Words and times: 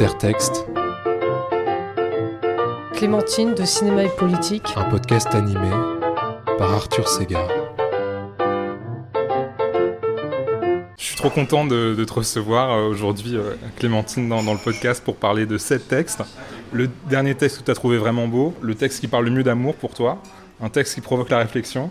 Intertexte, 0.00 0.64
Clémentine 2.94 3.56
de 3.56 3.64
Cinéma 3.64 4.04
et 4.04 4.08
Politique. 4.08 4.62
un 4.76 4.84
podcast 4.84 5.26
animé 5.34 5.70
par 6.56 6.72
Arthur 6.72 7.08
Segar. 7.08 7.48
Je 10.96 11.04
suis 11.04 11.16
trop 11.16 11.30
content 11.30 11.66
de, 11.66 11.96
de 11.96 12.04
te 12.04 12.12
recevoir 12.12 12.70
euh, 12.70 12.88
aujourd'hui, 12.88 13.36
euh, 13.36 13.54
Clémentine, 13.76 14.28
dans, 14.28 14.44
dans 14.44 14.52
le 14.52 14.60
podcast 14.60 15.02
pour 15.02 15.16
parler 15.16 15.46
de 15.46 15.58
sept 15.58 15.88
textes. 15.88 16.22
Le 16.70 16.88
dernier 17.10 17.34
texte 17.34 17.58
que 17.58 17.64
tu 17.64 17.70
as 17.72 17.74
trouvé 17.74 17.98
vraiment 17.98 18.28
beau, 18.28 18.54
le 18.62 18.76
texte 18.76 19.00
qui 19.00 19.08
parle 19.08 19.24
le 19.24 19.32
mieux 19.32 19.42
d'amour 19.42 19.74
pour 19.74 19.94
toi, 19.94 20.22
un 20.60 20.68
texte 20.68 20.94
qui 20.94 21.00
provoque 21.00 21.30
la 21.30 21.38
réflexion, 21.38 21.90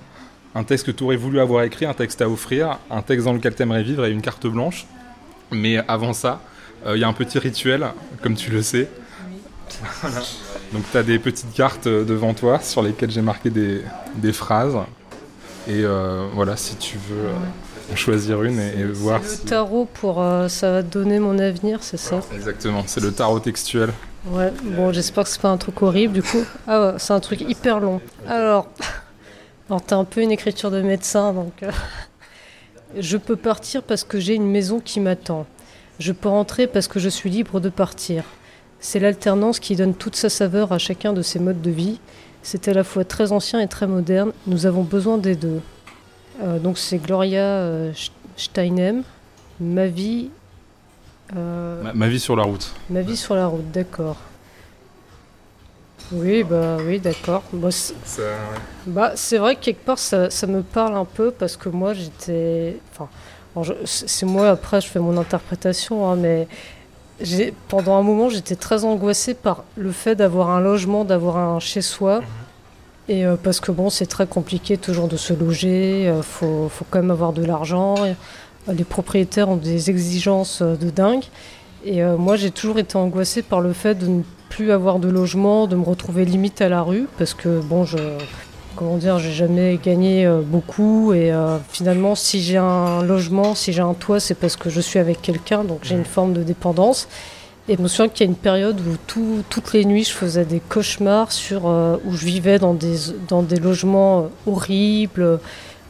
un 0.55 0.63
texte 0.63 0.85
que 0.85 0.91
tu 0.91 1.03
aurais 1.03 1.17
voulu 1.17 1.41
avoir 1.41 1.63
écrit, 1.63 1.85
un 1.85 1.93
texte 1.93 2.21
à 2.21 2.29
offrir, 2.29 2.79
un 2.89 3.01
texte 3.01 3.25
dans 3.25 3.33
lequel 3.33 3.53
tu 3.53 3.63
aimerais 3.63 3.83
vivre 3.83 4.05
et 4.05 4.11
une 4.11 4.21
carte 4.21 4.47
blanche. 4.47 4.87
Mais 5.51 5.78
avant 5.89 6.14
ça, 6.14 6.39
euh, 6.39 6.54
il 6.86 6.99
y 6.99 7.04
a 7.04 7.07
un 7.07 7.13
petit 7.13 7.39
rituel, 7.39 7.86
comme 8.21 8.36
tu 8.36 8.51
le 8.51 8.61
sais. 8.61 8.87
Voilà. 10.01 10.21
Donc 10.73 10.83
tu 10.91 10.97
as 10.97 11.04
des 11.04 11.19
petites 11.19 11.54
cartes 11.54 11.87
euh, 11.87 12.04
devant 12.04 12.33
toi 12.33 12.59
sur 12.59 12.81
lesquelles 12.81 13.11
j'ai 13.11 13.21
marqué 13.21 13.49
des, 13.49 13.81
des 14.15 14.33
phrases. 14.33 14.75
Et 15.68 15.83
euh, 15.83 16.27
voilà, 16.33 16.55
si 16.55 16.75
tu 16.77 16.97
veux 16.97 17.27
euh, 17.27 17.33
en 17.91 17.95
choisir 17.95 18.43
une 18.43 18.59
et, 18.59 18.79
et 18.79 18.83
voir 18.85 19.19
Le 19.21 19.27
si... 19.27 19.45
tarot 19.45 19.87
pour 19.93 20.21
euh, 20.21 20.47
ça 20.47 20.71
va 20.71 20.82
donner 20.82 21.19
mon 21.19 21.37
avenir, 21.39 21.83
c'est 21.83 21.97
ça? 21.97 22.21
Exactement, 22.33 22.83
c'est 22.85 23.01
le 23.01 23.11
tarot 23.11 23.39
textuel. 23.39 23.91
Ouais, 24.27 24.51
bon, 24.63 24.91
j'espère 24.91 25.23
que 25.23 25.29
c'est 25.29 25.41
pas 25.41 25.49
un 25.49 25.57
truc 25.57 25.82
horrible 25.82 26.13
du 26.13 26.23
coup. 26.23 26.43
Ah 26.68 26.82
ouais, 26.82 26.93
c'est 26.97 27.13
un 27.13 27.19
truc 27.19 27.41
hyper 27.41 27.79
long. 27.79 28.01
Alors, 28.27 28.68
alors 29.69 29.82
t'as 29.82 29.97
un 29.97 30.05
peu 30.05 30.21
une 30.21 30.32
écriture 30.32 30.71
de 30.71 30.82
médecin, 30.82 31.33
donc 31.33 31.63
euh, 31.63 31.71
je 32.97 33.17
peux 33.17 33.35
partir 33.38 33.83
parce 33.83 34.03
que 34.03 34.19
j'ai 34.19 34.35
une 34.35 34.49
maison 34.49 34.80
qui 34.80 34.99
m'attend. 34.99 35.45
Je 36.00 36.11
peux 36.11 36.30
rentrer 36.30 36.67
parce 36.67 36.88
que 36.88 36.99
je 36.99 37.09
suis 37.09 37.30
libre 37.30 37.59
de 37.59 37.69
partir. 37.69 38.23
C'est 38.80 38.99
l'alternance 38.99 39.59
qui 39.59 39.75
donne 39.75 39.95
toute 39.95 40.16
sa 40.16 40.30
saveur 40.30 40.71
à 40.71 40.77
chacun 40.77 41.13
de 41.13 41.21
ces 41.21 41.39
modes 41.39 41.61
de 41.61 41.71
vie. 41.71 41.99
C'est 42.44 42.67
à 42.67 42.73
la 42.73 42.83
fois 42.83 43.03
très 43.03 43.31
ancien 43.31 43.59
et 43.59 43.67
très 43.67 43.88
moderne. 43.88 44.31
Nous 44.45 44.66
avons 44.66 44.83
besoin 44.83 45.17
des 45.17 45.36
deux. 45.36 45.61
Euh, 46.44 46.59
donc 46.59 46.77
c'est 46.77 46.99
Gloria 46.99 47.41
euh, 47.44 47.91
Steinem. 48.36 49.02
Ma 49.59 49.88
vie. 49.88 50.30
euh, 51.36 51.81
Ma, 51.81 51.94
ma 51.94 52.08
vie 52.08 52.19
sur 52.19 52.36
la 52.36 52.43
route. 52.43 52.71
Ma 52.91 53.02
vie 53.02 53.17
sur 53.17 53.33
la 53.36 53.47
route, 53.47 53.71
d'accord. 53.71 54.17
Oui, 56.11 56.43
bah 56.43 56.77
oui, 56.86 56.99
d'accord. 56.99 57.43
Bah, 57.52 57.69
c'est- 57.71 57.95
bah, 58.86 59.14
vrai 59.39 59.55
que 59.55 59.61
quelque 59.61 59.83
part 59.83 59.97
ça, 59.99 60.30
ça 60.30 60.47
me 60.47 60.61
parle 60.61 60.95
un 60.95 61.03
peu 61.05 61.31
parce 61.31 61.58
que 61.58 61.67
moi 61.69 61.93
j'étais. 61.93 62.77
Enfin, 62.93 63.09
c'est 63.86 64.25
moi 64.25 64.50
après 64.50 64.81
je 64.81 64.88
fais 64.88 65.00
mon 65.00 65.17
interprétation, 65.17 66.09
hein, 66.09 66.16
mais 66.16 66.47
pendant 67.67 67.97
un 67.97 68.03
moment 68.03 68.30
j'étais 68.30 68.55
très 68.55 68.86
angoissée 68.86 69.33
par 69.33 69.64
le 69.75 69.91
fait 69.91 70.16
d'avoir 70.16 70.49
un 70.49 70.59
logement, 70.59 71.05
d'avoir 71.05 71.38
un 71.38 71.59
chez 71.59 71.81
soi. 71.81 72.22
Et 73.09 73.25
euh, 73.25 73.36
parce 73.41 73.59
que 73.59 73.72
bon, 73.72 73.89
c'est 73.89 74.05
très 74.05 74.27
compliqué 74.27 74.77
toujours 74.77 75.08
de 75.08 75.17
se 75.17 75.33
loger, 75.33 76.08
euh, 76.08 76.22
faut, 76.22 76.69
faut 76.69 76.86
quand 76.89 76.99
même 76.99 77.11
avoir 77.11 77.33
de 77.33 77.44
l'argent. 77.44 77.95
euh, 78.03 78.14
les 78.73 78.83
propriétaires 78.83 79.47
ont 79.47 79.55
des 79.55 79.89
exigences 79.89 80.61
euh, 80.61 80.75
de 80.75 80.89
dingue. 80.89 81.23
Et 81.86 82.03
moi, 82.03 82.36
j'ai 82.36 82.52
toujours 82.52 82.80
été 82.80 82.97
angoissée 82.97 83.42
par 83.42 83.61
le 83.61 83.71
fait 83.71 83.95
de 83.95 84.08
ne 84.08 84.23
plus 84.49 84.71
avoir 84.71 84.99
de 84.99 85.08
logement, 85.08 85.67
de 85.67 85.77
me 85.77 85.83
retrouver 85.83 86.25
limite 86.25 86.59
à 86.59 86.67
la 86.67 86.81
rue, 86.81 87.08
parce 87.17 87.33
que 87.33 87.61
bon, 87.61 87.86
je, 87.86 87.97
comment 88.78 88.95
dire, 88.95 89.20
j'ai 89.20 89.33
jamais 89.33 89.78
gagné 89.83 90.25
euh, 90.25 90.42
beaucoup. 90.42 91.11
Et 91.14 91.31
euh, 91.33 91.58
finalement, 91.70 92.16
si 92.16 92.42
j'ai 92.42 92.58
un 92.58 93.03
logement, 93.03 93.56
si 93.56 93.73
j'ai 93.73 93.81
un 93.81 93.94
toit, 93.94 94.20
c'est 94.22 94.36
parce 94.36 94.56
que 94.56 94.70
je 94.70 94.80
suis 94.80 95.00
avec 95.00 95.22
quelqu'un, 95.22 95.66
donc 95.66 95.80
j'ai 95.83 95.95
une 95.95 96.06
forme 96.06 96.31
de 96.33 96.44
dépendance. 96.44 97.09
Et 97.67 97.75
je 97.75 97.81
me 97.81 97.89
souviens 97.89 98.08
qu'il 98.08 98.25
y 98.25 98.30
a 98.30 98.31
une 98.31 98.38
période 98.38 98.80
où 98.80 98.95
tout- 99.08 99.44
toutes 99.50 99.73
les 99.73 99.83
nuits, 99.83 100.05
je 100.05 100.14
faisais 100.14 100.45
des 100.45 100.61
cauchemars 100.61 101.33
sur 101.33 101.64
euh, 101.67 101.98
où 102.05 102.14
je 102.14 102.26
vivais 102.26 102.60
dans 102.60 102.73
des, 102.73 102.95
dans 103.27 103.42
des 103.43 103.58
logements 103.58 104.30
horribles, 104.45 105.39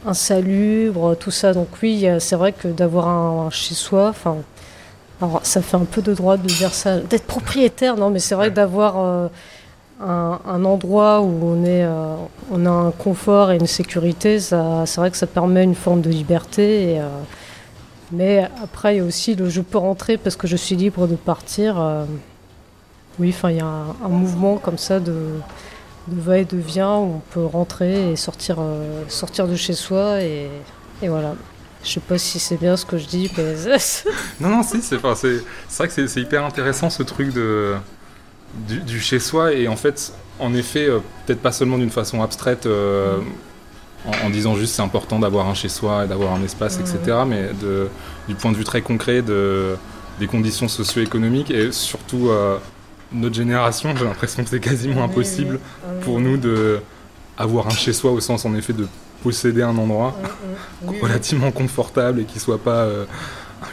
insalubres, 0.06 1.16
tout 1.16 1.30
ça. 1.30 1.52
Donc 1.52 1.68
oui, 1.82 2.06
c'est 2.18 2.36
vrai 2.36 2.52
que 2.52 2.66
d'avoir 2.68 3.08
un, 3.08 3.46
un 3.46 3.50
chez 3.50 3.74
soi, 3.74 4.08
enfin, 4.08 4.36
alors 5.20 5.40
ça 5.44 5.62
fait 5.62 5.76
un 5.76 5.84
peu 5.84 6.02
de 6.02 6.14
droit 6.14 6.36
de 6.36 6.46
dire 6.46 6.74
ça, 6.74 6.98
d'être 6.98 7.26
propriétaire, 7.26 7.96
non, 7.96 8.10
mais 8.10 8.18
c'est 8.18 8.34
vrai 8.34 8.48
que 8.50 8.54
d'avoir 8.54 8.94
euh, 8.98 9.28
un, 10.00 10.64
endroit 10.64 11.20
où 11.20 11.40
on 11.42 11.64
est, 11.64 11.84
euh, 11.84 12.14
on 12.50 12.66
a 12.66 12.70
un 12.70 12.90
confort 12.90 13.50
et 13.50 13.56
une 13.56 13.66
sécurité, 13.66 14.38
c'est 14.40 14.56
vrai 14.96 15.10
que 15.10 15.16
ça 15.16 15.26
permet 15.26 15.64
une 15.64 15.74
forme 15.74 16.00
de 16.00 16.10
liberté. 16.10 17.00
Euh, 17.00 17.08
mais 18.12 18.48
après, 18.62 18.94
il 18.94 18.98
y 18.98 19.00
a 19.00 19.04
aussi 19.04 19.34
le 19.34 19.48
je 19.50 19.60
peux 19.60 19.78
rentrer 19.78 20.16
parce 20.16 20.36
que 20.36 20.46
je 20.46 20.56
suis 20.56 20.76
libre 20.76 21.06
de 21.06 21.16
partir. 21.16 21.80
euh, 21.80 22.04
oui, 23.18 23.34
il 23.44 23.56
y 23.56 23.60
a 23.60 23.66
un, 23.66 24.08
mouvement 24.08 24.58
comme 24.58 24.78
ça 24.78 25.00
de, 25.00 25.12
de 26.06 26.20
va 26.20 26.38
et 26.38 26.44
de 26.44 26.56
vient 26.56 26.96
où 26.98 27.16
on 27.16 27.22
peut 27.30 27.44
rentrer 27.44 28.12
et 28.12 28.16
sortir, 28.16 28.58
sortir 29.08 29.48
de 29.48 29.56
chez 29.56 29.72
soi. 29.74 30.22
Et, 30.22 30.48
et 31.02 31.08
voilà. 31.08 31.34
Je 31.82 31.90
sais 31.90 32.00
pas 32.00 32.18
si 32.18 32.38
c'est 32.38 32.56
bien 32.56 32.76
ce 32.76 32.84
que 32.86 32.96
je 32.98 33.06
dis, 33.06 33.30
mais 33.36 33.54
Non, 34.40 34.48
non, 34.48 34.62
si, 34.62 34.82
c'est 34.82 34.96
enfin, 34.96 35.14
c'est- 35.14 35.42
vrai 35.76 35.88
que 35.88 36.06
c'est 36.06 36.20
hyper 36.20 36.44
intéressant 36.44 36.90
ce 36.90 37.02
truc 37.02 37.32
de, 37.32 37.74
du, 38.54 38.80
du 38.80 39.00
chez 39.00 39.18
soi. 39.18 39.52
Et 39.52 39.68
en 39.68 39.76
fait, 39.76 40.12
en 40.38 40.54
effet, 40.54 40.88
euh, 40.88 40.98
peut-être 41.26 41.40
pas 41.40 41.52
seulement 41.52 41.78
d'une 41.78 41.90
façon 41.90 42.22
abstraite, 42.22 42.66
euh, 42.66 43.18
en, 44.06 44.26
en 44.26 44.30
disant 44.30 44.54
juste 44.54 44.74
c'est 44.74 44.82
important 44.82 45.18
d'avoir 45.18 45.48
un 45.48 45.54
chez 45.54 45.68
soi 45.68 46.04
et 46.04 46.08
d'avoir 46.08 46.32
un 46.34 46.42
espace, 46.42 46.78
etc. 46.78 47.18
Mais 47.26 47.50
de, 47.60 47.88
du 48.28 48.34
point 48.34 48.52
de 48.52 48.56
vue 48.56 48.64
très 48.64 48.82
concret 48.82 49.22
de, 49.22 49.76
des 50.18 50.26
conditions 50.26 50.68
socio-économiques 50.68 51.50
et 51.50 51.72
surtout 51.72 52.28
euh, 52.28 52.58
notre 53.12 53.34
génération, 53.34 53.94
j'ai 53.96 54.04
l'impression 54.04 54.44
que 54.44 54.50
c'est 54.50 54.60
quasiment 54.60 55.04
impossible 55.04 55.60
pour 56.02 56.20
nous 56.20 56.36
de 56.36 56.80
avoir 57.36 57.66
un 57.68 57.70
chez 57.70 57.92
soi 57.92 58.10
au 58.10 58.20
sens 58.20 58.44
en 58.44 58.54
effet 58.54 58.72
de 58.72 58.86
posséder 59.22 59.62
un 59.62 59.76
endroit 59.76 60.16
relativement 61.02 61.50
confortable 61.50 62.20
et 62.20 62.24
qui 62.24 62.38
soit 62.38 62.58
pas 62.58 62.82
euh, 62.82 63.04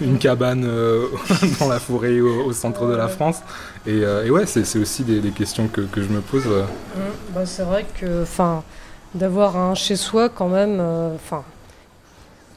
une 0.01 0.17
cabane 0.17 0.65
euh, 0.65 1.07
dans 1.59 1.67
la 1.67 1.79
forêt 1.79 2.19
au, 2.19 2.45
au 2.45 2.53
centre 2.53 2.87
de 2.87 2.95
la 2.95 3.07
France. 3.07 3.37
Et, 3.87 4.03
euh, 4.03 4.25
et 4.25 4.31
ouais, 4.31 4.45
c'est 4.45 4.79
aussi 4.79 5.03
des, 5.03 5.19
des 5.19 5.31
questions 5.31 5.67
que, 5.67 5.81
que 5.81 6.01
je 6.01 6.09
me 6.09 6.21
pose. 6.21 6.43
euh. 6.47 6.63
Mm, 6.63 7.33
bah, 7.33 7.45
c'est 7.45 7.63
vrai 7.63 7.85
que, 7.99 8.23
d'avoir 9.13 9.57
un 9.57 9.75
chez 9.75 9.95
soi 9.95 10.29
quand 10.29 10.47
même, 10.49 10.77
euh, 10.79 11.13
enfin, 11.15 11.43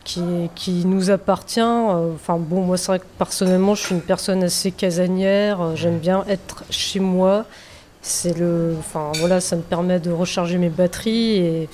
qui, 0.05 0.23
qui 0.55 0.87
nous 0.87 1.11
appartient. 1.11 1.61
Enfin 1.61 2.39
bon, 2.39 2.63
moi 2.63 2.77
c'est 2.79 2.87
vrai 2.93 2.99
que 3.01 3.05
personnellement, 3.19 3.75
je 3.75 3.83
suis 3.85 3.95
une 3.95 4.01
personne 4.01 4.43
assez 4.43 4.71
casanière. 4.73 5.77
J'aime 5.77 5.99
bien 5.99 6.25
être 6.29 6.65
chez 6.71 6.99
moi. 7.01 7.45
C'est 8.01 8.37
le, 8.39 8.75
enfin 8.79 9.13
voilà, 9.17 9.41
ça 9.41 9.57
me 9.57 9.63
permet 9.63 10.01
de 10.01 10.11
recharger 10.11 10.57
mes 10.57 10.71
batteries 10.71 11.37
et 11.37 11.69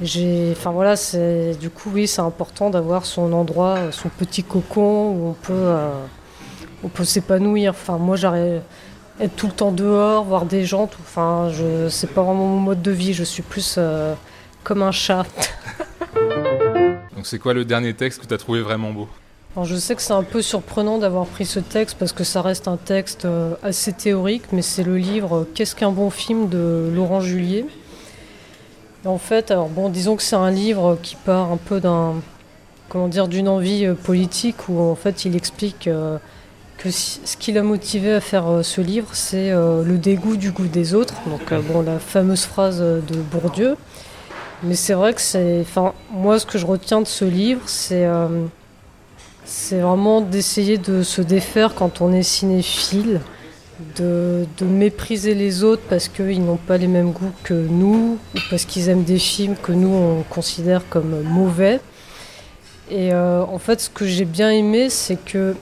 j'ai, 0.00 0.50
enfin 0.52 0.70
voilà, 0.70 0.96
c'est 0.96 1.54
du 1.58 1.70
coup 1.70 1.90
oui, 1.92 2.06
c'est 2.06 2.20
important 2.20 2.70
d'avoir 2.70 3.04
son 3.04 3.32
endroit, 3.32 3.78
son 3.90 4.08
petit 4.10 4.44
cocon 4.44 5.10
où 5.10 5.28
on 5.30 5.32
peut, 5.32 5.52
euh, 5.52 5.90
on 6.84 6.88
peut 6.88 7.04
s'épanouir. 7.04 7.70
Enfin 7.72 7.98
moi 7.98 8.16
j'arrive 8.16 8.60
être 9.20 9.36
tout 9.36 9.46
le 9.46 9.52
temps 9.52 9.72
dehors, 9.72 10.24
voir 10.24 10.46
des 10.46 10.64
gens, 10.64 10.86
tout, 10.86 10.98
enfin, 11.00 11.50
je, 11.52 11.88
c'est 11.88 12.08
pas 12.08 12.22
vraiment 12.22 12.46
mon 12.46 12.60
mode 12.60 12.82
de 12.82 12.90
vie, 12.90 13.12
je 13.12 13.24
suis 13.24 13.42
plus 13.42 13.76
euh, 13.78 14.14
comme 14.64 14.82
un 14.82 14.92
chat. 14.92 15.26
Donc 17.16 17.26
c'est 17.26 17.38
quoi 17.38 17.54
le 17.54 17.64
dernier 17.64 17.94
texte 17.94 18.20
que 18.20 18.26
tu 18.26 18.34
as 18.34 18.38
trouvé 18.38 18.62
vraiment 18.62 18.92
beau? 18.92 19.08
Alors, 19.54 19.66
je 19.66 19.76
sais 19.76 19.94
que 19.94 20.00
c'est 20.00 20.14
un 20.14 20.22
peu 20.22 20.40
surprenant 20.40 20.96
d'avoir 20.96 21.26
pris 21.26 21.44
ce 21.44 21.60
texte 21.60 21.96
parce 21.98 22.12
que 22.12 22.24
ça 22.24 22.40
reste 22.40 22.68
un 22.68 22.78
texte 22.78 23.26
euh, 23.26 23.54
assez 23.62 23.92
théorique, 23.92 24.44
mais 24.50 24.62
c'est 24.62 24.82
le 24.82 24.96
livre 24.96 25.40
euh, 25.40 25.50
Qu'est-ce 25.54 25.76
qu'un 25.76 25.92
bon 25.92 26.08
film 26.08 26.48
de 26.48 26.90
Laurent 26.94 27.20
Julier. 27.20 27.66
En 29.04 29.18
fait, 29.18 29.50
alors 29.50 29.68
bon, 29.68 29.90
disons 29.90 30.16
que 30.16 30.22
c'est 30.22 30.36
un 30.36 30.50
livre 30.50 30.98
qui 31.02 31.16
part 31.16 31.52
un 31.52 31.58
peu 31.58 31.80
d'un, 31.80 32.14
comment 32.88 33.08
dire, 33.08 33.28
d'une 33.28 33.48
envie 33.48 33.86
politique 34.04 34.68
où 34.68 34.80
en 34.80 34.94
fait 34.94 35.24
il 35.24 35.34
explique 35.36 35.86
euh, 35.88 36.18
ce 36.90 37.36
qui 37.36 37.52
l'a 37.52 37.62
motivé 37.62 38.12
à 38.12 38.20
faire 38.20 38.48
euh, 38.48 38.62
ce 38.62 38.80
livre, 38.80 39.08
c'est 39.12 39.50
euh, 39.50 39.84
le 39.84 39.98
dégoût 39.98 40.36
du 40.36 40.50
goût 40.50 40.66
des 40.66 40.94
autres. 40.94 41.14
Donc 41.26 41.52
euh, 41.52 41.60
bon, 41.60 41.82
la 41.82 41.98
fameuse 41.98 42.44
phrase 42.44 42.80
de 42.80 43.16
Bourdieu. 43.30 43.76
Mais 44.64 44.74
c'est 44.74 44.94
vrai 44.94 45.12
que 45.12 45.20
c'est, 45.20 45.60
enfin, 45.60 45.92
moi 46.10 46.38
ce 46.38 46.46
que 46.46 46.58
je 46.58 46.66
retiens 46.66 47.00
de 47.00 47.06
ce 47.06 47.24
livre, 47.24 47.62
c'est 47.66 48.06
c'est 49.44 49.80
vraiment 49.80 50.20
d'essayer 50.20 50.78
de 50.78 51.02
se 51.02 51.20
défaire 51.20 51.74
quand 51.74 52.00
on 52.00 52.12
est 52.12 52.22
cinéphile, 52.22 53.20
de, 53.96 54.46
mépriser 54.60 55.34
les 55.34 55.64
autres 55.64 55.82
parce 55.90 56.06
qu'ils 56.06 56.44
n'ont 56.44 56.58
pas 56.58 56.76
les 56.76 56.86
mêmes 56.86 57.10
goûts 57.10 57.32
que 57.42 57.54
nous, 57.54 58.18
ou 58.36 58.38
parce 58.50 58.64
qu'ils 58.64 58.88
aiment 58.88 59.02
des 59.02 59.18
films 59.18 59.56
que 59.60 59.72
nous 59.72 59.92
on 59.92 60.22
considère 60.30 60.88
comme 60.88 61.22
mauvais. 61.22 61.80
Et 62.88 63.12
en 63.12 63.58
fait, 63.58 63.80
ce 63.80 63.90
que 63.90 64.06
j'ai 64.06 64.24
bien 64.24 64.50
aimé, 64.50 64.90
c'est 64.90 65.16
que 65.16 65.56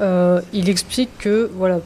euh, 0.00 0.40
il 0.52 0.68
explique 0.68 1.16
que 1.18 1.50
voilà, 1.54 1.80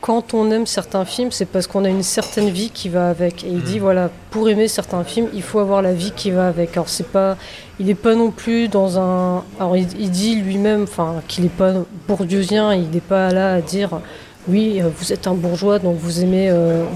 quand 0.00 0.34
on 0.34 0.50
aime 0.50 0.66
certains 0.66 1.04
films, 1.04 1.32
c'est 1.32 1.46
parce 1.46 1.66
qu'on 1.66 1.84
a 1.84 1.88
une 1.88 2.02
certaine 2.02 2.50
vie 2.50 2.70
qui 2.70 2.88
va 2.88 3.10
avec. 3.10 3.44
Et 3.44 3.48
il 3.48 3.62
dit 3.62 3.78
voilà, 3.78 4.10
pour 4.30 4.48
aimer 4.48 4.68
certains 4.68 5.04
films, 5.04 5.28
il 5.34 5.42
faut 5.42 5.58
avoir 5.58 5.82
la 5.82 5.92
vie 5.92 6.12
qui 6.14 6.30
va 6.30 6.48
avec. 6.48 6.72
Alors 6.72 6.88
c'est 6.88 7.08
pas, 7.08 7.36
il 7.80 7.86
n'est 7.86 7.94
pas 7.94 8.14
non 8.14 8.30
plus 8.30 8.68
dans 8.68 8.98
un. 8.98 9.44
Alors 9.58 9.76
il, 9.76 9.88
il 9.98 10.10
dit 10.10 10.36
lui-même, 10.36 10.84
enfin, 10.84 11.22
qu'il 11.26 11.44
n'est 11.44 11.50
pas 11.50 11.74
bourdieusien, 12.06 12.74
il 12.74 12.90
n'est 12.90 13.00
pas 13.00 13.30
là 13.30 13.54
à 13.54 13.60
dire 13.60 14.00
oui, 14.46 14.80
vous 14.96 15.12
êtes 15.12 15.26
un 15.26 15.34
bourgeois, 15.34 15.78
donc 15.78 15.96
vous 15.98 16.22
aimez, 16.22 16.50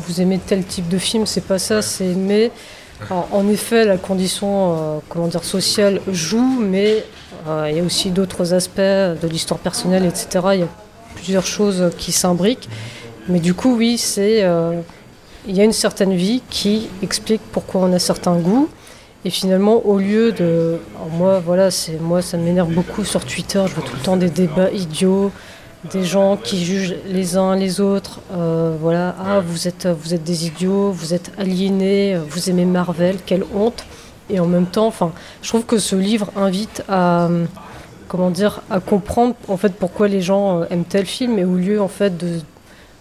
vous 0.06 0.22
aimez 0.22 0.38
tel 0.38 0.64
type 0.64 0.88
de 0.88 0.96
film. 0.96 1.26
C'est 1.26 1.44
pas 1.44 1.58
ça, 1.58 1.82
c'est 1.82 2.06
aimer. 2.06 2.50
En 3.10 3.48
effet, 3.48 3.84
la 3.84 3.96
condition 3.96 5.02
comment 5.08 5.28
dire, 5.28 5.44
sociale 5.44 6.00
joue, 6.10 6.60
mais 6.60 7.04
il 7.46 7.76
y 7.76 7.80
a 7.80 7.82
aussi 7.82 8.10
d'autres 8.10 8.54
aspects 8.54 8.80
de 8.80 9.28
l'histoire 9.28 9.60
personnelle, 9.60 10.04
etc. 10.04 10.46
Il 10.54 10.60
y 10.60 10.62
a 10.62 10.68
plusieurs 11.14 11.46
choses 11.46 11.90
qui 11.98 12.12
s'imbriquent. 12.12 12.68
Mais 13.28 13.40
du 13.40 13.54
coup, 13.54 13.76
oui, 13.76 13.98
c'est 13.98 14.44
il 15.46 15.56
y 15.56 15.60
a 15.60 15.64
une 15.64 15.72
certaine 15.72 16.14
vie 16.14 16.42
qui 16.50 16.88
explique 17.02 17.40
pourquoi 17.50 17.82
on 17.82 17.92
a 17.92 17.98
certains 17.98 18.36
goûts. 18.36 18.68
Et 19.24 19.30
finalement, 19.30 19.86
au 19.86 19.98
lieu 19.98 20.32
de. 20.32 20.78
moi, 21.12 21.40
voilà, 21.44 21.70
c'est 21.70 22.00
moi, 22.00 22.22
ça 22.22 22.36
m'énerve 22.36 22.72
beaucoup 22.72 23.04
sur 23.04 23.24
Twitter. 23.24 23.62
Je 23.68 23.74
vois 23.74 23.84
tout 23.84 23.94
le 23.94 24.02
temps 24.02 24.16
des 24.16 24.30
débats 24.30 24.70
idiots, 24.70 25.30
des 25.90 26.04
gens 26.04 26.36
qui 26.36 26.64
jugent 26.64 26.96
les 27.06 27.36
uns 27.36 27.56
les 27.56 27.80
autres. 27.80 28.20
Euh, 28.32 28.76
voilà, 28.80 29.14
ah, 29.18 29.40
vous 29.40 29.66
êtes, 29.68 29.86
vous 29.86 30.14
êtes 30.14 30.24
des 30.24 30.46
idiots, 30.46 30.90
vous 30.92 31.14
êtes 31.14 31.32
aliénés, 31.38 32.18
vous 32.28 32.50
aimez 32.50 32.64
Marvel, 32.64 33.16
quelle 33.24 33.44
honte. 33.54 33.84
Et 34.30 34.40
en 34.40 34.46
même 34.46 34.66
temps, 34.66 34.86
enfin, 34.86 35.12
je 35.42 35.48
trouve 35.48 35.64
que 35.64 35.78
ce 35.78 35.96
livre 35.96 36.30
invite 36.36 36.82
à, 36.88 37.28
comment 38.08 38.30
dire, 38.30 38.62
à 38.70 38.80
comprendre 38.80 39.34
en 39.48 39.56
fait 39.56 39.74
pourquoi 39.74 40.08
les 40.08 40.22
gens 40.22 40.62
aiment 40.70 40.84
tel 40.84 41.06
film, 41.06 41.38
et 41.38 41.44
au 41.44 41.56
lieu 41.56 41.80
en 41.80 41.88
fait 41.88 42.16
de 42.16 42.40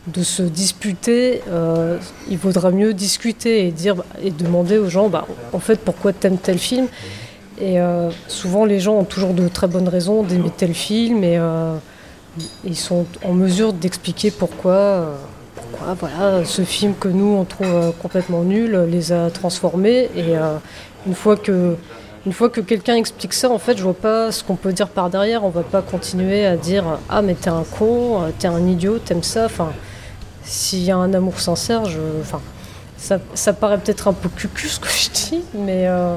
de 0.07 0.23
se 0.23 0.41
disputer, 0.41 1.41
euh, 1.49 1.99
il 2.29 2.37
vaudra 2.37 2.71
mieux 2.71 2.93
discuter 2.93 3.67
et 3.67 3.71
dire 3.71 3.95
et 4.23 4.31
demander 4.31 4.77
aux 4.77 4.89
gens, 4.89 5.09
bah, 5.09 5.27
en 5.53 5.59
fait, 5.59 5.79
pourquoi 5.79 6.11
t'aimes 6.11 6.37
tel 6.37 6.57
film 6.57 6.87
Et 7.59 7.79
euh, 7.79 8.09
souvent, 8.27 8.65
les 8.65 8.79
gens 8.79 8.95
ont 8.95 9.03
toujours 9.03 9.33
de 9.33 9.47
très 9.47 9.67
bonnes 9.67 9.87
raisons 9.87 10.23
d'aimer 10.23 10.51
tel 10.55 10.73
film 10.73 11.23
et 11.23 11.37
euh, 11.37 11.75
ils 12.63 12.77
sont 12.77 13.05
en 13.23 13.33
mesure 13.33 13.73
d'expliquer 13.73 14.31
pourquoi, 14.31 15.17
pourquoi, 15.55 15.93
voilà, 15.93 16.45
ce 16.45 16.63
film 16.63 16.93
que 16.99 17.07
nous 17.07 17.35
on 17.37 17.43
trouve 17.43 17.93
complètement 18.01 18.43
nul 18.43 18.87
les 18.89 19.11
a 19.11 19.29
transformés. 19.29 20.09
Et 20.15 20.35
une 21.05 21.15
fois 21.15 21.35
que 21.35 21.75
une 22.25 22.33
fois 22.33 22.49
que 22.49 22.61
quelqu'un 22.61 22.95
explique 22.95 23.33
ça, 23.33 23.49
en 23.49 23.57
fait, 23.57 23.75
je 23.77 23.83
vois 23.83 23.95
pas 23.95 24.31
ce 24.31 24.43
qu'on 24.43 24.55
peut 24.55 24.73
dire 24.73 24.89
par 24.89 25.09
derrière. 25.09 25.43
On 25.43 25.49
va 25.49 25.63
pas 25.63 25.81
continuer 25.81 26.45
à 26.45 26.55
dire 26.55 26.83
ah 27.09 27.21
mais 27.21 27.33
t'es 27.33 27.49
un 27.49 27.63
con, 27.63 28.21
t'es 28.39 28.47
un 28.47 28.65
idiot, 28.67 28.99
t'aimes 28.99 29.23
ça. 29.23 29.45
Enfin, 29.45 29.71
s'il 30.43 30.83
y 30.83 30.91
a 30.91 30.97
un 30.97 31.13
amour 31.13 31.39
sincère, 31.39 31.83
enfin, 32.21 32.39
ça, 32.97 33.19
ça 33.33 33.53
paraît 33.53 33.79
peut-être 33.79 34.07
un 34.07 34.13
peu 34.13 34.29
cucu 34.29 34.67
ce 34.67 34.79
que 34.79 34.89
je 34.89 35.09
dis, 35.09 35.43
mais, 35.55 35.87
euh, 35.87 36.15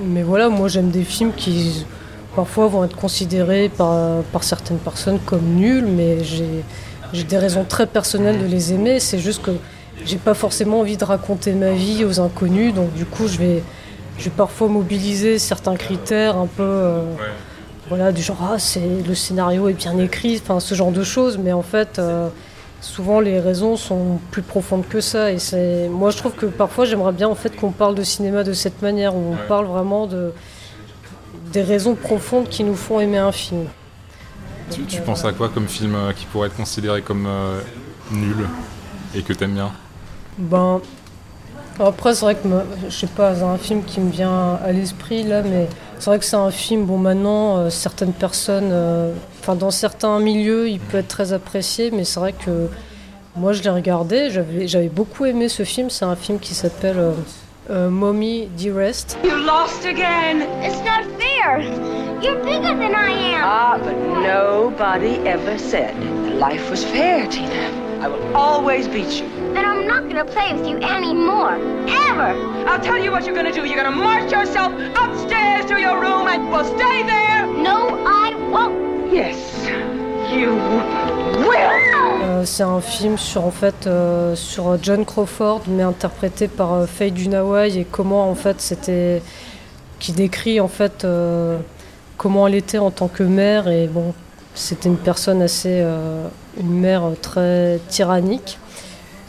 mais 0.00 0.22
voilà, 0.22 0.48
moi 0.48 0.68
j'aime 0.68 0.90
des 0.90 1.02
films 1.02 1.32
qui 1.32 1.84
parfois 2.34 2.68
vont 2.68 2.84
être 2.84 2.96
considérés 2.96 3.68
par, 3.68 4.22
par 4.32 4.44
certaines 4.44 4.78
personnes 4.78 5.18
comme 5.24 5.44
nuls, 5.44 5.86
mais 5.86 6.24
j'ai 6.24 7.24
des 7.24 7.38
raisons 7.38 7.64
très 7.64 7.86
personnelles 7.86 8.40
de 8.40 8.46
les 8.46 8.72
aimer. 8.72 9.00
C'est 9.00 9.18
juste 9.18 9.42
que 9.42 9.52
j'ai 10.04 10.18
pas 10.18 10.34
forcément 10.34 10.80
envie 10.80 10.96
de 10.96 11.04
raconter 11.04 11.52
ma 11.52 11.70
vie 11.70 12.04
aux 12.04 12.20
inconnus, 12.20 12.74
donc 12.74 12.92
du 12.94 13.04
coup 13.04 13.28
je 13.28 13.38
vais, 13.38 13.62
je 14.18 14.24
vais 14.24 14.30
parfois 14.30 14.68
mobiliser 14.68 15.38
certains 15.38 15.76
critères 15.76 16.36
un 16.36 16.46
peu. 16.46 16.62
Euh, 16.62 17.02
voilà, 17.88 18.12
du 18.12 18.22
genre, 18.22 18.38
ah, 18.40 18.56
le 19.06 19.14
scénario 19.14 19.68
est 19.68 19.74
bien 19.74 19.98
écrit, 19.98 20.40
enfin, 20.42 20.58
ce 20.58 20.74
genre 20.74 20.90
de 20.90 21.02
choses, 21.04 21.36
mais 21.36 21.52
en 21.52 21.62
fait, 21.62 21.98
euh, 21.98 22.28
souvent 22.80 23.20
les 23.20 23.40
raisons 23.40 23.76
sont 23.76 24.18
plus 24.30 24.40
profondes 24.40 24.88
que 24.88 25.02
ça. 25.02 25.30
Et 25.32 25.38
c'est, 25.38 25.88
moi, 25.90 26.10
je 26.10 26.16
trouve 26.16 26.32
que 26.32 26.46
parfois, 26.46 26.86
j'aimerais 26.86 27.12
bien 27.12 27.28
en 27.28 27.34
fait 27.34 27.54
qu'on 27.54 27.72
parle 27.72 27.94
de 27.94 28.02
cinéma 28.02 28.42
de 28.42 28.54
cette 28.54 28.80
manière, 28.80 29.14
où 29.14 29.34
on 29.34 29.48
parle 29.48 29.66
vraiment 29.66 30.06
de 30.06 30.32
des 31.54 31.62
raisons 31.62 31.94
profondes 31.94 32.48
qui 32.48 32.64
nous 32.64 32.74
font 32.74 33.00
aimer 33.00 33.18
un 33.18 33.32
film. 33.32 33.66
Tu, 34.70 35.00
penses 35.02 35.24
à 35.24 35.32
quoi 35.32 35.48
comme 35.48 35.68
film 35.68 35.94
euh, 35.94 36.12
qui 36.12 36.26
pourrait 36.26 36.48
être 36.48 36.56
considéré 36.56 37.00
comme 37.00 37.26
euh, 37.26 37.60
nul 38.10 38.48
et 39.14 39.22
que 39.22 39.32
t'aimes 39.32 39.54
bien? 39.54 39.70
Ben, 40.36 40.80
après, 41.78 42.14
c'est 42.14 42.22
vrai 42.22 42.34
que 42.34 42.48
je 42.88 42.94
sais 42.94 43.06
pas, 43.06 43.34
c'est 43.36 43.42
un 43.42 43.58
film 43.58 43.84
qui 43.84 44.00
me 44.00 44.10
vient 44.10 44.54
à 44.64 44.72
l'esprit 44.72 45.22
là, 45.22 45.42
mais 45.42 45.68
c'est 45.98 46.06
vrai 46.06 46.18
que 46.18 46.24
c'est 46.24 46.36
un 46.36 46.50
film. 46.50 46.86
Bon, 46.86 46.98
maintenant, 46.98 47.58
euh, 47.58 47.70
certaines 47.70 48.12
personnes 48.12 48.72
Enfin, 49.40 49.56
dans 49.56 49.70
certains 49.70 50.18
milieux, 50.20 50.70
il 50.70 50.80
peut 50.80 50.96
être 50.96 51.08
très 51.08 51.34
apprécié, 51.34 51.90
mais 51.90 52.04
c'est 52.04 52.18
vrai 52.18 52.32
que 52.32 52.68
moi, 53.36 53.52
je 53.52 53.62
l'ai 53.62 53.68
regardé. 53.68 54.30
J'avais 54.64 54.88
beaucoup 54.88 55.26
aimé 55.26 55.50
ce 55.50 55.64
film. 55.64 55.90
C'est 55.90 56.06
un 56.06 56.16
film 56.16 56.38
qui 56.38 56.54
s'appelle 56.54 56.96
euh, 57.70 57.90
Mommy 57.90 58.48
Dearest. 58.56 59.16
You 59.22 59.36
lost 59.36 59.84
again. 59.84 60.42
It's 60.62 60.82
not 60.84 61.04
fair. 61.20 61.60
You're 62.22 62.42
bigger 62.44 62.74
than 62.76 62.94
I 62.94 63.10
am. 63.10 63.42
Ah, 63.44 63.78
but 63.78 63.96
nobody 64.22 65.16
ever 65.28 65.58
said 65.58 65.94
life 66.34 66.68
was 66.70 66.84
fair, 66.84 67.26
Tina. 67.28 67.84
I 68.02 68.08
will 68.08 68.36
always 68.36 68.88
beat 68.88 69.20
you. 69.20 69.28
Then 69.54 69.64
I'm 69.64 69.86
not 69.86 70.08
gonna 70.08 70.24
play 70.24 70.52
with 70.52 70.66
you 70.66 70.76
anymore. 70.78 71.54
Ever. 72.08 72.30
I'll 72.68 72.80
tell 72.80 72.98
you 73.02 73.10
what 73.10 73.24
you're 73.24 73.34
gonna 73.34 73.52
do. 73.52 73.64
You're 73.64 73.82
gonna 73.82 73.90
march 74.10 74.32
yourself 74.32 74.72
upstairs 74.96 75.64
to 75.66 75.80
your 75.80 76.00
room 76.00 76.26
and 76.28 76.50
we'll 76.50 76.64
stay 76.64 77.02
there. 77.02 77.46
No, 77.46 77.78
I 78.04 78.34
won't. 78.50 79.12
Yes, 79.12 79.38
you 80.34 80.50
will. 81.48 82.03
Euh, 82.34 82.44
c'est 82.44 82.62
un 82.62 82.80
film 82.80 83.18
sur 83.18 83.44
en 83.44 83.50
fait 83.50 83.86
euh, 83.86 84.34
sur 84.34 84.82
John 84.82 85.04
Crawford, 85.04 85.62
mais 85.68 85.82
interprété 85.82 86.48
par 86.48 86.72
euh, 86.72 86.86
Faye 86.86 87.12
Dunaway 87.12 87.76
et 87.76 87.84
comment 87.84 88.28
en 88.30 88.34
fait 88.34 88.60
c'était 88.60 89.22
qui 89.98 90.12
décrit 90.12 90.60
en 90.60 90.68
fait 90.68 91.06
comment 92.18 92.46
elle 92.46 92.56
était 92.56 92.78
en 92.78 92.90
tant 92.90 93.08
que 93.08 93.22
mère 93.22 93.68
et 93.68 93.86
bon 93.86 94.12
c'était 94.54 94.88
une 94.88 94.98
personne 94.98 95.40
assez 95.40 95.82
une 96.60 96.80
mère 96.80 97.04
très 97.22 97.80
tyrannique. 97.88 98.58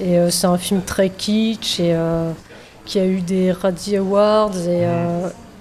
Et 0.02 0.18
c'est 0.30 0.48
un 0.48 0.58
film 0.58 0.82
très 0.82 1.10
kitsch 1.10 1.80
et 1.80 1.96
qui 2.84 3.00
a 3.00 3.06
eu 3.06 3.22
des 3.22 3.54
Radie 3.54 3.96
Awards 3.96 4.58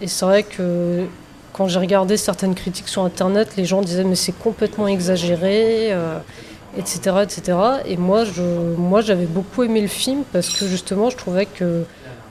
et 0.01 0.09
c'est 0.09 0.25
vrai 0.25 0.43
que 0.43 1.05
quand 1.53 1.69
j'ai 1.69 1.79
regardé 1.79 2.17
certaines 2.17 2.57
critiques 2.57 2.89
sur 2.89 3.05
Internet, 3.05 3.51
les 3.57 3.67
gens 3.67 3.83
disaient 3.83 4.05
mais 4.05 4.17
c'est 4.17 4.37
complètement 4.37 4.89
exagéré, 4.89 5.95
etc., 6.77 7.01
euh, 7.07 7.23
etc. 7.23 7.59
Et 7.87 7.97
moi, 7.97 8.25
je, 8.25 8.43
moi, 8.77 9.01
j'avais 9.01 9.27
beaucoup 9.27 9.63
aimé 9.63 9.81
le 9.81 9.89
film 9.89 10.23
parce 10.33 10.51
que 10.51 10.67
justement, 10.67 11.11
je 11.11 11.17
trouvais 11.17 11.47
que 11.47 11.85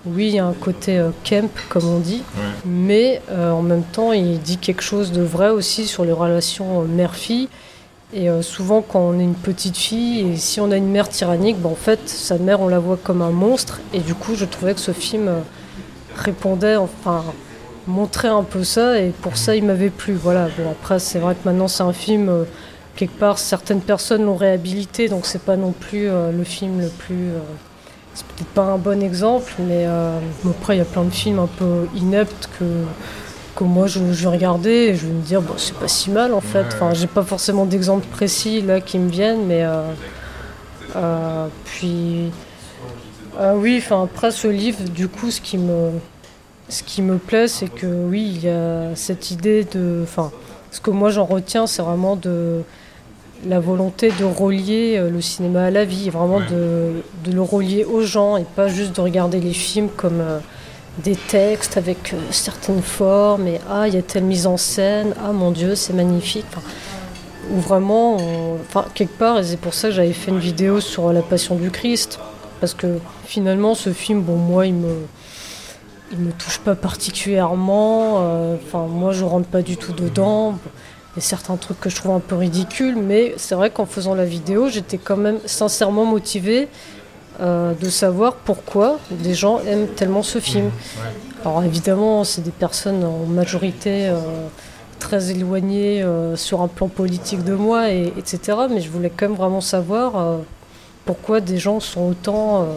oui, 0.05 0.27
il 0.27 0.35
y 0.35 0.39
a 0.39 0.45
un 0.45 0.53
côté 0.53 0.97
euh, 0.97 1.11
camp, 1.23 1.49
comme 1.69 1.87
on 1.87 1.99
dit, 1.99 2.23
mais 2.65 3.21
euh, 3.31 3.51
en 3.51 3.61
même 3.61 3.83
temps, 3.83 4.11
il 4.11 4.39
dit 4.39 4.57
quelque 4.57 4.83
chose 4.83 5.11
de 5.11 5.21
vrai 5.21 5.49
aussi 5.49 5.87
sur 5.87 6.03
les 6.03 6.11
relations 6.11 6.81
mère-fille. 6.81 7.49
Et 8.15 8.29
souvent, 8.43 8.83
quand 8.83 8.99
on 8.99 9.19
est 9.19 9.23
une 9.23 9.33
petite 9.33 9.75
fille, 9.75 10.19
et 10.19 10.37
si 10.37 10.59
on 10.59 10.69
a 10.69 10.77
une 10.77 10.91
mère 10.91 11.09
tyrannique, 11.09 11.57
ben, 11.59 11.69
en 11.69 11.75
fait, 11.75 12.07
sa 12.07 12.37
mère, 12.37 12.61
on 12.61 12.67
la 12.67 12.77
voit 12.77 12.99
comme 13.01 13.23
un 13.23 13.31
monstre. 13.31 13.79
Et 13.91 14.01
du 14.01 14.13
coup, 14.13 14.35
je 14.35 14.45
trouvais 14.45 14.75
que 14.75 14.79
ce 14.79 14.91
film 14.91 15.31
répondait, 16.15 16.75
enfin, 16.75 17.23
montrer 17.87 18.27
un 18.27 18.43
peu 18.43 18.63
ça 18.63 18.99
et 18.99 19.09
pour 19.09 19.37
ça 19.37 19.55
il 19.55 19.65
m'avait 19.65 19.89
plu. 19.89 20.13
Voilà. 20.13 20.47
Bon, 20.57 20.69
après, 20.71 20.99
c'est 20.99 21.19
vrai 21.19 21.35
que 21.35 21.47
maintenant 21.47 21.67
c'est 21.67 21.83
un 21.83 21.93
film, 21.93 22.29
euh, 22.29 22.43
quelque 22.95 23.17
part 23.17 23.39
certaines 23.39 23.81
personnes 23.81 24.23
l'ont 24.23 24.35
réhabilité, 24.35 25.09
donc 25.09 25.25
c'est 25.25 25.41
pas 25.41 25.55
non 25.55 25.71
plus 25.71 26.09
euh, 26.09 26.31
le 26.31 26.43
film 26.43 26.81
le 26.81 26.89
plus. 26.89 27.29
Euh, 27.29 27.39
c'est 28.13 28.25
peut-être 28.27 28.49
pas 28.49 28.61
un 28.63 28.77
bon 28.77 29.01
exemple, 29.01 29.53
mais 29.57 29.87
après 30.47 30.75
il 30.75 30.77
y 30.77 30.81
a 30.81 30.85
plein 30.85 31.03
de 31.03 31.09
films 31.09 31.39
un 31.39 31.47
peu 31.47 31.87
ineptes 31.95 32.47
que, 32.59 32.65
que 33.55 33.63
moi 33.63 33.87
je, 33.87 33.99
vais 33.99 34.27
regarder 34.27 34.69
et 34.69 34.95
je 34.95 35.07
vais 35.07 35.13
me 35.13 35.21
dire, 35.23 35.41
bon, 35.41 35.55
c'est 35.57 35.75
pas 35.75 35.87
si 35.87 36.11
mal 36.11 36.31
en 36.35 36.39
fait. 36.39 36.67
Enfin, 36.73 36.93
j'ai 36.93 37.07
pas 37.07 37.23
forcément 37.23 37.65
d'exemples 37.65 38.05
précis 38.05 38.61
là 38.61 38.81
qui 38.81 38.99
me 38.99 39.09
viennent, 39.09 39.47
mais. 39.47 39.65
puis. 41.65 42.29
oui, 43.55 43.79
enfin 43.83 44.03
après 44.03 44.29
ce 44.29 44.47
livre, 44.47 44.83
du 44.83 45.07
coup, 45.07 45.31
ce 45.31 45.41
qui 45.41 45.57
me 45.57 45.89
ce 46.69 46.83
qui 46.83 47.01
me 47.01 47.17
plaît, 47.17 47.47
c'est 47.47 47.67
que 47.67 47.87
oui, 47.87 48.31
il 48.35 48.43
y 48.43 48.49
a 48.49 48.95
cette 48.95 49.31
idée 49.31 49.63
de. 49.63 50.01
Enfin, 50.03 50.31
ce 50.71 50.81
que 50.81 50.91
moi 50.91 51.09
j'en 51.09 51.25
retiens, 51.25 51.67
c'est 51.67 51.81
vraiment 51.81 52.15
de 52.15 52.63
la 53.47 53.59
volonté 53.59 54.11
de 54.19 54.23
relier 54.23 54.97
euh, 54.97 55.09
le 55.09 55.21
cinéma 55.21 55.65
à 55.65 55.71
la 55.71 55.85
vie, 55.85 56.09
vraiment 56.09 56.39
de, 56.39 57.03
de, 57.23 57.31
le 57.31 57.41
relier 57.41 57.85
aux 57.85 58.01
gens 58.01 58.37
et 58.37 58.43
pas 58.43 58.67
juste 58.67 58.95
de 58.95 59.01
regarder 59.01 59.39
les 59.39 59.53
films 59.53 59.89
comme 59.95 60.21
euh, 60.21 60.39
des 60.99 61.15
textes 61.15 61.77
avec 61.77 62.13
euh, 62.13 62.17
certaines 62.31 62.81
formes 62.81 63.47
et 63.47 63.59
ah, 63.69 63.87
il 63.87 63.95
y 63.95 63.97
a 63.97 64.01
telle 64.01 64.23
mise 64.23 64.47
en 64.47 64.57
scène, 64.57 65.13
ah 65.23 65.31
mon 65.31 65.51
Dieu, 65.51 65.75
c'est 65.75 65.93
magnifique. 65.93 66.45
ou 67.51 67.59
vraiment, 67.59 68.17
enfin, 68.69 68.85
quelque 68.93 69.17
part, 69.17 69.39
et 69.39 69.43
c'est 69.43 69.59
pour 69.59 69.73
ça 69.73 69.89
que 69.89 69.95
j'avais 69.95 70.13
fait 70.13 70.31
une 70.31 70.39
vidéo 70.39 70.79
sur 70.79 71.11
la 71.11 71.21
Passion 71.21 71.55
du 71.55 71.71
Christ, 71.71 72.19
parce 72.59 72.73
que 72.73 72.99
finalement, 73.25 73.75
ce 73.75 73.91
film, 73.91 74.21
bon, 74.21 74.35
moi, 74.35 74.67
il 74.67 74.75
me 74.75 75.05
il 76.13 76.19
me 76.19 76.31
touche 76.31 76.59
pas 76.59 76.75
particulièrement. 76.75 78.19
Euh, 78.19 78.55
moi, 78.73 79.11
je 79.11 79.23
rentre 79.23 79.47
pas 79.47 79.61
du 79.61 79.77
tout 79.77 79.93
dedans. 79.93 80.55
A 81.15 81.21
certains 81.21 81.57
trucs 81.57 81.79
que 81.79 81.91
je 81.91 81.95
trouve 81.95 82.13
un 82.13 82.19
peu 82.19 82.35
ridicules, 82.35 82.95
mais 82.95 83.35
c'est 83.37 83.53
vrai 83.53 83.69
qu'en 83.69 83.85
faisant 83.85 84.15
la 84.15 84.25
vidéo, 84.25 84.67
j'étais 84.67 84.97
quand 84.97 85.17
même 85.17 85.37
sincèrement 85.45 86.05
motivée 86.05 86.67
euh, 87.39 87.73
de 87.79 87.89
savoir 87.89 88.33
pourquoi 88.33 88.97
des 89.11 89.35
gens 89.35 89.59
aiment 89.59 89.87
tellement 89.87 90.23
ce 90.23 90.39
film. 90.39 90.71
Alors 91.45 91.63
évidemment, 91.63 92.23
c'est 92.23 92.41
des 92.41 92.51
personnes 92.51 93.03
en 93.03 93.27
majorité 93.27 94.07
euh, 94.07 94.17
très 94.97 95.29
éloigné 95.29 96.03
sur 96.35 96.61
un 96.61 96.67
plan 96.67 96.87
politique 96.87 97.43
de 97.43 97.53
moi, 97.53 97.91
et, 97.91 98.11
etc. 98.17 98.57
Mais 98.71 98.81
je 98.81 98.89
voulais 98.89 99.11
quand 99.15 99.27
même 99.27 99.37
vraiment 99.37 99.61
savoir 99.61 100.39
pourquoi 101.05 101.41
des 101.41 101.57
gens 101.57 101.79
sont 101.79 102.01
autant 102.01 102.67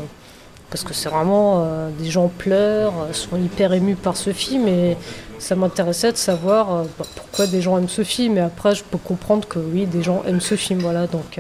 parce 0.69 0.83
que 0.83 0.93
c'est 0.93 1.09
vraiment 1.09 1.65
des 1.99 2.11
gens 2.11 2.29
pleurent, 2.29 3.07
sont 3.13 3.37
hyper 3.37 3.73
émus 3.73 3.95
par 3.95 4.17
ce 4.17 4.33
film 4.33 4.67
et 4.67 4.97
ça 5.39 5.55
m'intéressait 5.55 6.13
de 6.13 6.17
savoir 6.17 6.85
bah, 6.99 7.05
pourquoi 7.15 7.47
des 7.47 7.61
gens 7.61 7.79
aiment 7.79 7.89
ce 7.89 8.05
film 8.05 8.39
et 8.39 8.41
après 8.41 8.75
je 8.75 8.85
peux 8.85 8.99
comprendre 8.99 9.47
que 9.47 9.59
oui 9.59 9.87
des 9.87 10.03
gens 10.03 10.23
aiment 10.27 10.41
ce 10.41 10.55
film 10.57 10.81
voilà 10.81 11.07
donc 11.07 11.39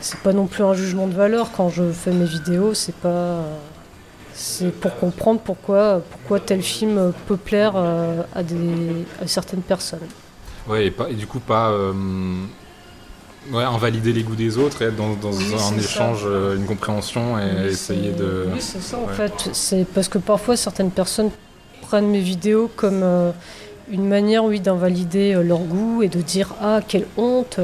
c'est 0.00 0.20
pas 0.20 0.32
non 0.32 0.46
plus 0.46 0.62
un 0.62 0.74
jugement 0.74 1.06
de 1.06 1.14
valeur 1.14 1.50
quand 1.56 1.68
je 1.68 1.90
fais 1.90 2.12
mes 2.12 2.26
vidéos, 2.26 2.74
c'est 2.74 2.94
pas. 2.94 3.40
C'est 4.34 4.70
pour 4.70 4.94
comprendre 4.96 5.40
pourquoi, 5.42 6.02
pourquoi 6.10 6.40
tel 6.40 6.62
film 6.62 7.12
peut 7.26 7.38
plaire 7.38 7.72
euh, 7.74 8.22
à, 8.34 8.42
des, 8.42 9.06
à 9.22 9.26
certaines 9.26 9.62
personnes. 9.62 10.06
Ouais, 10.68 10.86
et, 10.86 10.90
pas, 10.90 11.08
et 11.08 11.14
du 11.14 11.26
coup, 11.26 11.40
pas 11.40 11.70
euh, 11.70 11.94
ouais, 13.50 13.64
invalider 13.64 14.12
les 14.12 14.22
goûts 14.22 14.36
des 14.36 14.58
autres 14.58 14.82
et 14.82 14.86
être 14.86 14.96
dans, 14.96 15.14
dans 15.14 15.34
un 15.34 15.78
échange, 15.78 16.24
euh, 16.26 16.54
une 16.54 16.66
compréhension 16.66 17.38
et 17.38 17.68
essayer 17.68 18.12
de. 18.12 18.48
Oui, 18.52 18.60
c'est 18.60 18.82
ça 18.82 18.98
en 18.98 19.08
fait. 19.08 19.48
C'est 19.52 19.86
parce 19.86 20.08
que 20.08 20.18
parfois 20.18 20.56
certaines 20.56 20.90
personnes 20.90 21.30
prennent 21.86 22.08
mes 22.08 22.20
vidéos 22.20 22.70
comme 22.76 23.32
une 23.90 24.06
manière, 24.06 24.44
oui, 24.44 24.60
d'invalider 24.60 25.34
euh, 25.34 25.42
leur 25.42 25.60
goût 25.60 26.02
et 26.02 26.08
de 26.08 26.20
dire 26.20 26.54
ah 26.60 26.80
quelle 26.86 27.06
honte, 27.16 27.60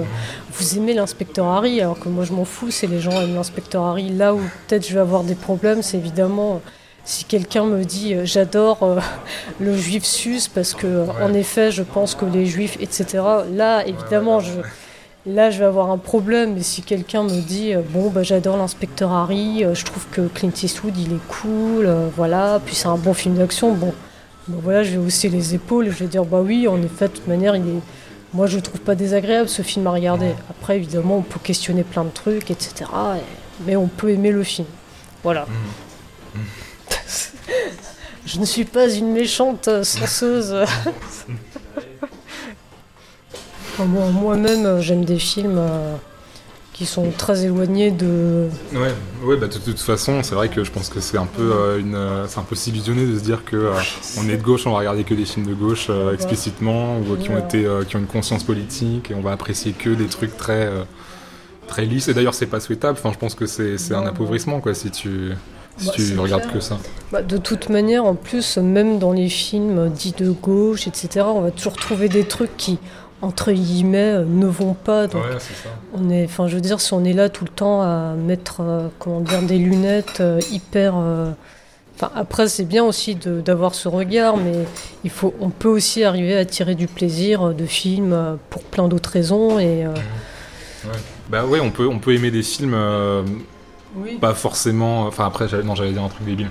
vous 0.53 0.79
aimez 0.79 0.95
l'inspecteur 0.95 1.47
Harry, 1.47 1.81
alors 1.81 1.99
que 1.99 2.09
moi 2.09 2.25
je 2.25 2.33
m'en 2.33 2.45
fous, 2.45 2.71
c'est 2.71 2.87
les 2.87 3.01
gens 3.01 3.21
aiment 3.21 3.35
l'inspecteur 3.35 3.85
Harry. 3.85 4.11
Là 4.11 4.35
où 4.35 4.41
peut-être 4.69 4.87
je 4.87 4.95
vais 4.95 5.01
avoir 5.01 5.25
des 5.25 5.35
problèmes, 5.35 5.83
c'est 5.83 5.97
évidemment 5.97 6.61
si 7.05 7.25
quelqu'un 7.25 7.65
me 7.65 7.85
dit 7.85 8.15
euh, 8.15 8.25
j'adore 8.25 8.83
euh, 8.83 9.01
le 9.61 9.77
juif 9.77 10.05
sus 10.05 10.49
parce 10.53 10.75
que 10.75 11.07
en 11.21 11.35
effet 11.35 11.73
je 11.73 11.83
pense 11.83 12.15
que 12.15 12.25
les 12.25 12.47
juifs 12.47 12.79
etc. 12.81 13.23
Là 13.51 13.87
évidemment 13.87 14.41
je 14.41 14.53
Là, 15.25 15.53
je 15.53 15.61
vais 15.61 15.67
avoir 15.67 15.93
un 15.93 15.99
problème, 15.99 16.55
mais 16.55 16.63
si 16.63 16.83
quelqu'un 16.83 17.23
me 17.23 17.41
dit 17.41 17.75
bon, 17.91 18.11
bah, 18.11 18.25
j'adore 18.25 18.57
l'inspecteur 18.57 19.13
Harry, 19.13 19.65
je 19.73 19.85
trouve 19.85 20.05
que 20.11 20.23
Clint 20.23 20.51
Eastwood 20.61 20.99
il 20.99 21.13
est 21.13 21.29
cool, 21.29 21.89
voilà, 22.17 22.61
puis 22.67 22.75
c'est 22.75 22.89
un 22.89 22.97
bon 22.97 23.15
film 23.15 23.37
d'action, 23.37 23.73
bon, 23.73 23.95
voilà, 24.49 24.83
je 24.83 24.91
vais 24.93 24.97
hausser 24.99 25.29
les 25.29 25.55
épaules 25.55 25.87
et 25.87 25.91
je 25.91 25.99
vais 25.99 26.07
dire 26.07 26.25
bah 26.25 26.41
oui, 26.41 26.67
en 26.69 26.83
effet, 26.83 27.09
de 27.09 27.13
toute 27.13 27.27
manière, 27.27 27.55
il 27.57 27.63
est... 27.63 27.81
moi 28.35 28.47
je 28.47 28.59
trouve 28.59 28.81
pas 28.81 28.95
désagréable 28.95 29.49
ce 29.49 29.63
film 29.63 29.87
à 29.87 29.93
regarder. 29.93 30.35
Après, 30.51 30.77
évidemment, 30.77 31.19
on 31.19 31.23
peut 31.23 31.41
questionner 31.43 31.85
plein 31.85 32.05
de 32.05 32.11
trucs, 32.11 32.51
etc. 32.51 32.91
Mais 33.67 33.77
on 33.77 33.87
peut 33.87 34.11
aimer 34.11 34.33
le 34.33 34.43
film. 34.43 34.67
Voilà. 35.23 35.47
Mmh. 36.35 36.39
Mmh. 36.39 36.43
je 38.27 38.41
ne 38.41 38.45
suis 38.45 38.65
pas 38.65 38.89
une 38.91 39.13
méchante 39.13 39.69
senseuse. 39.85 40.57
Moi-même, 43.79 44.81
j'aime 44.81 45.05
des 45.05 45.19
films. 45.19 45.59
Euh, 45.59 45.97
qui 46.73 46.87
sont 46.87 47.11
très 47.17 47.45
éloignés 47.45 47.91
de. 47.91 48.49
Ouais, 48.73 48.95
ouais 49.25 49.37
bah, 49.37 49.47
de, 49.47 49.59
toute 49.59 49.79
façon, 49.79 50.23
c'est 50.23 50.35
vrai 50.35 50.49
que 50.49 50.65
je 50.65 50.71
pense 50.71 50.89
que 50.89 51.01
c'est 51.01 51.19
un 51.19 51.27
peu 51.27 51.53
euh, 51.53 51.79
une, 51.79 51.95
euh, 51.95 52.27
c'est 52.27 52.39
un 52.39 52.45
peu 52.45 52.55
s'illusionner 52.55 53.07
de 53.07 53.19
se 53.19 53.23
dire 53.23 53.45
que 53.45 53.57
euh, 53.57 53.73
on 54.19 54.29
est 54.29 54.37
de 54.37 54.43
gauche, 54.43 54.67
on 54.67 54.73
va 54.73 54.79
regarder 54.79 55.05
que 55.05 55.15
des 55.15 55.27
films 55.27 55.47
de 55.47 55.55
gauche 55.55 55.91
explicitement 56.13 56.99
ou 56.99 57.17
qui 57.17 57.31
ont 57.31 57.39
été, 57.39 57.67
qui 57.89 57.97
ont 57.97 58.01
une 58.01 58.07
conscience 58.07 58.45
politique 58.45 59.11
et 59.11 59.15
on 59.15 59.21
va 59.21 59.33
apprécier 59.33 59.73
que 59.73 59.91
des 59.91 60.07
trucs 60.07 60.37
très, 60.37 60.69
très 61.67 61.85
lisses. 61.85 62.09
Et 62.09 62.15
d'ailleurs, 62.15 62.35
c'est 62.35 62.47
pas 62.47 62.61
souhaitable. 62.61 62.99
Enfin, 62.99 63.13
je 63.13 63.19
pense 63.19 63.35
que 63.35 63.47
c'est, 63.47 63.77
c'est 63.77 63.95
un 63.95 64.07
appauvrissement 64.07 64.61
quoi 64.61 64.75
si 64.75 64.91
tu. 64.91 65.33
Si 65.79 65.87
bah, 65.87 65.93
tu 65.97 66.19
regardes 66.19 66.53
que 66.53 66.61
ça. 66.61 66.79
Bah, 67.13 67.23
de 67.23 67.39
toute 67.39 67.71
manière, 67.71 68.05
en 68.05 68.15
plus, 68.15 68.59
même 68.59 68.99
dans 68.99 69.13
les 69.13 69.31
films 69.31 69.89
dits 69.89 70.15
de 70.17 70.31
gauche, 70.31 70.87
etc., 70.87 71.25
on 71.27 71.41
va 71.41 71.51
toujours 71.51 71.77
trouver 71.77 72.11
des 72.11 72.25
trucs 72.25 72.55
qui, 72.59 72.79
entre 73.23 73.53
guillemets, 73.53 74.17
euh, 74.17 74.25
ne 74.27 74.47
vont 74.47 74.75
pas. 74.75 75.07
Donc 75.07 75.23
On 75.95 76.11
est, 76.11 76.25
enfin, 76.25 76.49
je 76.49 76.57
veux 76.57 76.61
dire, 76.61 76.81
si 76.81 76.93
on 76.93 77.05
est 77.05 77.13
là 77.13 77.29
tout 77.29 77.45
le 77.45 77.51
temps 77.51 77.81
à 77.81 78.15
mettre, 78.15 78.61
euh, 78.61 78.89
comment 78.99 79.21
dire, 79.21 79.43
des 79.43 79.59
lunettes 79.59 80.19
euh, 80.21 80.41
hyper. 80.51 80.95
Enfin, 81.95 82.11
après, 82.17 82.49
c'est 82.49 82.65
bien 82.65 82.83
aussi 82.85 83.15
d'avoir 83.15 83.75
ce 83.75 83.89
regard, 83.89 84.37
mais 84.37 84.67
il 85.05 85.11
faut, 85.11 85.35
on 85.41 85.51
peut 85.51 85.69
aussi 85.69 86.03
arriver 86.03 86.37
à 86.37 86.45
tirer 86.45 86.75
du 86.75 86.89
plaisir 86.89 87.55
de 87.55 87.65
films 87.65 88.39
pour 88.51 88.63
plein 88.65 88.89
d'autres 88.89 89.11
raisons. 89.11 89.59
Et, 89.59 89.85
Bah 91.31 91.47
ouais, 91.47 91.61
on 91.61 91.71
peut, 91.71 91.87
on 91.87 91.99
peut 91.99 92.15
aimer 92.15 92.31
des 92.31 92.43
films. 92.43 92.77
Pas 94.21 94.35
forcément. 94.35 95.03
Enfin, 95.07 95.27
après, 95.27 95.47
non, 95.63 95.75
j'allais 95.75 95.93
dire 95.93 96.03
un 96.03 96.09
truc 96.09 96.25
débile. 96.25 96.51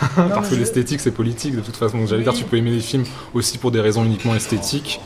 Parce 0.16 0.48
que 0.48 0.54
l'esthétique, 0.54 1.00
c'est 1.00 1.10
politique 1.10 1.56
de 1.56 1.60
toute 1.60 1.76
façon. 1.76 2.06
J'allais 2.06 2.22
dire, 2.22 2.32
tu 2.32 2.44
peux 2.44 2.56
aimer 2.56 2.70
des 2.70 2.80
films 2.80 3.04
aussi 3.34 3.58
pour 3.58 3.72
des 3.72 3.80
raisons 3.80 4.04
uniquement 4.04 4.34
esthétiques 4.34 5.00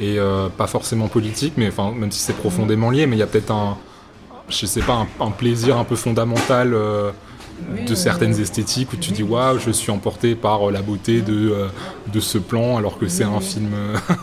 et 0.00 0.18
euh, 0.18 0.48
pas 0.48 0.66
forcément 0.66 1.08
politique, 1.08 1.54
mais 1.56 1.68
enfin, 1.68 1.92
même 1.92 2.10
si 2.10 2.20
c'est 2.20 2.36
profondément 2.36 2.90
lié, 2.90 3.06
mais 3.06 3.16
il 3.16 3.18
y 3.18 3.22
a 3.22 3.26
peut-être 3.26 3.50
un, 3.50 3.76
je 4.48 4.64
sais 4.66 4.80
pas, 4.80 5.06
un, 5.20 5.30
plaisir 5.30 5.76
un 5.76 5.84
peu 5.84 5.94
fondamental 5.94 6.72
euh, 6.72 7.10
de 7.86 7.94
certaines 7.94 8.40
esthétiques 8.40 8.94
où 8.94 8.96
tu 8.96 9.12
dis 9.12 9.22
waouh, 9.22 9.58
je 9.58 9.70
suis 9.70 9.92
emporté 9.92 10.34
par 10.34 10.68
euh, 10.68 10.72
la 10.72 10.80
beauté 10.80 11.20
de, 11.20 11.66
de 12.10 12.20
ce 12.20 12.38
plan, 12.38 12.78
alors 12.78 12.98
que 12.98 13.08
c'est 13.08 13.24
un 13.24 13.40
film 13.40 13.72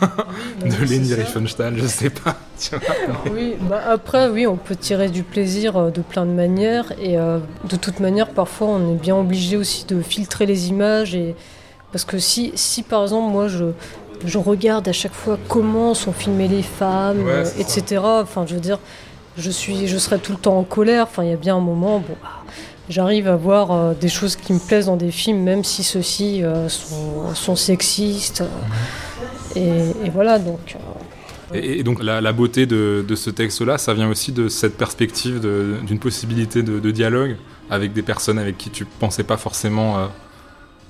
de 0.66 0.84
Leni 0.84 1.14
Riefenstahl, 1.14 1.78
je 1.78 1.86
sais 1.86 2.10
pas. 2.10 2.36
oui, 3.32 3.54
bah 3.62 3.82
après, 3.88 4.30
oui, 4.30 4.48
on 4.48 4.58
peut 4.58 4.76
tirer 4.76 5.10
du 5.10 5.22
plaisir 5.22 5.92
de 5.92 6.02
plein 6.02 6.26
de 6.26 6.32
manières, 6.32 6.92
et 7.00 7.18
de 7.18 7.76
toute 7.76 8.00
manière, 8.00 8.30
parfois, 8.30 8.68
on 8.68 8.96
est 8.96 9.00
bien 9.00 9.16
obligé 9.16 9.58
aussi 9.58 9.86
de 9.86 10.02
filtrer 10.02 10.48
les 10.48 10.70
images 10.70 11.14
et 11.14 11.36
parce 11.92 12.04
que 12.04 12.20
si, 12.20 12.52
si 12.56 12.84
par 12.84 13.04
exemple 13.04 13.32
moi 13.32 13.48
je, 13.48 13.66
je 14.26 14.38
regarde 14.38 14.88
à 14.88 14.94
chaque 14.94 15.14
fois 15.14 15.38
comment 15.48 15.94
sont 15.94 16.14
filmées 16.14 16.48
les 16.48 16.64
femmes, 16.64 17.28
euh, 17.28 17.46
etc. 17.58 18.02
Enfin, 18.04 18.46
je 18.48 18.56
veux 18.56 18.60
dire, 18.60 18.80
je 19.38 19.52
suis, 19.52 19.88
je 19.88 19.98
serais 19.98 20.20
tout 20.20 20.32
le 20.32 20.38
temps 20.38 20.58
en 20.58 20.64
colère. 20.64 21.04
Enfin, 21.04 21.24
il 21.24 21.30
y 21.30 21.34
a 21.34 21.38
bien 21.38 21.56
un 21.56 21.62
moment, 21.62 22.00
bon, 22.00 22.16
bah, 22.22 22.44
j'arrive 22.90 23.28
à 23.28 23.36
voir 23.36 23.72
euh, 23.72 23.94
des 23.94 24.10
choses 24.10 24.36
qui 24.36 24.54
me 24.54 24.60
plaisent 24.60 24.88
dans 24.88 24.98
des 24.98 25.12
films, 25.12 25.42
même 25.44 25.64
si 25.64 25.84
ceux-ci 25.84 26.44
euh, 26.44 26.68
sont, 26.70 27.56
sexistes. 27.56 28.44
Et, 29.56 30.10
voilà, 30.14 30.40
donc. 30.40 30.76
Et, 31.54 31.82
donc 31.84 32.04
la, 32.04 32.34
beauté 32.34 32.66
de, 32.66 33.06
ce 33.16 33.30
texte-là, 33.30 33.78
ça 33.78 33.94
vient 33.94 34.10
aussi 34.10 34.32
de 34.32 34.50
cette 34.50 34.78
perspective 34.78 35.40
d'une 35.86 36.00
possibilité 36.00 36.62
de, 36.62 36.80
de, 36.80 36.92
dialogue 36.92 37.38
avec 37.70 37.94
des 37.94 38.02
personnes 38.02 38.40
avec 38.40 38.58
qui 38.58 38.70
tu 38.70 38.86
pensais 38.86 39.24
pas 39.24 39.38
forcément 39.38 40.10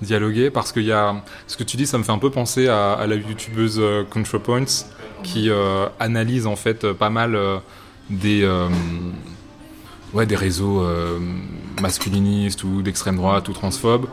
dialoguer 0.01 0.49
parce 0.49 0.71
qu'il 0.71 0.83
y 0.83 0.91
a 0.91 1.15
ce 1.47 1.57
que 1.57 1.63
tu 1.63 1.77
dis 1.77 1.87
ça 1.87 1.97
me 1.97 2.03
fait 2.03 2.11
un 2.11 2.17
peu 2.17 2.29
penser 2.29 2.67
à, 2.67 3.05
la 3.07 3.15
youtubeuse 3.15 3.77
euh, 3.79 4.03
ContraPoints 4.03 4.85
qui 5.23 5.49
euh, 5.49 5.87
analyse 5.99 6.45
en 6.45 6.55
fait 6.55 6.83
euh, 6.83 6.93
pas 6.93 7.09
mal 7.09 7.37
des 8.09 8.47
ouais 10.13 10.25
des 10.25 10.35
réseaux 10.35 10.87
masculinistes 11.81 12.63
ou 12.63 12.81
d'extrême 12.81 13.17
droite 13.17 13.49
ou 13.49 13.53
transphobes 13.53 14.07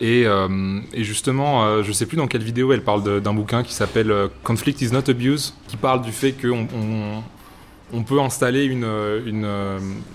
et, 0.00 0.24
et, 0.24 1.04
justement 1.04 1.82
je 1.82 1.92
sais 1.92 2.04
plus 2.04 2.18
dans 2.18 2.26
quelle 2.26 2.42
vidéo 2.42 2.74
elle 2.74 2.84
parle 2.84 3.22
d'un 3.22 3.32
bouquin 3.32 3.62
qui 3.62 3.72
s'appelle 3.72 4.12
Conflict 4.42 4.82
is 4.82 4.92
not 4.92 5.08
abuse 5.08 5.54
qui 5.68 5.78
parle 5.78 6.02
du 6.02 6.12
fait 6.12 6.32
qu'on 6.32 6.68
on, 6.76 7.22
on 7.94 8.02
peut 8.02 8.20
installer 8.20 8.64
une, 8.64 8.86
une, 9.24 9.48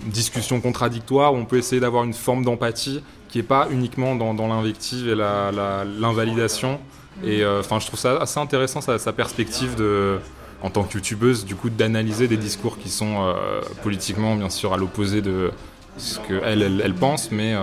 discussion 0.06 0.60
contradictoire, 0.60 1.34
on 1.34 1.44
peut 1.44 1.58
essayer 1.58 1.80
d'avoir 1.80 2.04
une 2.04 2.14
forme 2.14 2.44
d'empathie 2.44 3.02
qui 3.30 3.38
n'est 3.38 3.44
pas 3.44 3.68
uniquement 3.70 4.16
dans, 4.16 4.48
l'invective 4.48 5.08
et 5.08 5.14
l'invalidation. 5.14 6.80
Et 7.24 7.42
euh, 7.42 7.60
enfin, 7.60 7.78
je 7.78 7.86
trouve 7.86 7.98
ça 7.98 8.16
assez 8.16 8.40
intéressant 8.40 8.80
sa, 8.80 9.12
perspective 9.12 9.76
de, 9.76 10.18
en 10.62 10.70
tant 10.70 10.84
que 10.84 10.94
youtubeuse, 10.94 11.44
du 11.44 11.54
coup, 11.54 11.70
d'analyser 11.70 12.28
des 12.28 12.36
discours 12.36 12.78
qui 12.78 12.88
sont 12.88 13.20
euh, 13.20 13.60
politiquement, 13.82 14.36
bien 14.36 14.50
sûr, 14.50 14.72
à 14.72 14.76
l'opposé 14.76 15.22
de 15.22 15.50
ce 15.96 16.18
qu'elle 16.20 16.62
elle, 16.62 16.82
elle, 16.84 16.94
pense, 16.94 17.30
mais 17.30 17.54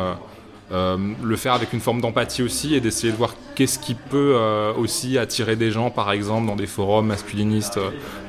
euh, 0.71 0.97
le 1.21 1.35
faire 1.35 1.53
avec 1.53 1.73
une 1.73 1.79
forme 1.81 2.01
d'empathie 2.01 2.43
aussi 2.43 2.75
et 2.75 2.79
d'essayer 2.79 3.11
de 3.11 3.17
voir 3.17 3.35
qu'est-ce 3.55 3.79
qui 3.79 3.95
peut 3.95 4.37
aussi 4.77 5.17
attirer 5.17 5.55
des 5.55 5.71
gens, 5.71 5.89
par 5.89 6.11
exemple, 6.11 6.47
dans 6.47 6.55
des 6.55 6.67
forums 6.67 7.07
masculinistes 7.07 7.79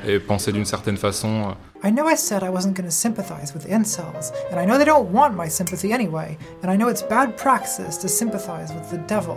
et 0.07 0.19
penser 0.19 0.51
d'une 0.53 0.65
certaine 0.65 0.97
façon. 0.97 1.55
I 1.81 1.91
know 1.91 2.09
I 2.09 2.17
said 2.17 2.43
I 2.43 2.51
wasn't 2.51 2.75
going 2.75 2.89
to 2.89 2.95
sympathize 2.95 3.55
with 3.55 3.69
incels, 3.69 4.33
and 4.51 4.59
I 4.59 4.65
know 4.65 4.79
they 4.79 4.85
don't 4.85 5.13
want 5.13 5.37
my 5.37 5.49
sympathy 5.49 5.93
anyway, 5.93 6.37
and 6.63 6.73
I 6.73 6.77
know 6.77 6.89
it's 6.89 7.03
bad 7.03 7.37
praxis 7.37 7.97
to 7.99 8.09
sympathize 8.09 8.73
with 8.75 8.91
the 8.91 8.99
devil. 9.07 9.37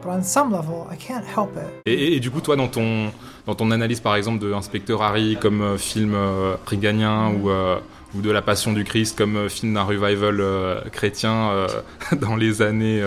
But 0.00 0.10
on 0.10 0.22
some 0.22 0.52
level, 0.52 0.86
I 0.88 0.96
can't 0.96 1.24
help 1.24 1.56
it. 1.56 1.68
Et, 1.86 2.16
et, 2.16 2.20
du 2.20 2.30
coup, 2.30 2.40
toi, 2.40 2.54
dans 2.54 2.68
ton, 2.68 3.10
dans 3.46 3.56
ton 3.56 3.72
analyse, 3.72 3.98
par 3.98 4.14
exemple, 4.14 4.38
de 4.38 4.52
Inspecteur 4.52 5.02
Harry 5.02 5.36
comme 5.40 5.60
euh, 5.60 5.76
film 5.76 6.14
euh, 6.14 6.54
ou, 6.54 7.50
euh, 7.50 7.78
ou 8.14 8.20
de 8.20 8.30
La 8.30 8.42
Passion 8.42 8.72
du 8.72 8.84
Christ 8.84 9.18
comme 9.18 9.36
euh, 9.36 9.48
film 9.48 9.74
d'un 9.74 9.82
revival 9.82 10.40
euh, 10.40 10.80
chrétien 10.92 11.50
euh, 11.50 11.66
dans 12.12 12.36
les 12.36 12.62
années 12.62 13.02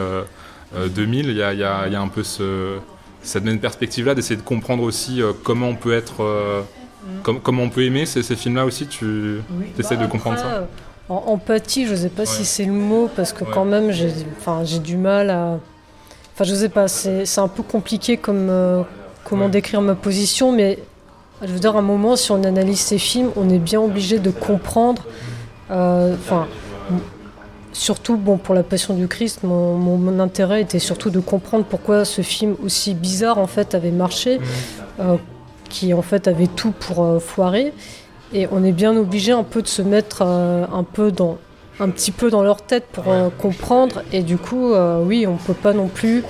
2000, 0.74 1.29
il 1.29 1.38
y 1.38 1.41
a, 1.41 1.53
y, 1.53 1.63
a, 1.63 1.88
y 1.88 1.96
a, 1.96 2.01
un 2.01 2.10
peu 2.10 2.24
ce, 2.24 2.77
cette 3.22 3.46
même 3.46 3.60
perspective-là 3.60 4.15
d'essayer 4.15 4.36
de 4.36 4.46
comprendre 4.46 4.84
aussi 4.84 5.22
comment 5.44 5.70
on 5.70 5.75
peut 5.75 5.94
être 5.94 6.65
comment 7.24 7.64
on 7.64 7.70
peut 7.70 7.84
aimer 7.84 8.06
ces, 8.06 8.24
films-là 8.24 8.66
aussi 8.66 8.88
Tu 8.88 9.40
essaies 9.80 9.96
de 9.98 10.02
bah, 10.02 10.08
comprendre 10.08 10.38
ça 10.38 10.68
en 11.08 11.16
empathie, 11.28 11.86
je 11.86 11.92
ne 11.92 11.98
sais 11.98 12.10
pas 12.10 12.26
si 12.26 12.46
c'est 12.46 12.66
le 12.66 12.72
mot, 12.74 13.10
parce 13.16 13.32
que 13.32 13.44
quand 13.44 13.66
même, 13.66 13.92
j'ai 13.92 14.80
du 14.80 14.98
mal 14.98 15.30
à. 15.30 15.60
Enfin, 16.34 16.44
je 16.44 16.56
sais 16.56 16.70
pas, 16.70 16.88
c'est 16.88 17.38
un 17.40 17.48
peu 17.48 17.64
compliqué 17.64 18.18
comme, 18.18 18.48
euh, 18.50 18.82
comment 19.24 19.46
Ouais. 19.46 19.52
décrire 19.52 19.82
ma 19.82 19.96
position, 19.96 20.52
mais 20.52 20.80
je 21.42 21.48
veux 21.52 21.60
dire, 21.60 21.76
à 21.76 21.80
un 21.80 21.84
moment, 21.84 22.16
si 22.16 22.32
on 22.32 22.44
analyse 22.44 22.80
ces 22.80 22.98
films, 22.98 23.30
on 23.36 23.50
est 23.50 23.60
bien 23.60 23.80
obligé 23.82 24.18
de 24.20 24.32
comprendre. 24.32 25.04
euh, 25.72 26.16
Enfin, 26.16 26.48
surtout, 27.72 28.18
bon, 28.18 28.38
pour 28.38 28.56
la 28.56 28.64
Passion 28.64 28.94
du 28.94 29.08
Christ, 29.08 29.42
mon, 29.44 29.76
mon- 29.78 29.98
mon 29.98 30.20
intérêt 30.20 30.62
était 30.62 30.80
surtout 30.80 31.10
de 31.10 31.20
comprendre 31.20 31.66
pourquoi 31.66 32.04
ce 32.06 32.22
film 32.22 32.56
aussi 32.64 32.94
bizarre 32.94 33.38
en 33.38 33.48
fait 33.48 33.76
avait 33.76 33.92
marché, 33.92 34.40
euh, 35.00 35.18
qui 35.75 35.94
en 35.94 36.01
fait 36.01 36.27
avait 36.27 36.48
tout 36.48 36.72
pour 36.72 37.03
euh, 37.03 37.20
foirer. 37.20 37.74
Et 38.34 38.48
on 38.51 38.63
est 38.63 38.72
bien 38.72 38.96
obligé 38.98 39.32
un 39.32 39.44
peu 39.44 39.62
de 39.62 39.67
se 39.67 39.82
mettre 39.82 40.22
euh, 40.22 40.65
un 40.74 40.84
peu 40.84 41.12
dans 41.12 41.38
un 41.79 41.89
petit 41.89 42.12
peu 42.12 42.29
dans 42.29 42.41
leur 42.41 42.62
tête 42.62 42.86
pour 42.91 43.12
euh, 43.12 43.29
comprendre. 43.38 44.01
Et 44.13 44.24
du 44.24 44.38
coup, 44.38 44.74
oui, 45.03 45.27
on 45.27 45.36
peut 45.36 45.53
pas 45.53 45.74
non 45.74 45.88
plus 45.88 46.24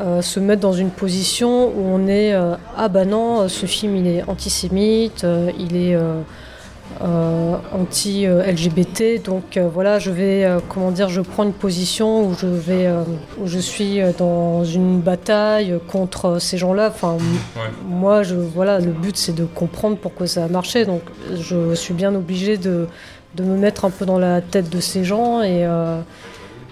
euh, 0.00 0.22
se 0.22 0.40
mettre 0.40 0.62
dans 0.62 0.72
une 0.72 0.88
position 0.88 1.66
où 1.66 1.84
on 1.84 2.06
est 2.06 2.32
euh, 2.32 2.54
ah 2.78 2.88
bah 2.88 3.04
non, 3.04 3.46
ce 3.48 3.66
film 3.66 3.94
il 3.94 4.06
est 4.06 4.24
antisémite, 4.26 5.24
euh, 5.24 5.50
il 5.58 5.76
est 5.76 5.94
anti-LGBT, 7.00 9.22
donc 9.24 9.56
euh, 9.56 9.68
voilà, 9.72 9.98
je 9.98 10.10
vais 10.10 10.44
euh, 10.44 10.60
comment 10.68 10.90
dire, 10.90 11.08
je 11.08 11.20
prends 11.20 11.42
une 11.42 11.52
position 11.52 12.26
où 12.26 12.34
je 12.34 12.46
vais 12.46 12.86
euh, 12.86 13.02
où 13.40 13.46
je 13.46 13.58
suis 13.58 14.00
euh, 14.00 14.12
dans 14.16 14.64
une 14.64 15.00
bataille 15.00 15.78
contre 15.88 16.26
euh, 16.26 16.38
ces 16.38 16.58
gens-là. 16.58 16.88
Enfin, 16.88 17.16
moi, 17.88 18.22
je 18.22 18.34
voilà, 18.34 18.78
le 18.78 18.92
but 18.92 19.16
c'est 19.16 19.34
de 19.34 19.44
comprendre 19.44 19.96
pourquoi 19.96 20.26
ça 20.26 20.44
a 20.44 20.48
marché, 20.48 20.84
donc 20.84 21.02
je 21.34 21.74
suis 21.74 21.94
bien 21.94 22.14
obligé 22.14 22.56
de 22.56 22.86
de 23.34 23.44
me 23.44 23.56
mettre 23.56 23.84
un 23.84 23.90
peu 23.90 24.04
dans 24.04 24.18
la 24.18 24.40
tête 24.40 24.68
de 24.68 24.80
ces 24.80 25.04
gens 25.04 25.42
et 25.42 25.64
euh, 25.64 26.00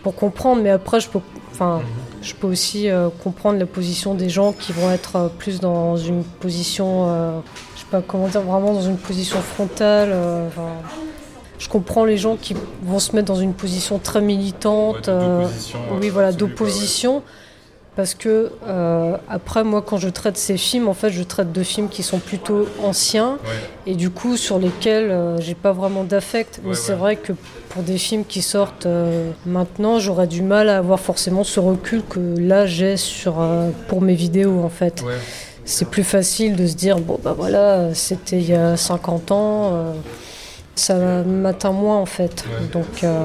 pour 0.02 0.14
comprendre. 0.14 0.62
Mais 0.62 0.70
après, 0.70 1.00
je 1.00 1.08
peux, 1.08 1.20
enfin, 1.52 1.80
je 2.22 2.34
peux 2.34 2.46
aussi 2.46 2.88
euh, 2.88 3.08
comprendre 3.22 3.58
la 3.58 3.66
position 3.66 4.14
des 4.14 4.28
gens 4.28 4.52
qui 4.52 4.72
vont 4.72 4.90
être 4.90 5.16
euh, 5.16 5.28
plus 5.28 5.60
dans 5.60 5.96
une 5.96 6.22
position, 6.22 7.06
euh, 7.08 7.40
pas 7.90 8.02
comment 8.06 8.28
dire, 8.28 8.42
vraiment 8.42 8.72
dans 8.72 8.82
une 8.82 8.96
position 8.98 9.40
frontale. 9.40 10.10
euh, 10.12 10.46
enfin, 10.48 10.68
je 11.58 11.68
comprends 11.68 12.04
les 12.04 12.16
gens 12.16 12.36
qui 12.36 12.54
vont 12.82 12.98
se 12.98 13.14
mettre 13.14 13.26
dans 13.28 13.40
une 13.40 13.52
position 13.54 13.98
très 13.98 14.20
militante. 14.20 15.08
euh, 15.08 15.46
oui, 16.00 16.08
voilà, 16.08 16.32
d'opposition. 16.32 17.22
Parce 17.96 18.14
que 18.14 18.52
euh, 18.66 19.16
après, 19.28 19.62
moi, 19.64 19.82
quand 19.82 19.98
je 19.98 20.08
traite 20.08 20.38
ces 20.38 20.56
films, 20.56 20.88
en 20.88 20.94
fait, 20.94 21.10
je 21.10 21.22
traite 21.24 21.52
de 21.52 21.62
films 21.62 21.88
qui 21.88 22.02
sont 22.02 22.18
plutôt 22.20 22.66
anciens 22.82 23.36
et 23.84 23.94
du 23.94 24.10
coup 24.10 24.36
sur 24.36 24.58
lesquels 24.58 25.10
euh, 25.10 25.38
j'ai 25.40 25.56
pas 25.56 25.72
vraiment 25.72 26.04
d'affect. 26.04 26.60
Mais 26.62 26.70
Ouais, 26.70 26.74
c'est 26.76 26.92
ouais. 26.92 26.98
vrai 26.98 27.16
que 27.16 27.32
pour 27.68 27.82
des 27.82 27.98
films 27.98 28.24
qui 28.24 28.42
sortent 28.42 28.86
euh, 28.86 29.30
maintenant, 29.44 29.98
j'aurais 29.98 30.28
du 30.28 30.40
mal 30.40 30.68
à 30.70 30.78
avoir 30.78 31.00
forcément 31.00 31.44
ce 31.44 31.58
recul 31.60 32.02
que 32.08 32.20
là 32.38 32.64
j'ai 32.64 32.96
sur 32.96 33.34
pour 33.88 34.00
mes 34.00 34.14
vidéos 34.14 34.60
en 34.62 34.70
fait. 34.70 35.04
C'est 35.70 35.88
plus 35.88 36.02
facile 36.04 36.56
de 36.56 36.66
se 36.66 36.74
dire 36.74 36.98
bon 36.98 37.18
bah 37.22 37.32
voilà, 37.36 37.94
c'était 37.94 38.38
il 38.38 38.48
y 38.50 38.54
a 38.54 38.76
50 38.76 39.30
ans, 39.30 39.70
euh, 39.72 39.92
ça 40.74 41.22
m'atteint 41.22 41.72
moins 41.72 41.98
en 41.98 42.06
fait. 42.06 42.44
Donc 42.72 43.04
euh, 43.04 43.24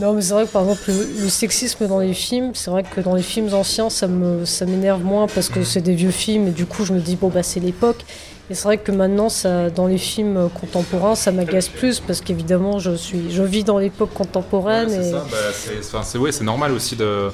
non, 0.00 0.14
mais 0.14 0.22
c'est 0.22 0.32
vrai 0.32 0.46
que 0.46 0.50
par 0.50 0.62
exemple, 0.62 0.80
le, 0.88 1.22
le 1.24 1.28
sexisme 1.28 1.86
dans 1.86 1.98
les 1.98 2.14
films, 2.14 2.52
c'est 2.54 2.70
vrai 2.70 2.82
que 2.82 3.02
dans 3.02 3.14
les 3.14 3.22
films 3.22 3.52
anciens, 3.52 3.90
ça 3.90 4.06
me 4.08 4.46
ça 4.46 4.64
m'énerve 4.64 5.04
moins 5.04 5.26
parce 5.26 5.50
que 5.50 5.62
c'est 5.62 5.82
des 5.82 5.94
vieux 5.94 6.10
films 6.10 6.48
et 6.48 6.52
du 6.52 6.64
coup, 6.64 6.84
je 6.86 6.94
me 6.94 7.00
dis, 7.00 7.16
bon, 7.16 7.28
bah, 7.28 7.42
c'est 7.42 7.60
l'époque. 7.60 8.02
Et 8.50 8.54
c'est 8.54 8.64
vrai 8.64 8.78
que 8.78 8.90
maintenant, 8.90 9.28
ça, 9.28 9.68
dans 9.70 9.86
les 9.86 9.98
films 9.98 10.48
contemporains, 10.60 11.14
ça 11.14 11.32
m'agace 11.32 11.68
plus 11.68 12.00
parce 12.00 12.20
qu'évidemment, 12.22 12.78
je, 12.78 12.94
suis, 12.96 13.30
je 13.30 13.42
vis 13.42 13.64
dans 13.64 13.78
l'époque 13.78 14.12
contemporaine. 14.14 14.88
Ouais, 14.88 14.96
c'est 15.02 15.08
et... 15.08 15.12
ça, 15.12 15.26
bah, 15.30 15.36
c'est- 15.52 16.02
c'est 16.02 16.18
ouais, 16.18 16.32
c'est 16.32 16.44
normal 16.44 16.72
aussi 16.72 16.96
de. 16.96 17.28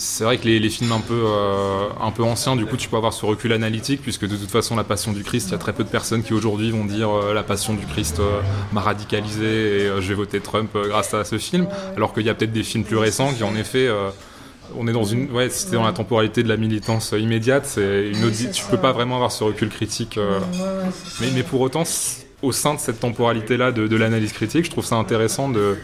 C'est 0.00 0.24
vrai 0.24 0.38
que 0.38 0.48
les, 0.48 0.70
films 0.70 0.92
un 0.92 1.00
peu, 1.00 1.24
euh, 1.26 1.88
un 2.00 2.10
peu 2.10 2.22
anciens, 2.22 2.56
du 2.56 2.64
coup, 2.64 2.78
tu 2.78 2.88
peux 2.88 2.96
avoir 2.96 3.12
ce 3.12 3.26
recul 3.26 3.52
analytique, 3.52 4.00
puisque 4.00 4.26
de 4.26 4.34
toute 4.34 4.50
façon, 4.50 4.74
La 4.74 4.82
Passion 4.82 5.12
du 5.12 5.22
Christ, 5.22 5.48
il 5.48 5.52
y 5.52 5.54
a 5.54 5.58
très 5.58 5.74
peu 5.74 5.84
de 5.84 5.90
personnes 5.90 6.22
qui 6.22 6.32
aujourd'hui 6.32 6.70
vont 6.70 6.86
dire 6.86 7.10
euh, 7.10 7.34
La 7.34 7.42
Passion 7.42 7.74
du 7.74 7.84
Christ 7.84 8.18
euh, 8.18 8.40
m'a 8.72 8.80
radicalisé 8.80 9.44
et 9.44 9.86
je 10.00 10.08
vais 10.08 10.14
voter 10.14 10.40
Trump 10.40 10.70
grâce 10.74 11.12
à 11.12 11.24
ce 11.24 11.36
film. 11.36 11.68
Alors 11.96 12.14
qu'il 12.14 12.24
y 12.24 12.30
a 12.30 12.34
peut-être 12.34 12.52
des 12.52 12.62
films 12.62 12.84
plus 12.84 12.96
récents 12.96 13.34
qui, 13.34 13.44
en 13.44 13.54
effet, 13.54 13.90
on 14.74 14.88
est 14.88 14.92
dans 14.92 15.04
une. 15.04 15.30
Ouais, 15.32 15.50
t'es 15.50 15.76
dans 15.76 15.84
la 15.84 15.92
temporalité 15.92 16.42
de 16.42 16.48
la 16.48 16.56
militance 16.56 17.12
immédiate, 17.12 17.66
c'est 17.66 18.08
une 18.08 18.30
tu 18.32 18.64
peux 18.70 18.78
pas 18.78 18.92
vraiment 18.92 19.16
avoir 19.16 19.32
ce 19.32 19.44
recul 19.44 19.68
critique. 19.68 20.18
mais, 21.20 21.28
mais 21.34 21.42
pour 21.42 21.60
autant, 21.60 21.84
au 22.40 22.52
sein 22.52 22.72
de 22.72 22.80
cette 22.80 23.00
temporalité-là 23.00 23.70
de, 23.70 23.86
de 23.86 23.96
l'analyse 23.96 24.32
critique, 24.32 24.64
je 24.64 24.70
trouve 24.70 24.86
ça 24.86 24.96
intéressant 24.96 25.50
de, 25.50 25.76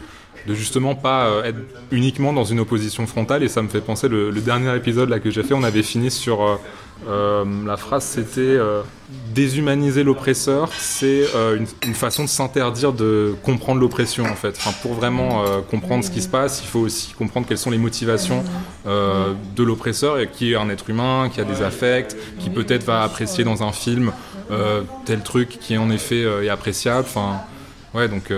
de 0.46 0.54
justement 0.54 0.94
pas 0.94 1.26
euh, 1.26 1.44
être 1.44 1.58
uniquement 1.90 2.32
dans 2.32 2.44
une 2.44 2.60
opposition 2.60 3.06
frontale. 3.06 3.42
Et 3.42 3.48
ça 3.48 3.62
me 3.62 3.68
fait 3.68 3.80
penser, 3.80 4.08
le, 4.08 4.30
le 4.30 4.40
dernier 4.40 4.74
épisode 4.76 5.08
là, 5.08 5.18
que 5.20 5.30
j'ai 5.30 5.42
fait, 5.42 5.54
on 5.54 5.64
avait 5.64 5.82
fini 5.82 6.10
sur. 6.10 6.42
euh, 6.42 6.56
euh, 7.08 7.44
la 7.66 7.76
phrase 7.76 8.04
c'était 8.04 8.56
déshumaniser 9.34 10.02
l'oppresseur, 10.02 10.70
c'est 10.72 11.24
une, 11.34 11.66
une 11.86 11.94
façon 11.94 12.24
de 12.24 12.28
s'interdire 12.28 12.94
de 12.94 13.34
comprendre 13.42 13.82
l'oppression 13.82 14.24
en 14.24 14.34
fait. 14.34 14.54
Enfin, 14.56 14.72
pour 14.80 14.94
vraiment 14.94 15.44
comprendre 15.70 16.02
ce 16.02 16.10
qui 16.10 16.22
se 16.22 16.28
passe, 16.28 16.62
il 16.64 16.68
faut 16.68 16.80
aussi 16.80 17.12
comprendre 17.12 17.46
quelles 17.46 17.58
sont 17.58 17.70
les 17.70 17.76
motivations 17.76 18.42
de 18.86 19.62
l'oppresseur, 19.62 20.16
qui 20.32 20.52
est 20.52 20.56
un 20.56 20.70
être 20.70 20.88
humain, 20.88 21.28
qui 21.30 21.38
a 21.38 21.44
des 21.44 21.60
affects, 21.60 22.16
qui 22.38 22.48
peut-être 22.48 22.84
va 22.84 23.02
apprécier 23.02 23.44
dans 23.44 23.62
un 23.62 23.72
film 23.72 24.10
tel 25.04 25.20
truc 25.20 25.58
qui 25.60 25.76
en 25.76 25.90
effet 25.90 26.22
est 26.22 26.48
appréciable. 26.48 27.06
Enfin, 27.06 27.42
ouais, 27.92 28.08
donc 28.08 28.32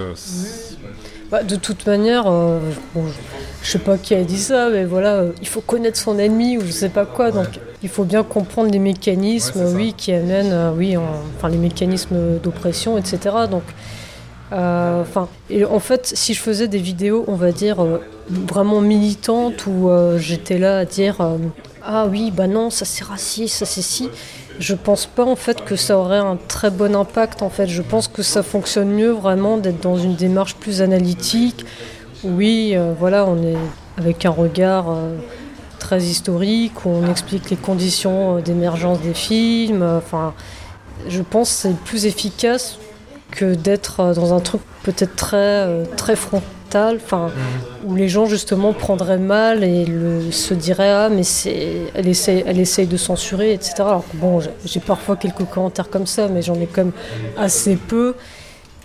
Bah, 1.31 1.43
de 1.43 1.57
toute 1.57 1.87
manière, 1.87 2.25
euh, 2.27 2.59
bon, 2.95 3.05
je- 3.63 3.69
sais 3.71 3.79
pas 3.79 3.99
qui 3.99 4.15
a 4.15 4.23
dit 4.25 4.39
ça, 4.39 4.71
mais 4.71 4.85
voilà, 4.85 5.17
euh, 5.17 5.33
il 5.43 5.49
faut 5.49 5.61
connaître 5.61 5.99
son 5.99 6.19
ennemi 6.19 6.57
ou 6.57 6.63
je 6.65 6.71
sais 6.71 6.89
pas 6.89 7.05
quoi. 7.05 7.31
Donc, 7.33 7.49
il 7.83 7.89
faut 7.91 8.05
bien 8.05 8.23
comprendre 8.23 8.71
les 8.71 8.79
mécanismes, 8.79 9.61
Ouais, 9.61 9.73
oui, 9.75 9.95
qui 9.97 10.13
amènent, 10.13 10.53
euh, 10.53 10.71
oui, 10.75 10.97
en- 10.97 11.03
enfin 11.37 11.49
les 11.51 11.59
mécanismes 11.59 12.39
d'oppression, 12.43 12.97
etc. 12.97 13.47
Donc, 13.51 13.65
euh, 14.53 15.03
enfin, 15.03 15.29
et 15.51 15.65
en 15.67 15.81
fait, 15.81 16.11
si 16.15 16.33
je 16.33 16.41
faisais 16.41 16.67
des 16.69 16.79
vidéos, 16.79 17.25
on 17.29 17.35
va 17.35 17.53
dire 17.53 17.77
vraiment 18.31 18.81
militantes 18.81 19.67
où 19.67 19.91
j'étais 20.17 20.59
là 20.59 20.79
à 20.79 20.85
dire 20.87 21.17
ah 21.85 22.07
oui, 22.11 22.31
bah 22.31 22.47
non, 22.47 22.71
ça 22.71 22.85
c'est 22.87 23.05
raciste, 23.05 23.57
ça 23.57 23.67
c'est 23.67 23.83
si. 23.83 24.09
Je 24.59 24.75
pense 24.75 25.07
pas 25.07 25.25
en 25.25 25.37
fait 25.37 25.65
que 25.65 25.77
ça 25.77 25.97
aurait 25.97 26.19
un 26.19 26.37
très 26.49 26.71
bon 26.71 26.97
impact. 26.97 27.43
En 27.43 27.51
fait, 27.51 27.69
je 27.69 27.83
pense 27.83 28.09
que 28.09 28.23
ça 28.23 28.43
fonctionne 28.43 28.91
mieux 28.91 29.11
vraiment 29.11 29.57
d'être 29.57 29.81
dans 29.81 29.97
une 29.97 30.17
démarche 30.17 30.57
plus 30.57 30.83
analytique. 30.83 31.65
Oui, 32.25 32.73
euh, 32.75 32.93
voilà, 32.99 33.25
on 33.27 33.41
est 33.43 33.57
avec 33.97 34.27
un 34.27 34.31
regard 34.31 34.91
euh, 34.91 35.17
très 35.79 36.03
historique 36.03 36.85
où 36.85 36.89
on 36.89 37.09
explique 37.09 37.51
les 37.51 37.57
conditions 37.57 38.39
euh, 38.39 38.41
d'émergence 38.41 39.01
des 39.01 39.15
films. 39.15 39.83
Enfin, 39.83 40.35
je 41.09 41.23
pense 41.23 41.51
c'est 41.51 41.77
plus 41.77 42.07
efficace 42.07 42.79
que 43.31 43.55
d'être 43.55 44.15
dans 44.15 44.35
un 44.35 44.41
truc 44.41 44.63
peut-être 44.83 45.15
très 45.15 45.85
très 45.97 46.17
où 47.87 47.95
les 47.95 48.09
gens 48.09 48.27
justement 48.27 48.73
prendraient 48.73 49.19
mal 49.19 49.65
et 49.65 49.87
se 50.31 50.55
diraient 50.55 50.91
ah 50.91 51.09
mais 51.09 51.23
elle 51.95 52.09
essaye 52.09 52.45
elle 52.47 52.59
essaye 52.61 52.87
de 52.87 52.97
censurer 52.97 53.53
etc 53.53 53.75
alors 53.79 54.05
bon 54.15 54.41
j'ai- 54.65 54.81
parfois 54.81 55.17
quelques 55.17 55.45
commentaires 55.45 55.91
comme 55.91 56.07
ça 56.07 56.29
mais 56.29 56.43
j'en 56.43 56.55
ai 56.55 56.67
quand 56.67 56.85
même 56.85 56.93
assez 57.37 57.77
peu. 57.77 58.15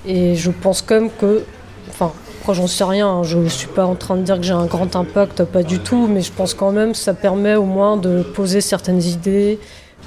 Et 0.06 0.36
je 0.36 0.52
pense 0.52 0.82
quand 0.82 0.96
même 0.96 1.10
que 1.18 1.44
enfin 1.90 2.12
après 2.42 2.54
j'en 2.56 2.68
sais 2.68 2.84
rien 2.84 3.08
hein, 3.08 3.24
je 3.24 3.48
suis 3.48 3.68
pas 3.68 3.86
en 3.86 3.96
train 3.96 4.18
de 4.18 4.24
dire 4.24 4.38
que 4.38 4.44
j'ai 4.44 4.52
un 4.52 4.66
grand 4.66 4.96
impact 4.98 5.44
pas 5.46 5.64
du 5.64 5.80
tout 5.80 6.08
mais 6.08 6.22
je 6.22 6.32
pense 6.32 6.54
quand 6.54 6.72
même 6.72 6.92
que 6.92 6.98
ça 6.98 7.14
permet 7.14 7.56
au 7.56 7.64
moins 7.64 7.96
de 7.96 8.22
poser 8.22 8.60
certaines 8.60 9.02
idées 9.02 9.60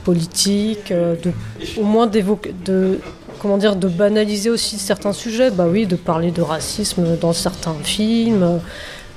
politiques 0.04 0.92
euh, 0.92 1.16
de 1.22 1.32
au 1.80 1.84
moins 1.84 2.06
d'évoquer 2.06 2.54
de 2.64 3.00
comment 3.40 3.58
dire, 3.58 3.76
de 3.76 3.88
banaliser 3.88 4.50
aussi 4.50 4.78
certains 4.78 5.12
sujets. 5.12 5.50
Bah 5.50 5.66
oui, 5.68 5.86
de 5.86 5.96
parler 5.96 6.30
de 6.30 6.42
racisme 6.42 7.16
dans 7.16 7.32
certains 7.32 7.76
films, 7.82 8.60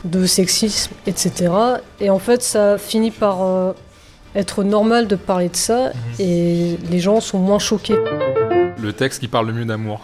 de 0.05 0.25
sexisme, 0.25 0.91
etc. 1.07 1.51
Et 1.99 2.09
en 2.09 2.19
fait, 2.19 2.41
ça 2.41 2.77
finit 2.77 3.11
par 3.11 3.43
euh, 3.43 3.73
être 4.35 4.63
normal 4.63 5.07
de 5.07 5.15
parler 5.15 5.49
de 5.49 5.55
ça 5.55 5.91
et 6.19 6.77
les 6.89 6.99
gens 6.99 7.19
sont 7.19 7.39
moins 7.39 7.59
choqués. 7.59 7.97
le 8.81 8.93
texte 8.93 9.19
qui 9.19 9.27
parle 9.27 9.47
le 9.47 9.53
mieux 9.53 9.65
d'amour. 9.65 10.01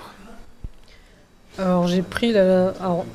Alors 1.58 1.88
j'ai 1.88 2.02
pris 2.02 2.34
la, 2.34 2.74
alors, 2.82 3.06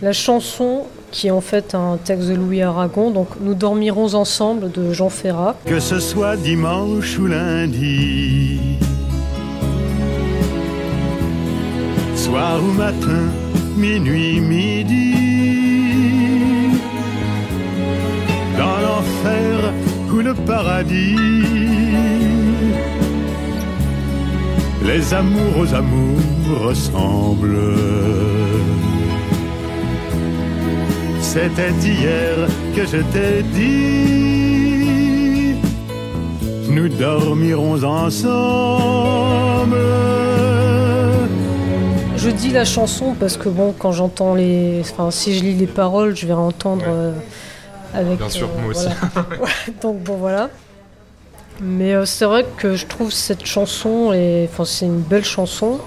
la 0.00 0.12
chanson 0.12 0.84
qui 1.10 1.28
est 1.28 1.30
en 1.30 1.40
fait 1.40 1.74
un 1.74 1.96
texte 1.96 2.28
de 2.28 2.34
Louis 2.34 2.62
Aragon, 2.62 3.10
donc 3.10 3.28
Nous 3.40 3.54
dormirons 3.54 4.14
ensemble 4.14 4.72
de 4.72 4.92
Jean 4.92 5.10
Ferrat. 5.10 5.54
Que 5.64 5.78
ce 5.78 6.00
soit 6.00 6.36
dimanche 6.36 7.18
ou 7.18 7.26
lundi, 7.26 8.58
soir 12.34 12.58
ou 12.60 12.72
matin, 12.72 13.24
minuit, 13.76 14.40
midi, 14.40 15.14
dans 18.58 18.78
l'enfer 18.84 19.56
ou 20.12 20.16
le 20.28 20.34
paradis, 20.34 21.16
les 24.84 25.14
amours 25.14 25.56
aux 25.62 25.72
amours 25.82 26.58
ressemblent. 26.66 27.78
C'était 31.20 31.74
hier 31.82 32.34
que 32.74 32.84
je 32.92 33.00
t'ai 33.12 33.34
dit 33.58 34.34
nous 36.76 36.88
dormirons 36.88 37.82
ensemble. 37.84 39.78
Je 42.24 42.30
dis 42.30 42.48
la 42.48 42.64
chanson 42.64 43.14
parce 43.20 43.36
que 43.36 43.50
bon, 43.50 43.74
quand 43.78 43.92
j'entends 43.92 44.34
les, 44.34 44.80
enfin, 44.80 45.10
si 45.10 45.36
je 45.36 45.44
lis 45.44 45.52
les 45.52 45.66
paroles, 45.66 46.16
je 46.16 46.26
vais 46.26 46.32
entendre 46.32 46.86
euh, 46.88 47.12
avec. 47.92 48.16
Bien 48.16 48.30
sûr, 48.30 48.48
euh, 48.48 48.62
moi 48.62 48.70
aussi. 48.70 48.88
voilà. 49.14 49.54
Donc 49.82 50.02
bon 50.02 50.16
voilà. 50.16 50.48
Mais 51.60 51.92
euh, 51.92 52.06
c'est 52.06 52.24
vrai 52.24 52.46
que 52.56 52.76
je 52.76 52.86
trouve 52.86 53.12
cette 53.12 53.44
chanson, 53.44 54.14
et, 54.14 54.48
enfin 54.50 54.64
c'est 54.64 54.86
une 54.86 55.02
belle 55.02 55.26
chanson 55.26 55.80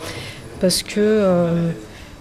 parce 0.62 0.84
que 0.84 1.26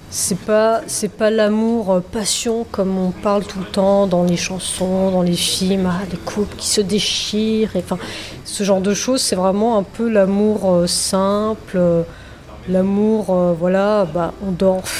c'est 0.09 0.39
pas 0.39 0.81
c'est 0.87 1.13
pas 1.13 1.31
l'amour 1.31 2.01
passion 2.11 2.65
comme 2.71 2.97
on 2.97 3.11
parle 3.11 3.45
tout 3.45 3.59
le 3.59 3.67
temps 3.67 4.07
dans 4.07 4.25
les 4.25 4.39
chansons, 4.39 5.11
dans 5.11 5.23
les 5.23 5.37
films, 5.37 5.91
ah, 5.93 6.03
les 6.11 6.17
couples 6.17 6.57
qui 6.57 6.69
se 6.69 6.81
déchirent, 6.81 7.77
et, 7.77 7.81
enfin 7.81 7.99
ce 8.47 8.65
genre 8.65 8.81
de 8.81 8.95
choses. 8.95 9.21
C'est 9.21 9.37
vraiment 9.37 9.77
un 9.77 9.83
peu 9.83 10.09
l'amour 10.09 10.85
simple, 10.87 11.79
l'amour 12.69 13.27
euh, 13.31 13.53
voilà, 13.59 14.07
bah 14.13 14.33
on 14.47 14.51
dort. 14.51 14.83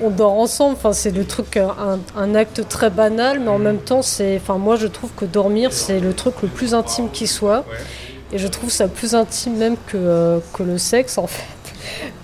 On 0.00 0.08
dort 0.08 0.32
ensemble, 0.32 0.76
enfin, 0.78 0.92
c'est 0.94 1.10
le 1.10 1.24
truc, 1.26 1.58
un, 1.58 1.98
un 2.16 2.34
acte 2.34 2.66
très 2.68 2.88
banal, 2.88 3.38
mais 3.40 3.48
en 3.50 3.58
même 3.58 3.76
temps, 3.78 4.00
c'est, 4.00 4.36
enfin, 4.36 4.56
moi 4.56 4.76
je 4.76 4.86
trouve 4.86 5.10
que 5.14 5.26
dormir, 5.26 5.72
c'est 5.74 6.00
le 6.00 6.14
truc 6.14 6.36
le 6.42 6.48
plus 6.48 6.72
intime 6.74 7.10
qui 7.10 7.26
soit. 7.26 7.64
Et 8.32 8.38
je 8.38 8.48
trouve 8.48 8.70
ça 8.70 8.88
plus 8.88 9.14
intime 9.14 9.56
même 9.56 9.76
que, 9.86 9.96
euh, 9.98 10.38
que 10.54 10.62
le 10.62 10.78
sexe 10.78 11.18
en 11.18 11.26
fait. 11.26 11.44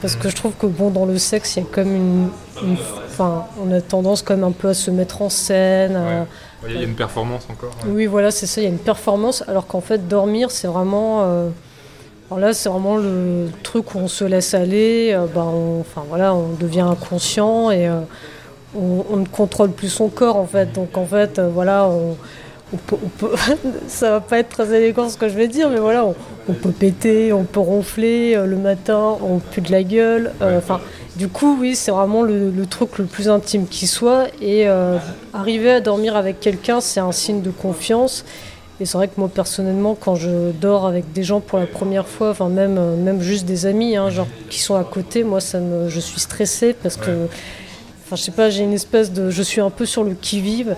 Parce 0.00 0.16
que 0.16 0.30
je 0.30 0.36
trouve 0.36 0.52
que 0.54 0.66
bon, 0.66 0.90
dans 0.90 1.04
le 1.04 1.18
sexe, 1.18 1.56
il 1.56 1.64
y 1.64 1.66
a 1.66 1.68
comme 1.70 1.94
une. 1.94 2.28
une- 2.62 2.76
Enfin, 3.10 3.44
on 3.62 3.70
a 3.72 3.80
tendance 3.80 4.22
quand 4.22 4.34
même 4.34 4.44
un 4.44 4.50
peu 4.52 4.68
à 4.70 4.74
se 4.74 4.90
mettre 4.90 5.20
en 5.22 5.28
scène. 5.28 5.96
à- 5.96 6.00
Ouais. 6.62 6.70
Il 6.70 6.76
y 6.76 6.78
a 6.80 6.84
une 6.86 6.94
performance 6.96 7.46
encore. 7.50 7.70
ouais. 7.84 7.90
Oui, 7.92 8.06
voilà, 8.06 8.30
c'est 8.30 8.46
ça, 8.46 8.60
il 8.62 8.64
y 8.64 8.66
a 8.66 8.70
une 8.70 8.78
performance. 8.78 9.44
Alors 9.48 9.66
qu'en 9.66 9.82
fait, 9.82 10.08
dormir, 10.08 10.50
c'est 10.50 10.66
vraiment. 10.66 11.20
euh, 11.24 11.48
alors 12.30 12.40
là, 12.40 12.54
c'est 12.54 12.68
vraiment 12.68 12.96
le 12.96 13.48
truc 13.62 13.94
où 13.94 13.98
on 13.98 14.08
se 14.08 14.24
laisse 14.24 14.54
aller. 14.54 15.12
euh, 15.12 15.26
ben, 15.32 15.42
on, 15.42 15.80
enfin, 15.80 16.02
voilà, 16.08 16.34
on 16.34 16.54
devient 16.58 16.80
inconscient 16.80 17.70
et 17.70 17.86
euh, 17.86 18.00
on, 18.76 19.04
on 19.10 19.16
ne 19.18 19.26
contrôle 19.26 19.70
plus 19.70 19.88
son 19.90 20.08
corps 20.08 20.36
en 20.36 20.46
fait. 20.46 20.72
Donc 20.72 20.96
en 20.96 21.04
fait, 21.04 21.38
euh, 21.38 21.48
voilà, 21.52 21.86
on, 21.86 22.16
on 22.72 22.76
peut, 22.78 22.96
on 23.04 23.08
peut- 23.08 23.36
ça 23.88 24.10
va 24.10 24.20
pas 24.20 24.38
être 24.38 24.48
très 24.48 24.72
élégant 24.74 25.08
ce 25.10 25.18
que 25.18 25.28
je 25.28 25.34
vais 25.34 25.48
dire, 25.48 25.68
mais 25.68 25.78
voilà, 25.78 26.06
on, 26.48 26.52
peut 26.54 26.70
péter, 26.70 27.32
on 27.32 27.44
peut 27.44 27.60
ronfler 27.60 28.34
euh, 28.34 28.46
le 28.46 28.56
matin, 28.56 29.16
on 29.22 29.38
pue 29.38 29.60
de 29.60 29.70
la 29.70 29.82
gueule. 29.82 30.32
Enfin, 30.40 30.80
du 31.16 31.28
coup, 31.28 31.56
oui, 31.60 31.76
c'est 31.76 31.92
vraiment 31.92 32.22
le, 32.22 32.50
le 32.50 32.66
truc 32.66 32.98
le 32.98 33.04
plus 33.04 33.28
intime 33.28 33.66
qui 33.68 33.86
soit. 33.86 34.24
Et 34.40 34.66
arriver 35.32 35.70
à 35.70 35.80
dormir 35.80 36.16
avec 36.16 36.40
quelqu'un, 36.40 36.80
c'est 36.80 37.00
un 37.00 37.12
signe 37.12 37.42
de 37.42 37.50
confiance. 37.50 38.24
Et 38.80 38.86
c'est 38.86 38.98
vrai 38.98 39.06
que 39.06 39.14
moi, 39.18 39.30
personnellement, 39.32 39.94
quand 39.94 40.16
je 40.16 40.50
dors 40.50 40.84
avec 40.86 41.12
des 41.12 41.22
gens 41.22 41.40
pour 41.40 41.58
la 41.58 41.66
première 41.66 42.08
fois, 42.08 42.30
enfin 42.30 42.48
même, 42.48 42.76
euh, 42.76 42.96
même 42.96 43.20
juste 43.20 43.46
des 43.46 43.66
amis, 43.66 43.96
hein, 43.96 44.10
genre 44.10 44.26
qui 44.50 44.58
sont 44.60 44.74
à 44.74 44.82
côté, 44.82 45.22
moi, 45.22 45.40
ça 45.40 45.60
me, 45.60 45.88
je 45.88 46.00
suis 46.00 46.18
stressée 46.20 46.74
parce 46.74 46.96
que, 46.96 47.28
enfin, 48.04 48.16
je 48.16 48.22
sais 48.22 48.32
pas, 48.32 48.50
j'ai 48.50 48.64
une 48.64 48.72
espèce 48.72 49.12
de, 49.12 49.30
je 49.30 49.42
suis 49.42 49.60
un 49.60 49.70
peu 49.70 49.86
sur 49.86 50.02
le 50.02 50.14
qui 50.14 50.40
vive. 50.40 50.74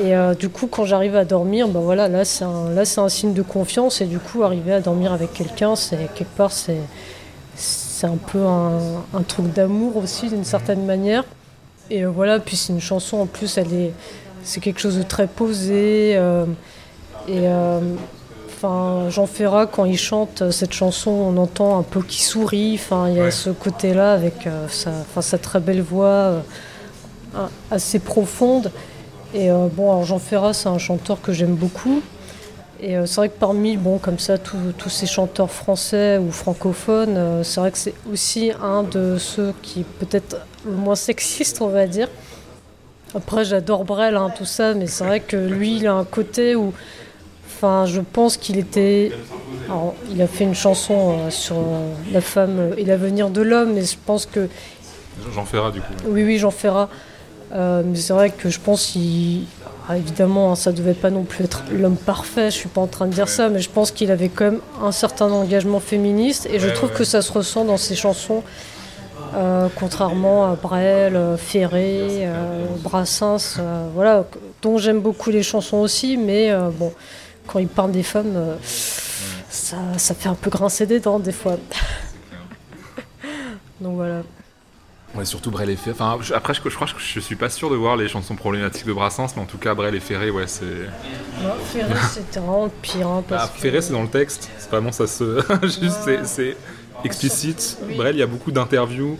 Et 0.00 0.14
euh, 0.14 0.34
du 0.34 0.48
coup, 0.48 0.68
quand 0.68 0.84
j'arrive 0.84 1.16
à 1.16 1.24
dormir, 1.24 1.66
ben 1.68 1.80
voilà, 1.80 2.08
là, 2.08 2.24
c'est 2.24 2.44
un, 2.44 2.70
là, 2.70 2.84
c'est 2.84 3.00
un 3.00 3.08
signe 3.08 3.32
de 3.32 3.42
confiance. 3.42 4.00
Et 4.00 4.06
du 4.06 4.18
coup, 4.20 4.44
arriver 4.44 4.72
à 4.72 4.80
dormir 4.80 5.12
avec 5.12 5.32
quelqu'un, 5.32 5.74
c'est 5.74 6.12
quelque 6.14 6.36
part, 6.36 6.52
c'est, 6.52 6.80
c'est 7.56 8.06
un 8.06 8.16
peu 8.16 8.44
un, 8.44 8.78
un 9.12 9.22
truc 9.26 9.52
d'amour 9.52 9.96
aussi, 9.96 10.28
d'une 10.28 10.44
certaine 10.44 10.84
manière. 10.84 11.24
Et 11.90 12.04
euh, 12.04 12.10
voilà, 12.10 12.38
puis 12.38 12.56
c'est 12.56 12.72
une 12.72 12.80
chanson 12.80 13.18
en 13.18 13.26
plus, 13.26 13.58
elle 13.58 13.72
est, 13.74 13.92
c'est 14.44 14.60
quelque 14.60 14.80
chose 14.80 14.98
de 14.98 15.02
très 15.02 15.26
posé. 15.26 16.14
euh, 16.16 16.44
et 17.28 17.48
euh, 17.48 17.80
enfin, 18.48 19.08
Jean 19.10 19.26
Ferrat, 19.26 19.66
quand 19.66 19.84
il 19.84 19.98
chante 19.98 20.50
cette 20.50 20.72
chanson, 20.72 21.10
on 21.10 21.36
entend 21.36 21.78
un 21.78 21.82
peu 21.82 22.02
qu'il 22.02 22.22
sourit. 22.22 22.74
Enfin, 22.74 23.08
il 23.08 23.16
y 23.16 23.20
a 23.20 23.24
Ouais. 23.24 23.30
ce 23.30 23.50
côté-là 23.50 24.12
avec 24.12 24.46
euh, 24.46 24.66
sa, 24.68 24.90
enfin, 24.90 25.22
sa 25.22 25.38
très 25.38 25.60
belle 25.60 25.82
voix 25.82 26.06
euh, 26.06 26.40
assez 27.70 27.98
profonde. 27.98 28.70
Et 29.32 29.50
euh, 29.50 29.66
bon, 29.72 29.90
alors 29.90 30.04
Jean 30.04 30.18
Ferrat, 30.18 30.52
c'est 30.52 30.68
un 30.68 30.78
chanteur 30.78 31.20
que 31.20 31.32
j'aime 31.32 31.54
beaucoup. 31.54 32.02
Et 32.80 32.96
euh, 32.96 33.06
c'est 33.06 33.16
vrai 33.16 33.28
que 33.28 33.38
parmi, 33.38 33.76
bon, 33.76 33.98
comme 33.98 34.18
ça, 34.18 34.36
tous 34.38 34.56
tous 34.76 34.90
ces 34.90 35.06
chanteurs 35.06 35.50
français 35.50 36.18
ou 36.18 36.30
francophones, 36.30 37.16
euh, 37.16 37.42
c'est 37.42 37.60
vrai 37.60 37.70
que 37.70 37.78
c'est 37.78 37.94
aussi 38.12 38.52
un 38.62 38.82
de 38.82 39.16
ceux 39.18 39.54
qui 39.62 39.80
est 39.80 39.86
peut-être 40.00 40.36
le 40.66 40.72
moins 40.72 40.96
sexiste, 40.96 41.60
on 41.62 41.68
va 41.68 41.86
dire. 41.86 42.08
Après, 43.14 43.44
j'adore 43.44 43.84
Brel, 43.84 44.16
hein, 44.16 44.30
tout 44.36 44.44
ça, 44.44 44.74
mais 44.74 44.88
c'est 44.88 45.04
vrai 45.04 45.20
que 45.20 45.36
lui, 45.36 45.76
il 45.76 45.86
a 45.86 45.94
un 45.94 46.04
côté 46.04 46.56
où, 46.56 46.72
enfin, 47.64 47.86
je 47.86 48.00
pense 48.00 48.36
qu'il 48.36 48.58
était. 48.58 49.12
alors, 49.68 49.94
il 50.12 50.20
a 50.22 50.26
fait 50.26 50.44
une 50.44 50.54
chanson 50.54 51.16
euh, 51.18 51.30
sur 51.30 51.56
euh, 51.56 51.92
la 52.12 52.20
femme 52.20 52.72
et 52.76 52.84
l'avenir 52.84 53.30
de 53.30 53.40
l'homme, 53.42 53.72
mais 53.74 53.82
je 53.84 53.96
pense 54.04 54.26
que 54.26 54.48
Jean 55.34 55.44
Ferrat, 55.44 55.70
du 55.70 55.80
coup. 55.80 55.92
oui, 56.08 56.24
oui, 56.24 56.38
Jean 56.38 56.50
Ferrat. 56.50 56.88
Euh, 57.52 57.82
mais 57.86 57.96
c'est 57.96 58.12
vrai 58.12 58.30
que 58.30 58.48
je 58.50 58.58
pense 58.58 58.86
qu'il. 58.86 59.42
ah, 59.88 59.96
évidemment, 59.96 60.50
hein, 60.52 60.56
ça 60.56 60.72
devait 60.72 60.94
pas 60.94 61.10
non 61.10 61.22
plus 61.24 61.44
être 61.44 61.62
l'homme 61.72 61.96
parfait, 61.96 62.46
je 62.50 62.56
suis 62.56 62.68
pas 62.68 62.80
en 62.80 62.86
train 62.88 63.06
de 63.06 63.12
dire 63.12 63.28
ça, 63.28 63.48
mais 63.48 63.60
je 63.60 63.70
pense 63.70 63.90
qu'il 63.92 64.10
avait 64.10 64.28
quand 64.28 64.44
même 64.46 64.60
un 64.82 64.90
certain 64.92 65.30
engagement 65.30 65.78
féministe 65.80 66.48
et 66.52 66.58
je 66.58 66.66
Ouais, 66.68 66.72
trouve 66.72 66.90
ouais. 66.90 66.96
que 66.96 67.04
ça 67.04 67.22
se 67.22 67.30
ressent 67.30 67.64
dans 67.64 67.76
ses 67.76 67.94
chansons, 67.94 68.42
euh, 69.36 69.68
contrairement 69.78 70.46
à 70.50 70.56
Brel, 70.56 71.14
euh, 71.16 71.36
Ferré, 71.36 72.22
euh, 72.26 72.64
Brassens, 72.82 73.56
euh, 73.60 73.86
voilà, 73.94 74.24
dont 74.62 74.78
j'aime 74.78 75.00
beaucoup 75.00 75.30
les 75.30 75.42
chansons 75.44 75.76
aussi, 75.78 76.16
mais 76.16 76.50
euh, 76.50 76.70
bon, 76.72 76.92
quand 77.46 77.58
il 77.58 77.68
parle 77.68 77.92
des 77.92 78.02
femmes, 78.02 78.36
euh, 78.36 78.56
ça, 78.62 79.76
ça 79.96 80.14
fait 80.14 80.28
un 80.28 80.34
peu 80.34 80.50
grincer 80.50 80.86
des 80.86 81.00
dents 81.00 81.18
des 81.18 81.32
fois. 81.32 81.56
Donc 83.80 83.96
voilà. 83.96 84.22
Ouais, 85.14 85.24
surtout 85.24 85.50
Brel 85.52 85.70
et 85.70 85.76
Ferré. 85.76 85.96
Enfin, 86.00 86.18
je- 86.22 86.34
après, 86.34 86.54
je, 86.54 86.60
je 86.68 86.74
crois 86.74 86.88
que 86.88 86.92
je 86.98 87.20
suis 87.20 87.36
pas 87.36 87.48
sûr 87.48 87.70
de 87.70 87.76
voir 87.76 87.96
les 87.96 88.08
chansons 88.08 88.34
problématiques 88.34 88.86
de 88.86 88.92
Brassens, 88.92 89.28
mais 89.36 89.42
en 89.42 89.46
tout 89.46 89.58
cas, 89.58 89.74
Brel 89.74 89.94
et 89.94 90.00
Ferré, 90.00 90.30
ouais, 90.30 90.46
c'est. 90.48 90.64
Non, 90.64 91.54
Ferré, 91.72 91.94
c'était 92.12 92.40
vraiment 92.40 92.64
le 92.64 92.70
pire. 92.82 93.06
hein, 93.08 93.22
parce 93.28 93.44
Ah, 93.44 93.52
que- 93.54 93.60
Ferré, 93.60 93.80
c'est 93.80 93.92
dans 93.92 94.02
le 94.02 94.08
texte. 94.08 94.50
C'est 94.58 94.70
vraiment 94.70 94.90
ça 94.90 95.06
se. 95.06 95.40
Juste, 95.62 95.98
c'est- 96.04 96.24
c'est 96.24 96.56
explicite. 97.04 97.78
Oui. 97.86 97.94
Brel, 97.96 98.16
il 98.16 98.18
y 98.18 98.22
a 98.22 98.26
beaucoup 98.26 98.50
d'interviews 98.50 99.16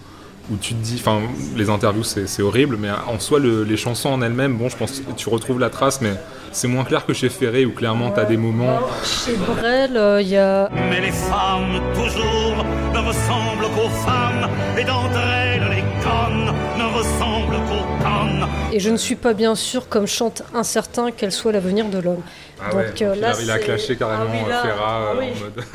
où 0.51 0.57
tu 0.57 0.75
te 0.75 0.83
dis. 0.83 0.97
Enfin, 1.01 1.21
les 1.57 1.71
interviews, 1.71 2.05
c'est 2.05 2.43
horrible, 2.43 2.77
mais 2.79 2.89
en 2.91 3.19
soi, 3.19 3.39
le- 3.39 3.65
les 3.65 3.77
chansons 3.77 4.11
en 4.11 4.23
elles-mêmes, 4.23 4.57
bon, 4.57 4.69
je 4.69 4.77
pense 4.77 5.01
que 5.01 5.13
tu 5.13 5.29
retrouves 5.29 5.59
la 5.61 5.71
trace, 5.71 6.01
mais 6.01 6.13
c'est 6.53 6.69
moins 6.69 6.85
clair 6.85 7.07
que 7.07 7.13
chez 7.15 7.29
Ferré, 7.29 7.65
où 7.65 7.73
clairement, 7.73 8.11
t'as 8.11 8.25
des 8.25 8.37
moments. 8.37 8.79
Chez 9.05 9.37
Brel, 9.37 9.97
euh, 9.97 10.21
il 10.21 10.29
y 10.29 10.37
a. 10.37 10.69
Mais 10.91 11.01
les 11.01 11.13
femmes, 11.13 11.81
toujours, 11.95 12.65
ne 12.93 12.99
ressemblent 12.99 13.65
qu'aux 13.75 13.89
femmes, 14.07 14.49
et 14.79 14.85
d'entre 14.85 15.19
elles, 15.19 15.63
les 15.71 15.83
connes 16.03 16.55
ne 16.79 16.97
ressemblent 16.99 17.57
qu'aux 17.69 18.05
connes. 18.05 18.47
Et 18.73 18.81
je 18.81 18.91
ne 18.91 18.97
suis 18.97 19.15
pas 19.17 19.35
bien 19.35 19.55
sûr, 19.55 19.89
comme 19.89 20.07
chante 20.07 20.43
incertain, 20.53 21.11
qu'elle 21.13 21.33
soit 21.33 21.53
l'avenir 21.53 21.87
de 21.87 21.99
l'homme. 21.99 22.23
Ah 22.61 22.71
Donc, 22.71 22.81
ouais, 22.81 23.03
euh, 23.03 23.15
là, 23.17 23.31
a, 23.37 23.41
il 23.43 23.51
a 23.51 23.59
clashé 23.59 23.97
carrément 23.97 24.25
Ah 24.29 24.33
oui, 24.45 24.49
là, 24.49 24.59
euh, 24.59 24.63
Ferrat 24.63 25.01
euh, 25.01 25.13
ah 25.13 25.17
oui. 25.19 25.27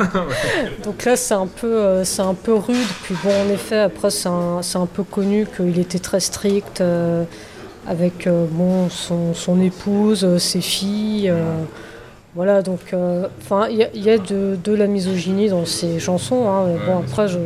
en 0.07 0.13
mode. 0.15 0.25
Donc 0.85 1.05
là, 1.05 1.15
c'est 1.15 1.33
un 1.33 1.47
peu, 1.47 2.03
c'est 2.03 2.21
un 2.21 2.33
peu 2.33 2.53
rude. 2.53 2.87
Puis 3.03 3.15
bon, 3.23 3.31
en 3.45 3.49
effet, 3.49 3.79
après, 3.79 4.09
c'est 4.09 4.29
un, 4.29 4.59
un 4.75 4.85
peu 4.85 5.03
connu 5.03 5.45
qu'il 5.55 5.77
était 5.79 5.99
très 5.99 6.19
strict 6.19 6.81
euh, 6.81 7.23
avec 7.87 8.27
euh, 8.27 8.45
bon 8.49 8.89
son, 8.89 9.33
son 9.33 9.61
épouse, 9.61 10.37
ses 10.37 10.61
filles. 10.61 11.29
euh, 11.29 11.43
voilà, 12.35 12.61
donc, 12.61 12.93
enfin, 13.41 13.67
il 13.69 13.77
y, 13.77 13.83
a- 13.83 13.89
il 13.93 14.03
y 14.03 14.09
a 14.09 14.17
de, 14.17 14.57
de 14.63 14.73
la 14.73 14.85
misogynie 14.87 15.49
dans 15.49 15.65
ces 15.65 15.99
chansons. 15.99 16.47
hein, 16.47 16.65
bon, 16.85 16.99
après, 16.99 17.27
je, 17.27 17.39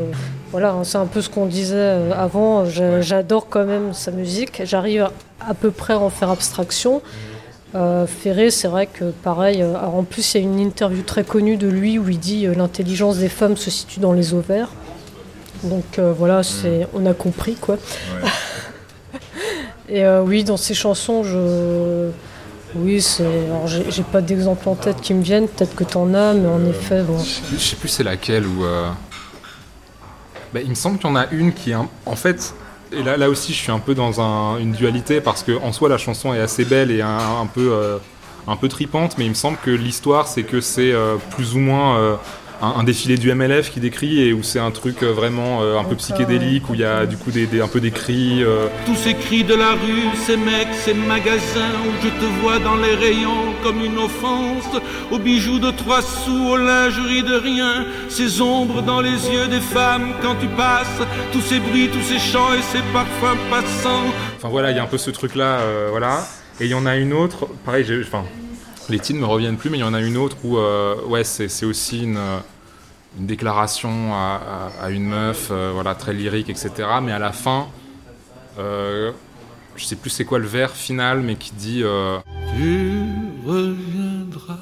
voilà, 0.52 0.72
hein, 0.74 0.84
c'est 0.84 0.98
un 0.98 1.06
peu 1.06 1.22
ce 1.22 1.30
qu'on 1.30 1.46
disait 1.48 2.12
avant. 2.15 2.65
J'adore 2.65 3.48
quand 3.50 3.65
même 3.65 3.93
sa 3.93 4.12
musique. 4.12 4.62
J'arrive 4.65 5.04
à, 5.04 5.12
à 5.50 5.54
peu 5.54 5.72
près 5.72 5.93
à 5.93 6.00
en 6.00 6.10
faire 6.10 6.30
abstraction. 6.30 7.02
Euh, 7.76 8.06
Ferré, 8.06 8.52
c'est 8.52 8.68
vrai 8.68 8.86
que 8.88 9.06
pareil. 9.12 9.62
euh, 9.64 9.76
alors 9.76 9.96
en 9.96 10.04
plus, 10.04 10.36
il 10.36 10.42
y 10.42 10.44
a 10.44 10.48
une 10.48 10.60
interview 10.60 11.02
très 11.02 11.24
connue 11.24 11.58
de 11.58 11.68
lui 11.68 11.98
où 11.98 12.08
il 12.08 12.20
dit 12.20 12.46
euh, 12.46 12.54
l'intelligence 12.54 13.18
des 13.18 13.30
femmes 13.30 13.58
se 13.58 13.72
situe 13.72 14.00
dans 14.00 14.14
les 14.14 14.34
ovaires. 14.34 14.70
Donc 15.64 15.98
euh, 15.98 16.14
voilà, 16.18 16.44
c'est, 16.44 16.88
on 16.94 17.06
a 17.06 17.14
compris 17.14 17.56
quoi. 17.56 17.78
Et 19.90 20.04
oui, 20.26 20.44
dans 20.44 20.58
ses 20.58 20.74
chansons, 20.74 21.24
je, 21.24 22.10
oui, 22.76 23.02
c'est, 23.02 23.26
alors 23.46 23.68
j'ai, 23.68 23.86
j'ai 23.92 24.04
pas 24.04 24.22
d'exemple 24.22 24.68
en 24.70 24.76
tête 24.76 25.02
qui 25.02 25.14
me 25.14 25.22
viennent. 25.22 25.48
Peut-être 25.48 25.76
que 25.76 25.84
t'en 25.84 26.14
as, 26.14 26.34
mais 26.34 26.48
en 26.48 26.66
effet, 26.68 27.04
bon. 27.04 27.18
Je 27.20 27.58
sais 27.60 27.76
plus 27.76 27.90
c'est 27.90 28.04
laquelle 28.04 28.46
euh, 28.62 28.90
bah, 30.54 30.62
il 30.64 30.70
me 30.70 30.76
semble 30.76 30.98
qu'il 30.98 31.10
y 31.10 31.12
en 31.12 31.16
a 31.16 31.28
une 31.32 31.54
qui 31.54 31.72
est. 31.72 31.76
un- 31.76 31.90
En 32.06 32.16
fait, 32.16 32.54
et 32.99 33.03
là, 33.03 33.29
aussi, 33.29 33.53
je 33.53 33.58
suis 33.58 33.71
un 33.71 33.79
peu 33.79 33.93
dans 33.95 34.21
un- 34.21 34.58
une 34.60 34.71
dualité 34.71 35.21
parce 35.21 35.43
que 35.43 35.51
en 35.63 35.71
soi, 35.71 35.89
la 35.89 35.97
chanson 35.97 36.34
est 36.34 36.39
assez 36.39 36.65
belle 36.65 36.91
et 36.91 37.01
un, 37.01 37.17
un 37.41 37.45
peu, 37.45 37.69
euh, 37.71 37.97
un 38.47 38.56
peu 38.56 38.67
tripante, 38.67 39.17
mais 39.17 39.25
il 39.25 39.29
me 39.29 39.36
semble 39.36 39.58
que 39.63 39.71
l'histoire, 39.71 40.27
c'est 40.27 40.43
que 40.43 40.62
c'est 40.62 40.91
euh, 40.91 41.15
plus 41.32 41.56
ou 41.56 41.60
moins 41.60 41.97
euh, 41.97 42.15
un, 42.63 42.80
un 42.80 42.84
défilé 42.84 43.17
du 43.17 43.34
MLF 43.34 43.71
qui 43.71 43.80
décrit 43.80 44.21
et 44.21 44.32
où 44.34 44.41
c'est 44.41 44.60
un 44.60 44.71
truc 44.71 45.04
euh, 45.04 45.12
vraiment 45.12 45.62
euh, 45.62 45.78
un 45.78 45.84
peu 45.84 45.95
psychédélique, 45.95 46.69
où 46.69 46.73
il 46.73 46.80
y 46.80 46.86
a 46.86 47.06
du 47.06 47.17
coup 47.17 47.30
des, 47.32 47.45
des- 47.45 47.62
un 47.62 47.67
peu 47.67 47.82
des 47.82 47.91
cris. 47.91 48.43
euh, 48.43 48.67
Tous 48.86 48.95
ces 48.95 49.13
cris 49.15 49.43
de 49.43 49.54
la 49.54 49.71
rue, 49.71 50.04
ces 50.26 50.38
mecs, 50.38 50.73
ces 50.73 50.93
magasins 50.93 51.73
où 51.86 51.91
je 52.04 52.10
te 52.10 52.26
vois 52.41 52.60
dans 52.60 52.76
les 52.78 52.95
rayons 52.95 53.54
comme 53.63 53.84
une 53.84 53.97
offense, 53.97 54.63
aux 55.12 55.19
bijoux 55.19 55.60
de 55.60 55.71
trois 55.71 56.02
sous, 56.02 56.47
aux 56.52 56.58
lingeries 56.58 57.23
de 57.23 57.36
rien, 57.36 57.86
ces 58.10 58.41
ombres 58.41 58.82
dans 58.82 59.02
les 59.02 59.12
yeux 59.30 59.47
des 59.49 59.62
femmes 59.62 60.13
quand 60.21 60.36
tu 60.39 60.47
passes, 60.47 60.88
tous 61.32 61.41
ces 61.41 61.60
bruits, 61.60 61.89
tous 61.91 62.02
ces 62.02 62.19
chants 62.19 62.54
et 62.54 62.62
ces 62.71 62.82
parfums 62.93 63.38
passants. 63.49 64.06
Enfin 64.38 64.49
voilà, 64.49 64.71
il 64.71 64.78
y 64.78 64.80
a 64.80 64.84
un 64.84 64.88
peu 64.88 64.97
ce 64.97 65.12
truc-là, 65.12 65.60
euh, 65.62 65.88
voilà. 65.91 66.26
Et 66.62 66.65
il 66.65 66.71
y 66.71 66.76
en 66.76 66.86
a 66.86 66.95
une 66.95 67.13
autre, 67.13 67.47
pareil, 67.65 67.84
j'ai- 67.86 68.02
enfin, 68.02 68.23
les 68.89 68.99
titres 68.99 69.19
me 69.19 69.26
reviennent 69.26 69.58
plus, 69.58 69.69
mais 69.69 69.78
il 69.78 69.82
y 69.82 69.86
en 69.86 69.93
a 69.93 70.02
une 70.02 70.17
autre 70.17 70.38
où, 70.43 70.58
euh, 70.58 70.95
ouais, 71.08 71.23
c'est 71.23 71.65
aussi 71.65 72.04
une, 72.04 72.19
une 73.19 73.26
déclaration 73.28 74.13
à, 74.13 74.89
une 74.89 75.06
meuf, 75.06 75.49
euh, 75.52 75.71
voilà, 75.73 75.95
très 75.95 76.13
lyrique, 76.13 76.49
etc. 76.49 76.71
Mais 77.02 77.12
à 77.12 77.19
la 77.19 77.32
fin, 77.32 77.67
euh, 78.60 79.12
je 79.76 79.86
sais 79.86 79.95
plus 79.95 80.10
c'est 80.10 80.26
quoi 80.26 80.39
le 80.39 80.47
vers 80.47 80.71
final, 80.71 81.21
mais 81.21 81.36
qui 81.36 81.52
dit, 81.54 81.82
euh, 81.84 82.19
Tu 82.56 83.06
reviendras 83.45 84.60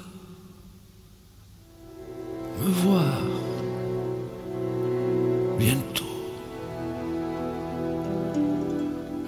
me 2.62 2.70
voir 2.70 3.22
bientôt. 5.58 6.06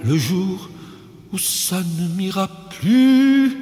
Le 0.04 0.18
jour 0.18 0.68
où 1.32 1.38
ça 1.38 1.78
ne 1.78 2.08
m'ira 2.14 2.48
plus. 2.78 3.58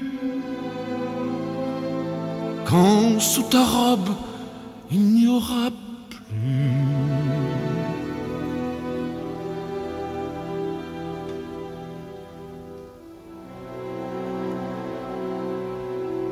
Quand 2.64 3.20
sous 3.20 3.44
ta 3.44 3.64
robe 3.64 4.08
il 4.92 5.00
n'y 5.00 5.26
aura 5.26 5.70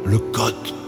le 0.04 0.18
code. 0.32 0.79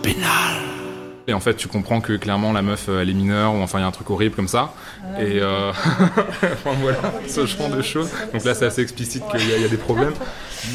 Et 1.29 1.35
en 1.35 1.41
fait, 1.41 1.55
tu 1.55 1.69
comprends 1.69 2.01
que 2.01 2.15
clairement 2.15 2.53
la 2.53 2.63
meuf, 2.63 2.87
euh, 2.89 3.01
elle 3.03 3.11
est 3.11 3.15
mineure, 3.15 3.55
ou 3.55 3.59
enfin, 3.63 3.79
il 3.79 3.83
y 3.83 3.85
a 3.85 3.87
un 3.89 3.93
truc 3.93 4.11
horrible 4.11 4.35
comme 4.35 4.49
ça. 4.49 4.73
Et 5.21 5.39
euh, 5.41 5.71
enfin, 6.43 6.71
voilà, 6.81 6.99
ce 7.29 7.47
genre 7.47 7.69
de 7.69 7.81
choses. 7.83 8.09
Donc 8.33 8.45
là, 8.45 8.55
c'est 8.55 8.67
assez 8.67 8.83
explicite 8.83 9.23
qu'il 9.31 9.49
y, 9.49 9.53
a- 9.53 9.57
il 9.57 9.63
y 9.63 9.65
a 9.65 9.69
des 9.69 9.77
problèmes. 9.77 10.15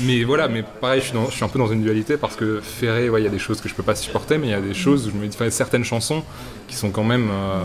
Mais 0.03 0.23
voilà, 0.23 0.47
mais 0.47 0.63
pareil, 0.63 1.01
je 1.01 1.05
suis, 1.07 1.13
dans- 1.13 1.29
je 1.29 1.36
suis 1.36 1.43
un 1.43 1.49
peu 1.49 1.60
dans 1.60 1.67
une 1.71 1.81
dualité 1.81 2.17
parce 2.17 2.36
que 2.36 2.60
Ferré, 2.62 3.10
ouais, 3.10 3.21
il 3.21 3.23
y 3.25 3.27
a 3.27 3.31
des 3.31 3.39
choses 3.39 3.60
que 3.62 3.67
je 3.69 3.73
peux 3.75 3.83
pas 3.83 3.95
supporter, 3.95 4.38
mais 4.38 4.47
il 4.47 4.51
y 4.51 4.53
a 4.53 4.62
des 4.62 4.73
choses 4.73 5.07
où 5.07 5.12
je 5.12 5.15
me 5.15 5.27
dis, 5.27 5.36
enfin, 5.36 5.49
certaines 5.49 5.83
chansons 5.83 6.23
qui 6.67 6.75
sont 6.75 6.91
quand 6.91 7.03
même 7.03 7.29
euh, 7.31 7.63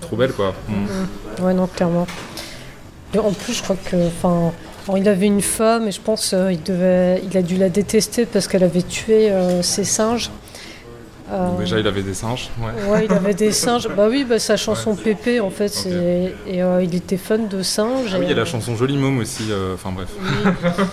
trop 0.00 0.16
belles, 0.16 0.32
quoi. 0.32 0.54
Mm. 0.68 1.42
Ouais, 1.44 1.54
non, 1.54 1.66
clairement. 1.68 2.06
Et 3.14 3.18
en 3.18 3.32
plus, 3.32 3.54
je 3.54 3.62
crois 3.62 3.76
que. 3.84 3.96
Enfin, 4.08 4.52
il 4.96 5.08
avait 5.08 5.26
une 5.26 5.40
femme 5.40 5.88
et 5.88 5.92
je 5.92 6.00
pense 6.00 6.32
euh, 6.34 6.52
il 6.52 6.62
devait, 6.62 7.22
il 7.24 7.36
a 7.38 7.42
dû 7.42 7.56
la 7.56 7.70
détester 7.70 8.26
parce 8.26 8.46
qu'elle 8.48 8.64
avait 8.64 8.82
tué 8.82 9.30
euh, 9.30 9.62
ses 9.62 9.84
singes. 9.84 10.30
Euh, 11.32 11.56
déjà, 11.58 11.78
il 11.80 11.86
avait 11.86 12.02
des 12.02 12.12
singes. 12.14 12.50
Ouais. 12.60 12.90
Ouais, 12.92 13.04
il 13.06 13.12
avait 13.12 13.34
des 13.34 13.52
singes. 13.64 13.88
Bah 13.88 14.06
oui, 14.10 14.24
bah, 14.28 14.38
sa 14.38 14.56
chanson 14.56 14.94
Pépé, 14.94 15.40
en 15.40 15.50
fait, 15.50 15.68
c'est- 15.68 16.34
et 16.46 16.62
euh, 16.62 16.82
il 16.82 16.94
était 16.94 17.16
fan 17.16 17.48
de 17.48 17.62
singes. 17.62 18.10
Ah 18.14 18.18
oui, 18.18 18.26
il 18.26 18.28
y 18.28 18.32
a 18.32 18.36
la 18.36 18.44
chanson 18.44 18.76
Jolie 18.76 18.96
Môme 18.98 19.18
aussi. 19.20 19.44
euh, 19.50 19.74
Enfin 19.74 19.90
bref. 19.92 20.08
oui. 20.20 20.84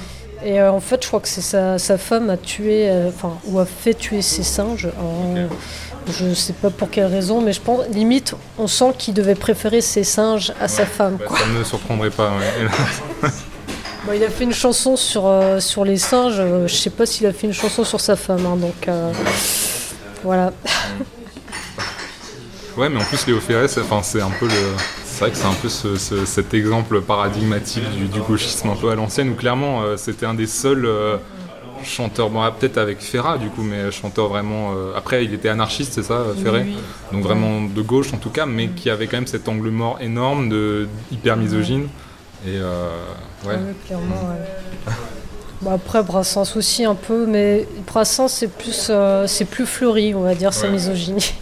Et 0.44 0.60
euh, 0.60 0.72
en 0.72 0.80
fait, 0.80 1.04
je 1.04 1.08
crois 1.08 1.20
que 1.20 1.28
c'est 1.28 1.42
sa, 1.42 1.78
sa 1.78 1.98
femme 2.00 2.30
a 2.32 2.38
tué, 2.38 2.90
euh, 2.90 3.10
enfin, 3.10 3.38
ou 3.46 3.60
a 3.60 3.66
fait 3.66 3.94
tuer 3.94 4.22
ses 4.24 4.42
singes. 4.44 4.88
Alors, 4.98 5.50
Je 6.08 6.34
sais 6.34 6.54
pas 6.54 6.72
pour 6.72 6.90
quelle 6.90 7.06
raison, 7.06 7.42
mais 7.42 7.54
je 7.54 7.62
pense, 7.62 7.88
limite, 7.90 8.34
on 8.58 8.66
sent 8.66 8.94
qu'il 8.98 9.14
devait 9.14 9.36
préférer 9.36 9.82
ses 9.82 10.04
singes 10.04 10.52
à 10.60 10.68
sa 10.68 10.86
femme. 10.88 11.18
Bah, 11.20 11.26
Quoi. 11.28 11.38
ça 11.38 11.46
ne 11.46 11.60
me 11.60 11.64
surprendrait 11.64 12.10
pas. 12.10 12.32
Bah, 14.08 14.16
il 14.16 14.24
a 14.24 14.30
fait 14.30 14.46
une 14.46 14.52
chanson 14.54 14.96
sur, 14.96 15.28
euh, 15.28 15.60
sur 15.60 15.86
les 15.86 15.98
singes. 15.98 16.40
euh, 16.40 16.68
je 16.68 16.74
sais 16.74 16.90
pas 16.90 17.06
s'il 17.06 17.28
a 17.28 17.34
fait 17.34 17.46
une 17.46 17.54
chanson 17.54 17.84
sur 17.84 18.02
sa 18.02 18.16
femme. 18.16 18.44
hein, 18.48 18.56
donc 18.56 18.88
euh, 18.88 19.12
voilà. 20.24 20.52
Ouais, 22.78 22.88
mais 22.88 23.02
en 23.02 23.04
plus, 23.04 23.28
Léo 23.28 23.40
Ferré, 23.42 23.68
c'est 23.68 23.82
un 23.82 24.30
peu 24.40 24.46
le. 24.46 24.54
C'est 25.04 25.20
vrai 25.26 25.32
que 25.32 25.36
c'est 25.38 25.46
un 25.46 25.54
peu 25.54 25.68
ce- 25.68 25.98
ce- 25.98 26.24
cet 26.26 26.54
exemple 26.54 27.02
paradigmatique 27.02 27.84
du, 27.92 28.06
du 28.08 28.22
gauchisme 28.22 28.70
un 28.70 28.76
peu 28.78 28.90
à 28.90 28.96
l'ancienne, 28.96 29.30
où 29.30 29.36
clairement, 29.36 29.82
euh, 29.82 29.98
c'était 29.98 30.26
un 30.26 30.34
des 30.34 30.48
seuls 30.48 30.86
euh, 30.86 31.18
chanteurs, 31.84 32.30
bon, 32.30 32.42
ah, 32.42 32.50
peut-être 32.58 32.78
avec 32.78 33.02
Ferrat 33.02 33.38
du 33.40 33.50
coup, 33.50 33.62
mais 33.62 33.92
chanteur 33.92 34.30
vraiment. 34.30 34.72
euh, 34.74 34.94
après, 34.96 35.26
il 35.26 35.34
était 35.34 35.50
anarchiste, 35.50 35.92
c'est 35.94 36.04
ça, 36.04 36.14
euh, 36.14 36.34
Ferré 36.34 36.62
Oui, 36.66 36.76
oui. 36.78 36.82
Donc 37.12 37.24
vraiment 37.24 37.62
de 37.62 37.82
gauche 37.82 38.14
en 38.14 38.18
tout 38.18 38.30
cas, 38.30 38.46
mais 38.46 38.70
qui 38.70 38.90
avait 38.90 39.08
quand 39.08 39.18
même 39.18 39.28
cet 39.28 39.50
angle 39.50 39.70
mort 39.70 39.98
énorme 40.00 40.48
de 40.48 40.88
hyper 41.12 41.36
misogyne. 41.36 41.90
Et 42.48 42.52
euh, 42.56 42.90
ouais. 43.46 43.56
Oui, 43.58 43.74
clairement. 43.86 44.30
ouais. 44.30 44.94
Bah, 45.62 45.74
après, 45.76 46.02
Brassens 46.04 46.56
aussi 46.56 46.86
un 46.86 46.96
peu, 46.96 47.26
mais 47.28 47.68
Brassens, 47.86 48.28
c'est 48.30 48.48
plus, 48.48 48.88
euh, 48.90 49.28
c'est 49.28 49.46
plus 49.46 49.66
fleuri, 49.66 50.16
on 50.16 50.22
va 50.22 50.34
dire, 50.36 50.54
sa 50.54 50.66
Ouais. 50.68 50.74
misogynie. 50.74 51.34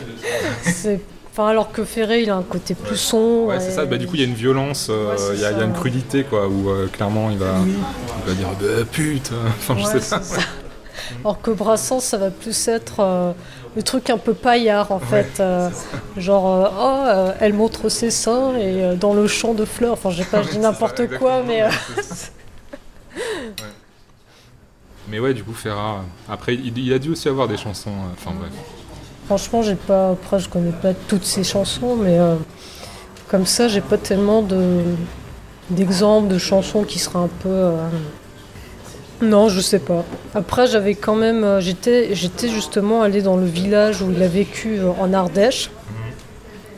C'est- 0.62 1.00
Enfin, 1.34 1.48
alors 1.48 1.72
que 1.72 1.82
Ferré, 1.84 2.20
il 2.20 2.28
a 2.28 2.36
un 2.36 2.42
côté 2.42 2.74
plus 2.74 2.98
sombre. 2.98 3.46
Ouais, 3.48 3.58
c'est 3.58 3.70
ça. 3.70 3.86
Bah, 3.86 3.96
du 3.96 4.06
coup, 4.06 4.16
il 4.16 4.20
y 4.20 4.24
a 4.24 4.26
une 4.26 4.34
violence, 4.34 4.88
euh, 4.90 5.12
Ouais, 5.12 5.34
il 5.34 5.40
y, 5.40 5.44
a- 5.46 5.52
y 5.52 5.62
une 5.64 5.72
crudité, 5.72 6.24
quoi, 6.24 6.46
où 6.46 6.68
euh, 6.68 6.88
clairement 6.88 7.30
il 7.30 7.38
va, 7.38 7.54
Oui. 7.64 7.72
il 7.72 8.28
va 8.28 8.34
dire 8.34 8.48
bah, 8.60 8.84
pute. 8.92 9.30
Enfin, 9.58 9.74
je 9.78 9.84
Ouais, 9.86 10.00
sais 10.00 10.10
pas. 10.14 10.20
c'est 10.22 10.34
ça. 10.40 10.42
Alors 11.24 11.40
que 11.40 11.50
Brassens, 11.50 12.00
ça 12.00 12.18
va 12.18 12.28
plus 12.30 12.68
être 12.68 12.96
euh, 13.00 13.32
le 13.76 13.82
truc 13.82 14.10
un 14.10 14.18
peu 14.18 14.34
paillard 14.34 14.92
en 14.92 15.00
fait. 15.00 15.42
genre, 16.18 16.70
oh, 16.78 17.30
elle 17.40 17.54
montre 17.54 17.88
ses 17.88 18.10
seins 18.10 18.54
et 18.58 18.94
dans 18.96 19.14
le 19.14 19.26
champ 19.26 19.54
de 19.54 19.64
fleurs. 19.64 19.94
Enfin, 19.94 20.10
je 20.10 20.18
sais 20.18 20.28
pas, 20.28 20.42
je 20.42 20.50
dis 20.50 20.58
n'importe 20.58 21.08
quoi, 21.18 21.42
mais. 21.46 21.62
Mais 25.08 25.18
ouais, 25.18 25.34
du 25.34 25.42
coup, 25.42 25.52
Ferrat. 25.52 25.96
euh, 26.28 26.32
Après, 26.32 26.54
il, 26.54 26.78
il 26.78 26.92
a 26.92 26.98
dû 26.98 27.10
aussi 27.10 27.28
avoir 27.28 27.48
des 27.48 27.56
chansons. 27.56 27.90
euh, 27.90 28.12
Enfin, 28.16 28.32
bref. 28.38 28.50
Franchement, 29.26 29.62
j'ai 29.62 29.74
pas. 29.74 30.10
Après, 30.10 30.38
je 30.38 30.48
connais 30.48 30.72
pas 30.72 30.94
toutes 30.94 31.24
ces 31.24 31.44
chansons, 31.44 31.96
mais 31.96 32.18
euh, 32.18 32.36
comme 33.28 33.46
ça, 33.46 33.68
j'ai 33.68 33.80
pas 33.80 33.98
tellement 33.98 34.42
de 34.42 34.82
d'exemples 35.70 36.28
de 36.28 36.38
chansons 36.38 36.82
qui 36.84 36.98
seraient 36.98 37.18
un 37.20 37.30
peu. 37.42 37.48
euh, 37.48 37.76
Non, 39.22 39.48
je 39.48 39.60
sais 39.60 39.78
pas. 39.78 40.04
Après, 40.34 40.66
j'avais 40.66 40.94
quand 40.94 41.14
même. 41.16 41.60
J'étais, 41.60 42.14
j'étais 42.14 42.48
justement 42.48 43.02
allée 43.02 43.22
dans 43.22 43.36
le 43.36 43.46
village 43.46 44.02
où 44.02 44.10
il 44.10 44.22
a 44.22 44.28
vécu 44.28 44.80
en 45.00 45.12
Ardèche. 45.12 45.70
Et 45.70 46.01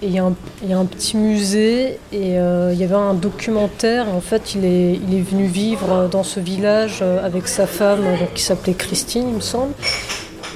il 0.05 0.12
y, 0.12 0.19
a 0.19 0.25
un- 0.25 0.35
il 0.62 0.71
y 0.71 0.73
a 0.73 0.79
un 0.79 0.85
petit 0.85 1.17
musée 1.17 1.99
et 2.12 2.38
euh, 2.38 2.71
il 2.73 2.79
y 2.79 2.85
avait 2.85 2.95
un 2.95 3.14
documentaire. 3.14 4.07
En 4.14 4.21
fait, 4.21 4.55
il 4.55 4.64
est, 4.64 4.95
il 5.09 5.17
est 5.17 5.21
venu 5.23 5.47
vivre 5.47 5.93
euh, 5.93 6.09
dans 6.09 6.23
ce 6.23 6.40
village 6.40 6.99
euh, 7.03 7.25
avec 7.25 7.49
sa 7.49 7.67
femme, 7.67 8.05
qui 8.35 8.43
s'appelait 8.43 8.75
Christine, 8.75 9.25
il 9.29 9.35
me 9.37 9.40
semble. 9.40 9.73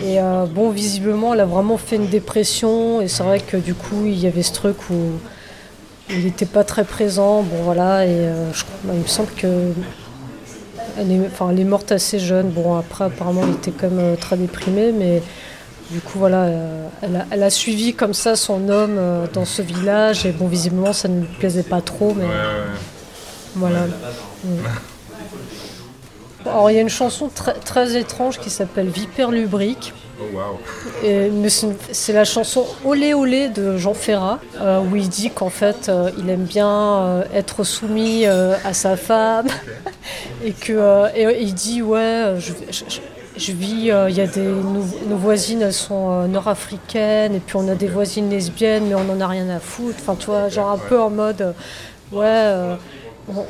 Et 0.05 0.19
bon, 0.55 0.71
visiblement, 0.71 1.35
elle 1.35 1.41
a 1.41 1.45
vraiment 1.45 1.77
fait 1.77 1.97
une 1.97 2.07
dépression. 2.07 3.01
Et 3.01 3.09
c'est 3.09 3.25
vrai 3.25 3.41
que 3.41 3.57
du 3.57 3.75
coup, 3.75 4.05
il 4.07 4.17
y 4.17 4.29
avait 4.29 4.45
ce 4.45 4.53
truc 4.53 4.77
où 4.91 4.95
il 6.09 6.25
n'était 6.25 6.47
pas 6.47 6.63
très 6.63 6.85
présent. 6.85 7.43
Bon, 7.43 7.63
voilà. 7.65 8.07
Et 8.07 8.29
je 8.53 8.63
bah, 8.85 8.93
il 8.95 9.01
me 9.01 9.07
semble 9.09 9.31
que. 9.37 9.73
Elle 10.97 11.11
est, 11.11 11.21
enfin, 11.27 11.49
elle 11.51 11.59
est 11.59 11.65
morte 11.65 11.91
assez 11.91 12.21
jeune. 12.21 12.51
Bon, 12.51 12.77
après, 12.77 13.07
apparemment, 13.07 13.41
elle 13.43 13.55
était 13.55 13.73
quand 13.73 13.91
même 13.91 14.17
très 14.17 14.37
déprimée. 14.37 14.93
Mais 14.93 15.21
du 15.91 16.01
coup, 16.01 16.19
voilà, 16.19 16.45
euh, 16.45 16.87
elle, 17.03 17.17
a, 17.17 17.27
elle 17.31 17.43
a 17.43 17.51
suivi 17.51 17.95
comme 17.95 18.13
ça 18.15 18.37
son 18.37 18.69
homme 18.69 18.97
euh, 18.99 19.27
dans 19.33 19.45
ce 19.45 19.63
village. 19.63 20.27
Et 20.27 20.33
bon, 20.33 20.47
visiblement, 20.47 20.93
ça 20.93 21.09
ne 21.09 21.21
lui 21.21 21.29
plaisait 21.39 21.63
pas 21.63 21.81
trop. 21.81 22.13
Mais 22.15 22.25
Ouais, 22.25 22.31
ouais, 22.31 22.37
ouais. 22.37 22.79
voilà. 23.57 23.81
Mm. 24.45 24.49
Alors, 26.47 26.71
il 26.71 26.75
y 26.75 26.79
a 26.79 26.83
une 26.83 26.89
chanson 26.89 27.29
très, 27.35 27.55
très 27.55 27.97
étrange 27.99 28.39
qui 28.39 28.49
s'appelle 28.51 28.89
Vipère 28.89 29.31
lubrique. 29.31 29.93
Oh, 30.21 30.25
waouh. 30.37 30.59
Et- 31.05 31.31
mais 31.31 31.49
c'est 31.49 32.13
la 32.13 32.25
chanson 32.25 32.67
Olé 32.85 33.15
Olé 33.15 33.49
de 33.49 33.77
Jean 33.77 33.95
Ferrat, 33.95 34.41
euh, 34.61 34.81
où 34.81 34.97
il 34.97 35.09
dit 35.09 35.31
qu'en 35.31 35.51
fait, 35.51 35.89
euh, 35.89 36.11
il 36.19 36.29
aime 36.31 36.45
bien 36.45 36.69
euh, 36.69 37.23
être 37.35 37.65
soumis 37.65 38.23
euh, 38.27 38.55
à 38.65 38.73
sa 38.73 38.97
femme. 38.97 39.47
et 40.45 40.53
que 40.53 40.73
euh, 40.73 41.09
et 41.15 41.41
il 41.43 41.55
dit 41.55 41.83
Ouais, 41.83 42.35
je, 42.39 42.53
je- 42.71 42.85
je- 42.89 43.01
je 43.39 43.53
vis, 43.53 43.91
euh, 43.91 44.11
y 44.11 44.21
a 44.21 44.27
des. 44.27 44.43
Nos, 44.43 44.85
nos 45.09 45.17
voisines, 45.17 45.63
elles 45.63 45.73
sont 45.73 46.11
euh, 46.11 46.27
nord-africaines, 46.27 47.35
et 47.35 47.41
puis 47.41 47.57
on 47.57 47.69
a 47.69 47.75
des 47.75 47.87
voisines 47.89 48.29
lesbiennes, 48.31 48.87
mais 48.89 48.95
on 48.95 49.05
n'en 49.05 49.21
a 49.21 49.27
rien 49.27 49.49
à 49.49 49.61
foutre. 49.61 49.97
Enfin, 50.01 50.17
tu 50.19 50.27
vois, 50.27 50.49
genre 50.49 50.71
un 50.71 50.79
peu 50.79 51.01
en 51.01 51.11
mode 51.11 51.55
Ouais. 52.13 52.25
euh, 52.25 52.75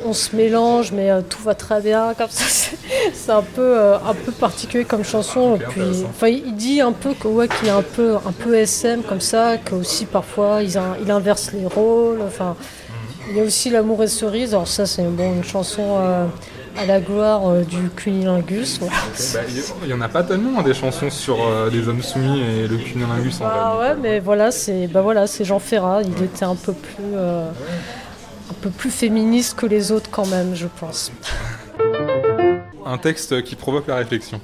on, 0.04 0.12
se 0.12 0.34
mélange, 0.34 0.90
mais 0.90 1.08
euh, 1.10 1.20
tout 1.22 1.40
va 1.42 1.54
très 1.54 1.80
bien. 1.80 2.12
Comme 2.14 2.30
ça, 2.30 2.44
c'est 3.12 3.30
un 3.30 3.42
peu, 3.42 3.94
un 3.94 4.14
peu 4.14 4.32
particulier 4.32 4.84
comme 4.84 5.04
chanson. 5.04 5.56
Et 5.56 5.58
puis, 5.60 6.04
enfin, 6.10 6.28
il 6.28 6.54
dit 6.56 6.80
un 6.80 6.92
peu 6.92 7.14
que, 7.14 7.28
ouais, 7.28 7.48
qu'il 7.48 7.68
est 7.68 7.72
un 7.72 7.82
peu, 7.82 8.16
un 8.16 8.32
peu 8.32 8.54
SM 8.56 9.02
comme 9.02 9.20
ça, 9.20 9.56
que 9.56 9.74
aussi 9.76 10.04
parfois 10.06 10.62
il, 10.62 10.72
il 11.02 11.10
inverse 11.10 11.52
les 11.52 11.66
rôles. 11.66 12.20
Enfin, 12.26 12.56
il 13.30 13.36
y 13.36 13.40
a 13.40 13.44
aussi 13.44 13.70
l'amour 13.70 14.02
et 14.02 14.08
cerise. 14.08 14.54
Alors 14.54 14.66
ça, 14.66 14.84
c'est 14.86 15.04
bon, 15.04 15.32
une 15.34 15.44
chanson 15.44 15.98
à 16.78 16.86
la 16.86 17.00
gloire 17.00 17.48
euh, 17.48 17.64
du 17.64 17.90
cunilingus. 17.90 18.78
voilà. 18.78 18.94
Bah, 19.34 19.40
Il 19.82 19.88
y 19.90 19.94
en 19.94 20.00
a 20.00 20.08
pas 20.08 20.22
tellement 20.22 20.60
hein, 20.60 20.62
des 20.62 20.74
chansons 20.74 21.10
sur 21.10 21.44
euh, 21.46 21.70
des 21.70 21.88
hommes 21.88 22.02
soumis 22.02 22.40
et 22.40 22.68
le 22.68 22.76
cunilingus 22.76 23.40
en 23.40 23.46
Ah 23.46 23.78
ouais, 23.78 23.94
mais 24.00 24.20
voilà, 24.20 24.50
c'est 24.50 24.86
bah 24.86 25.02
voilà, 25.02 25.26
c'est 25.26 25.44
Jean 25.44 25.58
Ferrat. 25.58 26.02
Il 26.02 26.22
était 26.22 26.44
un 26.44 26.54
peu 26.54 26.72
plus, 26.72 27.04
euh, 27.14 27.50
un 28.50 28.54
peu 28.60 28.70
plus 28.70 28.90
féministe 28.90 29.56
que 29.58 29.66
les 29.66 29.90
autres 29.92 30.10
quand 30.10 30.26
même, 30.26 30.54
je 30.54 30.66
pense. 30.80 31.10
Un 32.86 32.96
texte 32.96 33.42
qui 33.42 33.54
provoque 33.54 33.86
la 33.86 33.96
réflexion. 33.96 34.40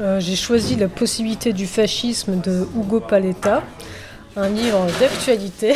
Euh, 0.00 0.20
J'ai 0.20 0.36
choisi 0.36 0.76
La 0.76 0.86
possibilité 0.86 1.52
du 1.52 1.66
fascisme 1.66 2.40
de 2.40 2.64
Hugo 2.76 3.00
Paletta, 3.00 3.64
un 4.36 4.48
livre 4.48 4.86
d'actualité. 5.00 5.74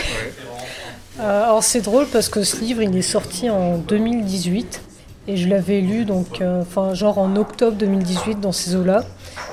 Euh, 1.21 1.45
alors 1.45 1.65
c'est 1.65 1.81
drôle 1.81 2.07
parce 2.07 2.29
que 2.29 2.43
ce 2.43 2.61
livre 2.61 2.83
il 2.83 2.97
est 2.97 3.03
sorti 3.03 3.51
en 3.51 3.79
2018 3.79 4.81
et 5.29 5.37
je 5.37 5.49
l'avais 5.49 5.81
lu 5.81 6.05
donc 6.05 6.41
euh, 6.41 6.63
genre 6.95 7.19
en 7.19 7.37
octobre 7.37 7.77
2018 7.77 8.41
dans 8.41 8.53
ces 8.53 8.75
eaux-là. 8.77 9.05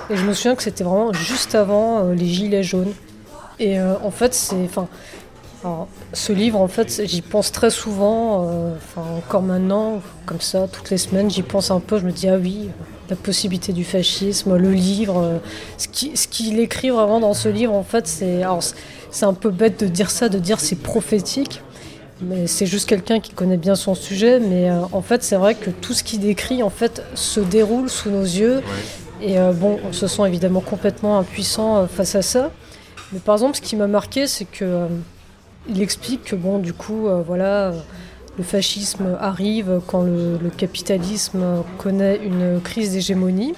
Et 0.10 0.16
je 0.18 0.26
me 0.26 0.34
souviens 0.34 0.56
que 0.56 0.64
c'était 0.64 0.84
vraiment 0.84 1.14
juste 1.14 1.54
avant 1.56 2.04
euh, 2.06 2.14
les 2.16 2.26
gilets 2.28 2.64
jaunes. 2.64 2.94
Et 3.60 3.80
euh, 3.80 3.94
en 4.04 4.12
fait 4.12 4.34
c'est 4.34 4.68
ce 6.14 6.32
livre 6.32 6.60
en 6.62 6.70
fait 6.70 7.02
j'y 7.06 7.22
pense 7.22 7.52
très 7.52 7.70
souvent 7.70 8.48
encore 9.18 9.42
maintenant 9.42 10.02
comme 10.26 10.40
ça 10.40 10.68
toutes 10.72 10.90
les 10.90 10.98
semaines 10.98 11.30
j'y 11.30 11.42
pense 11.44 11.70
un 11.70 11.82
peu. 11.82 12.00
Je 12.00 12.06
me 12.06 12.12
dis 12.12 12.30
ah 12.30 12.38
oui 12.38 12.70
la 13.10 13.16
possibilité 13.18 13.74
du 13.74 13.84
fascisme 13.84 14.56
le 14.56 14.72
livre 14.72 15.42
ce 15.78 15.88
qui 15.90 16.16
ce 16.16 16.28
qu'il 16.30 16.60
écrit 16.60 16.90
vraiment 16.92 17.20
dans 17.20 17.34
ce 17.34 17.50
livre 17.50 17.74
en 17.74 17.84
fait 17.84 18.08
c'est- 18.08 18.44
c'est 19.12 19.26
un 19.26 19.34
peu 19.34 19.50
bête 19.50 19.80
de 19.82 19.88
dire 19.88 20.12
ça, 20.12 20.30
de 20.30 20.38
dire 20.40 20.60
c'est 20.62 20.76
prophétique, 20.78 21.62
mais 22.22 22.48
c'est 22.48 22.66
juste 22.66 22.88
quelqu'un 22.88 23.20
qui 23.20 23.34
connaît 23.34 23.58
bien 23.58 23.76
son 23.76 23.96
sujet. 23.96 24.40
Mais 24.40 24.70
euh, 24.70 24.82
en 24.92 25.02
fait, 25.02 25.24
c'est 25.24 25.36
vrai 25.36 25.56
que 25.56 25.70
tout 25.70 25.94
ce 25.94 26.04
qu'il 26.04 26.20
décrit 26.20 26.64
en 26.64 26.70
fait 26.70 27.04
se 27.16 27.40
déroule 27.40 27.90
sous 27.90 28.10
nos 28.10 28.24
yeux. 28.24 28.62
Et 29.22 29.40
euh, 29.40 29.52
bon, 29.52 29.80
on 29.88 29.94
se 29.94 30.08
sent 30.08 30.28
évidemment 30.28 30.62
complètement 30.62 31.20
impuissant 31.20 31.78
euh, 31.78 31.88
face 31.88 32.16
à 32.16 32.22
ça. 32.22 32.52
Mais 33.12 33.20
par 33.20 33.36
exemple, 33.36 33.58
ce 33.58 33.62
qui 33.62 33.76
m'a 33.76 33.88
marqué, 33.88 34.28
c'est 34.28 34.46
que 34.46 34.88
il 35.68 35.82
explique 35.82 36.24
que 36.24 36.36
bon, 36.36 36.60
du 36.60 36.74
coup, 36.74 37.08
voilà. 37.26 37.74
le 38.38 38.44
fascisme 38.44 39.18
arrive 39.20 39.82
quand 39.88 40.02
le, 40.02 40.38
le 40.38 40.50
capitalisme 40.50 41.64
connaît 41.78 42.18
une 42.18 42.62
crise 42.62 42.92
d'hégémonie. 42.92 43.56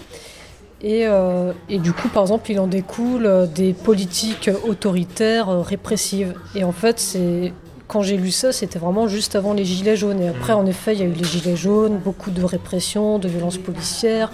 Et, 0.84 1.06
euh, 1.06 1.54
et 1.70 1.78
du 1.78 1.94
coup, 1.94 2.08
par 2.10 2.24
exemple, 2.24 2.50
il 2.52 2.60
en 2.60 2.68
découle 2.68 3.48
des 3.54 3.74
politiques 3.74 4.50
autoritaires, 4.68 5.64
répressives. 5.64 6.34
Et 6.56 6.64
en 6.64 6.72
fait, 6.72 7.00
c'est 7.00 7.54
quand 7.92 8.04
j'ai 8.04 8.16
lu 8.16 8.32
ça, 8.32 8.54
c'était 8.54 8.80
vraiment 8.80 9.10
juste 9.10 9.36
avant 9.36 9.52
les 9.52 9.66
Gilets 9.66 9.98
jaunes. 9.98 10.22
Et 10.22 10.30
après, 10.30 10.54
en 10.54 10.66
effet, 10.66 10.94
il 10.94 11.00
y 11.00 11.02
a 11.02 11.06
eu 11.06 11.12
les 11.12 11.26
Gilets 11.26 11.58
jaunes, 11.58 11.98
beaucoup 11.98 12.32
de 12.32 12.42
répression, 12.42 13.20
de 13.20 13.28
violences 13.28 13.58
policières, 13.58 14.32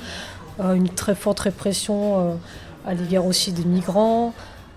euh, 0.60 0.76
une 0.76 0.90
très 0.90 1.16
forte 1.16 1.40
répression 1.40 2.20
euh, 2.20 2.34
à 2.86 2.94
l'égard 2.94 3.26
aussi 3.26 3.52
des 3.54 3.66
migrants. 3.66 4.36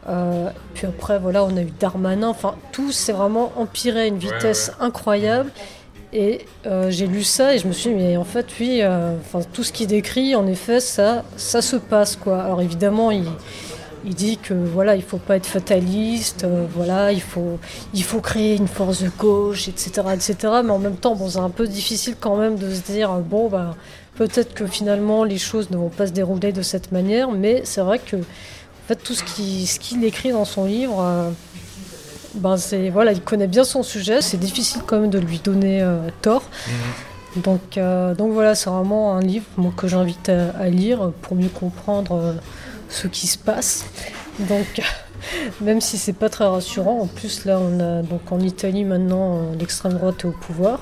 Euh, 0.08 0.48
puis 0.72 0.86
après, 0.86 1.18
voilà, 1.18 1.44
on 1.44 1.54
a 1.58 1.60
eu 1.60 1.72
Darmanin. 1.78 2.28
Enfin, 2.28 2.54
tout 2.72 2.90
s'est 2.90 3.12
vraiment 3.12 3.52
empiré 3.56 4.00
à 4.00 4.06
une 4.06 4.16
vitesse 4.16 4.72
incroyable. 4.80 5.50
Et 6.14 6.46
j'ai 6.88 7.06
lu 7.06 7.22
ça 7.22 7.54
et 7.54 7.58
je 7.58 7.68
me 7.68 7.72
suis 7.72 7.90
dit, 7.90 7.96
mais 7.96 8.16
en 8.16 8.24
fait, 8.24 8.46
oui, 8.58 8.82
enfin, 8.84 9.46
tout 9.52 9.62
ce 9.62 9.72
qu'il 9.72 9.88
décrit, 9.88 10.34
en 10.34 10.46
effet, 10.46 10.80
ça, 10.80 11.22
ça 11.36 11.60
se 11.60 11.76
passe. 11.76 12.16
Quoi. 12.16 12.42
Alors 12.42 12.62
évidemment, 12.62 13.12
il, 13.12 13.26
il 14.04 14.14
dit 14.14 14.38
que 14.38 14.54
voilà, 14.54 14.96
il 14.96 15.02
faut 15.02 15.18
pas 15.18 15.36
être 15.36 15.46
fataliste, 15.46 16.44
euh, 16.44 16.66
voilà, 16.74 17.12
il 17.12 17.20
faut, 17.22 17.58
il 17.94 18.02
faut 18.02 18.20
créer 18.20 18.56
une 18.56 18.68
force 18.68 19.02
de 19.02 19.10
gauche, 19.18 19.68
etc., 19.68 20.02
etc. 20.14 20.36
Mais 20.64 20.70
en 20.70 20.78
même 20.78 20.96
temps, 20.96 21.14
bon, 21.14 21.28
c'est 21.28 21.38
un 21.38 21.50
peu 21.50 21.66
difficile 21.66 22.16
quand 22.18 22.36
même 22.36 22.56
de 22.56 22.72
se 22.72 22.80
dire, 22.80 23.10
euh, 23.12 23.20
bon, 23.20 23.48
bah, 23.48 23.76
peut-être 24.16 24.54
que 24.54 24.66
finalement, 24.66 25.24
les 25.24 25.38
choses 25.38 25.70
ne 25.70 25.76
vont 25.76 25.88
pas 25.88 26.06
se 26.06 26.12
dérouler 26.12 26.52
de 26.52 26.62
cette 26.62 26.92
manière. 26.92 27.30
Mais 27.30 27.62
c'est 27.64 27.80
vrai 27.80 27.98
que, 27.98 28.16
en 28.16 28.86
fait, 28.88 28.96
tout 28.96 29.14
ce 29.14 29.24
qu'il 29.24 29.66
ce 29.66 29.78
qu'il 29.78 30.04
écrit 30.04 30.32
dans 30.32 30.44
son 30.44 30.64
livre. 30.64 31.00
euh, 31.00 31.30
ben 32.34 32.56
c'est 32.56 32.90
voilà, 32.90 33.12
il 33.12 33.20
connaît 33.20 33.48
bien 33.48 33.64
son 33.64 33.82
sujet. 33.82 34.20
C'est 34.22 34.36
difficile 34.38 34.82
quand 34.86 35.00
même 35.00 35.10
de 35.10 35.18
lui 35.18 35.38
donner 35.38 35.82
euh, 35.82 36.08
tort. 36.22 36.44
Donc, 37.36 37.76
euh, 37.76 38.14
donc 38.14 38.32
voilà, 38.32 38.54
c'est 38.54 38.70
vraiment 38.70 39.14
un 39.16 39.20
livre 39.20 39.46
moi, 39.56 39.72
que 39.76 39.86
j'invite 39.86 40.28
à, 40.28 40.50
à 40.58 40.68
lire 40.68 41.12
pour 41.22 41.36
mieux 41.36 41.48
comprendre 41.48 42.34
ce 42.90 43.06
qui 43.06 43.26
se 43.26 43.38
passe. 43.38 43.86
Donc, 44.40 44.82
même 45.60 45.80
si 45.80 45.96
c'est 45.96 46.12
pas 46.12 46.28
très 46.28 46.46
rassurant, 46.46 47.00
en 47.00 47.06
plus 47.06 47.46
là, 47.46 47.58
on 47.58 47.80
a 47.80 48.02
donc 48.02 48.30
en 48.30 48.40
Italie 48.40 48.84
maintenant 48.84 49.36
euh, 49.36 49.56
l'extrême 49.58 49.94
droite 49.94 50.16
est 50.20 50.26
au 50.26 50.32
pouvoir. 50.32 50.80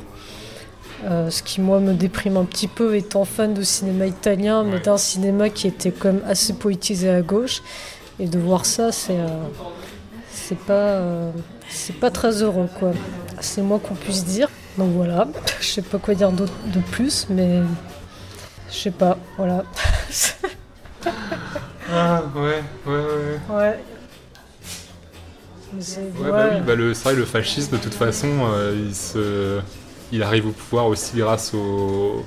Euh, 1.04 1.30
ce 1.30 1.44
qui 1.44 1.60
moi 1.60 1.78
me 1.78 1.94
déprime 1.94 2.36
un 2.36 2.44
petit 2.44 2.66
peu 2.66 2.96
étant 2.96 3.24
fan 3.24 3.54
de 3.54 3.62
cinéma 3.62 4.06
italien, 4.06 4.64
mais 4.64 4.80
d'un 4.80 4.96
cinéma 4.96 5.48
qui 5.48 5.68
était 5.68 5.92
quand 5.92 6.12
même 6.12 6.24
assez 6.26 6.54
politisé 6.54 7.08
à 7.08 7.22
gauche. 7.22 7.62
Et 8.18 8.26
de 8.26 8.38
voir 8.38 8.66
ça, 8.66 8.90
c'est 8.90 9.18
euh, 9.18 9.26
c'est 10.32 10.58
pas 10.58 10.72
euh, 10.72 11.30
c'est 11.68 11.94
pas 11.94 12.10
très 12.10 12.42
heureux 12.42 12.68
quoi. 12.80 12.90
C'est 13.40 13.62
moins 13.62 13.78
qu'on 13.78 13.94
puisse 13.94 14.24
dire. 14.24 14.48
Donc 14.76 14.90
voilà, 14.92 15.28
je 15.60 15.66
sais 15.66 15.82
pas 15.82 15.98
quoi 15.98 16.14
dire 16.14 16.32
de 16.32 16.46
plus, 16.90 17.26
mais 17.30 17.60
je 18.70 18.76
sais 18.76 18.90
pas, 18.90 19.18
voilà. 19.36 19.64
Ah 21.90 22.22
ouais, 22.34 22.62
ouais, 22.86 22.92
ouais. 22.92 23.56
ouais. 23.56 23.78
C'est- 25.80 26.00
Ouais, 26.00 26.24
ouais. 26.24 26.30
bah 26.32 26.48
oui, 26.54 26.60
bah 26.66 26.74
le, 26.74 26.94
c'est 26.94 27.04
vrai, 27.04 27.14
le 27.14 27.24
fascisme, 27.24 27.76
de 27.76 27.82
toute 27.82 27.94
façon, 27.94 28.28
euh, 28.52 28.74
il, 28.88 28.94
se, 28.94 29.60
il 30.12 30.22
arrive 30.22 30.46
au 30.48 30.50
pouvoir 30.52 30.86
aussi 30.86 31.16
grâce 31.18 31.52
aux, 31.54 32.24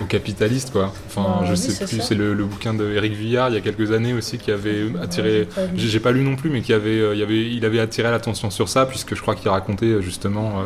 aux 0.00 0.06
capitalistes, 0.06 0.72
quoi. 0.72 0.92
Enfin, 1.06 1.40
Bah 1.40 1.46
je 1.46 1.50
oui, 1.52 1.56
sais 1.56 1.70
c'est 1.72 1.86
plus, 1.86 2.00
c'est 2.00 2.14
le, 2.14 2.34
le 2.34 2.44
bouquin 2.44 2.74
de 2.74 2.90
Éric 2.92 3.12
Vuillard, 3.12 3.50
il 3.50 3.54
y 3.54 3.58
a 3.58 3.60
quelques 3.60 3.92
années 3.92 4.12
aussi, 4.12 4.38
qui 4.38 4.50
avait 4.50 4.86
attiré... 5.02 5.48
j'ai 5.76 6.00
pas 6.00 6.12
lu. 6.12 6.22
Pas 6.22 6.30
non 6.30 6.36
plus, 6.36 6.50
mais 6.50 6.60
qui 6.60 6.72
avait, 6.72 7.00
euh, 7.00 7.14
il, 7.14 7.22
avait, 7.22 7.50
il 7.50 7.64
avait 7.64 7.80
attiré 7.80 8.10
l'attention 8.10 8.50
sur 8.50 8.68
ça, 8.68 8.86
puisque 8.86 9.14
je 9.14 9.22
crois 9.22 9.34
qu'il 9.34 9.48
racontait 9.50 10.00
justement... 10.02 10.62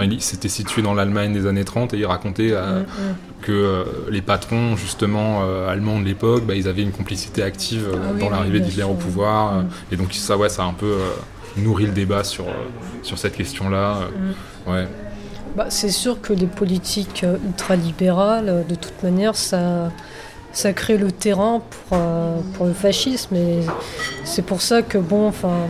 euh, 0.00 0.04
il 0.04 0.22
s'était 0.22 0.48
situé 0.48 0.82
dans 0.82 0.94
l'Allemagne 0.94 1.32
des 1.32 1.46
années 1.46 1.64
30, 1.64 1.94
et 1.94 1.98
il 1.98 2.06
racontait 2.06 2.52
euh, 2.52 2.80
Mm, 2.80 2.82
mm. 2.82 3.14
que 3.42 3.84
les 4.10 4.22
patrons, 4.22 4.76
justement, 4.76 5.42
allemands 5.68 5.98
de 6.00 6.04
l'époque, 6.04 6.44
bah, 6.46 6.54
ils 6.54 6.68
avaient 6.68 6.82
une 6.82 6.92
complicité 6.92 7.42
active 7.42 7.88
Ah 7.92 7.96
oui, 8.14 8.20
dans 8.20 8.30
l'arrivée 8.30 8.60
d'Hitler 8.60 8.84
au 8.84 8.94
pouvoir. 8.94 9.62
Mm. 9.62 9.68
et 9.92 9.96
donc 9.96 10.12
ça, 10.14 10.36
ouais, 10.36 10.48
ça 10.48 10.62
a 10.62 10.66
un 10.66 10.72
peu 10.74 10.96
nourri 11.56 11.86
le 11.86 11.92
débat 11.92 12.24
sur, 12.24 12.46
sur 13.02 13.18
cette 13.18 13.36
question-là. 13.36 13.94
Mm. 13.94 14.68
euh, 14.68 14.72
ouais. 14.72 14.88
Bah, 15.56 15.66
c'est 15.68 15.90
sûr 15.90 16.20
que 16.20 16.32
les 16.32 16.46
politiques 16.46 17.24
euh, 17.24 17.36
ultralibérales, 17.44 18.48
euh, 18.48 18.62
de 18.62 18.74
toute 18.76 19.02
manière, 19.02 19.34
ça, 19.34 19.90
ça 20.52 20.72
crée 20.72 20.96
le 20.96 21.10
terrain 21.10 21.60
pour, 21.88 21.98
euh, 21.98 22.38
pour 22.54 22.66
le 22.66 22.72
fascisme. 22.72 23.34
Et 23.34 23.60
c'est 24.24 24.42
pour 24.42 24.62
ça 24.62 24.82
que, 24.82 24.98
bon, 24.98 25.26
enfin, 25.28 25.66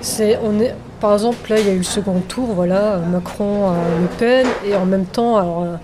c'est, 0.00 0.38
on 0.42 0.58
est, 0.60 0.74
par 1.00 1.12
exemple, 1.12 1.50
là, 1.50 1.60
il 1.60 1.66
y 1.66 1.70
a 1.70 1.72
eu 1.72 1.78
le 1.78 1.82
second 1.84 2.20
tour, 2.20 2.46
voilà, 2.54 2.96
Macron, 2.98 3.70
euh, 3.70 4.00
Le 4.02 4.08
Pen, 4.18 4.46
et 4.66 4.74
en 4.74 4.86
même 4.86 5.06
temps, 5.06 5.36
alors, 5.36 5.62
euh, 5.62 5.76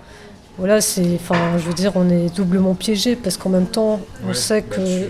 voilà, 0.59 0.81
c'est, 0.81 1.15
enfin, 1.15 1.59
je 1.59 1.63
veux 1.63 1.75
dire, 1.75 1.93
on 1.95 2.09
est 2.11 2.35
doublement 2.35 2.75
piégé 2.75 3.15
parce 3.17 3.37
qu'en 3.37 3.51
même 3.51 3.67
temps, 3.67 4.01
on 4.25 4.29
Ouais, 4.29 4.35
sait 4.35 4.63
que. 4.63 5.09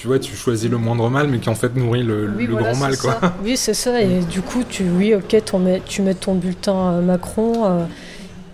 Tu 0.00 0.06
vois, 0.06 0.18
tu 0.18 0.34
choisis 0.34 0.70
le 0.70 0.78
moindre 0.78 1.10
mal, 1.10 1.28
mais 1.28 1.40
qui 1.40 1.50
en 1.50 1.54
fait 1.54 1.76
nourrit 1.76 2.02
le, 2.02 2.30
Oui, 2.34 2.46
le 2.46 2.52
voilà, 2.52 2.70
grand 2.70 2.80
mal, 2.80 2.96
quoi. 2.96 3.18
ça. 3.20 3.34
Oui, 3.44 3.54
c'est 3.58 3.74
ça. 3.74 4.00
Et 4.00 4.20
du 4.20 4.40
coup, 4.40 4.64
tu, 4.66 4.84
oui, 4.88 5.14
ok, 5.14 5.36
tu 5.44 5.56
mets, 5.58 5.82
tu 5.84 6.00
mets 6.00 6.14
ton 6.14 6.34
bulletin 6.36 6.96
à 6.96 7.00
Macron 7.02 7.66
euh, 7.66 7.84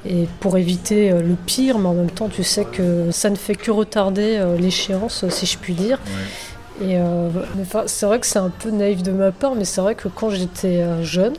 et 0.05 0.27
pour 0.41 0.57
éviter 0.59 1.13
euh, 1.13 1.23
le 1.23 1.35
pire, 1.37 1.79
mais 1.79 1.87
en 1.89 1.95
même 1.95 2.11
temps, 2.11 2.29
tu 2.29 2.43
sais 2.43 2.65
que 2.65 3.13
ça 3.13 3.31
ne 3.31 3.37
fait 3.37 3.55
que 3.55 3.71
retarder 3.71 4.39
euh, 4.39 4.57
l'échéance, 4.59 5.25
si 5.29 5.47
je 5.47 5.57
puis 5.57 5.75
dire. 5.75 6.01
Et 6.83 6.99
euh, 6.99 7.29
c'est 7.87 8.07
vrai 8.07 8.19
que 8.19 8.27
c'est 8.27 8.41
un 8.41 8.51
peu 8.51 8.71
naïf 8.71 9.05
de 9.05 9.13
ma 9.13 9.31
part, 9.31 9.55
mais 9.55 9.65
c'est 9.65 9.81
vrai 9.81 9.95
que 9.95 10.09
quand 10.09 10.31
j'étais 10.31 10.81
euh, 10.83 11.05
jeune, 11.05 11.35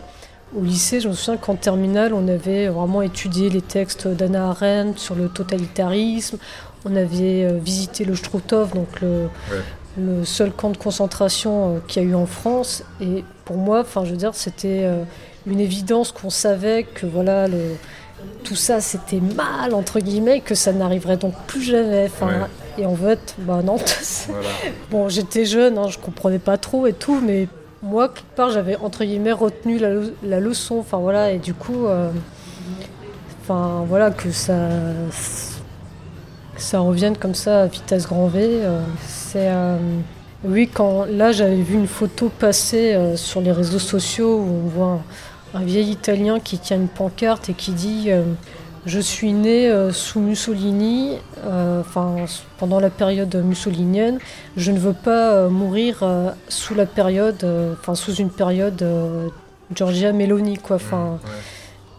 au 0.58 0.64
lycée, 0.64 1.02
je 1.02 1.10
me 1.10 1.14
souviens 1.14 1.36
qu'en 1.36 1.56
terminale, 1.56 2.14
on 2.14 2.26
avait 2.30 2.70
vraiment 2.70 3.02
étudié 3.02 3.50
les 3.50 3.62
textes 3.62 4.08
d'Anna 4.08 4.52
Arendt 4.52 4.98
sur 5.00 5.16
le 5.16 5.28
totalitarisme. 5.28 6.38
On 6.86 6.96
avait 6.96 7.44
euh, 7.44 7.60
visité 7.62 8.06
le 8.06 8.16
Struthof, 8.16 8.74
donc 8.74 9.02
le, 9.02 9.08
Ouais. 9.52 9.58
Le 9.98 10.24
seul 10.26 10.52
camp 10.52 10.70
de 10.70 10.78
concentration 10.78 11.76
euh, 11.76 11.80
qu'il 11.88 12.04
y 12.04 12.06
a 12.06 12.10
eu 12.10 12.16
en 12.16 12.26
France. 12.26 12.84
Et 13.02 13.24
pour 13.46 13.58
moi, 13.58 13.82
enfin, 13.82 14.06
je 14.06 14.12
veux 14.12 14.18
dire, 14.18 14.36
c'était 14.36 14.82
euh, 14.84 15.04
une 15.46 15.60
évidence 15.60 16.12
qu'on 16.12 16.30
savait 16.30 16.84
que 16.84 17.06
voilà, 17.06 17.48
le, 17.48 17.76
tout 18.44 18.56
ça 18.56 18.80
c'était 18.82 19.20
mal 19.22 19.74
entre 19.74 20.00
guillemets, 20.00 20.42
que 20.42 20.56
ça 20.56 20.72
n'arriverait 20.74 21.18
donc 21.18 21.34
plus 21.48 21.62
jamais. 21.62 22.06
Enfin, 22.06 22.28
Ouais. 22.28 22.34
Et 22.80 22.86
en 22.86 22.96
fait, 22.96 23.34
bah 23.40 23.62
non. 23.64 23.78
Voilà. 24.28 24.50
Bon, 24.92 25.10
j'étais 25.10 25.46
jeune, 25.46 25.78
hein, 25.80 25.88
je 25.88 25.98
comprenais 25.98 26.38
pas 26.38 26.58
trop 26.58 26.86
et 26.86 26.94
tout, 26.94 27.20
mais 27.26 27.48
moi, 27.82 28.10
quelque 28.10 28.36
part, 28.36 28.50
j'avais 28.52 28.76
entre 28.76 29.04
guillemets 29.04 29.32
retenu 29.32 29.80
la, 29.80 29.90
le- 29.90 30.14
la 30.24 30.40
leçon. 30.40 30.78
Enfin 30.80 30.98
voilà, 31.00 31.32
et 31.32 31.40
du 31.40 31.56
coup, 31.56 31.88
euh, 31.88 32.10
enfin 33.42 33.84
voilà, 33.88 34.12
que 34.12 34.30
ça, 34.32 34.54
ça 36.58 36.80
revienne 36.80 37.18
comme 37.18 37.36
ça 37.36 37.64
à 37.64 37.68
vitesse 37.68 38.08
grand 38.08 38.28
V. 38.28 38.42
euh, 38.44 38.82
c'est 39.08 39.50
euh, 39.50 39.78
oui, 40.44 40.70
quand 40.72 41.06
là, 41.06 41.32
j'avais 41.32 41.62
vu 41.62 41.76
une 41.76 41.88
photo 41.88 42.30
passer 42.30 42.94
euh, 42.94 43.16
sur 43.16 43.42
les 43.42 43.52
réseaux 43.52 43.80
sociaux 43.80 44.38
où 44.38 44.66
on 44.66 44.68
voit 44.68 45.02
un, 45.54 45.64
vieil 45.64 45.92
Italien 45.92 46.40
qui 46.40 46.60
tient 46.60 46.78
une 46.78 46.88
pancarte 46.88 47.50
et 47.50 47.54
qui 47.54 47.72
dit 47.72 48.10
je 48.86 49.00
suis 49.00 49.34
né 49.34 49.72
sous 49.92 50.20
Mussolini, 50.20 51.18
enfin 51.46 52.16
pendant 52.58 52.80
la 52.80 52.90
période 52.90 53.36
mussolinienne. 53.36 54.20
Je 54.56 54.72
ne 54.72 54.78
veux 54.78 54.94
pas 54.94 55.48
mourir 55.48 56.04
sous 56.48 56.76
la 56.76 56.86
période, 56.86 57.46
enfin 57.80 57.96
sous 57.96 58.14
une 58.14 58.30
période 58.30 58.86
Giorgia 59.74 60.14
Meloni, 60.14 60.58
quoi. 60.58 60.78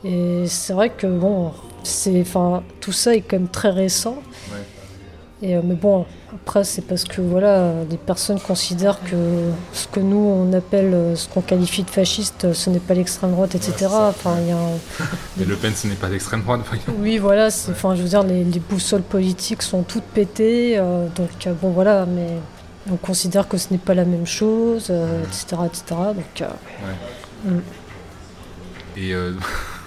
Et 0.04 0.44
c'est 0.46 0.72
vrai 0.72 0.90
que 0.90 1.06
bon, 1.06 1.52
c'est, 1.82 2.20
enfin, 2.20 2.62
tout 2.80 2.92
ça 2.92 3.14
est 3.14 3.20
quand 3.22 3.36
même 3.38 3.48
très 3.48 3.70
récent. 3.70 4.18
Et, 5.40 5.54
euh, 5.56 5.60
mais 5.64 5.76
bon, 5.76 6.04
après, 6.34 6.64
c'est 6.64 6.82
parce 6.82 7.04
que 7.04 7.20
voilà, 7.20 7.72
des 7.88 7.96
personnes 7.96 8.40
considèrent 8.40 9.00
que 9.04 9.50
ce 9.72 9.86
que 9.86 10.00
nous 10.00 10.16
on 10.16 10.52
appelle, 10.52 10.92
euh, 10.92 11.14
ce 11.14 11.28
qu'on 11.28 11.42
qualifie 11.42 11.84
de 11.84 11.90
fasciste, 11.90 12.44
euh, 12.46 12.52
ce 12.54 12.70
n'est 12.70 12.80
pas 12.80 12.94
l'extrême 12.94 13.30
droite, 13.30 13.54
etc. 13.54 13.86
Enfin, 13.92 14.34
il 14.40 14.48
y 14.48 14.50
a 14.50 14.56
un- 14.56 14.78
Mais 15.36 15.44
Le 15.44 15.54
Pen, 15.54 15.72
ce 15.76 15.86
n'est 15.86 15.94
pas 15.94 16.08
d'extrême 16.08 16.42
droite, 16.42 16.62
oui, 16.98 17.18
voilà, 17.18 17.50
c'est- 17.50 17.70
enfin, 17.70 17.94
je 17.94 18.02
veux 18.02 18.08
dire, 18.08 18.24
les, 18.24 18.42
les 18.42 18.58
boussoles 18.58 19.02
politiques 19.02 19.62
sont 19.62 19.82
toutes 19.84 20.02
pétées, 20.02 20.76
euh, 20.76 21.06
donc 21.14 21.30
bon, 21.62 21.70
voilà, 21.70 22.04
mais 22.04 22.30
on 22.90 22.96
considère 22.96 23.46
que 23.46 23.58
ce 23.58 23.68
n'est 23.70 23.78
pas 23.78 23.94
la 23.94 24.04
même 24.04 24.26
chose, 24.26 24.88
euh, 24.90 25.22
etc., 25.22 25.62
etc. 25.66 25.84
Donc, 26.16 26.42
euh, 27.46 27.58
Et 28.96 29.14
euh, 29.14 29.34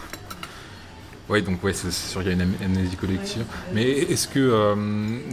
ouais, 1.32 1.42
donc 1.42 1.64
ouais, 1.64 1.74
c'est 1.74 1.92
sûr 1.92 2.22
qu'il 2.22 2.30
y 2.30 2.32
a 2.32 2.36
une 2.36 2.42
am- 2.42 2.56
amnésie 2.64 2.96
collective. 2.98 3.44
Mais 3.74 3.90
est-ce 3.90 4.28
que 4.28 4.40
euh, 4.40 4.76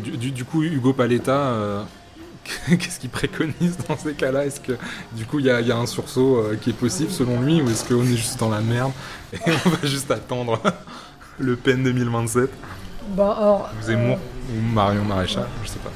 du, 0.00 0.44
coup 0.44 0.62
Hugo 0.62 0.92
Paletta, 0.92 1.32
euh, 1.32 1.82
qu'est-ce 2.68 2.98
qu'il 3.00 3.10
préconise 3.10 3.76
dans 3.88 3.96
ces 3.98 4.14
cas-là? 4.14 4.46
Est-ce 4.46 4.60
que 4.60 4.72
du 5.12 5.26
coup 5.26 5.38
il 5.40 5.46
y, 5.46 5.50
a- 5.50 5.60
il 5.60 5.66
y 5.66 5.72
a 5.72 5.76
un 5.76 5.86
sursaut 5.86 6.38
euh, 6.38 6.56
qui 6.60 6.70
est 6.70 6.78
possible 6.78 7.10
selon 7.10 7.40
lui, 7.42 7.60
ou 7.60 7.68
est-ce 7.70 7.84
qu'on 7.84 8.02
est 8.04 8.16
juste 8.16 8.38
dans 8.40 8.48
la 8.50 8.60
merde 8.60 8.92
et 9.32 9.38
on 9.66 9.68
va 9.68 9.86
juste 9.88 10.10
attendre 10.10 10.60
le 11.38 11.56
Pen 11.56 11.82
2027 11.82 12.48
bah, 13.16 13.34
alors, 13.38 13.70
Zemmour 13.82 14.18
ou 14.50 14.60
Marion 14.74 15.04
Maréchal, 15.04 15.46
je 15.64 15.68
sais 15.68 15.78
pas. 15.78 15.90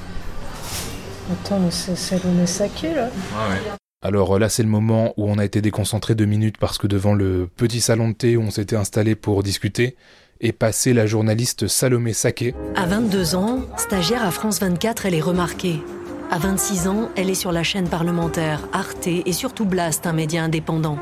attends, 1.32 1.58
mais 1.60 1.70
c'est 1.70 1.94
Salomé 1.96 2.46
Saké, 2.46 2.94
là 2.94 3.08
Ah 3.36 3.48
ouais. 3.50 3.72
Alors 4.02 4.34
euh, 4.34 4.38
là, 4.38 4.48
c'est 4.48 4.62
le 4.62 4.68
moment 4.68 5.14
où 5.16 5.30
on 5.30 5.38
a 5.38 5.44
été 5.44 5.62
déconcentré 5.62 6.14
deux 6.14 6.24
minutes 6.24 6.58
parce 6.58 6.76
que 6.76 6.86
devant 6.86 7.14
le 7.14 7.48
petit 7.56 7.80
salon 7.80 8.08
de 8.08 8.14
thé 8.14 8.36
où 8.36 8.42
on 8.42 8.50
s'était 8.50 8.76
installé 8.76 9.14
pour 9.14 9.42
discuter, 9.42 9.96
est 10.40 10.52
passée 10.52 10.92
la 10.92 11.06
journaliste 11.06 11.68
Salomé 11.68 12.12
Saké. 12.12 12.54
À 12.74 12.86
22 12.86 13.36
ans, 13.36 13.60
stagiaire 13.76 14.24
à 14.24 14.32
France 14.32 14.60
24, 14.60 15.06
elle 15.06 15.14
est 15.14 15.20
remarquée. 15.20 15.80
À 16.32 16.38
26 16.38 16.88
ans, 16.88 17.10
elle 17.14 17.30
est 17.30 17.34
sur 17.34 17.52
la 17.52 17.62
chaîne 17.62 17.88
parlementaire, 17.88 18.66
Arte 18.72 19.06
et 19.06 19.32
surtout 19.32 19.66
Blast, 19.66 20.06
un 20.06 20.12
média 20.12 20.42
indépendant. 20.42 20.98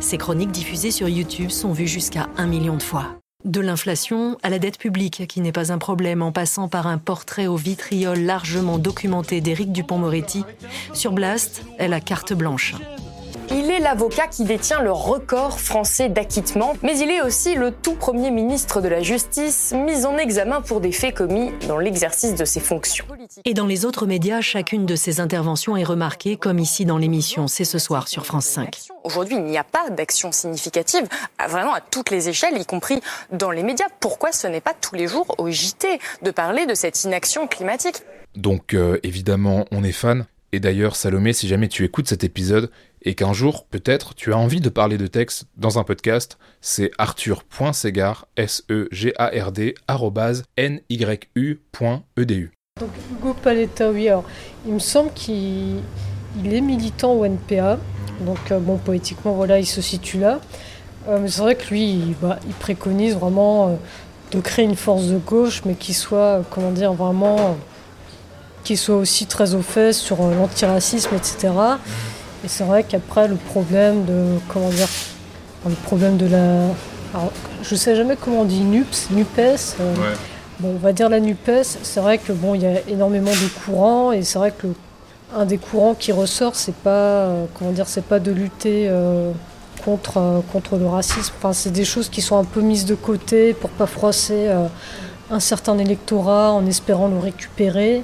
Ses 0.00 0.18
chroniques 0.18 0.50
diffusées 0.50 0.90
sur 0.90 1.08
YouTube 1.08 1.50
sont 1.50 1.72
vues 1.72 1.86
jusqu'à 1.86 2.28
un 2.36 2.46
million 2.46 2.76
de 2.76 2.82
fois. 2.82 3.19
De 3.44 3.60
l'inflation 3.60 4.36
à 4.42 4.50
la 4.50 4.58
dette 4.58 4.78
publique, 4.78 5.26
qui 5.26 5.40
n'est 5.40 5.52
pas 5.52 5.72
un 5.72 5.78
problème, 5.78 6.20
en 6.20 6.30
passant 6.30 6.68
par 6.68 6.86
un 6.86 6.98
portrait 6.98 7.46
au 7.46 7.56
vitriol 7.56 8.18
largement 8.18 8.78
documenté 8.78 9.40
d'Éric 9.40 9.72
Dupont-Moretti, 9.72 10.44
sur 10.92 11.12
Blast, 11.12 11.62
elle 11.78 11.94
a 11.94 12.00
carte 12.00 12.34
blanche. 12.34 12.74
Il 13.52 13.68
est 13.68 13.80
l'avocat 13.80 14.28
qui 14.28 14.44
détient 14.44 14.80
le 14.80 14.92
record 14.92 15.58
français 15.58 16.08
d'acquittement, 16.08 16.74
mais 16.84 16.96
il 16.96 17.10
est 17.10 17.20
aussi 17.20 17.56
le 17.56 17.72
tout 17.72 17.94
premier 17.94 18.30
ministre 18.30 18.80
de 18.80 18.86
la 18.86 19.02
Justice 19.02 19.74
mis 19.74 20.06
en 20.06 20.16
examen 20.18 20.60
pour 20.60 20.80
des 20.80 20.92
faits 20.92 21.16
commis 21.16 21.50
dans 21.66 21.78
l'exercice 21.78 22.36
de 22.36 22.44
ses 22.44 22.60
fonctions. 22.60 23.04
Et 23.44 23.52
dans 23.52 23.66
les 23.66 23.84
autres 23.84 24.06
médias, 24.06 24.40
chacune 24.40 24.86
de 24.86 24.94
ses 24.94 25.18
interventions 25.18 25.76
est 25.76 25.82
remarquée, 25.82 26.36
comme 26.36 26.60
ici 26.60 26.84
dans 26.84 26.96
l'émission 26.96 27.48
C'est 27.48 27.64
ce 27.64 27.80
soir 27.80 28.06
sur 28.06 28.24
France 28.24 28.46
5. 28.46 28.78
Aujourd'hui, 29.02 29.34
il 29.36 29.44
n'y 29.44 29.58
a 29.58 29.64
pas 29.64 29.90
d'action 29.90 30.30
significative, 30.30 31.08
vraiment 31.48 31.74
à 31.74 31.80
toutes 31.80 32.10
les 32.10 32.28
échelles, 32.28 32.56
y 32.56 32.64
compris 32.64 33.00
dans 33.32 33.50
les 33.50 33.64
médias. 33.64 33.88
Pourquoi 33.98 34.30
ce 34.30 34.46
n'est 34.46 34.60
pas 34.60 34.74
tous 34.80 34.94
les 34.94 35.08
jours 35.08 35.34
au 35.38 35.50
JT 35.50 35.98
de 36.22 36.30
parler 36.30 36.66
de 36.66 36.74
cette 36.74 37.02
inaction 37.02 37.48
climatique? 37.48 38.02
Donc 38.36 38.74
euh, 38.74 39.00
évidemment, 39.02 39.64
on 39.72 39.82
est 39.82 39.90
fan. 39.90 40.26
Et 40.52 40.60
d'ailleurs, 40.60 40.96
Salomé, 40.96 41.32
si 41.32 41.46
jamais 41.48 41.68
tu 41.68 41.84
écoutes 41.84 42.08
cet 42.08 42.24
épisode 42.24 42.70
et 43.02 43.14
qu'un 43.14 43.32
jour, 43.32 43.64
peut-être, 43.66 44.14
tu 44.14 44.32
as 44.32 44.38
envie 44.38 44.60
de 44.60 44.68
parler 44.68 44.98
de 44.98 45.06
texte 45.06 45.46
dans 45.56 45.78
un 45.78 45.84
podcast, 45.84 46.38
c'est 46.60 46.90
arthur.segard, 46.98 48.26
S-E-G-A-R-D, 48.36 49.74
arrobase, 49.88 50.44
N-Y-U.edu. 50.56 52.52
Donc, 52.78 52.90
Hugo 53.10 53.34
Paletta, 53.34 53.90
oui, 53.90 54.08
alors, 54.08 54.24
il 54.66 54.74
me 54.74 54.78
semble 54.78 55.12
qu'il 55.12 55.80
il 56.42 56.54
est 56.54 56.60
militant 56.60 57.12
au 57.12 57.24
NPA, 57.24 57.78
donc 58.20 58.38
euh, 58.50 58.58
bon, 58.58 58.76
poétiquement, 58.76 59.32
voilà, 59.32 59.58
il 59.58 59.66
se 59.66 59.80
situe 59.80 60.18
là. 60.18 60.40
Euh, 61.08 61.18
mais 61.20 61.28
c'est 61.28 61.40
vrai 61.40 61.54
que 61.54 61.68
lui, 61.70 61.90
il, 61.90 62.14
bah, 62.20 62.38
préconise 62.60 63.16
vraiment 63.16 63.68
euh, 63.68 63.74
de 64.32 64.40
créer 64.40 64.64
une 64.64 64.76
force 64.76 65.06
de 65.06 65.18
gauche, 65.18 65.62
mais 65.64 65.74
qui 65.74 65.94
soit, 65.94 66.42
comment 66.50 66.70
dire, 66.70 66.92
vraiment, 66.92 67.56
qui 68.64 68.76
soit 68.76 68.96
aussi 68.96 69.26
très 69.26 69.54
au 69.54 69.62
fait 69.62 69.92
sur 69.92 70.22
l'antiracisme, 70.22 71.14
etc. 71.16 71.52
Et 72.44 72.48
c'est 72.48 72.64
vrai 72.64 72.84
qu'après, 72.84 73.28
le 73.28 73.36
problème 73.36 74.04
de, 74.04 74.38
comment 74.48 74.68
dire, 74.70 74.88
le 75.66 75.74
problème 75.74 76.16
de 76.16 76.26
la... 76.26 76.64
Alors, 77.14 77.32
je 77.62 77.74
sais 77.74 77.94
jamais 77.96 78.16
comment 78.16 78.40
on 78.42 78.44
dit 78.44 78.60
NUPS, 78.60 79.08
NUPES. 79.10 79.76
euh, 79.80 79.94
Ouais. 79.96 80.16
Bon, 80.60 80.68
on 80.74 80.78
va 80.78 80.92
dire 80.92 81.08
la 81.08 81.20
NUPES, 81.20 81.78
c'est 81.82 82.00
vrai 82.00 82.18
que 82.18 82.32
bon, 82.32 82.54
il 82.54 82.62
y 82.62 82.66
a 82.66 82.80
énormément 82.88 83.30
de 83.30 83.64
courants 83.64 84.12
et 84.12 84.22
c'est 84.22 84.38
vrai 84.38 84.52
que 84.56 84.66
le- 84.68 84.74
un 85.34 85.44
des 85.46 85.56
courants 85.58 85.94
qui 85.94 86.12
ressort, 86.12 86.54
c'est 86.54 86.74
pas 86.74 86.90
euh, 86.90 87.44
comment 87.54 87.70
dire, 87.70 87.86
c'est 87.88 88.04
pas 88.04 88.18
de 88.18 88.30
lutter 88.30 88.86
euh, 88.90 89.32
contre 89.84 90.42
contre 90.52 90.76
le 90.76 90.86
racisme. 90.86 91.32
Enfin, 91.38 91.52
c'est 91.54 91.70
des 91.70 91.84
choses 91.86 92.10
qui 92.10 92.20
sont 92.20 92.36
un 92.36 92.44
peu 92.44 92.60
mises 92.60 92.84
de 92.84 92.94
côté 92.94 93.54
pour 93.54 93.70
pas 93.70 93.86
froisser 93.86 94.48
un 95.30 95.40
certain 95.40 95.78
électorat 95.78 96.52
en 96.52 96.66
espérant 96.66 97.08
le 97.08 97.18
récupérer. 97.18 98.02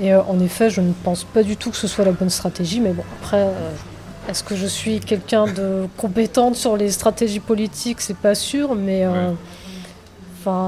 Et 0.00 0.12
euh, 0.12 0.20
en 0.22 0.38
effet, 0.40 0.68
je 0.70 0.80
ne 0.80 0.92
pense 0.92 1.24
pas 1.24 1.42
du 1.42 1.56
tout 1.56 1.70
que 1.70 1.76
ce 1.76 1.86
soit 1.88 2.04
la 2.04 2.12
bonne 2.12 2.30
stratégie, 2.30 2.80
mais 2.80 2.92
bon, 2.92 3.04
après. 3.20 3.40
euh, 3.42 3.70
est-ce 4.28 4.42
que 4.42 4.56
je 4.56 4.66
suis 4.66 4.98
quelqu'un 4.98 5.46
de 5.46 5.86
compétente 5.96 6.56
sur 6.56 6.76
les 6.76 6.90
stratégies 6.90 7.38
politiques? 7.40 8.00
C'est 8.00 8.16
pas 8.16 8.34
sûr, 8.34 8.74
mais 8.74 9.04
euh, 9.04 9.30
Ouais. 9.30 9.34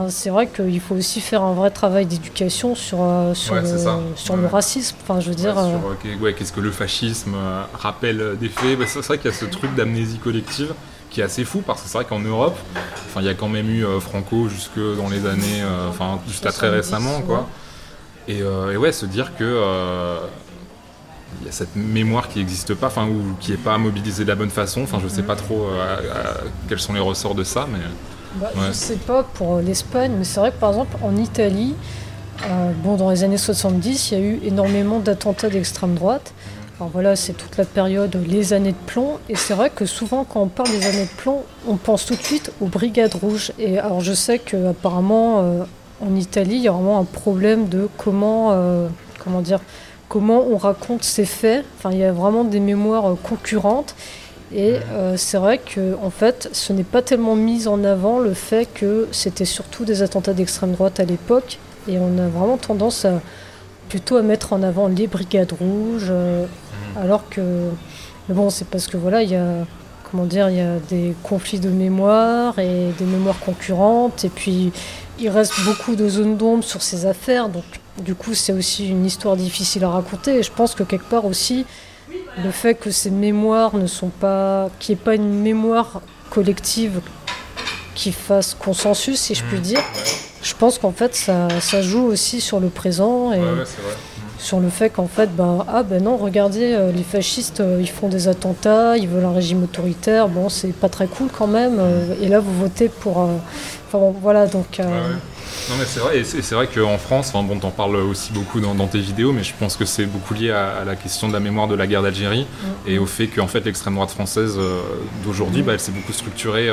C'est 0.09 0.31
vrai 0.31 0.49
qu'il 0.49 0.81
faut 0.81 0.97
aussi 0.97 1.21
faire 1.21 1.43
un 1.43 1.53
vrai 1.53 1.71
travail 1.71 2.05
d'éducation 2.05 2.75
sur, 2.75 2.99
sur, 3.35 3.53
Ouais, 3.55 3.61
le, 3.61 3.67
c'est 3.69 3.79
ça. 3.79 4.01
sur 4.17 4.35
Ouais. 4.35 4.41
le 4.41 4.47
racisme. 4.49 4.97
Enfin, 5.03 5.21
je 5.21 5.29
veux 5.29 5.37
dire, 5.37 5.55
qu'est-ce 6.37 6.53
que 6.53 6.61
le 6.61 6.73
fascisme 6.73 7.37
rappelle 7.75 8.37
des 8.41 8.49
faits? 8.49 8.77
Bah, 8.77 8.87
C'est 8.89 8.99
vrai 9.07 9.19
qu'il 9.19 9.31
y 9.31 9.35
a 9.35 9.37
ce 9.37 9.45
truc 9.45 9.73
d'amnésie 9.77 10.19
collective 10.19 10.75
qui 11.11 11.21
est 11.21 11.25
assez 11.25 11.45
fou 11.45 11.63
parce 11.65 11.81
que 11.83 11.89
c'est 11.89 11.97
vrai 11.97 12.05
qu'en 12.05 12.19
Europe, 12.19 12.57
enfin, 13.07 13.21
il 13.21 13.27
y 13.27 13.31
a 13.31 13.35
quand 13.35 13.49
même 13.49 13.71
eu 13.71 13.85
Franco 14.01 14.49
jusque 14.49 14.81
dans 14.97 15.09
les 15.09 15.27
années, 15.27 15.63
enfin 15.89 16.19
jusqu'à 16.27 16.51
très 16.51 16.67
70, 16.69 16.77
récemment, 16.77 17.21
quoi. 17.23 17.47
Et, 18.29 18.43
euh, 18.43 18.73
et 18.73 18.77
ouais, 18.77 18.93
se 18.93 19.07
dire 19.07 19.35
que 19.37 19.45
euh, 19.45 20.19
il 21.41 21.47
y 21.47 21.49
a 21.49 21.53
cette 21.53 21.75
mémoire 21.77 22.29
qui 22.29 22.39
n'existe 22.39 22.75
pas, 22.75 22.89
enfin 22.89 23.07
ou 23.07 23.35
qui 23.41 23.51
n'est 23.53 23.57
pas 23.57 23.77
mobilisée 23.79 24.25
de 24.25 24.29
la 24.29 24.35
bonne 24.35 24.51
façon. 24.51 24.83
Enfin, 24.83 24.99
je 25.03 25.09
sais 25.09 25.23
pas 25.23 25.37
trop 25.37 25.65
euh, 25.67 25.97
à- 25.97 26.31
à- 26.31 26.35
quels 26.69 26.81
sont 26.81 26.93
les 26.93 27.01
ressorts 27.01 27.35
de 27.35 27.45
ça, 27.45 27.67
mais 27.71 27.79
bah, 28.35 28.51
ouais. 28.55 28.67
je 28.69 28.73
sais 28.73 28.97
pas 28.97 29.23
pour 29.23 29.59
l'Espagne, 29.59 30.13
mais 30.19 30.25
c'est 30.25 30.41
vrai 30.41 30.51
que 30.53 30.59
par 30.59 30.71
exemple 30.71 30.97
en 31.03 31.17
Italie, 31.17 31.75
euh, 32.45 32.71
bon, 32.85 32.97
dans 32.97 33.11
les 33.11 33.25
années 33.25 33.39
70, 33.39 34.11
il 34.13 34.19
y 34.19 34.21
a 34.21 34.25
eu 34.25 34.41
énormément 34.45 34.99
d'attentats 35.01 35.49
d'extrême 35.49 35.95
droite. 35.95 36.33
Alors 36.79 36.91
voilà, 36.93 37.17
c'est 37.17 37.33
toute 37.33 37.57
la 37.57 37.65
période, 37.65 38.17
les 38.29 38.53
années 38.53 38.71
de 38.71 38.77
plomb. 38.87 39.19
Et 39.29 39.35
c'est 39.35 39.55
vrai 39.55 39.69
que 39.69 39.85
souvent, 39.85 40.23
quand 40.25 40.43
on 40.43 40.47
parle 40.47 40.71
des 40.71 40.87
années 40.87 41.07
de 41.07 41.21
plomb, 41.21 41.43
on 41.67 41.75
pense 41.77 42.07
tout 42.07 42.15
de 42.15 42.23
suite 42.23 42.53
aux 42.61 42.67
brigades 42.67 43.15
rouges. 43.15 43.51
Et 43.59 43.81
alors, 43.81 44.01
je 44.01 44.13
sais 44.13 44.39
qu'apparemment, 44.39 45.67
en 46.01 46.15
Italie, 46.17 46.57
il 46.57 46.63
y 46.63 46.69
a 46.69 46.73
vraiment 46.73 46.99
un 46.99 47.05
problème 47.05 47.69
de 47.69 47.89
comment, 47.97 48.53
euh, 48.53 48.89
comment 49.23 49.41
dire, 49.41 49.61
comment 50.09 50.45
on 50.47 50.57
raconte 50.57 51.05
ces 51.05 51.25
faits. 51.25 51.65
Enfin, 51.77 51.91
il 51.93 51.99
y 51.99 52.05
a 52.05 52.13
vraiment 52.13 52.45
des 52.45 52.61
mémoires 52.61 53.11
euh, 53.11 53.15
concurrentes. 53.23 53.95
Et 54.53 54.77
euh, 54.93 55.17
c'est 55.17 55.37
vrai 55.37 55.59
que, 55.59 55.95
en 56.03 56.11
fait, 56.11 56.49
ce 56.53 56.73
n'est 56.73 56.85
pas 56.85 57.03
tellement 57.03 57.37
mis 57.37 57.69
en 57.69 57.85
avant 57.85 58.19
le 58.19 58.33
fait 58.33 58.67
que 58.73 59.09
c'était 59.13 59.45
surtout 59.45 59.85
des 59.85 60.03
attentats 60.03 60.33
d'extrême 60.33 60.73
droite 60.73 61.01
à 61.01 61.05
l'époque. 61.05 61.59
Et 61.87 61.99
on 61.99 62.19
a 62.19 62.29
vraiment 62.29 62.57
tendance 62.57 63.05
à 63.05 63.21
plutôt 63.89 64.17
à 64.17 64.23
mettre 64.23 64.53
en 64.53 64.63
avant 64.63 64.89
les 64.89 65.07
brigades 65.07 65.53
rouges, 65.53 66.09
euh, 66.11 66.45
alors 66.97 67.29
que, 67.29 67.41
mais 68.29 68.35
bon, 68.35 68.51
c'est 68.51 68.69
parce 68.69 68.87
que 68.87 68.97
voilà, 68.97 69.23
il 69.23 69.31
y 69.31 69.37
a, 69.37 69.67
comment 70.11 70.25
dire, 70.25 70.49
il 70.51 70.57
y 70.57 70.61
a 70.61 70.79
des 70.79 71.15
conflits 71.23 71.61
de 71.61 71.71
mémoire 71.71 72.59
et 72.59 72.93
des 72.99 73.05
mémoires 73.05 73.39
concurrentes, 73.39 74.25
et 74.25 74.29
puis 74.29 74.73
il 75.19 75.29
reste 75.29 75.61
beaucoup 75.65 75.97
de 75.97 76.09
zones 76.09 76.37
d'ombre 76.37 76.65
sur 76.65 76.83
ces 76.83 77.07
affaires, 77.07 77.49
donc 77.49 77.65
du 78.01 78.15
coup, 78.15 78.35
c'est 78.35 78.53
aussi 78.53 78.89
une 78.89 79.05
histoire 79.05 79.37
difficile 79.37 79.85
à 79.85 79.91
raconter. 79.91 80.37
Et 80.39 80.43
je 80.43 80.53
pense 80.53 80.75
que 80.75 80.83
quelque 80.83 81.09
part 81.09 81.25
aussi, 81.25 81.67
le 82.43 82.51
fait 82.51 82.75
que 82.75 82.91
ces 82.91 83.11
mémoires 83.11 83.77
ne 83.77 83.87
sont 83.87 84.09
pas, 84.09 84.69
qu'il 84.79 84.95
n'y 84.95 85.01
ait 85.01 85.05
pas 85.05 85.15
une 85.15 85.41
mémoire 85.41 86.01
collective 86.31 87.01
qui 87.95 88.13
fasse 88.13 88.55
consensus, 88.55 89.19
si 89.21 89.35
je 89.35 89.45
puis 89.45 89.61
dire. 89.61 89.83
Je 90.43 90.55
pense 90.55 90.79
qu'en 90.79 90.93
fait, 90.93 91.17
ça, 91.17 91.49
ça 91.61 91.83
joue 91.83 92.05
aussi 92.05 92.41
sur 92.41 92.61
le 92.61 92.69
présent. 92.69 93.33
Et, 93.33 93.41
ouais, 93.41 93.45
ouais, 93.45 93.65
c'est 93.65 93.83
vrai. 93.83 93.97
Sur 94.39 94.61
le 94.61 94.69
fait 94.71 94.91
qu'en 94.91 95.09
fait, 95.09 95.35
bah, 95.35 95.67
ah 95.69 95.83
ben 95.83 96.03
non, 96.03 96.17
regardez, 96.17 96.73
euh, 96.73 96.93
les 96.93 97.03
fascistes, 97.03 97.61
euh, 97.61 97.79
ils 97.81 97.89
font 97.91 98.09
des 98.09 98.29
attentats, 98.29 98.97
ils 98.97 99.09
veulent 99.09 99.25
un 99.25 99.33
régime 99.33 99.65
autoritaire, 99.65 100.29
bon, 100.29 100.49
c'est 100.49 100.73
pas 100.73 100.89
très 100.89 101.07
cool 101.07 101.29
quand 101.37 101.49
même. 101.49 101.79
euh, 101.81 102.15
et 102.23 102.29
là, 102.29 102.39
vous 102.39 102.55
votez 102.57 102.89
pour. 102.89 103.19
Enfin 103.19 103.99
bon, 103.99 104.15
voilà, 104.23 104.47
donc. 104.47 104.77
Ouais, 104.79 104.85
ouais. 104.85 104.91
Non 105.71 105.75
mais 105.79 105.85
c'est 105.87 106.01
vrai, 106.01 106.19
et 106.19 106.25
c'est 106.25 106.55
vrai 106.55 106.67
qu'en 106.67 106.97
France, 106.99 107.33
enfin 107.35 107.43
bon, 107.43 107.59
t'en 107.59 107.71
parles 107.71 107.97
aussi 107.97 108.33
beaucoup 108.33 108.61
dans, 108.61 108.75
dans 108.75 108.87
tes 108.87 109.01
vidéos, 109.01 109.33
mais 109.33 109.43
je 109.43 109.53
pense 109.59 109.77
que 109.77 109.85
c'est 109.85 110.07
beaucoup 110.07 110.33
lié 110.33 110.51
à, 110.51 110.79
à 110.81 110.85
la 110.85 110.95
question 110.95 111.27
de 111.29 111.33
la 111.33 111.41
mémoire 111.41 111.69
de 111.69 111.75
la 111.75 111.87
guerre 111.87 112.03
d'Algérie 112.03 112.47
et 112.87 112.99
au 112.99 113.07
fait 113.07 113.27
qu'en 113.27 113.49
fait 113.49 113.65
l'extrême 113.65 113.95
droite 113.95 114.11
française 114.11 114.59
d'aujourd'hui, 115.25 115.63
bah, 115.63 115.73
elle 115.73 115.81
s'est 115.81 115.93
beaucoup 115.93 116.13
structurée 116.13 116.71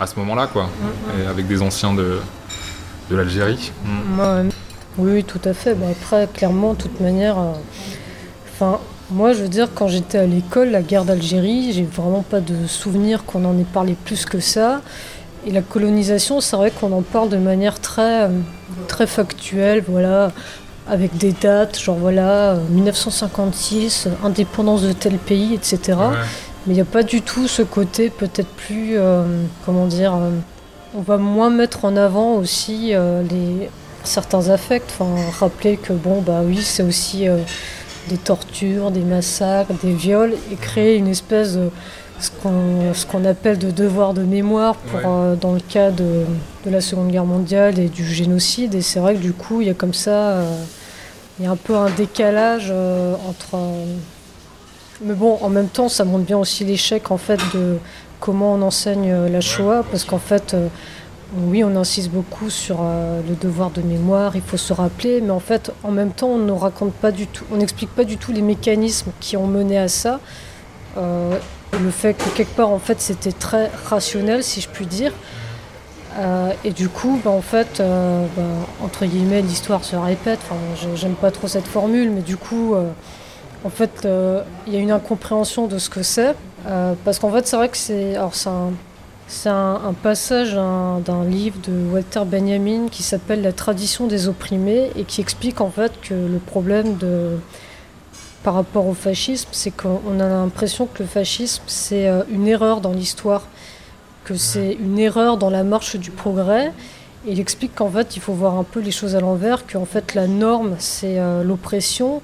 à 0.00 0.06
ce 0.06 0.16
moment-là, 0.20 0.48
quoi, 0.48 0.68
et 1.20 1.26
avec 1.26 1.46
des 1.46 1.62
anciens 1.62 1.92
de, 1.94 2.18
de 3.10 3.16
l'Algérie. 3.16 3.70
Oui, 4.98 5.24
tout 5.24 5.40
à 5.44 5.52
fait. 5.52 5.74
Bah, 5.74 5.86
après, 5.90 6.28
clairement, 6.32 6.74
de 6.74 6.78
toute 6.78 7.00
manière, 7.00 7.36
euh, 7.38 8.76
moi, 9.10 9.32
je 9.32 9.42
veux 9.42 9.48
dire, 9.48 9.68
quand 9.74 9.88
j'étais 9.88 10.18
à 10.18 10.26
l'école, 10.26 10.70
la 10.70 10.82
guerre 10.82 11.04
d'Algérie, 11.04 11.72
j'ai 11.72 11.84
vraiment 11.84 12.22
pas 12.22 12.40
de 12.40 12.66
souvenir 12.66 13.24
qu'on 13.24 13.44
en 13.44 13.58
ait 13.58 13.64
parlé 13.64 13.96
plus 14.04 14.24
que 14.24 14.40
ça. 14.40 14.80
Et 15.46 15.50
la 15.50 15.62
colonisation, 15.62 16.40
c'est 16.40 16.56
vrai 16.56 16.70
qu'on 16.70 16.92
en 16.92 17.02
parle 17.02 17.28
de 17.28 17.36
manière 17.36 17.80
très, 17.80 18.22
euh, 18.22 18.28
très 18.88 19.06
factuelle, 19.06 19.84
voilà, 19.86 20.32
avec 20.88 21.16
des 21.18 21.32
dates, 21.32 21.78
genre 21.78 21.96
voilà, 21.96 22.52
euh, 22.52 22.60
1956, 22.70 24.06
euh, 24.06 24.26
indépendance 24.26 24.82
de 24.82 24.92
tel 24.92 25.18
pays, 25.18 25.54
etc. 25.54 25.78
Ouais. 25.88 26.16
Mais 26.66 26.72
il 26.72 26.76
n'y 26.76 26.80
a 26.80 26.86
pas 26.86 27.02
du 27.02 27.20
tout 27.20 27.46
ce 27.46 27.62
côté 27.62 28.08
peut-être 28.08 28.48
plus, 28.48 28.96
euh, 28.96 29.42
comment 29.66 29.86
dire, 29.86 30.14
euh, 30.14 30.30
on 30.96 31.02
va 31.02 31.18
moins 31.18 31.50
mettre 31.50 31.84
en 31.84 31.96
avant 31.96 32.36
aussi 32.36 32.90
euh, 32.94 33.22
les, 33.22 33.68
certains 34.04 34.48
affects, 34.50 34.84
enfin 34.98 35.14
rappeler 35.38 35.76
que 35.76 35.92
bon 35.92 36.20
bah 36.20 36.40
oui 36.44 36.60
c'est 36.62 36.82
aussi 36.82 37.28
euh, 37.28 37.38
des 38.08 38.18
tortures, 38.18 38.90
des 38.90 39.00
massacres, 39.00 39.72
des 39.82 39.92
viols 39.92 40.34
et 40.52 40.56
créer 40.56 40.96
une 40.96 41.08
espèce 41.08 41.54
de 41.54 41.70
ce 42.20 42.30
qu'on 42.30 42.94
ce 42.94 43.06
qu'on 43.06 43.24
appelle 43.24 43.58
de 43.58 43.70
devoir 43.70 44.14
de 44.14 44.22
mémoire 44.22 44.76
pour 44.76 44.98
Ouais. 45.00 45.04
euh, 45.06 45.34
dans 45.36 45.52
le 45.52 45.60
cas 45.60 45.90
de, 45.90 46.24
de 46.64 46.70
la 46.70 46.80
Seconde 46.80 47.10
Guerre 47.10 47.24
mondiale 47.24 47.78
et 47.78 47.88
du 47.88 48.04
génocide 48.06 48.74
et 48.74 48.82
c'est 48.82 49.00
vrai 49.00 49.14
que 49.14 49.20
du 49.20 49.32
coup 49.32 49.60
il 49.62 49.66
y 49.66 49.70
a 49.70 49.74
comme 49.74 49.94
ça 49.94 50.10
euh, 50.30 50.56
il 51.38 51.44
y 51.44 51.48
a 51.48 51.50
un 51.50 51.56
peu 51.56 51.74
un 51.74 51.90
décalage 51.90 52.68
euh, 52.70 53.14
entre 53.28 53.58
mais 55.04 55.14
bon, 55.14 55.38
en 55.42 55.48
même 55.48 55.66
temps, 55.68 55.88
ça 55.88 56.04
montre 56.04 56.24
bien 56.24 56.38
aussi 56.38 56.64
l'échec 56.64 57.10
en 57.10 57.16
fait 57.18 57.40
de 57.52 57.78
comment 58.20 58.54
on 58.54 58.62
enseigne 58.62 59.26
la 59.26 59.40
Shoah, 59.40 59.82
parce 59.90 60.04
qu'en 60.04 60.18
fait, 60.20 60.54
oui, 61.36 61.64
on 61.64 61.74
insiste 61.76 62.10
beaucoup 62.10 62.48
sur 62.48 62.78
euh, 62.80 63.20
le 63.28 63.34
devoir 63.34 63.70
de 63.70 63.82
mémoire, 63.82 64.36
il 64.36 64.42
faut 64.42 64.56
se 64.56 64.72
rappeler, 64.72 65.20
mais 65.20 65.30
en 65.30 65.40
fait, 65.40 65.72
en 65.82 65.90
même 65.90 66.12
temps, 66.12 66.28
on 66.28 66.38
ne 66.38 66.52
raconte 66.52 66.92
pas 66.92 67.10
du 67.10 67.26
tout, 67.26 67.44
on 67.52 67.56
n'explique 67.56 67.90
pas 67.90 68.04
du 68.04 68.18
tout 68.18 68.32
les 68.32 68.42
mécanismes 68.42 69.10
qui 69.20 69.36
ont 69.36 69.46
mené 69.46 69.78
à 69.78 69.88
ça. 69.88 70.20
Euh, 70.96 71.36
le 71.72 71.90
fait 71.90 72.14
que 72.14 72.28
quelque 72.30 72.54
part, 72.54 72.70
en 72.70 72.78
fait, 72.78 73.00
c'était 73.00 73.32
très 73.32 73.70
rationnel, 73.86 74.44
si 74.44 74.60
je 74.60 74.68
puis 74.68 74.86
dire. 74.86 75.12
Euh, 76.18 76.52
et 76.64 76.70
du 76.70 76.88
coup, 76.88 77.20
bah, 77.24 77.32
en 77.32 77.42
fait, 77.42 77.82
bah, 77.82 78.42
entre 78.80 79.04
guillemets, 79.04 79.42
l'histoire 79.42 79.82
se 79.82 79.96
répète. 79.96 80.38
Enfin, 80.44 80.94
j'aime 80.94 81.14
pas 81.14 81.32
trop 81.32 81.48
cette 81.48 81.66
formule, 81.66 82.10
mais 82.10 82.22
du 82.22 82.36
coup, 82.36 82.76
en 83.64 83.70
fait, 83.70 84.06
il 84.68 84.72
y 84.72 84.76
a 84.76 84.78
une 84.78 84.92
incompréhension 84.92 85.66
de 85.66 85.78
ce 85.78 85.90
que 85.90 86.04
c'est. 86.04 86.36
Parce 87.04 87.18
qu'en 87.18 87.32
fait, 87.32 87.48
c'est 87.48 87.56
vrai 87.56 87.68
que 87.68 87.76
c'est. 87.76 88.14
Alors, 88.14 88.36
c'est 88.36 88.50
c'est 89.26 89.48
un, 89.48 89.80
un 89.86 89.92
passage 89.94 90.54
d'un 90.54 91.00
d'un 91.00 91.24
livre 91.24 91.58
de 91.66 91.72
Walter 91.92 92.22
Benjamin 92.26 92.88
qui 92.90 93.02
s'appelle 93.02 93.42
La 93.42 93.52
tradition 93.52 94.06
des 94.06 94.28
opprimés 94.28 94.90
et 94.96 95.04
qui 95.04 95.20
explique 95.20 95.60
en 95.60 95.70
fait 95.70 95.92
que 96.00 96.14
le 96.14 96.38
problème 96.38 96.96
de. 96.96 97.38
Par 98.42 98.52
rapport 98.52 98.86
au 98.86 98.92
fascisme, 98.92 99.48
c'est 99.52 99.70
qu'on 99.70 100.20
a 100.20 100.28
l'impression 100.28 100.84
que 100.84 101.02
le 101.02 101.08
fascisme, 101.08 101.62
c'est 101.66 102.08
euh, 102.08 102.24
une 102.30 102.46
erreur 102.46 102.82
dans 102.82 102.92
l'histoire, 102.92 103.46
que 104.24 104.34
c'est 104.34 104.74
une 104.74 104.98
erreur 104.98 105.38
dans 105.38 105.48
la 105.48 105.64
marche 105.64 105.96
du 105.96 106.10
progrès. 106.10 106.70
Et 107.26 107.32
il 107.32 107.40
explique 107.40 107.74
qu'en 107.74 107.88
fait, 107.88 108.16
il 108.16 108.20
faut 108.20 108.34
voir 108.34 108.58
un 108.58 108.64
peu 108.64 108.80
les 108.80 108.90
choses 108.90 109.16
à 109.16 109.20
l'envers, 109.20 109.66
qu'en 109.66 109.86
fait, 109.86 110.14
la 110.14 110.26
norme, 110.26 110.76
c'est 110.78 111.18
euh, 111.18 111.42
l'oppression, 111.42 112.20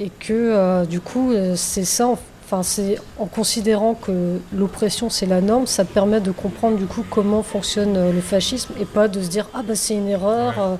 et 0.00 0.08
que 0.08 0.32
euh, 0.32 0.86
du 0.86 1.00
coup, 1.00 1.34
c'est 1.56 1.84
ça. 1.84 2.14
Enfin, 2.44 2.62
c'est 2.62 2.98
en 3.18 3.26
considérant 3.26 3.94
que 3.94 4.38
l'oppression 4.52 5.08
c'est 5.08 5.26
la 5.26 5.40
norme, 5.40 5.66
ça 5.66 5.84
permet 5.84 6.20
de 6.20 6.30
comprendre 6.30 6.76
du 6.76 6.86
coup 6.86 7.04
comment 7.08 7.42
fonctionne 7.42 7.96
euh, 7.96 8.12
le 8.12 8.20
fascisme 8.20 8.74
et 8.78 8.84
pas 8.84 9.08
de 9.08 9.22
se 9.22 9.28
dire 9.28 9.48
ah 9.54 9.62
bah 9.66 9.74
c'est 9.74 9.94
une 9.94 10.08
erreur 10.08 10.58
euh, 10.58 10.76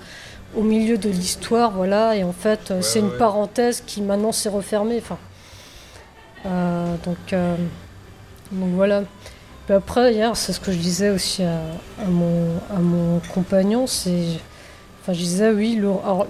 au 0.56 0.62
milieu 0.62 0.98
de 0.98 1.08
l'histoire, 1.08 1.72
voilà. 1.72 2.16
Et 2.16 2.24
en 2.24 2.32
fait, 2.32 2.70
euh, 2.70 2.80
c'est 2.80 3.00
une 3.00 3.10
parenthèse 3.10 3.82
qui 3.86 4.02
maintenant 4.02 4.32
s'est 4.32 4.48
refermée. 4.48 4.98
Enfin, 4.98 5.18
euh, 6.46 6.94
donc, 7.04 7.32
euh, 7.32 7.56
donc 8.52 8.70
voilà. 8.74 9.02
Puis 9.66 9.74
après, 9.74 10.12
hier, 10.12 10.36
c'est 10.36 10.52
ce 10.52 10.60
que 10.60 10.72
je 10.72 10.78
disais 10.78 11.10
aussi 11.10 11.42
à, 11.42 11.60
à 12.02 12.06
mon, 12.06 12.56
à 12.70 12.78
mon 12.78 13.20
compagnon, 13.32 13.86
c'est. 13.86 14.38
Enfin, 15.04 15.12
je 15.12 15.18
disais, 15.18 15.50
oui, 15.50 15.78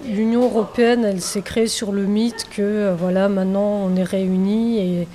l'Union 0.05 0.43
européenne, 0.43 1.05
elle 1.05 1.21
s'est 1.21 1.41
créée 1.41 1.67
sur 1.67 1.93
le 1.93 2.03
mythe 2.03 2.45
que, 2.49 2.61
euh, 2.61 2.93
voilà, 2.93 3.29
maintenant, 3.29 3.61
on 3.85 3.95
est 3.95 4.03
réunis 4.03 4.79
et 4.79 5.07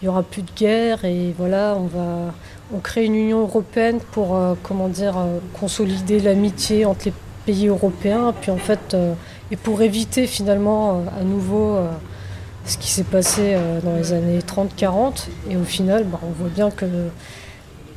il 0.00 0.04
n'y 0.04 0.08
aura 0.08 0.22
plus 0.22 0.40
de 0.40 0.50
guerre 0.56 1.04
et 1.04 1.34
voilà, 1.36 1.76
on 1.78 1.88
va. 1.88 2.32
On 2.74 2.78
crée 2.78 3.04
une 3.04 3.14
Union 3.14 3.42
européenne 3.42 3.98
pour, 4.12 4.34
euh, 4.34 4.54
comment 4.62 4.88
dire, 4.88 5.18
euh, 5.18 5.40
consolider 5.60 6.20
l'amitié 6.20 6.86
entre 6.86 7.04
les 7.04 7.12
pays 7.44 7.66
européens, 7.66 8.32
puis 8.40 8.50
en 8.50 8.56
fait, 8.56 8.96
et 9.50 9.56
pour 9.56 9.82
éviter 9.82 10.26
finalement 10.26 11.04
à 11.20 11.22
nouveau 11.22 11.76
ce 12.64 12.78
qui 12.78 12.88
s'est 12.88 13.04
passé 13.04 13.56
dans 13.84 13.96
les 13.96 14.14
années 14.14 14.38
30-40. 14.38 15.28
Et 15.50 15.56
au 15.56 15.64
final, 15.64 16.04
bah, 16.04 16.20
on 16.22 16.30
voit 16.30 16.48
bien 16.48 16.70
que 16.70 16.86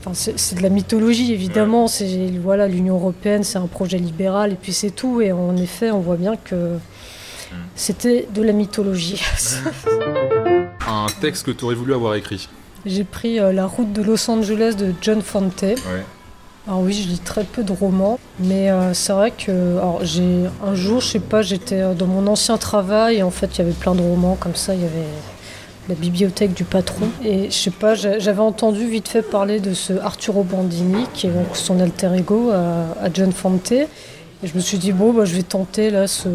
Enfin, 0.05 0.13
c'est 0.13 0.55
de 0.55 0.61
la 0.61 0.69
mythologie, 0.69 1.33
évidemment. 1.33 1.87
C'est 1.87 2.31
voilà, 2.41 2.67
l'Union 2.67 2.95
européenne, 2.95 3.43
c'est 3.43 3.57
un 3.57 3.67
projet 3.67 3.97
libéral, 3.97 4.53
et 4.53 4.55
puis 4.55 4.73
c'est 4.73 4.91
tout. 4.91 5.21
Et 5.21 5.31
en 5.31 5.57
effet, 5.57 5.89
on 5.91 5.99
voit 5.99 6.17
bien 6.17 6.35
que 6.35 6.77
c'était 7.75 8.27
de 8.33 8.41
la 8.41 8.53
mythologie. 8.53 9.21
Un 10.87 11.07
texte 11.21 11.45
que 11.45 11.51
tu 11.51 11.65
aurais 11.65 11.75
voulu 11.75 11.93
avoir 11.93 12.15
écrit. 12.15 12.47
J'ai 12.85 13.03
pris 13.03 13.39
euh, 13.39 13.51
La 13.51 13.65
route 13.65 13.91
de 13.91 14.03
Los 14.03 14.29
Angeles 14.29 14.75
de 14.77 14.93
John 15.01 15.21
Fante. 15.21 15.63
Ouais. 15.63 16.05
Alors 16.67 16.81
oui, 16.81 16.93
je 16.93 17.07
lis 17.07 17.19
très 17.19 17.43
peu 17.43 17.63
de 17.63 17.71
romans, 17.71 18.19
mais 18.39 18.71
euh, 18.71 18.93
c'est 18.93 19.13
vrai 19.13 19.31
que 19.31 19.77
alors, 19.77 19.99
j'ai 20.03 20.45
un 20.63 20.73
jour, 20.73 20.99
je 20.99 21.07
sais 21.07 21.19
pas, 21.19 21.41
j'étais 21.43 21.81
euh, 21.81 21.93
dans 21.93 22.07
mon 22.07 22.25
ancien 22.27 22.57
travail 22.57 23.17
et 23.17 23.23
en 23.23 23.29
fait, 23.29 23.55
il 23.55 23.59
y 23.59 23.61
avait 23.61 23.71
plein 23.71 23.93
de 23.93 24.01
romans 24.01 24.35
comme 24.39 24.55
ça. 24.55 24.73
Il 24.73 24.81
y 24.81 24.85
avait 24.85 25.07
la 25.89 25.95
bibliothèque 25.95 26.53
du 26.53 26.63
patron 26.63 27.07
et 27.23 27.45
je 27.51 27.55
sais 27.55 27.71
pas, 27.71 27.95
j'a- 27.95 28.19
j'avais 28.19 28.41
entendu 28.41 28.87
vite 28.87 29.07
fait 29.07 29.21
parler 29.21 29.59
de 29.59 29.73
ce 29.73 29.93
Arturo 29.93 30.43
Bandini 30.43 31.05
qui 31.13 31.27
est 31.27 31.31
donc 31.31 31.55
son 31.55 31.79
alter 31.79 32.09
ego 32.17 32.49
à, 32.51 33.03
à 33.05 33.09
John 33.13 33.31
Fante 33.31 33.71
et 33.71 33.87
je 34.43 34.53
me 34.55 34.59
suis 34.59 34.77
dit 34.77 34.91
bon, 34.91 35.13
bah, 35.13 35.25
je 35.25 35.35
vais 35.35 35.43
tenter 35.43 35.89
là 35.89 36.07
ce, 36.07 36.27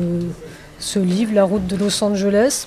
ce 0.79 0.99
livre, 0.99 1.35
La 1.35 1.45
route 1.45 1.67
de 1.67 1.77
Los 1.77 2.03
Angeles. 2.03 2.67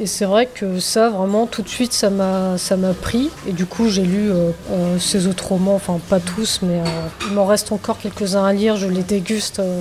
Et 0.00 0.06
c'est 0.06 0.26
vrai 0.26 0.46
que 0.46 0.78
ça, 0.78 1.08
vraiment, 1.08 1.46
tout 1.46 1.62
de 1.62 1.68
suite, 1.68 1.92
ça 1.92 2.08
m'a, 2.08 2.56
pris. 3.02 3.30
Et 3.48 3.52
du 3.52 3.66
coup, 3.66 3.88
j'ai 3.88 4.04
lu 4.04 4.30
euh, 4.30 4.50
euh, 4.70 4.98
ces 5.00 5.26
autres 5.26 5.48
romans, 5.48 5.74
enfin 5.74 5.98
pas 6.08 6.20
tous, 6.20 6.60
mais 6.62 6.78
euh, 6.78 6.84
il 7.28 7.34
m'en 7.34 7.46
reste 7.46 7.72
encore 7.72 7.98
quelques-uns 7.98 8.44
à 8.44 8.52
lire. 8.52 8.76
Je 8.76 8.86
les 8.86 9.02
déguste, 9.02 9.58
euh, 9.58 9.80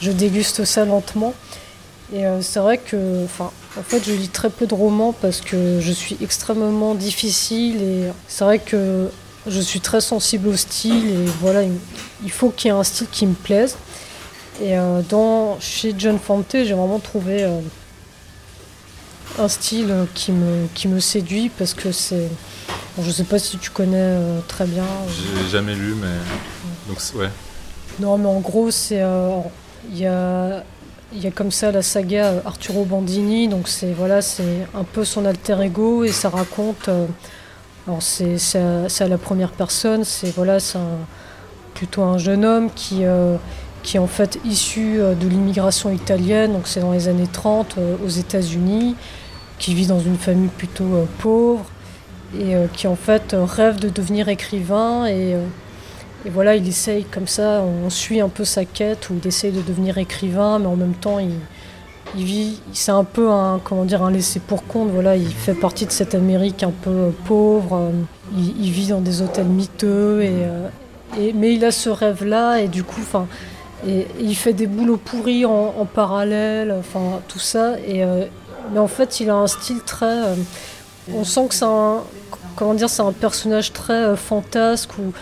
je 0.00 0.10
déguste 0.10 0.64
ça 0.66 0.84
lentement. 0.84 1.32
Et 2.12 2.26
euh, 2.26 2.42
c'est 2.42 2.60
vrai 2.60 2.78
que, 2.78 3.24
enfin, 3.24 3.50
en 3.78 3.82
fait, 3.82 4.04
je 4.04 4.12
lis 4.12 4.28
très 4.28 4.50
peu 4.50 4.66
de 4.66 4.74
romans 4.74 5.12
parce 5.12 5.40
que 5.40 5.80
je 5.80 5.92
suis 5.92 6.16
extrêmement 6.20 6.94
difficile. 6.94 7.82
Et 7.82 8.10
c'est 8.28 8.44
vrai 8.44 8.58
que 8.58 9.08
je 9.46 9.60
suis 9.60 9.80
très 9.80 10.00
sensible 10.00 10.48
au 10.48 10.56
style. 10.56 11.08
Et 11.08 11.24
voilà, 11.40 11.62
il, 11.62 12.30
faut 12.30 12.50
qu'il 12.50 12.70
y 12.70 12.74
ait 12.74 12.76
un 12.76 12.84
style 12.84 13.08
qui 13.10 13.26
me 13.26 13.34
plaise. 13.34 13.76
Et 14.60 14.78
euh, 14.78 15.00
dans, 15.08 15.58
chez 15.60 15.94
John 15.96 16.18
Fante, 16.18 16.52
j'ai 16.52 16.74
vraiment 16.74 17.00
trouvé 17.00 17.42
euh, 17.42 17.58
un 19.38 19.48
style 19.48 19.92
qui 20.14 20.30
me, 20.30 20.68
qui 20.74 20.88
me 20.88 21.00
séduit 21.00 21.48
parce 21.48 21.74
que 21.74 21.90
c'est. 21.90 22.28
bon, 22.96 23.02
je 23.02 23.10
sais 23.10 23.24
pas 23.24 23.38
si 23.38 23.56
tu 23.58 23.70
connais 23.70 24.16
très 24.46 24.66
bien. 24.66 24.84
J'ai 25.08 25.48
jamais 25.48 25.74
lu, 25.74 25.94
mais. 25.94 26.16
Donc, 26.86 26.98
ouais. 27.16 27.30
Non, 27.98 28.18
mais 28.18 28.28
en 28.28 28.40
gros, 28.40 28.70
c'est. 28.70 29.02
Il 29.90 29.98
y, 29.98 30.06
a, 30.06 30.64
il 31.14 31.22
y 31.22 31.26
a 31.26 31.30
comme 31.30 31.50
ça 31.50 31.70
la 31.70 31.82
saga 31.82 32.42
Arturo 32.44 32.84
Bandini, 32.84 33.48
donc 33.48 33.68
c'est 33.68 33.92
voilà, 33.92 34.20
c'est 34.22 34.66
un 34.74 34.84
peu 34.84 35.04
son 35.04 35.24
alter 35.24 35.56
ego 35.62 36.04
et 36.04 36.12
ça 36.12 36.28
raconte. 36.28 36.88
euh, 36.88 37.06
alors 37.86 38.02
c'est 38.02 38.36
à, 38.56 39.04
à 39.04 39.08
la 39.08 39.18
première 39.18 39.50
personne, 39.52 40.04
c'est 40.04 40.34
voilà, 40.34 40.58
c'est 40.58 40.78
plutôt 41.74 42.02
un 42.02 42.16
jeune 42.18 42.44
homme 42.44 42.70
qui, 42.74 43.04
euh, 43.04 43.36
qui 43.82 43.96
est 43.96 44.00
en 44.00 44.06
fait 44.06 44.38
issu 44.44 45.00
euh, 45.00 45.14
de 45.14 45.28
l'immigration 45.28 45.90
italienne, 45.90 46.52
donc 46.52 46.66
c'est 46.66 46.80
dans 46.80 46.92
les 46.92 47.08
années 47.08 47.28
30 47.30 47.76
euh, 47.76 47.96
aux 48.04 48.08
États-Unis, 48.08 48.96
qui 49.58 49.74
vit 49.74 49.86
dans 49.86 50.00
une 50.00 50.16
famille 50.16 50.48
plutôt 50.48 51.06
pauvre 51.18 51.64
et 52.36 52.54
qui 52.72 52.88
en 52.88 52.96
fait 52.96 53.36
rêve 53.38 53.78
de 53.78 53.88
devenir 53.88 54.28
écrivain 54.28 55.06
et 55.06 55.36
et 56.26 56.30
voilà, 56.30 56.56
il 56.56 56.66
essaye 56.66 57.04
comme 57.04 57.28
ça, 57.28 57.62
on 57.62 57.90
suit 57.90 58.20
un 58.20 58.30
peu 58.30 58.44
sa 58.44 58.64
quête 58.64 59.10
où 59.10 59.14
il 59.22 59.28
essaye 59.28 59.52
de 59.52 59.60
devenir 59.60 59.98
écrivain, 59.98 60.58
mais 60.58 60.66
en 60.66 60.76
même 60.76 60.94
temps, 60.94 61.18
il, 61.18 62.24
vit, 62.24 62.60
c'est 62.72 62.92
un 62.92 63.04
peu 63.04 63.30
un, 63.30 63.60
comment 63.62 63.84
dire, 63.84 64.02
un 64.02 64.10
laissé 64.10 64.40
pour 64.40 64.66
compte. 64.66 64.88
Voilà, 64.88 65.16
il 65.16 65.28
fait 65.28 65.52
partie 65.52 65.84
de 65.84 65.90
cette 65.90 66.14
Amérique 66.14 66.62
un 66.62 66.70
peu 66.70 67.12
pauvre. 67.26 67.92
Il, 68.34 68.70
vit 68.70 68.88
dans 68.88 69.02
des 69.02 69.20
hôtels 69.20 69.44
miteux 69.44 70.22
et, 70.22 71.32
mais 71.34 71.54
il 71.54 71.64
a 71.64 71.70
ce 71.70 71.90
rêve-là 71.90 72.60
et 72.60 72.68
du 72.68 72.84
coup, 72.84 73.00
enfin, 73.02 73.26
il 73.86 74.34
fait 74.34 74.54
des 74.54 74.66
boulots 74.66 74.96
pourris 74.96 75.44
en, 75.44 75.84
parallèle, 75.84 76.74
enfin 76.78 77.20
tout 77.28 77.38
ça. 77.38 77.74
Et 77.86 78.02
mais 78.72 78.78
en 78.78 78.88
fait, 78.88 79.20
il 79.20 79.28
a 79.28 79.34
un 79.34 79.46
style 79.46 79.82
très. 79.82 80.22
on 81.12 81.24
sent 81.24 81.48
que 81.48 81.54
c'est 81.54 81.66
un, 81.66 81.98
comment 82.56 82.72
dire, 82.72 82.88
c'est 82.88 83.02
un 83.02 83.12
personnage 83.12 83.74
très 83.74 84.16
fantasque 84.16 84.92
où 84.98 85.12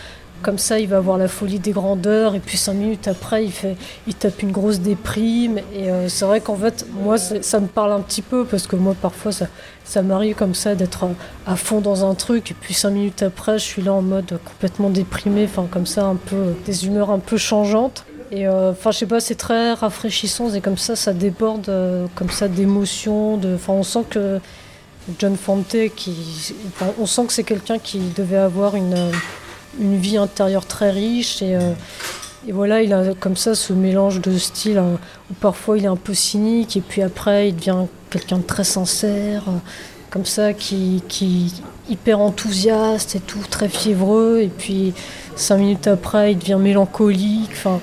comme 0.42 0.58
ça, 0.58 0.78
il 0.78 0.88
va 0.88 0.98
avoir 0.98 1.16
la 1.16 1.28
folie 1.28 1.58
des 1.58 1.70
grandeurs, 1.70 2.34
et 2.34 2.40
puis 2.40 2.58
cinq 2.58 2.74
minutes 2.74 3.08
après, 3.08 3.46
il, 4.06 4.14
tape 4.14 4.42
une 4.42 4.52
grosse 4.52 4.80
déprime. 4.80 5.58
Et 5.74 5.90
euh, 5.90 6.08
c'est 6.08 6.24
vrai 6.24 6.40
qu'en 6.40 6.56
fait, 6.56 6.86
moi, 6.92 7.16
ça 7.16 7.60
me 7.60 7.66
parle 7.66 7.92
un 7.92 8.00
petit 8.00 8.22
peu, 8.22 8.44
parce 8.44 8.66
que 8.66 8.76
moi, 8.76 8.94
parfois, 9.00 9.32
ça, 9.32 10.02
m'arrive 10.02 10.34
comme 10.34 10.54
ça 10.54 10.74
d'être 10.74 11.06
à 11.46 11.56
fond 11.56 11.80
dans 11.80 12.04
un 12.08 12.14
truc, 12.14 12.50
et 12.50 12.54
puis 12.54 12.74
cinq 12.74 12.90
minutes 12.90 13.22
après, 13.22 13.58
je 13.58 13.64
suis 13.64 13.82
là 13.82 13.92
en 13.92 14.02
mode 14.02 14.38
complètement 14.44 14.90
déprimé, 14.90 15.44
enfin, 15.44 15.66
comme 15.70 15.86
ça, 15.86 16.04
un 16.04 16.16
peu, 16.16 16.54
des 16.66 16.86
humeurs 16.86 17.10
un 17.10 17.20
peu 17.20 17.36
changeantes. 17.36 18.04
Et 18.30 18.46
euh, 18.46 18.72
enfin, 18.72 18.90
je 18.90 18.98
sais 18.98 19.06
pas, 19.06 19.20
c'est 19.20 19.34
très 19.34 19.72
rafraîchissant, 19.74 20.52
et 20.52 20.60
comme 20.60 20.78
ça, 20.78 20.96
ça 20.96 21.12
déborde 21.12 21.68
euh, 21.68 22.06
comme 22.14 22.30
ça 22.30 22.48
d'émotions. 22.48 23.40
Enfin, 23.54 23.74
on 23.74 23.82
sent 23.82 24.04
que 24.10 24.40
John 25.18 25.36
Fante, 25.36 25.76
qui, 25.94 26.54
on 26.98 27.06
sent 27.06 27.26
que 27.26 27.32
c'est 27.32 27.44
quelqu'un 27.44 27.78
qui 27.78 27.98
devait 28.16 28.36
avoir 28.36 28.74
une 28.74 29.12
une 29.80 29.96
vie 29.96 30.16
intérieure 30.16 30.66
très 30.66 30.90
riche 30.90 31.42
et, 31.42 31.56
euh, 31.56 31.72
et, 32.46 32.52
voilà, 32.52 32.82
il 32.82 32.92
a 32.92 33.14
comme 33.18 33.36
ça 33.36 33.54
ce 33.54 33.72
mélange 33.72 34.20
de 34.20 34.36
styles 34.36 34.78
hein, 34.78 34.98
où 35.30 35.34
parfois 35.34 35.78
il 35.78 35.84
est 35.84 35.88
un 35.88 35.96
peu 35.96 36.14
cynique 36.14 36.76
et 36.76 36.80
puis 36.80 37.02
après 37.02 37.48
il 37.48 37.56
devient 37.56 37.86
quelqu'un 38.10 38.38
de 38.38 38.42
très 38.42 38.64
sincère, 38.64 39.44
euh, 39.48 39.58
comme 40.10 40.26
ça, 40.26 40.52
qui, 40.52 41.02
qui 41.08 41.62
hyper 41.88 42.20
enthousiaste 42.20 43.16
et 43.16 43.20
tout, 43.20 43.40
très 43.48 43.68
fiévreux 43.68 44.40
et 44.42 44.48
puis 44.48 44.92
cinq 45.36 45.58
minutes 45.58 45.86
après 45.86 46.32
il 46.32 46.38
devient 46.38 46.58
mélancolique. 46.60 47.50
Enfin, 47.52 47.80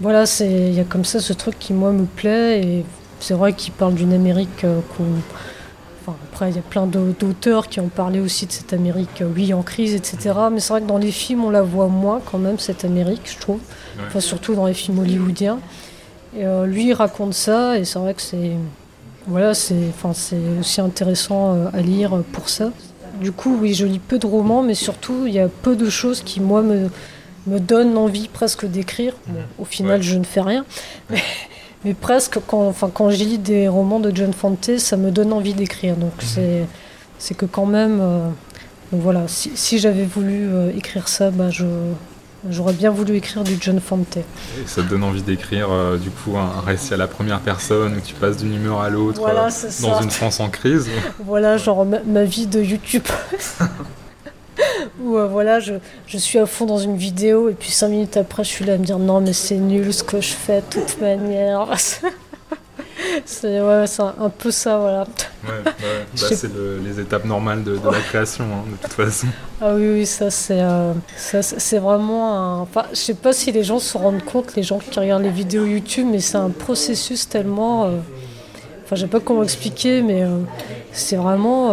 voilà, 0.00 0.24
il 0.40 0.74
y 0.74 0.80
a 0.80 0.84
comme 0.84 1.04
ça 1.04 1.20
ce 1.20 1.32
truc 1.32 1.58
qui 1.58 1.72
moi 1.72 1.92
me 1.92 2.04
plaît 2.04 2.60
et 2.60 2.84
c'est 3.20 3.34
vrai 3.34 3.52
qu'il 3.52 3.72
parle 3.72 3.94
d'une 3.94 4.12
Amérique 4.12 4.64
euh, 4.64 4.80
qu'on 4.96 5.04
après, 6.12 6.50
il 6.50 6.56
y 6.56 6.58
a 6.58 6.62
plein 6.62 6.86
d'auteurs 6.86 7.68
qui 7.68 7.80
ont 7.80 7.88
parlé 7.88 8.20
aussi 8.20 8.46
de 8.46 8.52
cette 8.52 8.72
Amérique, 8.72 9.22
euh, 9.22 9.28
oui, 9.34 9.54
en 9.54 9.62
crise, 9.62 9.94
etc. 9.94 10.34
Mais 10.52 10.60
c'est 10.60 10.72
vrai 10.72 10.82
que 10.82 10.86
dans 10.86 10.98
les 10.98 11.12
films, 11.12 11.44
on 11.44 11.50
la 11.50 11.62
voit 11.62 11.88
moins 11.88 12.20
quand 12.24 12.38
même, 12.38 12.58
cette 12.58 12.84
Amérique, 12.84 13.22
je 13.24 13.38
trouve. 13.38 13.60
Enfin, 14.06 14.20
surtout 14.20 14.54
dans 14.54 14.66
les 14.66 14.74
films 14.74 14.98
hollywoodiens. 14.98 15.60
Et 16.36 16.44
euh, 16.44 16.66
lui, 16.66 16.88
il 16.88 16.92
raconte 16.92 17.34
ça, 17.34 17.78
et 17.78 17.84
c'est 17.84 17.98
vrai 17.98 18.14
que 18.14 18.22
c'est 18.22 18.52
voilà, 19.26 19.54
c'est 19.54 19.88
enfin, 19.88 20.12
aussi 20.60 20.80
intéressant 20.82 21.54
euh, 21.54 21.68
à 21.72 21.80
lire 21.80 22.22
pour 22.32 22.50
ça. 22.50 22.70
Du 23.20 23.32
coup, 23.32 23.56
oui, 23.60 23.72
je 23.72 23.86
lis 23.86 24.00
peu 24.00 24.18
de 24.18 24.26
romans, 24.26 24.62
mais 24.62 24.74
surtout, 24.74 25.26
il 25.26 25.32
y 25.32 25.38
a 25.38 25.48
peu 25.48 25.76
de 25.76 25.88
choses 25.88 26.20
qui, 26.20 26.40
moi, 26.40 26.62
me, 26.62 26.90
me 27.46 27.60
donnent 27.60 27.96
envie 27.96 28.28
presque 28.28 28.66
d'écrire. 28.66 29.14
au 29.58 29.64
final, 29.64 30.02
je 30.02 30.18
ne 30.18 30.24
fais 30.24 30.40
rien. 30.42 30.66
Mais 31.08 31.22
presque, 31.92 32.38
quand, 32.46 32.66
enfin, 32.66 32.90
quand 32.92 33.10
je 33.10 33.18
lis 33.18 33.38
des 33.38 33.68
romans 33.68 34.00
de 34.00 34.10
John 34.14 34.32
Fante, 34.32 34.78
ça 34.78 34.96
me 34.96 35.10
donne 35.10 35.32
envie 35.34 35.52
d'écrire. 35.52 35.96
Donc 35.96 36.14
mhm. 36.16 36.26
c'est, 36.26 36.66
c'est 37.18 37.34
que 37.34 37.44
quand 37.44 37.66
même, 37.66 37.98
euh, 38.00 38.28
voilà, 38.90 39.24
si, 39.28 39.52
si 39.54 39.78
j'avais 39.78 40.06
voulu 40.06 40.48
euh, 40.48 40.72
écrire 40.74 41.08
ça, 41.08 41.30
bah, 41.30 41.50
je, 41.50 41.66
j'aurais 42.48 42.72
bien 42.72 42.90
voulu 42.90 43.16
écrire 43.16 43.44
du 43.44 43.58
John 43.60 43.80
Fante. 43.80 44.16
Et 44.16 44.22
ça 44.66 44.82
te 44.82 44.88
donne 44.88 45.04
envie 45.04 45.22
d'écrire 45.22 45.70
euh, 45.70 45.98
du 45.98 46.08
coup 46.10 46.38
un 46.38 46.60
récit 46.64 46.94
à 46.94 46.96
la 46.96 47.08
première 47.08 47.40
personne 47.40 47.96
où 47.96 48.00
tu 48.00 48.14
passes 48.14 48.38
d'une 48.38 48.54
humeur 48.54 48.80
à 48.80 48.88
l'autre 48.88 49.20
dans 49.82 50.00
une 50.00 50.10
France 50.10 50.40
en 50.40 50.48
crise? 50.48 50.88
voilà, 51.26 51.58
genre 51.58 51.84
ma, 51.84 52.00
ma 52.00 52.24
vie 52.24 52.46
de 52.46 52.62
YouTube. 52.62 53.04
Ou 55.00 55.16
euh, 55.16 55.26
voilà, 55.26 55.58
je, 55.58 55.74
je, 56.06 56.18
suis 56.18 56.38
à 56.38 56.46
fond 56.46 56.66
dans 56.66 56.78
une 56.78 56.96
vidéo 56.96 57.48
et 57.48 57.54
puis 57.54 57.70
cinq 57.70 57.88
minutes 57.88 58.16
après, 58.16 58.44
je 58.44 58.48
suis 58.48 58.64
là 58.64 58.74
à 58.74 58.78
me 58.78 58.84
dire 58.84 58.98
non, 58.98 59.20
mais 59.20 59.32
c'est 59.32 59.56
nul 59.56 59.92
ce 59.92 60.04
que 60.04 60.20
je 60.20 60.32
fais 60.32 60.60
de 60.60 60.80
toute 60.80 61.00
manière. 61.00 61.66
c'est 63.24 63.60
ouais, 63.60 63.84
un 63.98 64.28
peu 64.28 64.50
ça, 64.50 64.78
voilà. 64.78 65.00
Ouais. 65.44 65.50
Bah, 66.20 66.28
c'est 66.30 66.50
les 66.84 67.00
étapes 67.00 67.24
normales 67.24 67.64
de, 67.64 67.76
de 67.76 67.90
la 67.90 67.98
création, 67.98 68.44
hein, 68.44 68.64
de 68.70 68.76
toute 68.76 68.92
façon. 68.92 69.26
Ah 69.60 69.74
oui, 69.74 69.88
oui, 69.88 70.06
ça 70.06 70.30
c'est 70.30 70.60
euh, 70.60 70.92
c'est 71.16 71.78
vraiment 71.78 72.34
un. 72.38 72.60
Enfin, 72.60 72.84
je 72.92 72.96
sais 72.96 73.14
pas 73.14 73.32
si 73.32 73.50
les 73.50 73.64
gens 73.64 73.80
se 73.80 73.98
rendent 73.98 74.22
compte, 74.22 74.54
les 74.54 74.62
gens 74.62 74.78
qui 74.78 74.96
regardent 74.98 75.24
les 75.24 75.30
vidéos 75.30 75.66
YouTube, 75.66 76.06
mais 76.08 76.20
c'est 76.20 76.36
un 76.36 76.50
processus 76.50 77.28
tellement. 77.28 77.86
Euh... 77.86 77.98
Enfin, 78.84 78.94
je 78.94 79.00
sais 79.02 79.06
pas 79.08 79.18
comment 79.18 79.42
expliquer, 79.42 80.02
mais 80.02 80.22
euh, 80.22 80.38
c'est 80.92 81.16
vraiment. 81.16 81.72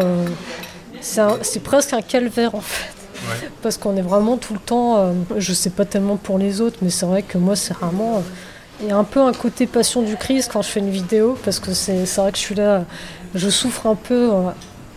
C'est 1.02 1.64
presque 1.64 1.94
un 1.94 2.02
calvaire 2.02 2.56
en 2.56 2.62
fait. 2.62 3.01
Parce 3.62 3.78
qu'on 3.78 3.96
est 3.96 4.02
vraiment 4.02 4.38
tout 4.38 4.54
le 4.54 4.60
temps, 4.60 4.98
euh, 4.98 5.14
je 5.38 5.54
sais 5.54 5.70
pas 5.70 5.86
tellement 5.86 6.18
pour 6.18 6.38
les 6.38 6.62
autres, 6.62 6.78
mais 6.82 6.90
c'est 6.90 7.06
vrai 7.06 7.24
que 7.24 7.38
moi 7.38 7.56
c'est 7.56 7.74
vraiment. 7.74 8.18
Euh, 8.18 8.22
il 8.82 8.88
y 8.88 8.92
a 8.92 8.98
un 8.98 9.04
peu 9.04 9.20
un 9.20 9.32
côté 9.32 9.68
passion 9.68 10.02
du 10.02 10.16
Christ 10.16 10.50
quand 10.52 10.64
je 10.64 10.70
fais 10.70 10.80
une 10.80 10.90
vidéo, 10.90 11.38
parce 11.46 11.60
que 11.60 11.72
c'est 11.74 12.04
vrai 12.16 12.32
que 12.32 12.38
je 12.38 12.42
suis 12.42 12.56
là, 12.56 12.84
je 13.36 13.48
souffre 13.50 13.86
un 13.86 13.96
peu 13.96 14.32
euh, 14.34 14.50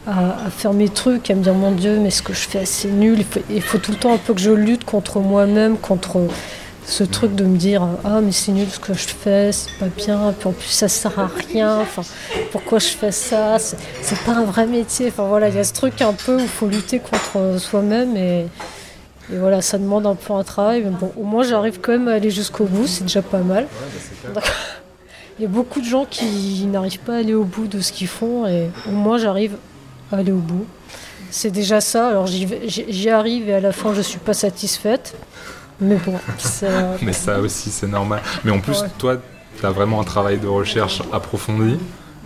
à, 0.06 0.50
faire 0.50 0.72
mes 0.72 0.88
trucs, 0.88 1.30
à 1.30 1.34
me 1.34 1.42
dire 1.42 1.52
mon 1.52 1.70
Dieu, 1.70 1.98
mais 1.98 2.10
ce 2.10 2.22
que 2.22 2.32
je 2.32 2.48
fais 2.48 2.64
c'est 2.64 2.88
nul. 2.88 3.18
Il 3.18 3.24
faut, 3.24 3.40
il 3.50 3.62
faut, 3.62 3.78
tout 3.78 3.92
le 3.92 3.98
temps 3.98 4.14
un 4.14 4.18
peu 4.18 4.32
que 4.32 4.40
je 4.40 4.50
lutte 4.50 4.84
contre 4.84 5.20
moi-même, 5.20 5.76
contre 5.76 6.28
ce 6.86 7.04
truc 7.04 7.34
de 7.34 7.44
me 7.44 7.56
dire 7.56 7.86
ah 8.04 8.20
mais 8.20 8.32
c'est 8.32 8.52
nul 8.52 8.68
ce 8.70 8.78
que 8.78 8.92
je 8.92 9.08
fais 9.08 9.52
c'est 9.52 9.72
pas 9.78 9.86
bien 9.86 10.34
puis 10.38 10.48
en 10.48 10.52
plus 10.52 10.68
ça 10.68 10.88
sert 10.88 11.18
à 11.18 11.30
rien 11.48 11.78
enfin 11.80 12.02
pourquoi 12.52 12.78
je 12.78 12.88
fais 12.88 13.12
ça 13.12 13.58
c'est 13.58 14.18
pas 14.24 14.32
un 14.32 14.44
vrai 14.44 14.66
métier 14.66 15.08
enfin 15.08 15.26
voilà 15.26 15.48
il 15.48 15.56
y 15.56 15.58
a 15.58 15.64
ce 15.64 15.72
truc 15.72 16.02
un 16.02 16.12
peu 16.12 16.36
où 16.36 16.40
il 16.40 16.48
faut 16.48 16.66
lutter 16.66 16.98
contre 16.98 17.58
soi-même 17.58 18.16
et, 18.16 18.46
et, 19.32 19.38
voilà 19.38 19.62
ça 19.62 19.78
demande 19.78 20.06
un 20.06 20.14
peu 20.14 20.34
un 20.34 20.44
travail 20.44 20.82
mais 20.84 20.90
bon 20.90 21.10
au 21.16 21.24
moins 21.24 21.42
j'arrive 21.42 21.80
quand 21.80 21.92
même 21.92 22.08
à 22.08 22.12
aller 22.12 22.30
jusqu'au 22.30 22.64
bout 22.64 22.86
c'est 22.86 23.04
déjà 23.04 23.22
pas 23.22 23.38
mal. 23.38 23.66
Il 25.38 25.42
y 25.42 25.46
a 25.46 25.48
beaucoup 25.48 25.80
de 25.80 25.84
gens 25.84 26.04
qui 26.04 26.64
n'arrivent 26.66 27.00
pas 27.00 27.14
à 27.14 27.18
aller 27.18 27.34
au 27.34 27.42
bout 27.42 27.66
de 27.66 27.80
ce 27.80 27.90
qu'ils 27.92 28.06
font 28.06 28.46
et 28.46 28.70
au 28.86 28.92
moins 28.92 29.18
j'arrive 29.18 29.56
à 30.12 30.18
aller 30.18 30.30
au 30.30 30.38
bout. 30.38 30.64
C'est 31.30 31.50
déjà 31.50 31.80
ça. 31.80 32.08
Alors 32.08 32.28
j'y 32.28 33.10
arrive 33.10 33.48
et 33.48 33.54
à 33.54 33.60
la 33.60 33.72
fin 33.72 33.92
je 33.94 34.00
suis 34.00 34.20
pas 34.20 34.34
satisfaite 34.34 35.16
mais 35.80 35.96
bon, 35.96 36.14
euh, 36.62 36.96
Mais 37.02 37.12
ça 37.12 37.40
aussi, 37.40 37.70
c'est 37.70 37.86
normal. 37.86 38.22
Mais 38.44 38.50
en 38.50 38.60
plus, 38.60 38.84
toi, 38.98 39.16
tu 39.58 39.66
as 39.66 39.70
vraiment 39.70 40.00
un 40.00 40.04
travail 40.04 40.38
de 40.38 40.46
recherche 40.46 41.02
approfondi 41.12 41.78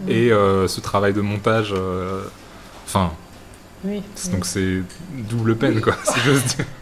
et 0.06 0.30
euh, 0.30 0.68
ce 0.68 0.80
travail 0.80 1.12
de 1.12 1.20
montage. 1.20 1.74
Euh, 1.76 2.22
enfin. 2.86 3.12
oui, 3.84 4.02
Donc 4.32 4.44
c'est 4.44 4.82
double 5.12 5.56
peine, 5.56 5.80
quoi, 5.80 5.94
si 6.04 6.20
j'ose 6.20 6.44
dire. 6.44 6.66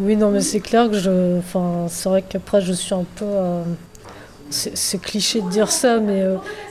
Oui, 0.00 0.14
non, 0.14 0.30
mais 0.30 0.42
c'est 0.42 0.60
clair 0.60 0.88
que 0.88 0.96
je. 0.96 1.38
Enfin, 1.38 1.86
c'est 1.88 2.08
vrai 2.08 2.22
qu'après, 2.22 2.60
je 2.60 2.72
suis 2.72 2.94
un 2.94 3.04
peu. 3.16 3.26
c'est 4.48 5.00
cliché 5.00 5.40
de 5.40 5.48
dire 5.48 5.72
ça, 5.72 5.98
mais 5.98 6.22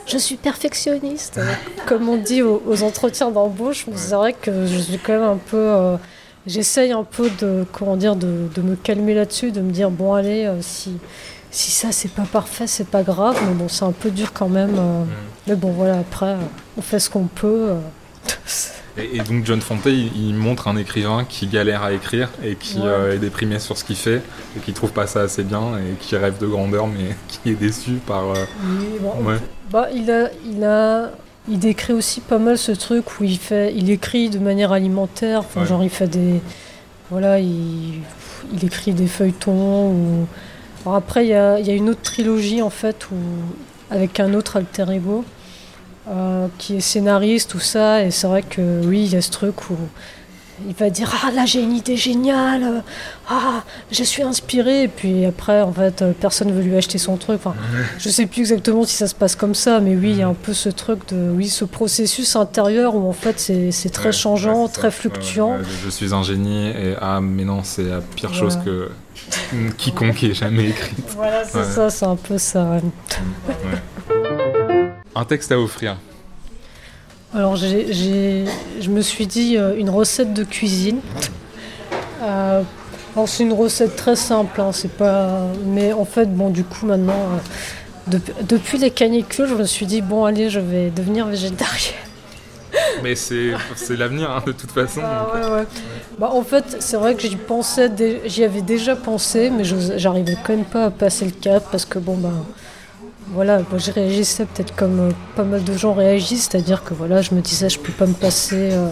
je 0.06 0.16
suis 0.16 0.36
perfectionniste. 0.36 1.38
Comme 1.86 2.08
on 2.08 2.16
dit 2.16 2.40
aux, 2.40 2.82
entretiens 2.82 3.30
d'embauche, 3.30 3.84
mais 3.86 3.98
c'est 3.98 4.14
vrai 4.14 4.32
que 4.32 4.64
je 4.64 4.78
suis 4.78 4.98
quand 4.98 5.12
même 5.12 5.22
un 5.24 5.36
peu 5.36 5.98
j'essaye 6.46 6.92
un 6.92 7.04
peu 7.04 7.30
de, 7.40 7.64
comment 7.72 7.96
dire, 7.96 8.16
de, 8.16 8.48
de 8.54 8.62
me 8.62 8.76
calmer 8.76 9.14
là-dessus, 9.14 9.52
de 9.52 9.60
me 9.60 9.70
dire 9.70 9.90
bon 9.90 10.14
allez, 10.14 10.44
euh, 10.44 10.58
si, 10.60 10.98
si 11.50 11.70
ça 11.70 11.92
c'est 11.92 12.10
pas 12.10 12.26
parfait, 12.30 12.66
c'est 12.66 12.88
pas 12.88 13.02
grave, 13.02 13.38
mais 13.46 13.54
bon 13.54 13.68
c'est 13.68 13.84
un 13.84 13.92
peu 13.92 14.10
dur 14.10 14.32
quand 14.32 14.48
même. 14.48 14.74
Euh, 14.78 15.04
mm. 15.04 15.08
Mais 15.48 15.56
bon 15.56 15.70
voilà, 15.70 15.98
après 15.98 16.36
on 16.76 16.82
fait 16.82 16.98
ce 16.98 17.10
qu'on 17.10 17.26
peut. 17.26 17.70
Euh. 17.70 17.80
Et, 18.96 19.20
donc 19.20 19.46
John 19.46 19.60
Fante, 19.60 19.86
il, 19.86 20.34
montre 20.34 20.66
un 20.66 20.76
écrivain 20.76 21.24
qui 21.24 21.46
galère 21.46 21.84
à 21.84 21.92
écrire 21.92 22.30
et 22.42 22.56
qui 22.56 22.80
est 22.80 23.18
déprimé 23.18 23.60
sur 23.60 23.78
ce 23.78 23.84
qu'il 23.84 23.94
fait 23.94 24.20
et 24.56 24.60
qui 24.60 24.72
trouve 24.72 24.90
pas 24.90 25.06
ça 25.06 25.20
assez 25.20 25.44
bien 25.44 25.78
et 25.78 25.94
qui 26.00 26.16
rêve 26.16 26.38
de 26.38 26.48
grandeur 26.48 26.88
mais 26.88 27.14
qui 27.28 27.50
est 27.50 27.54
déçu 27.54 27.92
par. 28.04 28.24
Oui, 28.30 28.98
bon, 29.00 29.12
bah, 29.70 29.86
il 29.94 30.10
a, 30.10 30.30
il 30.44 30.64
a 30.64 31.12
il 31.50 31.58
décrit 31.58 31.92
aussi 31.92 32.20
pas 32.20 32.38
mal 32.38 32.58
ce 32.58 32.72
truc 32.72 33.20
où 33.20 33.24
il 33.24 33.38
fait, 33.38 33.74
il 33.74 33.90
écrit 33.90 34.30
de 34.30 34.38
manière 34.38 34.72
alimentaire. 34.72 35.40
Enfin, 35.40 35.64
genre 35.64 35.82
il 35.82 35.90
fait 35.90 36.08
des, 36.08 36.40
voilà, 37.10 37.40
il, 37.40 38.00
il 38.52 38.64
écrit 38.64 38.92
des 38.92 39.06
feuilletons. 39.06 39.90
Ou... 39.90 40.26
Alors 40.84 40.96
après, 40.96 41.24
il 41.24 41.30
y 41.30 41.34
a, 41.34 41.58
y 41.58 41.70
a, 41.70 41.74
une 41.74 41.88
autre 41.88 42.02
trilogie 42.02 42.62
en 42.62 42.70
fait 42.70 43.10
où, 43.10 43.16
avec 43.90 44.20
un 44.20 44.34
autre 44.34 44.56
alter 44.56 44.84
ego 44.92 45.24
euh, 46.08 46.48
qui 46.58 46.76
est 46.76 46.80
scénariste, 46.80 47.50
tout 47.50 47.58
ça. 47.58 48.04
Et 48.04 48.10
c'est 48.10 48.26
vrai 48.26 48.42
que 48.42 48.80
oui, 48.84 49.04
il 49.04 49.12
y 49.12 49.16
a 49.16 49.22
ce 49.22 49.30
truc 49.30 49.70
où 49.70 49.76
il 50.66 50.74
va 50.74 50.90
dire 50.90 51.12
ah 51.24 51.30
là 51.30 51.46
j'ai 51.46 51.62
une 51.62 51.72
idée 51.72 51.96
géniale 51.96 52.82
ah 53.28 53.62
je 53.92 54.02
suis 54.02 54.22
inspiré. 54.22 54.84
Et 54.84 54.88
puis 54.88 55.24
après 55.26 55.62
en 55.62 55.72
fait 55.72 56.02
euh, 56.02 56.12
personne 56.18 56.52
veut 56.52 56.62
lui 56.62 56.76
acheter 56.76 56.98
son 56.98 57.16
truc. 57.16 57.36
Enfin 57.44 57.54
je 57.98 58.08
sais 58.08 58.26
plus 58.26 58.40
exactement 58.40 58.84
si 58.84 58.96
ça 58.96 59.06
se 59.06 59.14
passe 59.14 59.36
comme 59.36 59.54
ça 59.54 59.80
mais 59.80 59.94
oui 59.94 60.10
il 60.10 60.18
y 60.18 60.22
a 60.22 60.28
un 60.28 60.34
peu 60.34 60.52
ce 60.54 60.68
truc 60.68 61.00
de 61.08 61.30
oui 61.30 61.48
ce 61.48 61.64
processus 61.64 62.36
intérieur 62.36 62.94
où 62.94 63.08
en 63.08 63.12
fait 63.12 63.38
c'est 63.38 63.92
très 63.92 64.12
changeant 64.12 64.68
très 64.68 64.90
fluctuant. 64.90 65.58
Je 65.84 65.90
suis 65.90 66.14
un 66.14 66.22
génie 66.22 66.68
et 66.68 66.94
ah 67.00 67.20
mais 67.20 67.44
non 67.44 67.62
c'est 67.62 67.84
la 67.84 68.00
pire 68.00 68.34
chose 68.34 68.58
que 68.64 68.90
quiconque 69.76 70.22
ait 70.22 70.34
jamais 70.34 70.68
écrit 70.68 70.94
voilà 71.16 71.44
c'est 71.44 71.64
ça 71.64 71.90
c'est 71.90 72.06
un 72.06 72.16
peu 72.16 72.38
ça 72.38 72.80
Un 75.14 75.24
texte 75.24 75.50
à 75.50 75.58
offrir. 75.58 75.96
Alors, 77.34 77.56
je 77.56 78.88
me 78.90 79.00
suis 79.02 79.26
dit 79.26 79.56
euh, 79.56 79.76
une 79.76 79.90
recette 79.90 80.32
de 80.32 80.44
cuisine. 80.44 81.00
Euh, 82.22 82.62
c'est 83.26 83.42
une 83.42 83.52
recette 83.52 83.96
très 83.96 84.16
simple, 84.16 84.60
hein, 84.60 84.70
c'est 84.72 84.92
pas. 84.92 85.42
Mais 85.66 85.92
en 85.92 86.04
fait, 86.04 86.26
bon, 86.34 86.50
du 86.50 86.64
coup, 86.64 86.86
maintenant, 86.86 87.12
euh, 87.12 88.10
dep- 88.16 88.46
depuis 88.46 88.78
les 88.78 88.90
canicules, 88.90 89.46
je 89.46 89.54
me 89.54 89.64
suis 89.64 89.86
dit, 89.86 90.00
bon, 90.00 90.24
allez, 90.24 90.48
je 90.50 90.60
vais 90.60 90.90
devenir 90.90 91.26
végétarienne. 91.26 91.94
Mais 93.02 93.14
c'est 93.14 93.52
l'avenir, 93.96 94.30
hein, 94.30 94.42
de 94.46 94.52
toute 94.52 94.70
façon. 94.70 95.00
Ah 95.04 95.26
ouais, 95.34 95.50
ouais. 95.58 95.64
Bah, 96.18 96.30
en 96.32 96.42
fait, 96.42 96.76
c'est 96.80 96.96
vrai 96.96 97.14
que 97.14 97.22
j'y 97.22 97.36
pensais, 97.36 97.90
j'y 98.26 98.44
avais 98.44 98.62
déjà 98.62 98.96
pensé, 98.96 99.50
mais 99.50 99.64
j'arrivais 99.64 100.36
quand 100.44 100.54
même 100.54 100.64
pas 100.64 100.86
à 100.86 100.90
passer 100.90 101.24
le 101.24 101.30
cap 101.32 101.64
parce 101.70 101.84
que 101.84 101.98
bon 101.98 102.16
bah 102.16 102.32
voilà, 103.32 103.58
moi, 103.70 103.78
je 103.78 103.90
réagissais 103.90 104.44
peut-être 104.46 104.74
comme 104.74 105.00
euh, 105.00 105.10
pas 105.36 105.44
mal 105.44 105.62
de 105.64 105.72
gens 105.76 105.92
réagissent, 105.94 106.48
c'est-à-dire 106.50 106.82
que 106.84 106.94
voilà, 106.94 107.20
je 107.22 107.34
me 107.34 107.40
disais 107.40 107.68
je 107.68 107.78
peux 107.78 107.92
pas 107.92 108.06
me 108.06 108.14
passer 108.14 108.70
euh, 108.72 108.88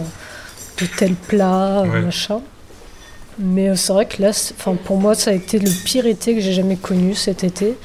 de 0.81 0.87
tel 0.99 1.15
plat, 1.15 1.81
euh, 1.81 1.87
Ouais. 1.91 2.01
machin. 2.03 2.41
Mais 3.39 3.69
euh, 3.69 3.77
c'est 3.77 3.93
vrai 3.93 4.07
que 4.07 4.21
là, 4.23 4.31
enfin 4.31 4.75
pour 4.85 4.97
moi, 4.99 5.15
ça 5.15 5.31
a 5.31 5.35
été 5.35 5.59
le 5.59 5.71
pire 5.85 6.07
été 6.07 6.35
que 6.35 6.41
j'ai 6.41 6.53
jamais 6.53 6.77
connu 6.77 7.15
cet 7.15 7.45
été. 7.45 7.77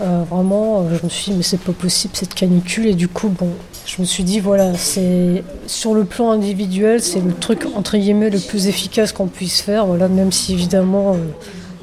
Euh, 0.00 0.22
vraiment, 0.30 0.88
je 0.90 1.02
me 1.04 1.08
suis 1.08 1.32
dit, 1.32 1.36
mais 1.38 1.42
c'est 1.42 1.58
pas 1.60 1.72
possible 1.72 2.14
cette 2.16 2.34
canicule. 2.34 2.86
Et 2.86 2.94
du 2.94 3.08
coup, 3.08 3.28
bon, 3.28 3.50
je 3.84 4.00
me 4.00 4.06
suis 4.06 4.22
dit, 4.22 4.38
voilà, 4.38 4.74
c'est 4.74 5.42
sur 5.66 5.92
le 5.94 6.04
plan 6.04 6.30
individuel, 6.30 7.02
c'est 7.02 7.20
le 7.20 7.32
truc 7.32 7.66
entre 7.74 7.96
guillemets 7.98 8.30
le 8.30 8.38
plus 8.38 8.68
efficace 8.68 9.10
qu'on 9.12 9.26
puisse 9.26 9.60
faire. 9.60 9.86
Voilà, 9.86 10.06
même 10.08 10.30
si 10.30 10.52
évidemment 10.52 11.16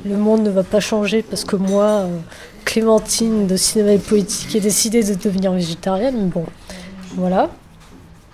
le 0.05 0.15
monde 0.15 0.43
ne 0.43 0.49
va 0.49 0.63
pas 0.63 0.79
changer 0.79 1.23
parce 1.23 1.43
que 1.43 1.57
moi, 1.57 2.05
Clémentine 2.65 3.47
de 3.47 3.55
cinéma 3.55 3.93
et 3.93 3.97
politique, 3.97 4.55
ai 4.55 4.59
décidé 4.59 5.03
de 5.03 5.13
devenir 5.13 5.51
végétarienne. 5.53 6.15
Mais 6.17 6.29
bon, 6.29 6.45
voilà, 7.15 7.49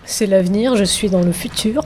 c'est 0.05 0.25
l'avenir. 0.25 0.75
Je 0.75 0.83
suis 0.83 1.09
dans 1.09 1.21
le 1.21 1.31
futur. 1.31 1.83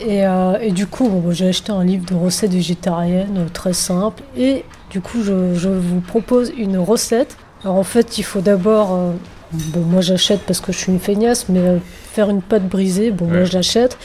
Et, 0.00 0.24
euh, 0.26 0.58
et 0.60 0.70
du 0.70 0.86
coup, 0.86 1.08
bon, 1.08 1.32
j'ai 1.32 1.48
acheté 1.48 1.72
un 1.72 1.84
livre 1.84 2.06
de 2.06 2.14
recettes 2.14 2.52
végétariennes 2.52 3.36
euh, 3.36 3.48
très 3.52 3.72
simple. 3.72 4.22
Et 4.36 4.64
du 4.90 5.00
coup, 5.00 5.22
je, 5.22 5.54
je 5.54 5.68
vous 5.68 6.00
propose 6.00 6.52
une 6.56 6.78
recette. 6.78 7.36
Alors 7.64 7.76
en 7.76 7.84
fait, 7.84 8.18
il 8.18 8.22
faut 8.24 8.40
d'abord, 8.40 8.94
euh, 8.94 9.12
bon, 9.52 9.80
moi 9.80 10.00
j'achète 10.00 10.40
parce 10.46 10.60
que 10.60 10.72
je 10.72 10.78
suis 10.78 10.92
une 10.92 11.00
feignasse, 11.00 11.48
mais 11.48 11.58
euh, 11.58 11.78
faire 12.12 12.30
une 12.30 12.42
pâte 12.42 12.68
brisée, 12.68 13.10
bon, 13.10 13.26
moi 13.26 13.44
je 13.44 13.52
l'achète. 13.52 13.98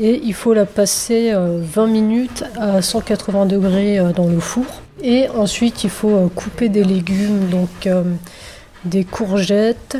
Et 0.00 0.20
il 0.24 0.34
faut 0.34 0.54
la 0.54 0.66
passer 0.66 1.32
euh, 1.32 1.60
20 1.62 1.86
minutes 1.86 2.44
à 2.58 2.80
180 2.82 3.46
degrés 3.46 4.00
dans 4.14 4.26
le 4.26 4.40
four. 4.40 4.64
Et 5.02 5.28
ensuite, 5.28 5.84
il 5.84 5.90
faut 5.90 6.10
euh, 6.10 6.28
couper 6.28 6.68
des 6.68 6.84
légumes, 6.84 7.48
donc 7.50 7.86
euh, 7.86 8.02
des 8.84 9.04
courgettes, 9.04 9.98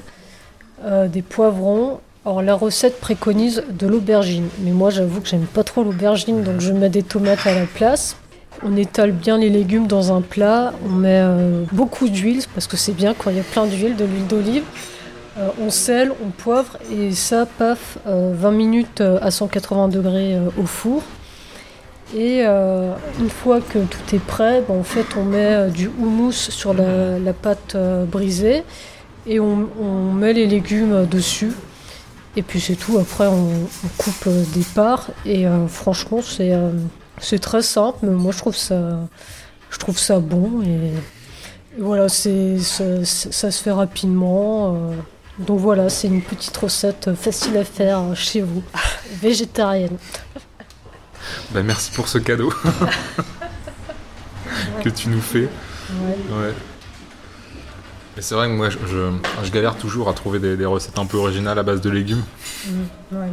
euh, 0.85 1.07
des 1.09 1.23
poivrons. 1.23 2.01
Alors 2.25 2.43
la 2.43 2.55
recette 2.55 2.99
préconise 3.01 3.63
de 3.71 3.87
l'aubergine, 3.87 4.49
mais 4.61 4.73
moi 4.73 4.91
j'avoue 4.91 5.21
que 5.21 5.29
j'aime 5.29 5.47
pas 5.47 5.63
trop 5.63 5.85
l'aubergine, 5.85 6.43
donc 6.43 6.61
je 6.61 6.73
mets 6.73 6.89
des 6.89 7.05
tomates 7.05 7.47
à 7.47 7.55
la 7.55 7.67
place. 7.67 8.17
On 8.65 8.75
étale 8.77 9.13
bien 9.13 9.39
les 9.39 9.51
légumes 9.51 9.87
dans 9.87 10.13
un 10.13 10.23
plat, 10.23 10.73
on 10.85 10.89
met 10.89 11.23
beaucoup 11.71 12.09
d'huile, 12.09 12.43
parce 12.53 12.67
que 12.67 12.77
c'est 12.77 12.95
bien 12.95 13.15
quand 13.15 13.31
il 13.31 13.37
y 13.37 13.41
a 13.41 13.45
plein 13.45 13.67
d'huile, 13.67 13.95
de 13.95 14.05
l'huile 14.05 14.27
d'olive. 14.27 14.65
On 15.61 15.71
sel, 15.71 16.11
on 16.25 16.31
poivre, 16.31 16.79
et 16.91 17.13
ça, 17.13 17.47
paf, 17.47 17.99
euh, 18.09 18.33
20 18.35 18.51
minutes 18.51 19.03
à 19.03 19.31
180 19.31 19.89
degrés 19.89 20.37
au 20.59 20.67
four. 20.67 21.05
Et 22.15 22.43
euh, 22.47 22.95
une 23.19 23.31
fois 23.31 23.61
que 23.61 23.79
tout 23.81 24.15
est 24.15 24.25
prêt, 24.25 24.63
ben, 24.67 24.75
en 24.79 24.85
fait, 24.85 25.07
on 25.17 25.25
met 25.25 25.55
euh, 25.55 25.69
du 25.69 25.89
houmous 25.89 26.33
sur 26.33 26.73
la, 26.73 27.19
la 27.19 27.33
pâte 27.33 27.75
euh, 27.75 28.05
brisée 28.05 28.63
et 29.27 29.41
on, 29.41 29.69
on 29.81 30.13
met 30.13 30.33
les 30.33 30.47
légumes 30.47 31.07
dessus. 31.07 31.53
Et 32.37 32.43
puis 32.43 32.61
c'est 32.61 32.77
tout. 32.77 32.99
Après, 32.99 33.27
on, 33.27 33.49
on 33.49 33.89
coupe 33.99 34.29
des 34.29 34.65
parts. 34.75 35.09
Et 35.25 35.47
euh, 35.47 35.67
franchement, 35.67 36.21
c'est 36.23 36.53
euh, 36.53 36.71
c'est 37.19 37.41
très 37.41 37.63
simple, 37.63 37.99
mais 38.03 38.11
moi 38.15 38.31
je 38.31 38.39
trouve 38.39 38.57
ça, 38.57 39.01
je 39.71 39.79
trouve 39.79 39.99
ça 39.99 40.21
bon. 40.21 40.63
Et, 40.63 40.93
et 41.77 41.81
voilà, 41.81 42.09
c'est 42.09 42.59
ça, 42.59 43.05
ça 43.05 43.51
se 43.51 43.63
fait 43.63 43.73
rapidement. 43.73 44.79
donc 45.39 45.59
voilà, 45.59 45.89
c'est 45.89 46.09
une 46.09 46.23
petite 46.23 46.57
recette 46.57 47.15
facile 47.15 47.57
à 47.57 47.65
faire 47.65 48.15
chez 48.15 48.43
vous, 48.43 48.63
végétarienne. 49.23 49.97
Bah, 51.53 51.63
merci 51.63 51.91
pour 51.93 52.09
ce 52.09 52.19
cadeau 52.19 52.53
que 54.85 54.89
tu 54.89 55.09
nous 55.09 55.21
fais. 55.21 55.49
Ouais. 56.31 56.53
C'est 58.19 58.35
vrai 58.35 58.47
que 58.47 58.53
moi, 58.53 58.71
je, 58.71 58.79
je, 58.87 59.11
je 59.45 59.51
galère 59.51 59.77
toujours 59.77 60.09
à 60.09 60.15
trouver 60.15 60.39
des, 60.39 60.57
des 60.57 60.65
recettes 60.65 60.99
un 60.99 61.05
peu 61.05 61.19
originales 61.19 61.59
à 61.59 61.63
base 61.63 61.83
de 61.83 61.91
légumes. 61.91 62.23
Mm, 62.67 62.71
ouais. 63.13 63.29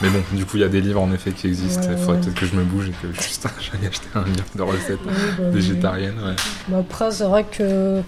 Mais 0.00 0.08
bon, 0.08 0.22
du 0.32 0.46
coup, 0.46 0.56
il 0.56 0.60
y 0.60 0.64
a 0.64 0.68
des 0.68 0.80
livres 0.80 1.02
en 1.02 1.12
effet 1.12 1.32
qui 1.32 1.48
existent. 1.48 1.86
Il 1.90 1.98
faudrait 1.98 2.14
ouais. 2.14 2.20
peut-être 2.22 2.34
que 2.34 2.46
je 2.46 2.56
me 2.56 2.64
bouge 2.64 2.88
et 2.88 2.92
que 2.92 3.12
juste 3.12 3.46
j'aille 3.60 3.86
acheter 3.86 4.08
un 4.14 4.24
livre 4.24 4.44
de 4.54 4.62
recettes 4.62 5.00
Oui, 5.04 5.12
bah 5.38 5.50
végétariennes. 5.50 6.34
Mais 6.68 6.78
après, 6.78 7.10
c'est 7.10 7.24
vrai 7.24 7.44
que 7.44 8.00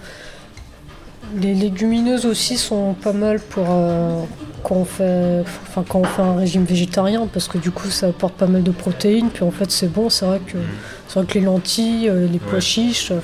les 1.41 1.53
légumineuses 1.53 2.25
aussi 2.25 2.57
sont 2.57 2.93
pas 2.93 3.13
mal 3.13 3.39
pour 3.39 3.65
euh, 3.69 4.21
quand, 4.63 4.75
on 4.75 4.85
fait, 4.85 5.41
enfin, 5.67 5.83
quand 5.87 5.99
on 5.99 6.03
fait 6.03 6.21
un 6.21 6.35
régime 6.35 6.63
végétarien, 6.63 7.27
parce 7.31 7.47
que 7.47 7.57
du 7.57 7.71
coup, 7.71 7.89
ça 7.89 8.07
apporte 8.07 8.33
pas 8.35 8.47
mal 8.47 8.63
de 8.63 8.71
protéines. 8.71 9.29
Puis 9.29 9.43
en 9.43 9.51
fait, 9.51 9.69
c'est 9.71 9.91
bon. 9.91 10.09
C'est 10.09 10.25
vrai 10.25 10.39
que, 10.45 10.57
c'est 11.07 11.19
vrai 11.19 11.27
que 11.27 11.33
les 11.37 11.45
lentilles, 11.45 12.09
euh, 12.09 12.27
les 12.27 12.39
pois 12.39 12.55
Ouais. 12.55 12.61
chiches, 12.61 13.11
Ouais. 13.11 13.17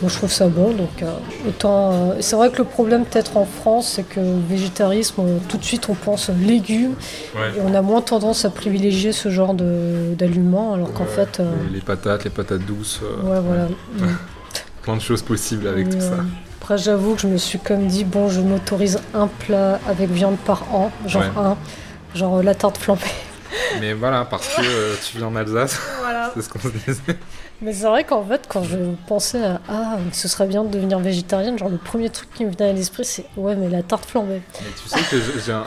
moi 0.00 0.10
je 0.10 0.16
trouve 0.16 0.32
ça 0.32 0.48
bon. 0.48 0.70
Donc, 0.72 1.02
euh, 1.02 1.12
autant. 1.48 1.92
euh, 1.92 2.14
c'est 2.20 2.34
vrai 2.36 2.50
que 2.50 2.58
le 2.58 2.64
problème, 2.64 3.04
peut-être 3.04 3.36
en 3.36 3.44
France, 3.44 3.92
c'est 3.96 4.02
que 4.08 4.20
végétarisme, 4.48 5.20
on- 5.20 5.38
tout 5.48 5.58
de 5.58 5.64
suite, 5.64 5.88
on 5.88 5.94
pense 5.94 6.28
légumes 6.30 6.94
Ouais. 7.34 7.58
et 7.58 7.60
on 7.64 7.74
a 7.74 7.82
moins 7.82 8.00
tendance 8.00 8.44
à 8.44 8.50
privilégier 8.50 9.12
ce 9.12 9.28
genre 9.28 9.54
de- 9.54 10.14
d'aliments, 10.18 10.74
alors 10.74 10.92
qu'en 10.92 11.04
fait. 11.06 11.40
euh, 11.40 11.52
Les 11.72 11.80
patates, 11.80 12.24
les 12.24 12.30
patates 12.30 12.64
douces, 12.64 13.00
euh, 13.02 13.22
ouais, 13.34 13.40
voilà. 13.46 13.64
Mm. 13.66 14.16
plein 14.82 14.96
de 14.96 15.00
choses 15.02 15.22
possibles 15.22 15.68
avec 15.68 15.86
Et, 15.86 15.90
tout 15.90 16.00
ça. 16.00 16.16
Après, 16.62 16.78
j'avoue 16.78 17.16
que 17.16 17.20
je 17.22 17.26
me 17.26 17.38
suis 17.38 17.58
comme 17.58 17.88
dit, 17.88 18.04
bon, 18.04 18.28
je 18.28 18.40
m'autorise 18.40 19.00
un 19.14 19.26
plat 19.26 19.80
avec 19.88 20.08
viande 20.10 20.36
par 20.38 20.62
an, 20.72 20.92
genre 21.08 21.22
Ouais. 21.22 21.28
un, 21.36 21.56
genre 22.14 22.36
euh, 22.38 22.42
la 22.44 22.54
tarte 22.54 22.78
flambée. 22.78 23.02
Mais 23.80 23.94
voilà, 23.94 24.24
parce 24.24 24.46
que 24.46 24.60
euh, 24.62 24.94
tu 25.04 25.16
viens 25.18 25.26
en 25.26 25.34
Alsace, 25.34 25.76
Voilà. 26.00 26.30
c'est 26.34 26.40
ce 26.42 26.48
qu'on 26.48 26.60
se 26.60 26.68
disait. 26.68 27.18
Mais 27.62 27.72
c'est 27.72 27.86
vrai 27.86 28.04
qu'en 28.04 28.24
fait, 28.24 28.42
quand 28.48 28.62
je 28.62 28.76
pensais 29.08 29.42
à 29.42 29.60
ah, 29.68 29.96
ce 30.12 30.28
serait 30.28 30.46
bien 30.46 30.62
de 30.62 30.68
devenir 30.68 31.00
végétarienne, 31.00 31.58
genre 31.58 31.68
le 31.68 31.78
premier 31.78 32.10
truc 32.10 32.32
qui 32.32 32.44
me 32.44 32.52
venait 32.52 32.70
à 32.70 32.72
l'esprit, 32.72 33.04
c'est 33.04 33.24
ouais, 33.36 33.56
mais 33.56 33.68
la 33.68 33.82
tarte 33.82 34.04
flambée. 34.08 34.40
Mais 34.60 34.66
tu 34.80 34.88
sais 34.88 35.00
que 35.10 35.16
j'ai- 35.44 35.50
un... 35.52 35.64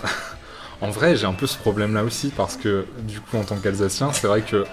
En 0.80 0.92
vrai, 0.92 1.18
j'ai 1.18 1.26
un 1.28 1.34
peu 1.34 1.46
ce 1.46 1.58
problème-là 1.58 2.06
aussi, 2.06 2.30
parce 2.30 2.56
que 2.56 2.86
du 3.02 3.20
coup, 3.20 3.36
en 3.36 3.44
tant 3.44 3.58
qu'Alsacien, 3.58 4.14
c'est 4.14 4.28
vrai 4.28 4.44
que 4.44 4.64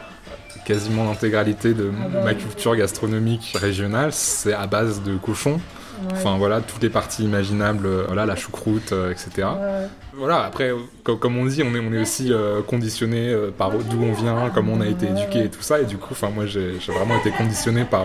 quasiment 0.64 1.02
l'intégralité 1.04 1.74
de 1.74 1.90
Ah 2.00 2.08
bah 2.08 2.20
ma 2.26 2.34
culture 2.34 2.76
gastronomique 2.76 3.56
régionale, 3.60 4.12
c'est 4.12 4.52
à 4.52 4.68
base 4.68 5.02
de 5.02 5.16
cochon. 5.16 5.60
Ouais. 6.03 6.12
Enfin 6.12 6.36
voilà, 6.38 6.61
toutes 6.61 6.82
les 6.82 6.88
parties 6.90 7.24
imaginables, 7.24 7.86
euh, 7.86 8.05
voilà, 8.07 8.26
la 8.26 8.36
choucroute, 8.36 8.92
euh, 8.92 9.11
etc. 9.12 9.30
Ouais. 9.36 9.86
Voilà, 10.14 10.44
après, 10.44 10.70
euh, 10.70 10.76
co- 11.05 11.16
comme 11.16 11.36
on 11.38 11.46
dit, 11.46 11.62
on 11.62 11.74
est, 11.74 11.80
on 11.80 11.92
est 11.92 12.00
aussi 12.00 12.32
euh, 12.32 12.61
conditionné 12.62 13.28
euh, 13.30 13.50
par 13.57 13.70
d'où 13.70 14.03
on 14.03 14.12
vient, 14.12 14.50
comment 14.55 14.72
on 14.74 14.80
a 14.80 14.86
été 14.86 15.07
éduqué 15.07 15.44
et 15.44 15.48
tout 15.50 15.62
ça. 15.62 15.80
Et 15.80 15.84
du 15.84 15.96
coup, 15.98 16.14
moi, 16.34 16.46
j'ai 16.46 16.72
vraiment 16.88 17.18
été 17.18 17.30
conditionné 17.30 17.84
par, 17.84 18.05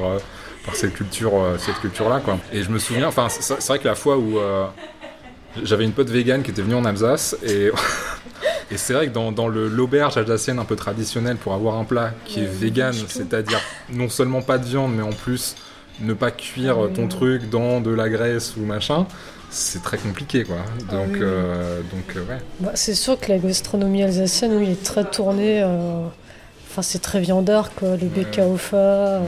par 0.66 0.76
cette 0.76 0.93
culture, 0.93 1.32
euh, 1.36 1.58
cette 1.58 1.80
culture-là, 1.80 2.20
quoi. 2.20 2.38
Et 2.54 2.64
je 2.64 2.70
me 2.70 2.80
souviens, 2.80 3.08
enfin, 3.08 3.28
c'est 3.30 3.66
vrai 3.68 3.80
que 3.80 3.88
la 3.88 3.95
fois 3.95 4.18
où 4.18 4.38
j'avais 5.64 5.86
une 5.86 5.93
pote 5.93 6.10
végane 6.10 6.43
qui 6.43 6.52
était 6.52 6.62
venue 6.62 6.76
en 6.76 6.86
Alsace 6.86 7.36
et 7.43 7.72
et 8.72 8.78
c'est 8.78 8.93
vrai 8.93 9.08
que 9.08 9.14
dans, 9.14 9.32
dans 9.32 9.48
l'auberge 9.48 10.18
alsacienne 10.18 10.60
un 10.60 10.66
peu 10.66 10.76
traditionnelle 10.76 11.38
pour 11.38 11.54
avoir 11.54 11.76
un 11.78 11.84
plat 11.84 12.12
qui 12.26 12.41
est 12.41 12.45
vegan, 12.45 12.93
c'est-à-dire 13.08 13.60
non 13.91 14.10
seulement 14.10 14.41
pas 14.41 14.58
de 14.58 14.66
viande, 14.66 14.93
mais 14.95 15.02
en 15.04 15.12
plus 15.14 15.56
ne 16.02 16.14
pas 16.14 16.32
cuire 16.32 16.80
Ouais. 16.80 16.93
ton 16.93 17.08
truc 17.08 17.50
dans 17.50 17.82
de 17.82 17.91
la 17.91 18.10
graisse 18.10 18.56
ou 18.58 18.62
machin, 18.62 19.06
c'est 19.50 19.82
très 19.82 19.98
compliqué, 19.98 20.43
quoi. 20.43 20.58
Donc, 20.91 21.08
oui. 21.14 21.20
euh, 21.22 21.80
donc 21.91 22.16
euh, 22.16 22.20
ouais. 22.30 22.38
Bah, 22.60 22.72
c'est 22.76 22.95
sûr 22.95 23.20
que 23.20 23.32
la 23.32 23.38
gastronomie 23.39 24.04
alsacienne, 24.04 24.54
oui, 24.58 24.72
est 24.72 24.84
très 24.84 25.04
tournée. 25.06 25.62
euh, 25.64 26.04
Enfin, 26.70 26.82
c'est 26.82 27.00
très 27.02 27.20
viandard, 27.22 27.72
quoi. 27.74 27.89
Le 27.98 28.08
BKOFA, 28.08 28.76
euh, 28.78 29.20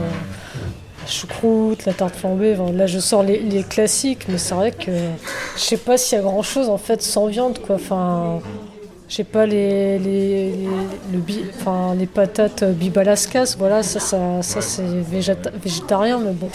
la 1.02 1.06
choucroute, 1.10 1.84
la 1.86 1.92
tarte 1.94 2.14
flambée. 2.14 2.54
Enfin, 2.56 2.70
là, 2.72 2.86
je 2.86 2.98
sors 3.00 3.22
les, 3.24 3.40
les 3.40 3.62
classiques, 3.64 4.26
mais 4.28 4.38
c'est 4.38 4.54
vrai 4.54 4.70
que 4.70 4.90
je 5.56 5.60
sais 5.60 5.76
pas 5.78 5.96
s'il 5.98 6.16
y 6.16 6.20
a 6.20 6.22
grand 6.22 6.42
chose 6.42 6.68
en 6.68 6.78
fait 6.78 7.02
sans 7.02 7.26
viande, 7.26 7.58
quoi. 7.58 7.76
Enfin, 7.76 8.40
je 9.10 9.16
sais 9.16 9.24
pas 9.24 9.44
les 9.44 9.98
les, 9.98 10.28
les, 10.52 10.68
le 11.12 11.18
bi- 11.18 11.44
enfin, 11.58 11.94
les 11.98 12.06
patates 12.06 12.64
bibalascas, 12.64 13.56
voilà, 13.58 13.82
ça, 13.82 13.98
ça, 14.00 14.40
ça 14.40 14.60
c'est 14.62 14.82
végéta- 15.12 15.50
végétarien, 15.62 16.18
mais 16.18 16.32
bon. 16.32 16.48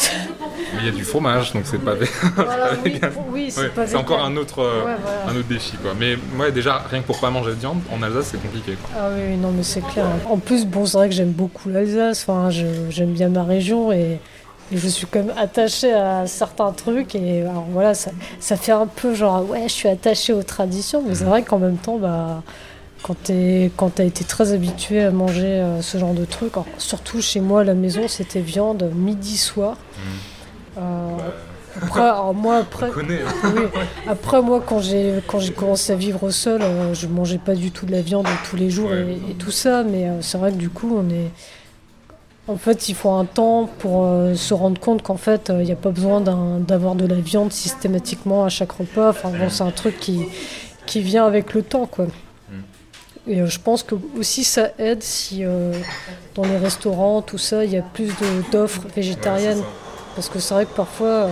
Mais 0.73 0.79
il 0.81 0.85
y 0.85 0.89
a 0.89 0.91
du 0.91 1.03
fromage, 1.03 1.53
donc 1.53 1.63
c'est 1.65 1.77
pas. 1.79 1.93
Voilà, 2.35 2.69
oui, 2.85 2.99
oui, 3.31 3.53
Ouais, 3.57 3.67
pas 3.69 3.85
c'est 3.85 3.95
encore 3.97 4.23
un 4.23 4.35
autre, 4.37 4.59
euh, 4.59 4.85
Ouais, 4.85 4.95
voilà. 5.03 5.31
un 5.31 5.35
autre 5.39 5.47
défi, 5.47 5.75
quoi. 5.77 5.91
Mais 5.99 6.15
ouais, 6.39 6.51
déjà, 6.51 6.83
rien 6.89 7.01
que 7.01 7.05
pour 7.07 7.19
pas 7.19 7.29
manger 7.29 7.51
de 7.51 7.55
viande, 7.59 7.81
en 7.93 8.01
Alsace, 8.01 8.29
c'est 8.31 8.41
compliqué, 8.41 8.73
quoi. 8.81 8.89
Ah 8.99 9.09
oui, 9.15 9.35
non, 9.37 9.51
mais 9.51 9.63
c'est 9.63 9.85
clair. 9.85 10.05
En 10.29 10.37
plus, 10.37 10.65
bon, 10.65 10.85
c'est 10.85 10.97
vrai 10.97 11.09
que 11.09 11.15
j'aime 11.15 11.31
beaucoup 11.31 11.69
l'Alsace. 11.69 12.25
Enfin, 12.27 12.49
j'aime 12.49 13.11
bien 13.13 13.29
ma 13.29 13.43
région 13.43 13.91
et 13.91 14.19
je 14.71 14.87
suis 14.87 15.05
quand 15.07 15.19
même 15.23 15.33
attachée 15.37 15.93
à 15.93 16.25
certains 16.27 16.71
trucs. 16.71 17.15
Et 17.15 17.41
alors, 17.41 17.65
voilà, 17.71 17.93
ça, 17.93 18.11
ça 18.39 18.55
fait 18.57 18.71
un 18.71 18.87
peu 18.87 19.13
genre, 19.13 19.47
ouais, 19.49 19.63
je 19.63 19.73
suis 19.73 19.89
attachée 19.89 20.33
aux 20.33 20.43
traditions, 20.43 21.03
mais 21.07 21.15
c'est 21.15 21.25
vrai 21.25 21.43
qu'en 21.43 21.59
même 21.59 21.77
temps, 21.77 21.97
bah, 21.97 22.41
quand 23.03 23.15
tu 23.25 23.31
as 24.01 24.03
été 24.05 24.23
très 24.23 24.51
habitué 24.53 25.03
à 25.03 25.11
manger 25.11 25.45
euh, 25.45 25.81
ce 25.81 25.97
genre 25.97 26.13
de 26.13 26.25
trucs, 26.25 26.53
alors, 26.53 26.65
surtout 26.77 27.21
chez 27.21 27.39
moi 27.41 27.61
à 27.61 27.63
la 27.63 27.75
maison, 27.75 28.07
c'était 28.07 28.39
viande 28.41 28.89
midi 28.95 29.37
soir. 29.37 29.77
Euh, 30.77 30.81
après, 31.81 32.01
alors, 32.01 32.33
moi, 32.33 32.57
après, 32.57 32.89
connaît. 32.89 33.19
oui. 33.43 33.61
après, 34.07 34.41
moi, 34.41 34.63
quand 34.65 34.79
j'ai 34.79 35.15
quand 35.27 35.39
j'ai 35.39 35.51
commencé 35.53 35.91
à 35.93 35.95
vivre 35.95 36.29
seul, 36.31 36.61
euh, 36.61 36.93
je 36.93 37.07
mangeais 37.07 37.37
pas 37.37 37.53
du 37.53 37.71
tout 37.71 37.85
de 37.85 37.91
la 37.91 38.01
viande 38.01 38.27
tous 38.49 38.55
les 38.55 38.69
jours 38.69 38.89
Ouais. 38.89 39.17
et, 39.27 39.31
et 39.31 39.33
tout 39.35 39.51
ça. 39.51 39.83
Mais 39.83 40.07
euh, 40.07 40.21
c'est 40.21 40.37
vrai 40.37 40.51
que 40.51 40.57
du 40.57 40.69
coup, 40.69 40.95
on 40.97 41.09
est. 41.09 41.31
En 42.47 42.57
fait, 42.57 42.89
il 42.89 42.95
faut 42.95 43.09
un 43.09 43.25
temps 43.25 43.67
pour 43.79 44.05
euh, 44.05 44.35
se 44.35 44.53
rendre 44.53 44.79
compte 44.79 45.01
qu'en 45.01 45.17
fait, 45.17 45.49
euh, 45.49 45.61
il 45.61 45.65
n'y 45.65 45.71
a 45.71 45.75
pas 45.75 45.89
besoin 45.89 46.21
d'avoir 46.21 46.93
de 46.93 47.07
la 47.07 47.15
viande 47.15 47.51
systématiquement 47.51 48.45
à 48.45 48.49
chaque 48.49 48.71
repas. 48.73 49.09
Enfin, 49.09 49.29
bon, 49.29 49.49
c'est 49.49 49.63
un 49.63 49.71
truc 49.71 49.99
qui, 49.99 50.25
qui 50.85 51.01
vient 51.01 51.25
avec 51.25 51.53
le 51.55 51.63
temps, 51.63 51.87
quoi. 51.87 52.05
Et 53.27 53.41
euh, 53.41 53.47
je 53.47 53.59
pense 53.59 53.81
que 53.81 53.95
aussi 54.19 54.43
ça 54.43 54.69
aide 54.77 55.01
si 55.01 55.43
euh, 55.43 55.73
dans 56.35 56.43
les 56.43 56.57
restaurants, 56.57 57.23
tout 57.23 57.39
ça, 57.39 57.65
il 57.65 57.71
y 57.71 57.77
a 57.77 57.81
plus 57.81 58.11
d'offres 58.51 58.83
végétariennes. 58.95 59.63
Parce 60.15 60.29
que 60.29 60.37
c'est 60.37 60.53
vrai 60.53 60.65
que 60.65 60.75
parfois, 60.75 61.29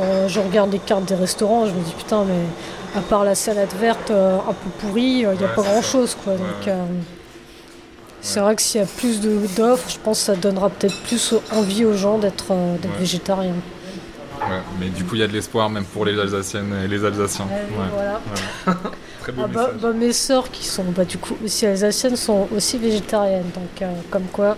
euh, 0.00 0.26
je 0.26 0.40
regarde 0.40 0.72
les 0.72 0.80
cartes 0.80 1.04
des 1.04 1.14
restaurants, 1.14 1.66
je 1.66 1.72
me 1.72 1.80
dis 1.84 1.92
putain, 1.96 2.24
mais 2.24 2.98
à 2.98 3.02
part 3.02 3.22
la 3.22 3.36
salade 3.36 3.72
verte 3.80 4.10
euh, 4.10 4.38
un 4.38 4.52
peu 4.52 4.70
pourrie, 4.80 5.24
euh, 5.24 5.34
il 5.34 5.38
n'y 5.38 5.44
a 5.44 5.46
Ouais, 5.46 5.54
pas 5.54 5.62
grand 5.62 5.82
chose. 5.82 6.16
Quoi. 6.24 6.32
Donc, 6.32 6.66
euh, 6.66 6.84
c'est 8.22 8.40
vrai 8.40 8.54
que 8.56 8.62
s'il 8.62 8.80
y 8.80 8.84
a 8.84 8.86
plus 8.86 9.20
d'offres, 9.56 9.88
je 9.88 9.98
pense 9.98 10.18
que 10.20 10.24
ça 10.26 10.36
donnera 10.36 10.68
peut-être 10.70 10.96
plus 11.02 11.34
envie 11.52 11.84
aux 11.84 11.96
gens 11.96 12.18
d'être 12.18 12.46
euh, 12.52 12.76
végétariens. 12.98 13.54
Ouais, 14.40 14.60
mais 14.78 14.88
du 14.88 15.04
coup, 15.04 15.16
il 15.16 15.20
y 15.20 15.24
a 15.24 15.28
de 15.28 15.32
l'espoir 15.32 15.68
même 15.70 15.84
pour 15.84 16.04
les 16.06 16.18
Alsaciennes 16.18 16.72
et 16.84 16.88
les 16.88 17.04
Alsaciens. 17.04 17.46
Ouais, 17.46 17.76
Ouais. 17.78 17.88
voilà. 17.92 18.20
Très 19.20 19.32
beau 19.32 19.42
Ah 19.44 19.48
bah, 19.48 19.70
bah, 19.80 19.92
mes 19.92 20.12
sœurs 20.14 20.50
qui 20.50 20.64
sont 20.66 20.84
bah, 20.96 21.04
du 21.04 21.18
coup 21.18 21.36
aussi 21.44 21.66
alsaciennes 21.66 22.16
sont 22.16 22.48
aussi 22.56 22.78
végétariennes, 22.78 23.50
donc 23.54 23.82
euh, 23.82 23.92
comme 24.10 24.24
quoi 24.32 24.56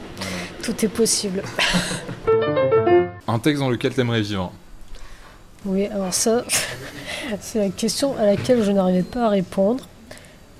tout 0.62 0.84
est 0.84 0.88
possible. 0.88 1.42
Un 3.26 3.38
texte 3.40 3.60
dans 3.60 3.70
lequel 3.70 3.92
t'aimerais 3.94 4.20
vivre. 4.20 4.52
Oui, 5.64 5.86
alors 5.86 6.12
ça, 6.14 6.44
c'est 7.40 7.58
la 7.58 7.68
question 7.70 8.16
à 8.18 8.26
laquelle 8.26 8.62
je 8.62 8.70
n'arrivais 8.70 9.02
pas 9.02 9.26
à 9.26 9.28
répondre. 9.30 9.84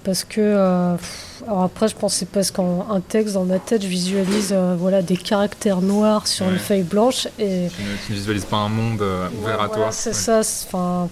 Parce 0.05 0.25
que, 0.25 0.41
euh, 0.41 0.97
pff, 0.97 1.32
alors 1.47 1.63
après, 1.63 1.89
je 1.89 1.95
pensais 1.97 2.27
parce 2.27 2.51
qu'un 2.51 2.85
un 2.91 3.01
texte 3.01 3.35
dans 3.35 3.45
ma 3.45 3.59
tête, 3.59 3.83
je 3.83 3.89
visualise 3.89 4.51
euh, 4.53 4.77
voilà, 4.79 5.03
des 5.03 5.17
caractères 5.17 5.81
noirs 5.81 6.27
sur 6.27 6.49
une 6.49 6.59
feuille 6.59 6.83
blanche. 6.83 7.27
Et 7.39 7.69
Tu 7.77 7.83
ne, 7.83 7.97
tu 8.07 8.13
ne 8.13 8.17
visualises 8.17 8.45
pas 8.45 8.57
un 8.59 8.69
monde 8.69 9.03
euh, 9.03 9.29
ouvert 9.41 9.59
Ouais, 9.59 9.65
à 9.65 9.67
voilà, 9.67 9.83
toi. 9.85 9.93
C'est 9.93 10.11
Ouais. 10.11 10.15
ça. 10.15 10.41
Enfin, 10.41 11.09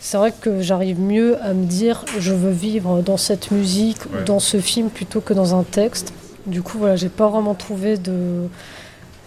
c'est 0.00 0.16
vrai 0.18 0.32
que 0.38 0.60
j'arrive 0.62 1.00
mieux 1.00 1.36
à 1.42 1.52
me 1.52 1.64
dire 1.64 2.04
je 2.18 2.32
veux 2.32 2.50
vivre 2.52 3.02
dans 3.02 3.16
cette 3.16 3.50
musique 3.50 4.04
ou 4.06 4.24
dans 4.24 4.38
ce 4.40 4.60
film 4.60 4.88
plutôt 4.90 5.20
que 5.20 5.34
dans 5.34 5.54
un 5.58 5.62
texte. 5.62 6.12
Du 6.46 6.62
coup, 6.62 6.78
voilà, 6.78 6.96
j'ai 6.96 7.08
pas 7.08 7.28
vraiment 7.28 7.54
trouvé 7.54 7.96
de. 7.96 8.48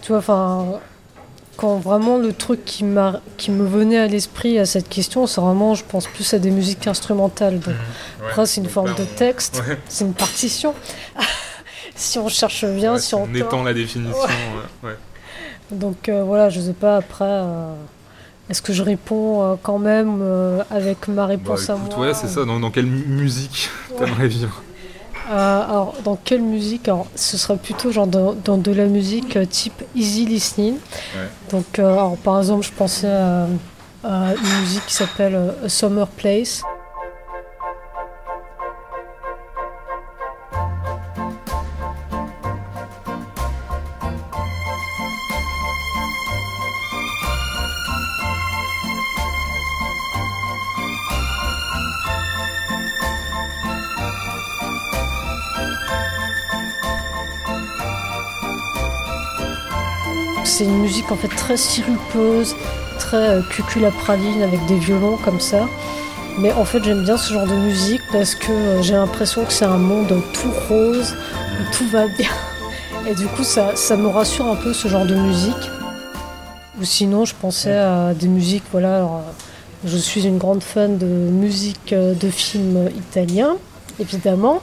Tu 0.02 0.08
vois, 0.12 0.18
enfin. 0.18 0.66
Quand 1.60 1.76
vraiment 1.76 2.16
le 2.16 2.32
truc 2.32 2.64
qui, 2.64 2.84
m'a, 2.84 3.20
qui 3.36 3.50
me 3.50 3.66
venait 3.66 3.98
à 3.98 4.06
l'esprit 4.06 4.58
à 4.58 4.64
cette 4.64 4.88
question, 4.88 5.26
c'est 5.26 5.42
vraiment, 5.42 5.74
je 5.74 5.84
pense 5.84 6.06
plus 6.06 6.32
à 6.32 6.38
des 6.38 6.50
musiques 6.50 6.86
instrumentales. 6.86 7.58
Donc, 7.60 7.74
Ouais. 7.74 8.26
après, 8.30 8.46
c'est 8.46 8.60
une 8.62 8.64
Donc 8.64 8.72
forme 8.72 8.86
là, 8.86 8.94
de 8.94 9.04
texte, 9.04 9.62
Ouais. 9.68 9.76
c'est 9.86 10.04
une 10.06 10.14
partition. 10.14 10.74
si 11.94 12.18
on 12.18 12.28
cherche 12.28 12.64
bien, 12.64 12.94
Ouais, 12.94 12.98
si 12.98 13.14
on. 13.14 13.24
on 13.24 13.34
étend 13.34 13.62
la 13.62 13.74
définition. 13.74 14.16
Donc 15.70 16.08
euh, 16.08 16.22
voilà, 16.24 16.48
je 16.48 16.60
sais 16.60 16.72
pas 16.72 16.96
après. 16.96 17.24
euh, 17.26 17.74
Est-ce 18.48 18.62
que 18.62 18.72
je 18.72 18.82
réponds 18.82 19.42
euh, 19.42 19.54
quand 19.62 19.78
même 19.78 20.22
avec 20.70 21.08
ma 21.08 21.14
Bah, 21.22 21.26
réponse 21.26 21.68
à 21.68 21.76
moi? 21.76 21.98
ouais, 21.98 22.14
c'est 22.14 22.26
ça. 22.28 22.44
Dans, 22.46 22.58
dans 22.58 22.70
quelle 22.70 22.86
mu- 22.86 23.04
musique 23.06 23.68
t'aimerais 23.98 24.28
vivre? 24.28 24.62
Euh, 25.30 25.62
Alors, 25.64 25.94
dans 26.04 26.16
quelle 26.16 26.42
musique 26.42 26.88
alors, 26.88 27.06
Ce 27.14 27.36
serait 27.36 27.56
plutôt 27.56 27.92
genre 27.92 28.06
dans, 28.06 28.34
dans 28.34 28.58
de 28.58 28.72
la 28.72 28.86
musique 28.86 29.36
euh, 29.36 29.44
type 29.44 29.84
easy 29.94 30.26
listening. 30.26 30.74
Ouais. 30.74 31.28
Donc, 31.50 31.78
euh, 31.78 31.92
alors, 31.92 32.16
par 32.16 32.38
exemple, 32.38 32.66
je 32.66 32.72
pensais 32.72 33.06
à, 33.10 33.46
à 34.02 34.34
une 34.34 34.60
musique 34.62 34.84
qui 34.86 34.94
s'appelle 34.94 35.38
A 35.64 35.68
Summer 35.68 36.08
Place. 36.08 36.62
En 61.10 61.16
fait 61.16 61.28
très 61.28 61.56
sirupeuse, 61.56 62.54
très 62.98 63.16
euh, 63.16 63.42
cuculapraline 63.42 64.42
avec 64.42 64.64
des 64.66 64.76
violons 64.76 65.16
comme 65.24 65.40
ça. 65.40 65.66
Mais 66.38 66.52
en 66.52 66.64
fait 66.64 66.82
j'aime 66.84 67.04
bien 67.04 67.16
ce 67.16 67.32
genre 67.32 67.46
de 67.46 67.54
musique 67.54 68.00
parce 68.12 68.34
que 68.34 68.52
euh, 68.52 68.82
j'ai 68.82 68.94
l'impression 68.94 69.44
que 69.44 69.52
c'est 69.52 69.64
un 69.64 69.78
monde 69.78 70.22
tout 70.32 70.52
rose, 70.68 71.14
où 71.60 71.76
tout 71.76 71.88
va 71.88 72.06
bien. 72.06 72.30
Et 73.08 73.14
du 73.14 73.26
coup 73.26 73.44
ça, 73.44 73.76
ça 73.76 73.96
me 73.96 74.08
rassure 74.08 74.46
un 74.46 74.56
peu 74.56 74.72
ce 74.72 74.88
genre 74.88 75.06
de 75.06 75.14
musique. 75.14 75.70
Ou 76.80 76.84
sinon 76.84 77.24
je 77.24 77.34
pensais 77.34 77.76
à 77.76 78.14
des 78.14 78.28
musiques, 78.28 78.64
voilà, 78.70 78.98
euh, 78.98 79.06
je 79.84 79.96
suis 79.96 80.26
une 80.26 80.38
grande 80.38 80.62
fan 80.62 80.98
de 80.98 81.06
musique 81.06 81.94
de 81.94 82.30
films 82.30 82.88
italiens, 82.96 83.56
évidemment. 83.98 84.60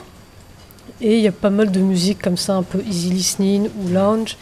Et 1.00 1.16
il 1.16 1.22
y 1.22 1.28
a 1.28 1.32
pas 1.32 1.50
mal 1.50 1.70
de 1.70 1.80
musique 1.80 2.20
comme 2.20 2.36
ça, 2.36 2.54
un 2.54 2.64
peu 2.64 2.80
easy 2.88 3.10
listening 3.10 3.68
ou 3.78 3.88
lounge. 3.88 4.36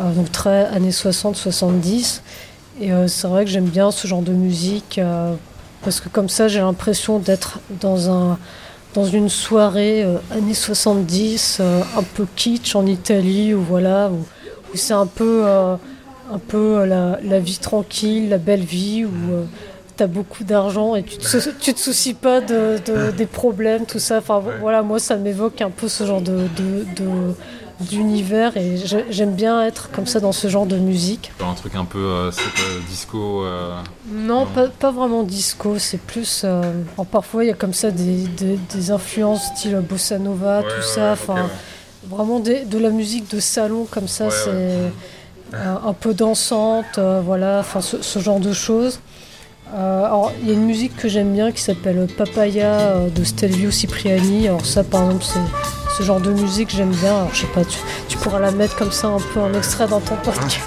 Euh, 0.00 0.12
donc 0.12 0.32
très 0.32 0.66
années 0.66 0.90
60-70. 0.90 2.20
Et 2.80 2.92
euh, 2.92 3.06
c'est 3.08 3.26
vrai 3.28 3.44
que 3.44 3.50
j'aime 3.50 3.66
bien 3.68 3.90
ce 3.90 4.06
genre 4.08 4.22
de 4.22 4.32
musique 4.32 4.98
euh, 4.98 5.34
parce 5.84 6.00
que 6.00 6.08
comme 6.08 6.28
ça 6.28 6.48
j'ai 6.48 6.60
l'impression 6.60 7.18
d'être 7.18 7.58
dans, 7.80 8.10
un, 8.10 8.38
dans 8.94 9.04
une 9.04 9.28
soirée 9.28 10.02
euh, 10.02 10.16
années 10.30 10.54
70, 10.54 11.58
euh, 11.60 11.82
un 11.98 12.02
peu 12.02 12.26
kitsch 12.36 12.74
en 12.74 12.86
Italie, 12.86 13.52
où, 13.54 13.60
voilà, 13.62 14.08
où, 14.10 14.14
où 14.72 14.76
c'est 14.76 14.94
un 14.94 15.06
peu, 15.06 15.42
euh, 15.44 15.74
un 16.32 16.38
peu 16.38 16.84
la, 16.86 17.18
la 17.22 17.38
vie 17.40 17.58
tranquille, 17.58 18.30
la 18.30 18.38
belle 18.38 18.64
vie, 18.64 19.04
où 19.04 19.10
tu 19.96 20.02
as 20.02 20.06
beaucoup 20.06 20.44
d'argent 20.44 20.94
et 20.96 21.02
tu 21.02 21.18
te, 21.18 21.50
tu 21.60 21.74
te 21.74 21.78
soucies 21.78 22.14
pas 22.14 22.40
de, 22.40 22.78
de- 22.86 23.10
des 23.10 23.26
problèmes, 23.26 23.84
tout 23.84 23.98
ça. 23.98 24.18
Enfin 24.18 24.42
voilà, 24.60 24.82
moi 24.82 24.98
ça 24.98 25.16
m'évoque 25.16 25.60
un 25.60 25.68
peu 25.70 25.88
ce 25.88 26.06
genre 26.06 26.22
de, 26.22 26.48
de- 26.56 26.86
de- 26.96 27.34
d'univers 27.80 28.56
et 28.56 28.76
j'ai- 28.76 29.06
j'aime 29.10 29.34
bien 29.34 29.64
être 29.64 29.90
comme 29.90 30.06
ça 30.06 30.20
dans 30.20 30.32
ce 30.32 30.48
genre 30.48 30.66
de 30.66 30.76
musique. 30.76 31.32
Un 31.40 31.54
truc 31.54 31.74
un 31.74 31.84
peu 31.84 31.98
euh, 31.98 32.30
disco. 32.88 33.44
euh, 33.44 33.74
Non, 34.12 34.46
pas, 34.46 34.68
pas 34.68 34.90
vraiment 34.92 35.22
disco, 35.24 35.78
c'est 35.78 35.98
plus. 36.00 36.42
euh, 36.44 36.62
alors 36.94 37.06
parfois 37.06 37.44
il 37.44 37.48
y 37.48 37.50
a 37.50 37.54
comme 37.54 37.74
ça 37.74 37.90
des, 37.90 38.26
des- 38.36 38.58
des 38.74 38.90
influences 38.90 39.44
style 39.56 39.76
bossa 39.88 40.18
nova, 40.18 40.58
ouais, 40.60 40.62
tout 40.64 40.68
ouais, 40.76 40.82
ça. 40.82 41.12
Enfin, 41.12 41.34
ouais. 41.34 42.08
vraiment 42.08 42.38
des- 42.40 42.64
de 42.64 42.78
la 42.78 42.90
musique 42.90 43.30
de 43.34 43.40
salon 43.40 43.86
comme 43.90 44.08
ça, 44.08 44.30
c'est 44.30 44.92
un 45.54 45.92
peu 45.92 46.14
dansante, 46.14 46.98
euh, 46.98 47.20
voilà, 47.24 47.58
enfin 47.60 47.80
ce, 47.82 48.00
ce 48.02 48.18
genre 48.20 48.40
de 48.40 48.52
choses. 48.52 49.00
Alors 49.74 50.32
il 50.42 50.48
y 50.48 50.50
a 50.50 50.54
une 50.54 50.64
musique 50.66 50.96
que 50.96 51.08
j'aime 51.08 51.32
bien 51.32 51.50
qui 51.52 51.60
s'appelle 51.62 52.06
Papaya 52.16 52.94
de 53.14 53.24
Stelvio 53.24 53.70
Cipriani. 53.70 54.46
Alors 54.48 54.64
ça 54.66 54.84
par 54.84 55.04
exemple 55.04 55.24
c'est 55.24 55.81
ce 55.96 56.02
genre 56.02 56.20
de 56.20 56.30
musique 56.32 56.70
j'aime 56.70 56.90
bien. 56.90 57.14
Alors 57.16 57.30
je 57.34 57.40
sais 57.42 57.46
pas, 57.48 57.64
tu, 57.64 57.78
tu 58.08 58.16
pourras 58.18 58.38
la 58.40 58.50
mettre 58.50 58.76
comme 58.76 58.92
ça 58.92 59.08
un 59.08 59.20
peu 59.32 59.40
en 59.40 59.52
extrait 59.54 59.86
dans 59.86 60.00
ton 60.00 60.16
podcast. 60.16 60.58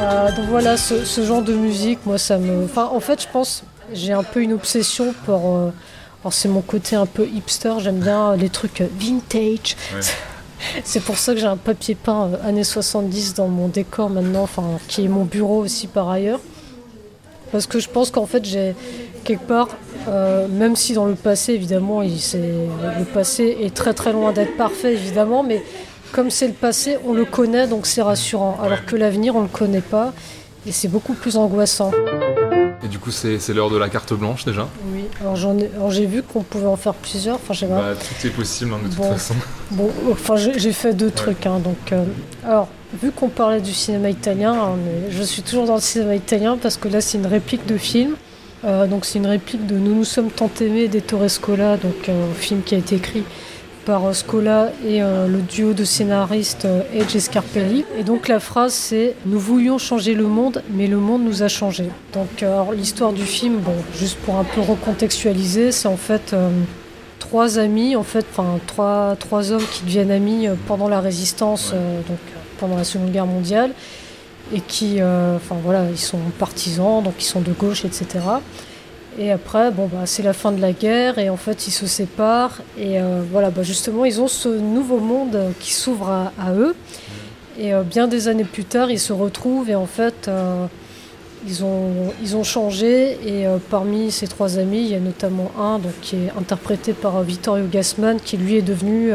Euh, 0.00 0.30
donc 0.32 0.46
voilà, 0.48 0.76
ce, 0.76 1.04
ce 1.04 1.24
genre 1.24 1.42
de 1.42 1.52
musique, 1.54 1.98
moi 2.06 2.18
ça 2.18 2.38
me. 2.38 2.64
Enfin, 2.64 2.88
en 2.92 3.00
fait, 3.00 3.22
je 3.22 3.26
pense, 3.32 3.64
j'ai 3.92 4.12
un 4.12 4.22
peu 4.22 4.42
une 4.42 4.52
obsession 4.52 5.12
pour. 5.26 5.56
euh, 5.56 5.70
Alors, 6.22 6.32
c'est 6.32 6.48
mon 6.48 6.60
côté 6.60 6.94
un 6.96 7.06
peu 7.06 7.26
hipster, 7.26 7.72
j'aime 7.80 7.98
bien 8.00 8.36
les 8.36 8.48
trucs 8.48 8.82
vintage. 8.98 9.76
Ouais. 9.94 10.00
C'est 10.84 11.00
pour 11.00 11.18
ça 11.18 11.34
que 11.34 11.40
j'ai 11.40 11.46
un 11.46 11.56
papier 11.56 11.94
peint 11.94 12.30
euh, 12.32 12.48
années 12.48 12.64
70 12.64 13.34
dans 13.34 13.46
mon 13.48 13.68
décor 13.68 14.10
maintenant, 14.10 14.42
enfin, 14.42 14.64
qui 14.88 15.04
est 15.04 15.08
mon 15.08 15.24
bureau 15.24 15.60
aussi 15.60 15.86
par 15.86 16.08
ailleurs. 16.08 16.40
Parce 17.52 17.66
que 17.66 17.78
je 17.80 17.88
pense 17.88 18.10
qu'en 18.10 18.26
fait, 18.26 18.44
j'ai 18.44 18.74
quelque 19.24 19.46
part, 19.46 19.68
euh, 20.08 20.46
même 20.48 20.76
si 20.76 20.92
dans 20.92 21.06
le 21.06 21.14
passé, 21.14 21.52
évidemment, 21.54 22.02
il, 22.02 22.12
le 22.34 23.04
passé 23.04 23.56
est 23.62 23.74
très 23.74 23.94
très 23.94 24.12
loin 24.12 24.32
d'être 24.32 24.56
parfait, 24.56 24.92
évidemment, 24.92 25.42
mais 25.42 25.62
comme 26.12 26.30
c'est 26.30 26.46
le 26.46 26.54
passé, 26.54 26.96
on 27.06 27.12
le 27.12 27.24
connaît, 27.24 27.66
donc 27.66 27.86
c'est 27.86 28.02
rassurant. 28.02 28.58
Alors 28.62 28.84
que 28.84 28.96
l'avenir, 28.96 29.34
on 29.36 29.40
ne 29.40 29.44
le 29.44 29.50
connaît 29.52 29.80
pas, 29.82 30.12
et 30.66 30.72
c'est 30.72 30.88
beaucoup 30.88 31.14
plus 31.14 31.36
angoissant. 31.36 31.90
Et 32.84 32.88
du 32.88 32.98
coup, 32.98 33.10
c'est 33.10 33.38
l'heure 33.52 33.70
de 33.70 33.76
la 33.76 33.88
carte 33.88 34.12
blanche 34.14 34.44
déjà 34.44 34.68
Oui, 34.94 35.04
alors 35.20 35.90
j'ai 35.90 36.06
vu 36.06 36.22
qu'on 36.22 36.42
pouvait 36.42 36.66
en 36.66 36.76
faire 36.76 36.94
plusieurs. 36.94 37.36
Enfin, 37.36 37.66
bah, 37.66 37.92
Tout 37.96 38.26
est 38.26 38.30
possible 38.30 38.72
hein, 38.72 38.78
de 38.84 38.88
toute 38.88 38.96
Bon. 38.98 39.12
façon. 39.12 39.34
Bon, 39.72 39.90
enfin, 40.12 40.36
j'ai 40.36 40.58
j'ai 40.58 40.72
fait 40.72 40.94
deux 40.94 41.10
trucs. 41.10 41.44
hein, 41.46 41.58
donc, 41.58 41.92
euh, 41.92 42.04
alors, 42.46 42.68
vu 42.94 43.12
qu'on 43.12 43.28
parlait 43.28 43.60
du 43.60 43.72
cinéma 43.72 44.10
italien, 44.10 44.52
hein, 44.52 44.76
je 45.10 45.22
suis 45.22 45.42
toujours 45.42 45.66
dans 45.66 45.74
le 45.74 45.80
cinéma 45.80 46.14
italien 46.14 46.58
parce 46.60 46.76
que 46.76 46.88
là, 46.88 47.00
c'est 47.00 47.18
une 47.18 47.26
réplique 47.26 47.66
de 47.66 47.76
film. 47.76 48.14
Euh, 48.64 48.86
donc, 48.86 49.04
c'est 49.04 49.18
une 49.18 49.26
réplique 49.26 49.66
de 49.66 49.76
Nous 49.76 49.94
nous 49.94 50.04
sommes 50.04 50.30
tant 50.30 50.50
aimés 50.60 50.88
d'Ettore 50.88 51.30
Scola, 51.30 51.76
donc 51.76 52.08
euh, 52.08 52.30
un 52.30 52.34
film 52.34 52.62
qui 52.62 52.74
a 52.74 52.78
été 52.78 52.96
écrit 52.96 53.22
par 53.84 54.06
euh, 54.06 54.12
Scola 54.12 54.72
et 54.84 55.00
le 55.00 55.40
duo 55.40 55.72
de 55.72 55.84
scénaristes 55.84 56.66
Edge 56.92 57.14
et 57.14 57.20
Scarpelli. 57.20 57.84
Et 57.98 58.02
donc, 58.02 58.26
la 58.26 58.40
phrase, 58.40 58.72
c'est 58.72 59.14
Nous 59.26 59.38
voulions 59.38 59.78
changer 59.78 60.14
le 60.14 60.26
monde, 60.26 60.62
mais 60.70 60.86
le 60.86 60.96
monde 60.96 61.24
nous 61.24 61.42
a 61.42 61.48
changé. 61.48 61.90
Donc, 62.12 62.44
l'histoire 62.74 63.12
du 63.12 63.24
film, 63.24 63.58
bon, 63.58 63.76
juste 63.96 64.18
pour 64.18 64.36
un 64.36 64.44
peu 64.44 64.60
recontextualiser, 64.60 65.72
c'est 65.72 65.88
en 65.88 65.96
fait. 65.96 66.34
trois 67.18 67.58
amis, 67.58 67.94
en 67.94 68.02
fait, 68.02 68.24
enfin 68.30 68.58
trois, 68.66 69.14
trois 69.20 69.52
hommes 69.52 69.66
qui 69.72 69.84
deviennent 69.84 70.10
amis 70.10 70.48
pendant 70.66 70.88
la 70.88 71.00
résistance, 71.00 71.74
pendant 72.58 72.76
la 72.76 72.84
Seconde 72.84 73.12
Guerre 73.12 73.26
mondiale, 73.26 73.72
et 74.54 74.60
qui, 74.60 75.00
euh, 75.00 75.36
enfin 75.36 75.56
voilà, 75.62 75.84
ils 75.90 75.98
sont 75.98 76.18
partisans, 76.38 77.02
donc 77.02 77.14
ils 77.18 77.24
sont 77.24 77.40
de 77.40 77.52
gauche, 77.52 77.84
etc. 77.84 78.06
Et 79.18 79.32
après, 79.32 79.70
bon 79.70 79.88
bah 79.92 80.02
c'est 80.04 80.22
la 80.22 80.32
fin 80.32 80.52
de 80.52 80.60
la 80.60 80.72
guerre, 80.72 81.18
et 81.18 81.28
en 81.28 81.36
fait 81.36 81.66
ils 81.66 81.72
se 81.72 81.86
séparent, 81.86 82.58
et 82.78 83.00
euh, 83.00 83.22
voilà, 83.30 83.50
bah, 83.50 83.62
justement 83.62 84.04
ils 84.04 84.20
ont 84.20 84.28
ce 84.28 84.48
nouveau 84.48 84.98
monde 84.98 85.52
qui 85.60 85.72
s'ouvre 85.72 86.08
à, 86.08 86.52
eux, 86.52 86.74
et 87.58 87.74
euh, 87.74 87.82
bien 87.82 88.06
des 88.06 88.28
années 88.28 88.44
plus 88.44 88.64
tard 88.64 88.90
ils 88.90 89.00
se 89.00 89.12
retrouvent, 89.12 89.68
et 89.68 89.74
en 89.74 89.86
fait 89.86 90.30
ils 91.46 91.64
ont, 91.64 92.12
ils 92.22 92.36
ont 92.36 92.42
changé 92.42 93.12
et 93.24 93.46
parmi 93.70 94.10
ces 94.10 94.26
trois 94.26 94.58
amis, 94.58 94.80
il 94.80 94.88
y 94.88 94.94
a 94.96 95.00
notamment 95.00 95.52
un 95.56 95.78
donc, 95.78 95.92
qui 96.02 96.16
est 96.16 96.32
interprété 96.36 96.92
par 96.92 97.22
Vittorio 97.22 97.66
Gassman 97.66 98.18
qui 98.20 98.36
lui 98.36 98.56
est 98.56 98.62
devenu 98.62 99.12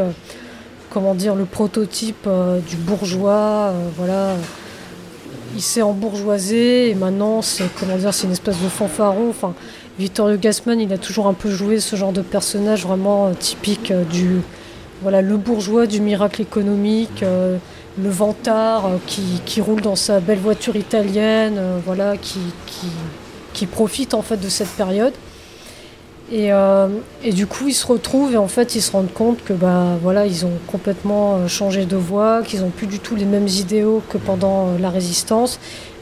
comment 0.94 1.16
dire, 1.16 1.36
le 1.36 1.46
prototype 1.46 2.28
euh, 2.28 2.60
du 2.60 2.76
bourgeois. 2.76 3.72
euh, 3.72 3.88
voilà. 3.98 4.36
Il 5.56 5.62
s'est 5.62 5.82
embourgeoisé 5.82 6.90
et 6.90 6.96
maintenant 6.96 7.42
c'est 7.42 7.66
comment 7.80 7.98
dire, 7.98 8.14
c'est 8.14 8.26
une 8.26 8.34
espèce 8.34 8.60
de 8.62 8.70
fanfaron. 8.70 9.30
Enfin, 9.30 9.54
Vittorio 10.00 10.38
Gassman, 10.38 10.80
il 10.80 10.92
a 10.94 10.98
toujours 10.98 11.28
un 11.28 11.34
peu 11.34 11.50
joué 11.52 11.80
ce 11.80 11.96
genre 11.96 12.14
de 12.14 12.22
personnage 12.22 12.86
vraiment 12.86 13.28
euh, 13.28 13.34
typique 13.34 13.92
du 14.12 14.42
voilà, 15.02 15.22
le 15.22 15.38
bourgeois 15.38 15.86
du 15.86 16.00
miracle 16.00 16.42
économique. 16.42 17.26
le 18.02 18.10
vantard 18.10 18.86
qui, 19.06 19.60
roule 19.60 19.82
dans 19.82 19.98
sa 19.98 20.22
belle 20.22 20.40
voiture 20.40 20.78
italienne, 20.78 21.60
voilà, 21.86 22.16
qui, 22.16 22.40
qui, 22.66 22.88
qui 23.52 23.66
profite 23.66 24.14
en 24.14 24.22
fait 24.22 24.38
de 24.38 24.48
cette 24.48 24.70
période. 24.70 25.14
Et, 26.34 26.52
euh, 26.52 26.88
et 27.24 27.32
du 27.32 27.46
coup, 27.46 27.68
ils 27.68 27.76
se 27.76 27.86
retrouvent 27.86 28.34
et 28.34 28.38
en 28.38 28.48
fait, 28.48 28.74
ils 28.74 28.82
se 28.82 28.92
rendent 28.92 29.14
compte 29.14 29.44
que 29.44 29.54
bah 29.54 30.00
voilà, 30.02 30.26
ils 30.26 30.48
ont 30.48 30.58
complètement 30.66 31.36
euh, 31.36 31.48
changé 31.48 31.86
de 31.86 31.96
voie, 31.96 32.42
qu'ils 32.42 32.62
n'ont 32.62 32.72
plus 32.72 32.88
du 32.88 32.98
tout 32.98 33.16
les 33.16 33.26
mêmes 33.26 33.48
idéaux 33.48 34.02
que 34.10 34.18
pendant 34.18 34.66
euh, 34.66 34.80
la 34.80 34.90
résistance. 34.90 35.60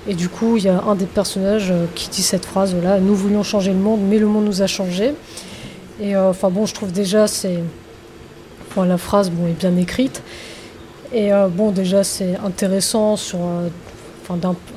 Et 0.07 0.13
du 0.13 0.29
coup, 0.29 0.55
il 0.55 0.63
y 0.63 0.69
a 0.69 0.81
un 0.83 0.95
des 0.95 1.05
personnages 1.05 1.73
qui 1.95 2.09
dit 2.09 2.23
cette 2.23 2.45
phrase 2.45 2.73
voilà, 2.73 3.01
nous 3.01 3.13
voulions 3.13 3.43
changer 3.43 3.73
le 3.73 3.79
monde, 3.79 3.99
mais 4.01 4.19
le 4.19 4.25
monde 4.25 4.45
nous 4.45 4.61
a 4.61 4.67
changé. 4.67 5.13
Et 5.99 6.15
enfin 6.15 6.49
bon, 6.49 6.65
je 6.65 6.73
trouve 6.73 6.91
déjà 6.91 7.27
c'est 7.27 7.59
la 8.77 8.97
phrase 8.97 9.29
bon 9.29 9.47
est 9.47 9.59
bien 9.59 9.75
écrite. 9.75 10.23
Et 11.13 11.29
bon, 11.55 11.69
déjà, 11.69 12.03
c'est 12.03 12.35
intéressant 12.43 13.15
sur, 13.15 13.37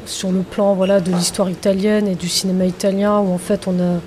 sur 0.04 0.30
le 0.30 0.40
plan 0.40 0.74
voilà, 0.74 1.00
de 1.00 1.10
l'histoire 1.10 1.48
italienne 1.48 2.06
et 2.06 2.16
du 2.16 2.28
cinéma 2.28 2.66
italien, 2.66 3.20
où 3.20 3.32
en 3.32 3.38
fait, 3.38 3.66
on 3.66 3.80
a, 3.80 4.00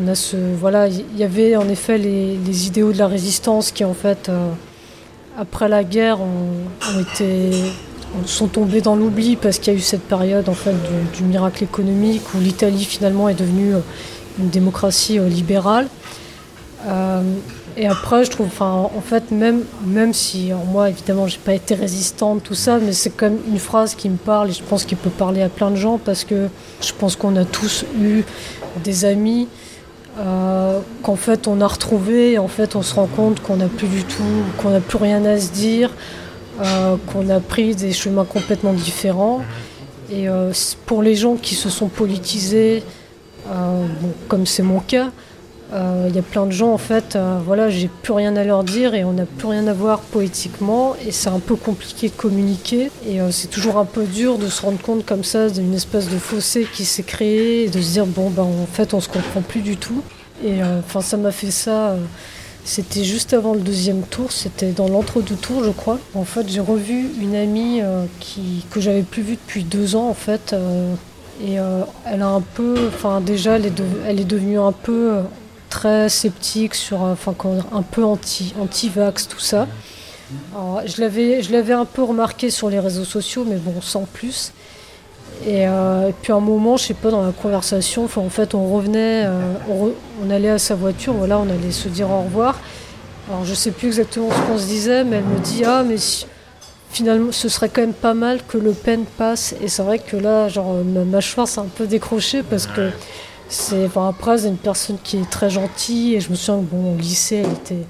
on 0.00 0.08
a 0.08 0.14
ce. 0.14 0.36
Voilà, 0.36 0.88
il 0.88 1.16
y 1.16 1.24
avait 1.24 1.56
en 1.56 1.68
effet 1.68 1.98
les, 1.98 2.66
idéaux 2.66 2.92
de 2.92 2.98
la 2.98 3.06
résistance 3.06 3.72
qui, 3.72 3.84
en 3.84 3.94
fait, 3.94 4.28
euh, 4.28 4.50
après 5.38 5.68
la 5.68 5.84
guerre, 5.84 6.18
ont, 6.20 7.00
été, 7.00 7.50
sont 8.26 8.48
tombés 8.48 8.80
dans 8.80 8.96
l'oubli 8.96 9.36
parce 9.36 9.58
qu'il 9.58 9.72
y 9.72 9.76
a 9.76 9.78
eu 9.78 9.82
cette 9.82 10.02
période 10.02 10.48
en 10.48 10.54
fait, 10.54 10.74
du, 11.14 11.24
miracle 11.24 11.64
économique 11.64 12.22
où 12.34 12.40
l'Italie, 12.40 12.84
finalement, 12.84 13.28
est 13.28 13.34
devenue 13.34 13.74
euh, 13.74 13.80
une 14.38 14.48
démocratie 14.48 15.18
euh, 15.18 15.28
libérale. 15.28 15.88
Et 17.76 17.88
après, 17.88 18.24
je 18.24 18.30
trouve, 18.30 18.46
en 18.60 19.02
fait, 19.04 19.32
même, 19.32 19.62
même 19.84 20.12
si, 20.12 20.52
moi, 20.70 20.90
évidemment, 20.90 21.26
j'ai 21.26 21.38
pas 21.38 21.54
été 21.54 21.74
résistante, 21.74 22.44
tout 22.44 22.54
ça, 22.54 22.78
mais 22.78 22.92
c'est 22.92 23.10
comme 23.10 23.38
une 23.48 23.58
phrase 23.58 23.96
qui 23.96 24.08
me 24.08 24.16
parle 24.16 24.50
et 24.50 24.52
je 24.52 24.62
pense 24.62 24.84
qu'il 24.84 24.96
peut 24.96 25.10
parler 25.10 25.42
à 25.42 25.48
plein 25.48 25.72
de 25.72 25.76
gens 25.76 25.98
parce 25.98 26.22
que 26.22 26.48
je 26.80 26.92
pense 26.92 27.16
qu'on 27.16 27.34
a 27.34 27.44
tous 27.44 27.84
eu 28.00 28.22
des 28.84 29.04
amis 29.06 29.48
euh, 30.18 30.80
qu'en 31.02 31.16
fait 31.16 31.48
on 31.48 31.60
a 31.60 31.66
retrouvé 31.66 32.32
et 32.32 32.38
en 32.38 32.48
fait 32.48 32.76
on 32.76 32.82
se 32.82 32.94
rend 32.94 33.06
compte 33.06 33.40
qu'on 33.40 33.56
n'a 33.56 33.66
plus 33.68 33.88
du 33.88 34.04
tout, 34.04 34.22
qu'on 34.58 34.70
n'a 34.70 34.80
plus 34.80 34.98
rien 34.98 35.24
à 35.24 35.38
se 35.38 35.50
dire, 35.50 35.90
euh, 36.62 36.96
qu'on 37.06 37.28
a 37.30 37.40
pris 37.40 37.74
des 37.74 37.92
chemins 37.92 38.24
complètement 38.24 38.72
différents. 38.72 39.42
Et 40.10 40.28
euh, 40.28 40.52
pour 40.86 41.02
les 41.02 41.14
gens 41.14 41.34
qui 41.36 41.54
se 41.54 41.70
sont 41.70 41.88
politisés, 41.88 42.82
comme 44.28 44.46
c'est 44.46 44.62
mon 44.62 44.80
cas, 44.80 45.10
il 46.08 46.14
y 46.14 46.18
a 46.18 46.22
plein 46.22 46.46
de 46.46 46.52
gens 46.52 46.72
en 46.72 46.78
fait, 46.78 47.16
euh, 47.16 47.38
voilà, 47.44 47.68
j'ai 47.68 47.88
plus 48.02 48.12
rien 48.12 48.36
à 48.36 48.44
leur 48.44 48.62
dire 48.64 48.94
et 48.94 49.02
on 49.04 49.12
n'a 49.12 49.26
plus 49.26 49.48
rien 49.48 49.66
à 49.66 49.72
voir 49.72 50.00
poétiquement 50.00 50.94
et 51.06 51.10
c'est 51.10 51.28
un 51.30 51.40
peu 51.40 51.56
compliqué 51.56 52.08
de 52.08 52.14
communiquer 52.14 52.90
et 53.08 53.20
euh, 53.20 53.30
c'est 53.30 53.48
toujours 53.48 53.78
un 53.78 53.84
peu 53.84 54.04
dur 54.04 54.38
de 54.38 54.48
se 54.48 54.62
rendre 54.62 54.80
compte 54.80 55.04
comme 55.04 55.24
ça 55.24 55.48
d'une 55.50 55.74
espèce 55.74 56.08
de 56.08 56.18
fossé 56.18 56.66
qui 56.72 56.84
s'est 56.84 57.02
créé 57.02 57.64
et 57.64 57.68
de 57.68 57.80
se 57.80 57.92
dire 57.92 58.06
bon 58.06 58.30
ben 58.30 58.42
en 58.44 58.66
fait 58.72 58.94
on 58.94 59.00
se 59.00 59.08
comprend 59.08 59.40
plus 59.42 59.62
du 59.62 59.76
tout 59.76 60.02
et 60.44 60.62
euh, 60.62 60.78
enfin 60.80 61.00
ça 61.00 61.16
m'a 61.16 61.32
fait 61.32 61.50
ça. 61.50 61.90
euh, 61.90 61.96
c'était 62.64 63.04
juste 63.04 63.34
avant 63.34 63.52
le 63.54 63.60
deuxième 63.60 64.02
tour, 64.02 64.32
c'était 64.32 64.72
dans 64.72 64.88
l'entre-deux 64.88 65.34
tours, 65.36 65.62
je 65.64 65.70
crois. 65.70 65.98
En 66.14 66.24
fait, 66.24 66.48
j'ai 66.48 66.60
revu 66.60 67.10
une 67.20 67.34
amie 67.34 67.80
euh, 67.82 68.06
qui, 68.20 68.64
que 68.70 68.80
j'avais 68.80 69.02
plus 69.02 69.22
vue 69.22 69.34
depuis 69.36 69.64
deux 69.64 69.96
ans, 69.96 70.08
en 70.08 70.14
fait. 70.14 70.52
euh, 70.54 70.94
et 71.42 71.58
euh, 71.58 71.82
elle 72.06 72.22
a 72.22 72.28
un 72.28 72.40
peu, 72.40 72.88
enfin 72.88 73.20
déjà, 73.20 73.56
elle 73.56 73.66
est, 73.66 73.82
elle 74.06 74.20
est 74.20 74.24
devenue 74.24 74.58
un 74.58 74.72
peu 74.72 75.10
euh, 75.12 75.22
très 75.74 76.08
sceptique 76.08 76.76
sur, 76.76 77.04
euh, 77.04 77.14
enfin 77.14 77.34
un 77.72 77.82
peu 77.82 78.04
anti, 78.04 78.54
anti-vax, 78.60 79.26
tout 79.26 79.40
ça. 79.40 79.66
Je 80.86 81.00
l'avais, 81.00 81.72
un 81.72 81.84
peu 81.84 82.02
remarqué 82.04 82.50
sur 82.50 82.70
les 82.70 82.78
réseaux 82.78 83.04
sociaux, 83.04 83.44
mais 83.46 83.56
bon, 83.56 83.80
sans 83.80 84.04
plus. 84.04 84.52
Et, 85.44 85.66
euh, 85.66 86.10
puis 86.22 86.32
à 86.32 86.36
un 86.36 86.40
moment, 86.40 86.76
je 86.76 86.84
sais 86.84 86.94
pas, 86.94 87.10
dans 87.10 87.26
la 87.26 87.32
conversation, 87.32 88.04
en 88.04 88.30
fait, 88.30 88.54
on 88.54 88.72
revenait, 88.72 89.24
euh, 89.26 89.92
on, 90.22 90.30
allait 90.30 90.50
à 90.50 90.58
sa 90.58 90.76
voiture, 90.76 91.12
voilà, 91.14 91.40
on 91.40 91.50
allait 91.50 91.72
se 91.72 91.88
dire 91.88 92.08
au 92.08 92.22
revoir. 92.22 92.60
Alors 93.28 93.44
je 93.44 93.54
sais 93.54 93.70
plus 93.70 93.88
exactement 93.88 94.28
ce 94.30 94.40
qu'on 94.46 94.58
se 94.58 94.66
disait, 94.66 95.02
mais 95.02 95.16
elle 95.16 95.24
me 95.24 95.38
dit 95.38 95.64
ah 95.64 95.82
mais 95.82 95.96
finalement 96.90 97.32
ce 97.32 97.48
serait 97.48 97.70
quand 97.70 97.80
même 97.80 97.94
pas 97.94 98.12
mal 98.12 98.40
que 98.46 98.58
Le 98.58 98.72
Pen 98.72 99.04
passe. 99.16 99.54
Et 99.62 99.68
c'est 99.68 99.82
vrai 99.82 99.98
que 99.98 100.16
là, 100.16 100.48
genre 100.48 100.74
ma 100.84 101.04
mâchoire 101.04 101.48
s'est 101.48 101.60
un 101.60 101.72
peu 101.74 101.86
décrochée 101.86 102.42
parce 102.42 102.66
que 102.66 102.90
c'est, 103.48 103.84
enfin 103.86 104.08
après 104.08 104.38
c'est 104.38 104.48
une 104.48 104.56
personne 104.56 104.96
qui 105.02 105.18
est 105.18 105.30
très 105.30 105.50
gentille 105.50 106.14
et 106.14 106.20
je 106.20 106.30
me 106.30 106.34
souviens 106.34 106.62
que 106.62 106.70
bon 106.70 106.94
au 106.94 106.96
lycée 106.98 107.42
elle 107.44 107.52
était 107.52 107.86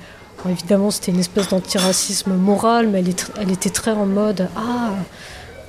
évidemment 0.50 0.90
c'était 0.90 1.12
une 1.12 1.20
espèce 1.20 1.48
d'antiracisme 1.48 2.34
moral, 2.34 2.88
mais 2.88 2.98
elle, 3.00 3.14
elle 3.40 3.50
était 3.50 3.70
très 3.70 3.92
en 3.92 4.06
mode 4.06 4.48
ah 4.56 4.90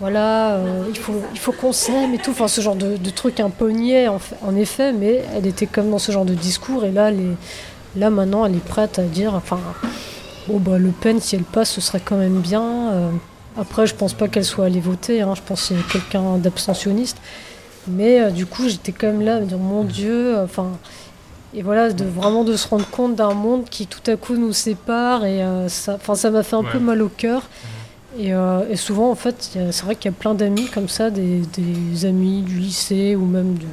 voilà, 0.01 0.55
euh, 0.55 0.83
il 0.89 0.97
faut, 0.97 1.13
il 1.31 1.39
faut 1.39 1.53
qu'on 1.53 1.71
s'aime 1.71 2.13
et 2.13 2.17
tout, 2.17 2.31
enfin 2.31 2.49
ce 2.49 2.59
genre 2.59 2.75
de, 2.75 2.97
de 2.97 3.09
truc 3.09 3.39
un 3.39 3.49
peu 3.49 3.69
niais 3.69 4.09
en, 4.09 4.55
effet, 4.57 4.91
mais 4.91 5.23
elle 5.33 5.47
était 5.47 5.67
comme 5.67 5.89
dans 5.89 5.99
ce 5.99 6.11
genre 6.11 6.25
de 6.25 6.33
discours 6.33 6.83
et 6.83 6.91
là, 6.91 7.11
est- 7.11 7.38
là 7.97 8.09
maintenant 8.09 8.45
elle 8.45 8.55
est 8.55 8.65
prête 8.65 8.99
à 8.99 9.03
dire, 9.03 9.33
enfin, 9.33 9.59
bon 10.49 10.57
bah 10.59 10.77
Le 10.77 10.89
Pen 10.91 11.21
si 11.21 11.38
elle 11.38 11.43
passe 11.43 11.71
ce 11.71 11.79
serait 11.79 12.01
quand 12.03 12.17
même 12.17 12.41
bien. 12.41 12.91
euh. 12.91 13.09
après 13.57 13.88
je 13.88 13.95
pense 13.95 14.13
pas 14.13 14.27
qu'elle 14.27 14.43
soit 14.43 14.65
allée 14.65 14.81
voter, 14.81 15.21
hein, 15.21 15.33
je 15.33 15.41
pense 15.41 15.69
que 15.69 15.75
c'est 15.75 15.88
quelqu'un 15.88 16.38
d'abstentionniste, 16.39 17.17
mais 17.88 18.21
euh, 18.21 18.29
du 18.31 18.45
coup 18.45 18.67
j'étais 18.67 18.91
quand 18.91 19.07
même 19.07 19.21
là 19.21 19.36
à 19.38 19.39
me 19.39 19.45
dire 19.45 19.57
mon 19.57 19.83
Dieu, 19.83 20.36
euh, 20.38 20.43
enfin. 20.45 20.69
et 21.53 21.61
voilà, 21.61 21.91
de 21.91 22.03
vraiment 22.05 22.43
de 22.43 22.55
se 22.55 22.67
rendre 22.67 22.88
compte 22.89 23.15
d'un 23.15 23.33
monde 23.33 23.65
qui 23.69 23.88
tout 23.88 24.09
à 24.11 24.15
coup 24.15 24.36
nous 24.36 24.53
sépare 24.53 25.25
et 25.25 25.43
euh, 25.43 25.67
ça, 25.69 25.97
m'a 26.31 26.43
fait 26.43 26.55
un 26.55 26.63
peu 26.63 26.79
mal 26.79 27.01
au 27.01 27.09
cœur. 27.09 27.43
Et, 28.17 28.33
euh, 28.33 28.61
et 28.69 28.77
souvent, 28.77 29.11
en 29.11 29.15
fait, 29.15 29.57
c'est 29.71 29.83
vrai 29.83 29.95
qu'il 29.95 30.09
y 30.09 30.13
a 30.13 30.17
plein 30.17 30.33
d'amis 30.36 30.67
comme 30.73 30.88
ça, 30.88 31.09
des, 31.09 31.41
des 31.57 32.05
amis 32.05 32.41
du 32.43 32.59
lycée 32.59 33.13
ou 33.15 33.25
même 33.25 33.55
de, 33.55 33.65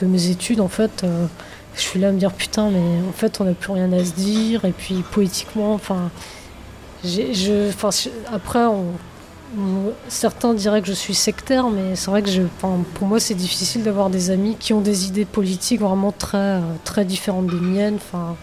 de 0.00 0.06
mes 0.06 0.28
études. 0.28 0.60
En 0.60 0.68
fait, 0.68 1.02
euh, 1.04 1.26
je 1.76 1.80
suis 1.80 2.00
là 2.00 2.08
à 2.08 2.12
me 2.12 2.18
dire 2.18 2.32
putain, 2.32 2.68
mais 2.70 2.80
en 3.08 3.12
fait, 3.12 3.40
on 3.40 3.44
n'a 3.44 3.52
plus 3.54 3.70
rien 3.72 3.92
à 3.92 4.04
se 4.04 4.12
dire. 4.12 4.64
Et 4.64 4.72
puis 4.72 5.04
poétiquement, 5.12 5.72
enfin, 5.74 6.10
je, 7.04 7.70
après, 8.32 8.64
on- 8.64 8.86
certains 10.08 10.54
diraient 10.54 10.80
que 10.80 10.88
je 10.88 10.92
suis 10.92 11.14
sectaire, 11.14 11.70
mais 11.70 11.96
c'est 11.96 12.10
vrai 12.10 12.22
que 12.22 12.30
je, 12.30 12.42
pour 12.94 13.06
moi, 13.06 13.20
c'est 13.20 13.34
difficile 13.34 13.82
d'avoir 13.82 14.10
des 14.10 14.30
amis 14.30 14.56
qui 14.58 14.72
ont 14.72 14.80
des 14.80 15.06
idées 15.06 15.24
politiques 15.24 15.80
vraiment 15.80 16.12
très, 16.12 16.38
euh, 16.38 16.60
très 16.84 17.04
différentes 17.04 17.48
des 17.48 17.60
miennes. 17.60 17.96
Enfin, 17.96 18.36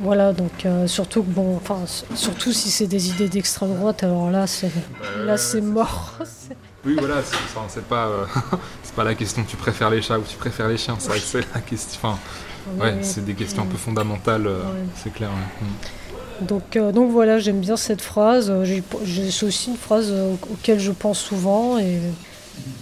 voilà, 0.00 0.32
donc 0.32 0.64
euh, 0.64 0.86
surtout 0.86 1.22
que 1.22 1.30
bon, 1.30 1.56
enfin, 1.56 1.80
surtout 2.14 2.52
si 2.52 2.70
c'est 2.70 2.86
des 2.86 3.10
idées 3.10 3.28
d'extrême 3.28 3.74
droite, 3.74 4.02
alors 4.02 4.30
là, 4.30 4.46
c'est 4.46 4.70
là, 5.24 5.36
c'est 5.36 5.60
mort. 5.60 6.14
Oui, 6.82 6.96
voilà, 6.98 7.16
c'est 7.68 7.84
pas, 7.84 8.06
euh, 8.06 8.24
c'est 8.82 8.94
pas 8.94 9.04
la 9.04 9.14
question 9.14 9.44
tu 9.44 9.58
préfères 9.58 9.90
les 9.90 10.00
chats 10.00 10.18
ou 10.18 10.22
tu 10.22 10.36
préfères 10.38 10.66
les 10.66 10.78
chiens. 10.78 10.96
C'est 10.98 11.08
vrai 11.10 11.18
que 11.18 11.24
c'est 11.26 11.54
la 11.54 11.60
question. 11.60 12.00
Enfin, 12.02 12.18
ouais, 12.78 12.98
c'est 13.02 13.22
des 13.22 13.34
questions 13.34 13.64
un 13.64 13.66
peu 13.66 13.76
fondamentales, 13.76 14.46
euh, 14.46 14.62
c'est 14.96 15.12
clair. 15.12 15.28
ouais. 15.28 15.68
Donc, 16.40 16.76
euh, 16.76 16.92
donc 16.92 17.10
voilà, 17.10 17.38
j'aime 17.38 17.60
bien 17.60 17.76
cette 17.76 18.00
phrase. 18.02 18.50
Euh, 18.50 18.64
C'est 19.06 19.46
aussi 19.46 19.70
une 19.70 19.76
phrase 19.76 20.08
euh, 20.10 20.34
auquel 20.52 20.78
je 20.80 20.92
pense 20.92 21.18
souvent 21.18 21.78
et 21.78 21.98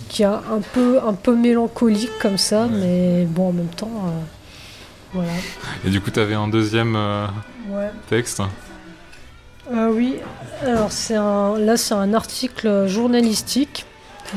qui 0.09 0.23
est 0.23 0.27
un 0.27 0.61
peu, 0.73 0.99
un 1.07 1.13
peu 1.13 1.35
mélancolique 1.35 2.11
comme 2.21 2.39
ça, 2.39 2.67
mais 2.67 3.25
bon, 3.25 3.49
en 3.49 3.53
même 3.53 3.67
temps, 3.69 3.91
euh, 4.07 4.11
voilà. 5.13 5.31
Et 5.87 5.91
du 5.91 6.01
coup, 6.01 6.11
tu 6.11 6.19
avais 6.21 6.35
un 6.35 6.49
deuxième 6.49 6.97
euh, 6.97 7.27
Ouais. 7.71 7.91
texte. 8.09 8.41
Oui, 9.71 10.15
alors 10.65 10.91
un, 11.15 11.59
là 11.59 11.77
c'est 11.77 11.93
un 11.93 12.15
article 12.15 12.87
journalistique. 12.89 13.85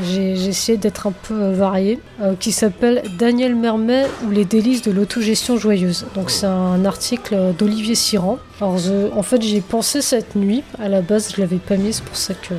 J'ai 0.04 0.32
essayé 0.48 0.78
d'être 0.78 1.08
un 1.08 1.12
peu 1.12 1.34
euh, 1.34 1.54
varié, 1.54 2.00
euh, 2.22 2.34
qui 2.40 2.54
s'appelle 2.54 3.04
Daniel 3.20 3.56
Mermet 3.56 4.06
ou 4.26 4.32
les 4.32 4.46
délices 4.46 4.82
de 4.82 4.92
l'autogestion 4.92 5.58
joyeuse. 5.58 6.06
Donc 6.16 6.32
c'est 6.32 6.46
un 6.46 6.86
article 6.86 7.54
d'Olivier 7.58 7.96
Siran. 7.96 8.38
Alors 8.62 8.78
en 9.16 9.24
fait 9.24 9.42
j'y 9.42 9.58
ai 9.58 9.62
pensé 9.62 10.02
cette 10.02 10.36
nuit. 10.36 10.64
À 10.80 10.88
la 10.88 11.02
base 11.02 11.34
je 11.36 11.42
l'avais 11.42 11.58
pas 11.58 11.76
mis, 11.76 11.92
c'est 11.92 12.06
pour 12.06 12.16
ça 12.16 12.34
que. 12.34 12.54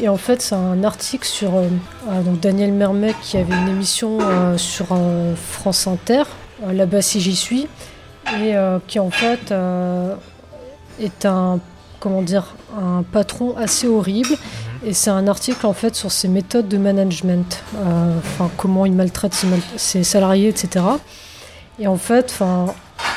Et 0.00 0.08
en 0.08 0.16
fait 0.16 0.42
c'est 0.42 0.56
un 0.56 0.82
article 0.82 1.26
sur 1.26 1.54
euh, 1.54 1.68
euh, 2.08 2.22
donc 2.22 2.40
Daniel 2.40 2.72
Mermet 2.72 3.14
qui 3.22 3.36
avait 3.36 3.54
une 3.54 3.68
émission 3.68 4.18
euh, 4.20 4.58
sur 4.58 4.86
euh, 4.90 5.34
France 5.36 5.86
Inter, 5.86 6.24
euh, 6.66 6.72
là-bas 6.72 7.00
si 7.00 7.20
j'y 7.20 7.36
suis, 7.36 7.68
et 8.42 8.56
euh, 8.56 8.78
qui 8.86 8.98
en 8.98 9.10
fait 9.10 9.52
euh, 9.52 10.14
est 11.00 11.26
un 11.26 11.60
comment 12.00 12.22
dire 12.22 12.54
un 12.76 13.02
patron 13.02 13.56
assez 13.56 13.88
horrible 13.88 14.36
et 14.84 14.92
c'est 14.94 15.10
un 15.10 15.26
article 15.26 15.66
en 15.66 15.72
fait 15.72 15.94
sur 15.94 16.12
ses 16.12 16.28
méthodes 16.28 16.68
de 16.68 16.78
management 16.78 17.62
euh, 17.76 18.18
comment 18.56 18.86
il 18.86 18.92
maltraite 18.92 19.34
ses, 19.34 19.46
mal- 19.48 19.60
ses 19.76 20.04
salariés 20.04 20.48
etc 20.48 20.84
et 21.80 21.86
en 21.88 21.96
fait 21.96 22.26
enfin 22.30 22.74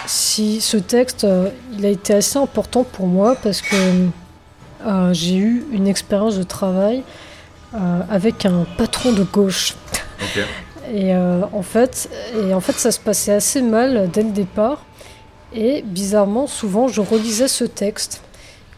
si 0.07 0.61
ce 0.61 0.77
texte 0.77 1.23
euh, 1.23 1.49
il 1.77 1.85
a 1.85 1.89
été 1.89 2.13
assez 2.13 2.37
important 2.37 2.83
pour 2.83 3.07
moi 3.07 3.35
parce 3.41 3.61
que 3.61 3.75
euh, 4.85 5.13
j'ai 5.13 5.35
eu 5.35 5.65
une 5.71 5.87
expérience 5.87 6.37
de 6.37 6.43
travail 6.43 7.03
euh, 7.75 7.77
avec 8.09 8.45
un 8.45 8.65
patron 8.77 9.11
de 9.13 9.23
gauche 9.23 9.75
et 10.93 11.15
en 11.15 11.61
fait, 11.61 12.09
et 12.35 12.53
en 12.53 12.59
fait, 12.59 12.73
ça 12.73 12.91
se 12.91 12.99
passait 12.99 13.31
assez 13.31 13.61
mal 13.61 14.09
dès 14.11 14.23
le 14.23 14.31
départ. 14.31 14.83
Et 15.53 15.83
bizarrement, 15.83 16.47
souvent, 16.47 16.87
je 16.89 16.99
relisais 17.01 17.47
ce 17.47 17.63
texte. 17.63 18.21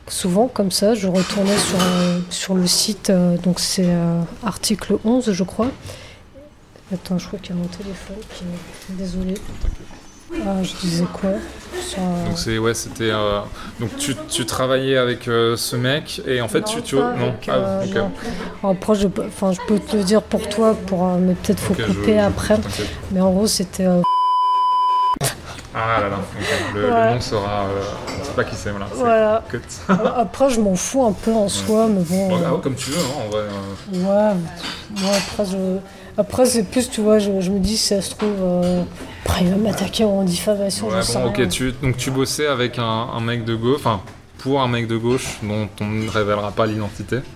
Souvent, 0.08 0.48
comme 0.48 0.70
ça, 0.72 0.96
je 0.96 1.08
retournais 1.08 1.58
sur, 1.58 1.78
euh, 1.82 2.20
sur 2.30 2.56
le 2.56 2.68
site, 2.68 3.10
euh, 3.10 3.38
donc 3.38 3.60
c'est 3.60 3.86
euh, 3.88 4.22
article 4.46 4.98
11, 5.06 5.32
je 5.32 5.44
crois. 5.44 5.70
Attends, 6.94 7.18
je 7.18 7.26
crois 7.28 7.40
qu'il 7.40 7.56
y 7.56 7.58
a 7.58 7.62
mon 7.62 7.68
téléphone 7.70 8.18
qui. 8.36 8.44
Désolé. 8.90 9.36
Ah, 10.46 10.62
je 10.62 10.74
disais 10.82 11.06
quoi? 11.14 11.30
Sur, 11.88 12.00
Donc 12.00 12.38
c'est 12.38 12.58
ouais, 12.58 12.74
c'était 12.74 13.12
euh, 13.12 13.40
donc 13.80 13.96
tu, 13.98 14.16
tu 14.30 14.46
travaillais 14.46 14.98
avec 14.98 15.28
euh, 15.28 15.56
ce 15.56 15.76
mec 15.76 16.22
et 16.28 16.42
en 16.42 16.48
fait 16.48 16.62
Non, 16.62 16.66
tu 16.66 16.82
tu 16.82 16.96
non 16.96 17.04
avec, 17.48 17.50
ah, 17.50 18.10
non. 18.62 18.70
Après, 18.72 18.96
je, 18.96 19.08
peux- 19.08 19.26
enfin, 19.28 19.52
je 19.54 19.60
peux 19.68 19.80
te 19.80 19.96
le 19.96 20.04
dire 20.04 20.22
pour 20.24 20.48
toi, 20.50 20.76
pour, 20.88 21.06
mais 21.18 21.34
peut-être 21.36 21.60
faut 21.60 21.76
couper 21.76 22.16
je- 22.16 22.20
après. 22.20 22.58
Mais 23.12 23.22
en 23.22 23.32
gros, 23.32 23.48
c'était 23.48 23.86
Ah 25.76 26.02
là 26.02 26.10
là, 26.10 26.18
le, 26.74 26.82
le 26.82 27.14
nom 27.16 27.22
sera 27.22 27.68
pas 28.36 28.44
qui 28.44 28.56
c'est 28.56 28.70
voilà. 28.96 29.44
cut. 29.50 29.60
Après, 30.18 30.50
je 30.50 30.60
m'en 30.60 30.76
fous 30.76 31.06
un 31.06 31.12
peu 31.14 31.32
en 31.34 31.50
soi, 31.50 31.88
mais 31.88 32.02
bon. 32.04 32.30
Bon, 32.30 32.36
euh, 32.38 32.46
ah, 32.48 32.60
comme 32.62 32.76
tu 32.76 32.92
veux 32.92 32.98
hein, 33.00 33.24
en 33.26 33.30
vrai. 33.30 33.42
euh. 33.42 34.36
Ouais, 34.36 35.18
après, 35.18 35.46
je... 35.46 35.78
après 36.18 36.46
c'est 36.46 36.64
plus, 36.64 36.90
tu 36.90 37.02
vois, 37.02 37.20
je, 37.20 37.40
je 37.42 37.52
me 37.52 37.60
dis, 37.60 37.78
si 37.78 37.88
ça 37.96 38.02
se 38.02 38.12
trouve, 38.16 38.36
euh, 38.42 38.84
après 39.26 39.44
il 39.44 39.50
va 39.52 39.56
m'attaquer 39.58 40.04
en 40.06 40.24
diffamation, 40.24 40.88
Ouais, 40.88 41.02
sais 41.02 41.24
ok, 41.24 41.38
rien. 41.38 41.48
tu, 41.48 41.72
donc 41.82 41.98
tu 41.98 42.12
bossais 42.12 42.48
avec 42.48 42.78
un, 42.80 42.84
un 42.84 43.20
mec 43.22 43.46
de 43.46 43.56
gauche, 43.56 43.78
enfin 43.80 44.02
pour 44.40 44.62
un 44.62 44.68
mec 44.68 44.88
de 44.88 44.98
gauche 44.98 45.38
dont 45.42 45.70
on 45.80 45.86
ne 45.86 46.10
révélera 46.10 46.52
pas 46.52 46.66
l'identité. 46.66 47.20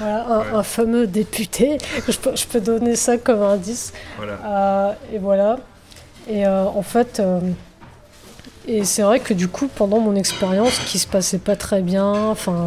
Voilà, 0.00 0.26
un, 0.28 0.58
un 0.58 0.62
fameux 0.62 1.08
député, 1.08 1.78
je 2.08 2.16
peux, 2.18 2.36
je 2.36 2.46
peux 2.46 2.60
donner 2.60 2.94
ça 2.94 3.18
comme 3.18 3.42
indice. 3.42 3.92
Voilà. 4.16 4.32
Euh, 4.46 4.92
et 5.12 5.18
voilà. 5.18 5.56
Et 6.28 6.46
euh, 6.46 6.66
en 6.66 6.82
fait, 6.82 7.18
euh, 7.18 7.40
et 8.68 8.84
c'est 8.84 9.00
vrai 9.00 9.18
que 9.18 9.32
du 9.32 9.48
coup, 9.48 9.66
pendant 9.74 9.98
mon 9.98 10.14
expérience, 10.14 10.78
qui 10.80 10.98
se 10.98 11.06
passait 11.06 11.38
pas 11.38 11.56
très 11.56 11.80
bien, 11.80 12.12
enfin, 12.28 12.66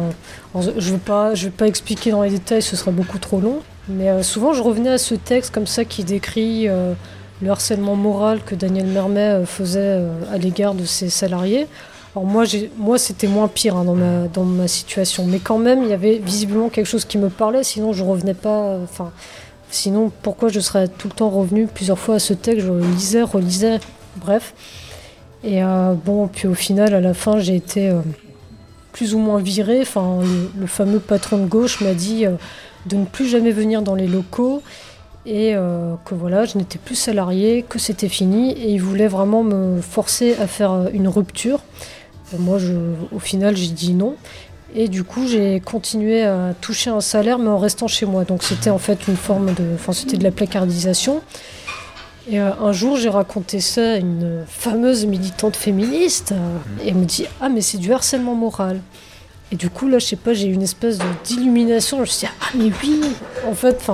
je 0.56 0.90
vais 0.90 1.34
vais 1.34 1.50
pas 1.50 1.66
expliquer 1.68 2.10
dans 2.10 2.22
les 2.22 2.30
détails, 2.30 2.60
ce 2.60 2.74
serait 2.74 2.90
beaucoup 2.90 3.18
trop 3.18 3.40
long. 3.40 3.60
Mais 3.88 4.10
euh, 4.10 4.24
souvent, 4.24 4.52
je 4.52 4.62
revenais 4.62 4.90
à 4.90 4.98
ce 4.98 5.14
texte 5.14 5.54
comme 5.54 5.68
ça 5.68 5.84
qui 5.84 6.02
décrit 6.02 6.68
euh, 6.68 6.94
le 7.40 7.50
harcèlement 7.50 7.94
moral 7.94 8.42
que 8.44 8.56
Daniel 8.56 8.86
Mermet 8.86 9.20
euh, 9.20 9.46
faisait 9.46 10.00
à 10.32 10.38
l'égard 10.38 10.74
de 10.74 10.84
ses 10.84 11.08
salariés. 11.08 11.68
Alors 12.16 12.26
moi, 12.26 12.44
moi 12.76 12.98
c'était 12.98 13.28
moins 13.28 13.46
pire 13.46 13.76
hein, 13.76 13.84
dans, 13.84 13.94
ma, 13.94 14.26
dans 14.26 14.44
ma 14.44 14.66
situation, 14.66 15.24
mais 15.24 15.38
quand 15.38 15.58
même, 15.58 15.84
il 15.84 15.88
y 15.88 15.94
avait 15.94 16.18
visiblement 16.18 16.68
quelque 16.68 16.86
chose 16.86 17.04
qui 17.04 17.16
me 17.16 17.28
parlait, 17.28 17.62
sinon 17.62 17.92
je 17.92 18.02
revenais 18.02 18.34
pas. 18.34 18.76
Enfin, 18.82 19.12
sinon, 19.70 20.10
pourquoi 20.22 20.48
je 20.48 20.58
serais 20.58 20.88
tout 20.88 21.06
le 21.06 21.14
temps 21.14 21.30
revenu 21.30 21.68
plusieurs 21.68 21.98
fois 21.98 22.16
à 22.16 22.18
ce 22.18 22.34
texte? 22.34 22.66
Je 22.66 22.72
le 22.72 22.80
lisais, 22.80 23.22
relisais, 23.22 23.78
bref. 24.16 24.52
Et 25.44 25.62
euh, 25.62 25.94
bon, 25.94 26.28
puis 26.28 26.46
au 26.46 26.54
final, 26.54 26.94
à 26.94 27.00
la 27.00 27.14
fin, 27.14 27.40
j'ai 27.40 27.56
été 27.56 27.88
euh, 27.88 28.00
plus 28.92 29.14
ou 29.14 29.18
moins 29.18 29.40
viré. 29.40 29.80
Enfin, 29.80 30.20
le, 30.58 30.66
fameux 30.66 31.00
patron 31.00 31.38
de 31.38 31.46
gauche 31.46 31.80
m'a 31.80 31.94
dit 31.94 32.26
euh, 32.26 32.32
de 32.86 32.96
ne 32.96 33.04
plus 33.04 33.26
jamais 33.26 33.50
venir 33.50 33.82
dans 33.82 33.94
les 33.94 34.06
locaux 34.06 34.62
et 35.24 35.54
que 36.04 36.16
voilà, 36.16 36.46
je 36.46 36.58
n'étais 36.58 36.80
plus 36.80 36.96
salarié, 36.96 37.64
que 37.68 37.78
c'était 37.78 38.08
fini, 38.08 38.50
et 38.50 38.72
il 38.72 38.82
voulait 38.82 39.06
vraiment 39.06 39.44
me 39.44 39.80
forcer 39.80 40.34
à 40.40 40.48
faire 40.48 40.88
une 40.92 41.06
rupture. 41.06 41.60
Moi, 42.40 42.58
je, 42.58 42.72
au 43.12 43.20
final, 43.20 43.56
j'ai 43.56 43.68
dit 43.68 43.94
non. 43.94 44.16
Et 44.74 44.88
du 44.88 45.04
coup, 45.04 45.28
j'ai 45.28 45.60
continué 45.60 46.24
à 46.24 46.54
toucher 46.60 46.90
un 46.90 47.00
salaire, 47.00 47.38
mais 47.38 47.50
en 47.50 47.58
restant 47.58 47.86
chez 47.86 48.04
moi. 48.04 48.24
Donc, 48.24 48.42
c'était 48.42 48.70
en 48.70 48.78
fait 48.78 49.06
une 49.06 49.14
forme 49.14 49.54
de, 49.54 49.62
enfin, 49.76 49.92
c'était 49.92 50.16
de 50.16 50.24
la 50.24 50.32
placardisation. 50.32 51.22
Et 52.30 52.40
euh, 52.40 52.50
un 52.60 52.72
jour, 52.72 52.96
j'ai 52.96 53.08
raconté 53.08 53.60
ça 53.60 53.92
à 53.92 53.96
une 53.96 54.44
fameuse 54.46 55.06
militante 55.06 55.56
féministe, 55.56 56.32
euh, 56.32 56.84
et 56.84 56.88
elle 56.88 56.94
me 56.94 57.04
dit 57.04 57.26
ah 57.40 57.48
mais 57.48 57.60
c'est 57.60 57.78
du 57.78 57.92
harcèlement 57.92 58.34
moral. 58.34 58.80
Et 59.52 59.56
du 59.56 59.68
coup, 59.68 59.86
là, 59.86 59.98
je 59.98 60.06
sais 60.06 60.16
pas, 60.16 60.32
j'ai 60.32 60.48
eu 60.48 60.54
une 60.54 60.62
espèce 60.62 60.98
d'illumination. 61.24 61.98
Je 61.98 62.00
me 62.00 62.06
suis 62.06 62.26
dit, 62.26 62.32
ah, 62.40 62.46
mais 62.54 62.70
oui 62.82 63.02
En 63.46 63.52
fait, 63.52 63.86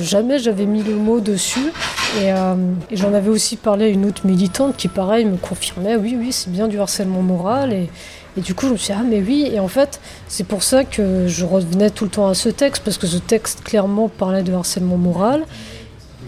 jamais 0.00 0.38
j'avais 0.38 0.64
mis 0.64 0.82
le 0.82 0.94
mot 0.94 1.20
dessus. 1.20 1.70
Et, 2.18 2.32
euh, 2.32 2.54
et 2.90 2.96
j'en 2.96 3.12
avais 3.12 3.28
aussi 3.28 3.56
parlé 3.56 3.84
à 3.84 3.88
une 3.88 4.06
autre 4.06 4.26
militante 4.26 4.74
qui, 4.78 4.88
pareil, 4.88 5.26
me 5.26 5.36
confirmait, 5.36 5.96
oui, 5.96 6.16
oui, 6.18 6.32
c'est 6.32 6.50
bien 6.50 6.66
du 6.66 6.80
harcèlement 6.80 7.20
moral. 7.20 7.74
Et, 7.74 7.90
et 8.38 8.40
du 8.40 8.54
coup, 8.54 8.68
je 8.68 8.72
me 8.72 8.76
suis 8.78 8.94
dit, 8.94 8.98
ah, 8.98 9.04
mais 9.06 9.20
oui. 9.20 9.50
Et 9.52 9.60
en 9.60 9.68
fait, 9.68 10.00
c'est 10.28 10.46
pour 10.46 10.62
ça 10.62 10.84
que 10.84 11.28
je 11.28 11.44
revenais 11.44 11.90
tout 11.90 12.04
le 12.04 12.10
temps 12.10 12.28
à 12.28 12.34
ce 12.34 12.48
texte, 12.48 12.82
parce 12.82 12.96
que 12.96 13.06
ce 13.06 13.18
texte, 13.18 13.62
clairement, 13.64 14.08
parlait 14.08 14.42
de 14.42 14.54
harcèlement 14.54 14.96
moral. 14.96 15.44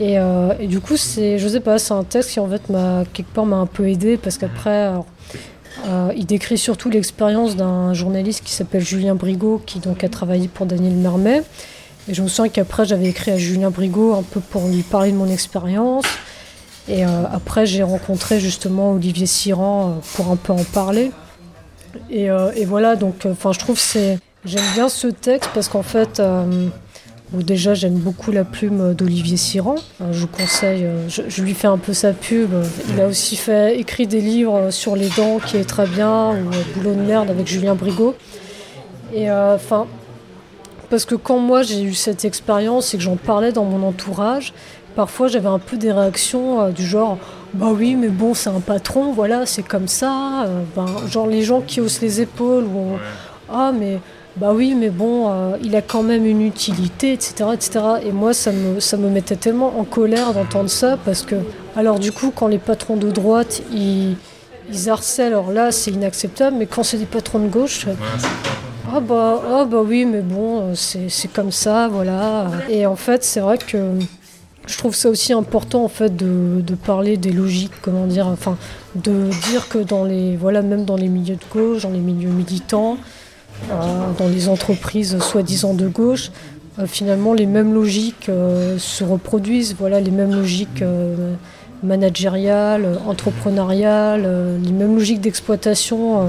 Et, 0.01 0.18
euh, 0.18 0.53
et 0.59 0.66
du 0.66 0.80
coup, 0.80 0.97
c'est, 0.97 1.38
je 1.38 1.47
sais 1.47 1.61
pas, 1.61 1.78
c'est 1.78 1.95
un 1.95 2.05
texte 2.05 2.32
qui, 2.32 2.40
en 2.40 2.49
fait, 2.49 2.68
m'a, 2.68 3.05
quelque 3.12 3.32
part, 3.32 3.47
m'a 3.47 3.57
un 3.57 3.66
peu 3.66 3.88
aidé, 3.88 4.16
parce 4.16 4.38
qu'après, 4.38 4.92
euh, 5.86 6.12
il 6.16 6.26
décrit 6.26 6.59
surtout 6.59 6.90
l'expérience 6.90 7.57
d'un 7.57 7.95
journaliste 7.95 8.42
qui 8.45 8.53
s'appelle 8.53 8.82
Julien 8.84 9.14
Brigaud, 9.14 9.62
qui 9.64 9.78
donc 9.78 10.03
a 10.03 10.09
travaillé 10.09 10.49
pour 10.49 10.66
Daniel 10.66 10.95
Mermet. 10.95 11.42
Et 12.09 12.14
je 12.14 12.22
me 12.22 12.28
souviens 12.28 12.51
qu'après, 12.51 12.84
j'avais 12.84 13.07
écrit 13.07 13.30
à 13.30 13.38
Julien 13.38 13.70
Brigaud 13.70 14.14
un 14.14 14.22
peu 14.22 14.40
pour 14.40 14.66
lui 14.66 14.82
parler 14.82 15.12
de 15.12 15.16
mon 15.16 15.28
expérience. 15.28 16.05
Et 16.88 17.07
euh, 17.07 17.09
après, 17.32 17.64
j'ai 17.64 17.82
rencontré 17.82 18.40
justement 18.40 18.92
Olivier 18.92 19.26
Siran 19.26 20.00
pour 20.14 20.30
un 20.30 20.37
peu 20.37 20.53
en 20.53 20.64
parler. 20.64 21.12
Et, 22.11 22.25
et 22.57 22.64
voilà, 22.64 22.96
donc, 22.96 23.25
enfin, 23.25 23.53
je 23.53 23.58
trouve 23.61 23.76
que 23.76 23.80
c'est. 23.80 24.18
J'aime 24.45 24.64
bien 24.75 24.91
ce 24.91 25.07
texte 25.07 25.49
parce 25.54 25.68
qu'en 25.68 25.83
fait, 25.84 26.21
déjà, 27.33 27.75
j'aime 27.75 27.95
beaucoup 27.95 28.30
la 28.30 28.45
plume 28.45 28.95
d'Olivier 28.95 29.37
Siran. 29.37 29.76
Euh, 30.01 30.13
je 30.13 30.21
vous 30.21 30.29
conseille, 30.29 30.84
euh, 30.84 31.09
je, 31.09 31.22
je 31.29 31.42
lui 31.42 31.55
fais 31.55 31.67
un 31.67 31.79
peu 31.79 31.92
sa 31.92 32.13
pub. 32.13 32.51
Il 32.91 33.01
a 33.01 33.07
aussi 33.07 33.37
fait 33.37 33.79
écrit 33.79 34.07
des 34.07 34.21
livres 34.21 34.71
sur 34.71 34.95
les 34.96 35.09
dents 35.17 35.38
qui 35.38 35.57
est 35.57 35.64
très 35.64 35.87
bien, 35.87 36.30
ou 36.30 36.49
euh, 36.49 36.63
Boulot 36.76 36.95
de 36.95 37.01
merde 37.01 37.30
avec 37.30 37.46
Julien 37.46 37.75
Brigaud. 37.75 38.14
Et 39.13 39.30
euh, 39.30 39.55
enfin, 39.55 39.87
parce 40.91 41.05
que 41.05 41.14
quand 41.14 41.38
moi 41.38 41.63
j'ai 41.63 41.83
eu 41.83 41.95
cette 41.95 42.25
expérience 42.25 42.95
et 42.95 42.96
que 42.96 43.03
j'en 43.03 43.17
parlais 43.17 43.53
dans 43.53 43.64
mon 43.64 43.87
entourage, 43.87 44.53
parfois 44.96 45.29
j'avais 45.29 45.49
un 45.49 45.59
peu 45.59 45.76
des 45.76 45.92
réactions 45.92 46.61
euh, 46.61 46.71
du 46.71 46.84
genre 46.84 47.18
bah 47.53 47.68
oui 47.72 47.95
mais 47.95 48.09
bon 48.09 48.34
c'est 48.34 48.51
un 48.51 48.61
patron 48.61 49.13
voilà 49.13 49.46
c'est 49.46 49.63
comme 49.63 49.88
ça 49.88 50.45
euh, 50.46 50.63
ben, 50.75 50.87
genre 51.09 51.26
les 51.26 51.42
gens 51.42 51.61
qui 51.61 51.80
haussent 51.80 52.01
les 52.01 52.21
épaules 52.21 52.64
ou 52.64 52.96
ah 53.53 53.72
mais 53.72 54.01
bah 54.37 54.53
oui 54.53 54.75
mais 54.75 54.91
bon 54.91 55.31
euh, 55.31 55.57
il 55.63 55.77
a 55.77 55.83
quand 55.83 56.03
même 56.03 56.27
une 56.27 56.43
utilité 56.43 57.13
etc 57.13 57.51
etc 57.53 57.81
et 58.05 58.11
moi 58.11 58.35
ça 58.35 58.51
me 58.51 58.81
ça 58.81 58.97
me 58.97 59.09
mettait 59.09 59.37
tellement 59.37 59.79
en 59.79 59.85
colère 59.85 60.35
d'entendre 60.35 60.69
ça 60.69 60.99
parce 61.05 61.23
que 61.23 61.37
alors 61.77 62.01
du 62.01 62.11
coup 62.11 62.33
quand 62.35 62.49
les 62.49 62.59
patrons 62.59 62.97
de 62.97 63.11
droite 63.11 63.63
ils 63.73 64.17
ils 64.73 64.91
harcèlent 64.91 65.35
alors 65.35 65.53
là 65.53 65.71
c'est 65.71 65.93
inacceptable 65.93 66.57
mais 66.59 66.67
quand 66.67 66.83
c'est 66.83 66.99
des 66.99 67.07
patrons 67.07 67.39
de 67.39 67.49
gauche 67.49 67.87
Ah 68.93 69.01
bah, 69.01 69.43
ah 69.51 69.65
bah 69.65 69.83
oui, 69.85 70.05
mais 70.05 70.21
bon, 70.21 70.75
c'est 70.75 71.33
comme 71.33 71.51
ça, 71.51 71.89
voilà. 71.89 72.47
Et 72.69 72.87
en 72.87 72.95
fait, 72.97 73.25
c'est 73.25 73.41
vrai 73.41 73.59
que 73.59 73.79
je 74.67 74.79
trouve 74.79 74.95
ça 74.95 75.09
aussi 75.09 75.33
important 75.33 75.85
en 75.85 75.89
fait 75.89 76.15
de, 76.15 76.61
de, 76.61 76.75
parler 76.75 77.17
des 77.17 77.33
logiques, 77.33 77.73
comment 77.83 78.07
dire, 78.07 78.27
enfin, 78.27 78.57
de 78.95 79.31
dire 79.51 79.69
que 79.69 79.79
dans 79.79 80.05
les, 80.05 80.37
voilà, 80.37 80.63
même 80.63 80.85
dans 80.85 80.97
les 80.97 81.09
milieux 81.09 81.37
de 81.37 81.45
gauche, 81.53 81.83
dans 81.83 81.91
les 81.91 81.99
milieux 81.99 82.31
militants, 82.31 82.93
euh, 82.93 83.24
dans 84.18 84.28
les 84.28 84.49
entreprises 84.49 85.18
soi-disant 85.18 85.74
de 85.74 85.88
gauche, 85.88 86.30
euh, 86.78 86.86
finalement 86.86 87.34
les 87.34 87.46
mêmes 87.46 87.72
logiques 87.72 88.28
euh, 88.28 88.78
se 88.78 89.04
reproduisent, 89.04 89.76
voilà, 89.78 90.00
les 90.00 90.11
mêmes 90.11 90.34
logiques 90.34 90.82
managériales, 91.82 92.99
entrepreneuriales, 93.07 94.26
les 94.62 94.72
mêmes 94.72 94.95
logiques 94.95 95.20
d'exploitation 95.20 96.26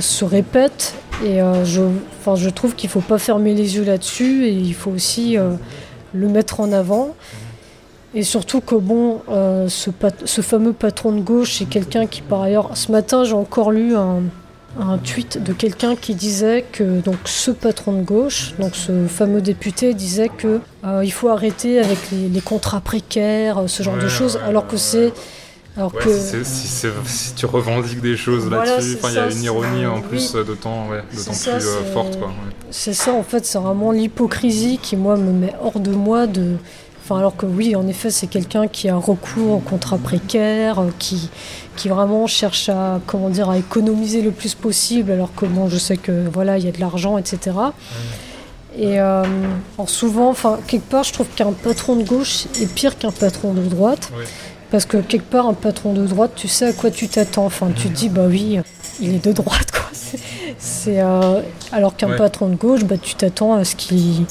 se 0.00 0.24
répètent. 0.26 0.94
Et 1.24 1.38
je, 1.64 1.80
je 2.34 2.50
trouve 2.50 2.74
qu'il 2.74 2.88
ne 2.88 2.92
faut 2.92 3.00
pas 3.00 3.16
fermer 3.16 3.54
les 3.54 3.76
yeux 3.76 3.84
là-dessus 3.84 4.44
et 4.44 4.52
il 4.52 4.74
faut 4.74 4.90
aussi 4.90 5.38
le 6.12 6.28
mettre 6.28 6.60
en 6.60 6.70
avant. 6.70 7.14
Et 8.14 8.24
surtout 8.24 8.60
que 8.60 8.74
bon, 8.74 9.20
ce, 9.68 9.90
ce, 10.26 10.40
fameux 10.42 10.74
patron 10.74 11.12
de 11.12 11.20
gauche, 11.20 11.56
c'est 11.58 11.64
quelqu'un 11.64 12.06
qui 12.06 12.20
par 12.20 12.42
ailleurs, 12.42 12.76
ce 12.76 12.92
matin 12.92 13.24
j'ai 13.24 13.32
encore 13.32 13.70
lu 13.70 13.96
un, 13.96 14.20
un 14.78 14.98
tweet 14.98 15.42
de 15.42 15.52
quelqu'un 15.52 15.96
qui 15.96 16.14
disait 16.14 16.64
que 16.72 17.00
donc 17.00 17.16
ce 17.24 17.50
patron 17.50 17.92
de 17.92 18.02
gauche, 18.02 18.54
donc 18.58 18.74
ce 18.74 19.06
fameux 19.06 19.40
député, 19.40 19.94
disait 19.94 20.28
que 20.28 20.60
euh, 20.84 21.02
il 21.04 21.12
faut 21.12 21.28
arrêter 21.28 21.78
avec 21.78 21.98
les, 22.10 22.40
contrats 22.40 22.80
précaires, 22.80 23.64
ce 23.66 23.82
genre 23.82 23.96
de 23.96 24.08
choses, 24.08 24.38
alors 24.46 24.66
que 24.66 24.76
c'est 24.76 25.12
alors 25.76 25.92
que... 25.92 26.44
si, 26.44 27.34
tu 27.34 27.46
revendiques 27.46 28.00
des 28.00 28.16
choses 28.16 28.48
là-dessus, 28.48 28.96
il 29.02 29.14
y 29.14 29.18
a 29.18 29.28
une 29.28 29.42
ironie 29.42 29.86
en 29.86 30.00
plus 30.00 30.32
d'autant 30.32 30.86
plus 31.10 31.48
euh, 31.48 31.92
forte. 31.92 32.16
C'est 32.70 32.92
ça, 32.92 33.12
en 33.12 33.24
fait, 33.24 33.44
c'est 33.44 33.58
vraiment 33.58 33.90
l'hypocrisie 33.90 34.78
qui, 34.80 34.96
moi, 34.96 35.16
me 35.16 35.32
met 35.32 35.52
hors 35.60 35.80
de 35.80 35.90
moi 35.90 36.28
de, 36.28 36.56
Enfin, 37.04 37.18
alors 37.18 37.36
que 37.36 37.44
oui, 37.44 37.76
en 37.76 37.86
effet, 37.86 38.10
c'est 38.10 38.28
quelqu'un 38.28 38.66
qui 38.66 38.88
a 38.88 38.96
recours 38.96 39.56
au 39.56 39.58
contrat 39.58 39.98
précaire, 39.98 40.78
euh, 40.78 40.88
qui, 40.98 41.28
qui 41.76 41.90
vraiment 41.90 42.26
cherche 42.26 42.70
à, 42.70 42.98
comment 43.06 43.28
dire, 43.28 43.50
à 43.50 43.58
économiser 43.58 44.22
le 44.22 44.30
plus 44.30 44.54
possible, 44.54 45.12
alors 45.12 45.34
que 45.34 45.44
bon, 45.44 45.68
je 45.68 45.76
sais 45.76 45.98
que 45.98 46.26
voilà, 46.32 46.56
il 46.56 46.64
y 46.64 46.68
a 46.68 46.72
de 46.72 46.80
l'argent, 46.80 47.18
etc. 47.18 47.56
Et 48.78 48.98
euh, 48.98 49.22
souvent, 49.86 50.30
enfin, 50.30 50.58
quelque 50.66 50.88
part, 50.88 51.04
je 51.04 51.12
trouve 51.12 51.28
qu'un 51.28 51.52
patron 51.52 51.96
de 51.96 52.04
gauche 52.04 52.46
est 52.58 52.72
pire 52.72 52.96
qu'un 52.96 53.12
patron 53.12 53.52
de 53.52 53.62
droite. 53.62 54.10
Parce 54.70 54.86
que 54.86 54.96
quelque 54.96 55.30
part, 55.30 55.46
un 55.46 55.52
patron 55.54 55.92
de 55.92 56.06
droite, 56.06 56.32
tu 56.34 56.48
sais 56.48 56.68
à 56.68 56.72
quoi 56.72 56.90
tu 56.90 57.06
t'attends. 57.06 57.44
Enfin, 57.44 57.68
tu 57.76 57.88
te 57.90 57.94
dis, 57.94 58.08
bah 58.08 58.24
oui, 58.26 58.58
il 59.00 59.14
est 59.14 59.24
de 59.24 59.32
droite. 59.32 59.73
C'est, 60.58 61.00
euh, 61.00 61.40
alors 61.72 61.96
qu'un 61.96 62.16
patron 62.16 62.48
de 62.48 62.56
gauche, 62.56 62.84
bah, 62.84 62.96
tu 63.00 63.14
t'attends 63.14 63.54
à 63.54 63.64
ce 63.64 63.76
qu'il 63.76 64.24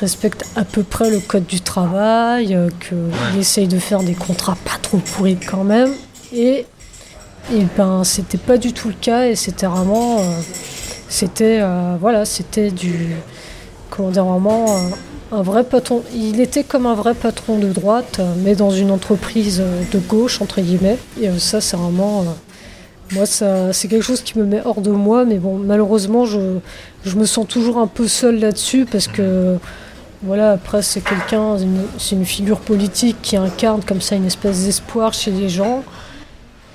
respecte 0.00 0.44
à 0.56 0.64
peu 0.64 0.82
près 0.82 1.10
le 1.10 1.20
code 1.20 1.46
du 1.46 1.60
travail, 1.60 2.54
euh, 2.54 2.68
qu'il 2.80 3.40
essaye 3.40 3.68
de 3.68 3.78
faire 3.78 4.02
des 4.02 4.14
contrats 4.14 4.56
pas 4.64 4.78
trop 4.80 4.98
pourris 4.98 5.36
quand 5.36 5.64
même. 5.64 5.92
Et, 6.32 6.66
et 7.52 7.66
ben, 7.76 8.04
c'était 8.04 8.38
pas 8.38 8.58
du 8.58 8.72
tout 8.72 8.88
le 8.88 8.94
cas 8.94 9.26
et 9.26 9.36
c'était 9.36 9.66
vraiment. 9.66 10.18
Euh, 10.18 10.22
c'était. 11.08 11.62
Voilà, 12.00 12.24
c'était 12.24 12.70
du. 12.70 13.16
Comment 13.90 14.10
dire, 14.10 14.24
vraiment. 14.24 14.66
un 15.32 15.42
vrai 15.42 15.64
patron. 15.64 16.02
Il 16.14 16.40
était 16.40 16.64
comme 16.64 16.84
un 16.84 16.94
vrai 16.94 17.14
patron 17.14 17.58
de 17.58 17.68
droite, 17.68 18.20
mais 18.44 18.54
dans 18.54 18.70
une 18.70 18.90
entreprise 18.90 19.62
de 19.92 19.98
gauche, 19.98 20.42
entre 20.42 20.60
guillemets. 20.60 20.98
Et 21.20 21.30
ça, 21.38 21.62
c'est 21.62 21.78
vraiment. 21.78 22.24
Moi, 23.12 23.24
c'est 23.26 23.88
quelque 23.88 24.02
chose 24.02 24.22
qui 24.22 24.38
me 24.38 24.44
met 24.44 24.60
hors 24.64 24.80
de 24.80 24.90
moi, 24.90 25.24
mais 25.24 25.38
bon, 25.38 25.56
malheureusement, 25.56 26.26
je, 26.26 26.58
je 27.04 27.16
me 27.16 27.24
sens 27.24 27.46
toujours 27.48 27.78
un 27.78 27.86
peu 27.86 28.06
seule 28.06 28.38
là-dessus 28.38 28.84
parce 28.84 29.08
que 29.08 29.56
voilà, 30.22 30.52
après, 30.52 30.82
c'est 30.82 31.00
quelqu'un, 31.00 31.56
c'est 31.96 32.16
une 32.16 32.24
figure 32.24 32.58
politique 32.60 33.16
qui 33.22 33.36
incarne 33.36 33.82
comme 33.84 34.00
ça 34.00 34.16
une 34.16 34.26
espèce 34.26 34.64
d'espoir 34.64 35.12
chez 35.12 35.30
les 35.30 35.48
gens. 35.48 35.84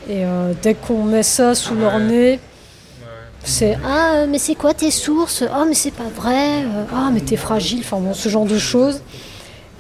Et 0.10 0.26
euh, 0.26 0.54
dès 0.62 0.74
qu'on 0.74 1.04
met 1.04 1.24
ça 1.24 1.54
sous 1.54 1.76
leur 1.76 2.00
nez, 2.00 2.40
c'est 3.44 3.78
Ah, 3.86 4.26
mais 4.28 4.38
c'est 4.38 4.56
quoi 4.56 4.74
tes 4.74 4.92
sources? 4.92 5.44
Ah, 5.52 5.66
mais 5.68 5.74
c'est 5.74 5.92
pas 5.92 6.10
vrai 6.16 6.64
euh, 6.64 6.86
Ah, 6.94 7.10
mais 7.14 7.20
t'es 7.20 7.36
fragile 7.36 7.80
Enfin, 7.82 7.98
bon, 7.98 8.14
ce 8.14 8.30
genre 8.30 8.46
de 8.46 8.58
choses. 8.58 9.02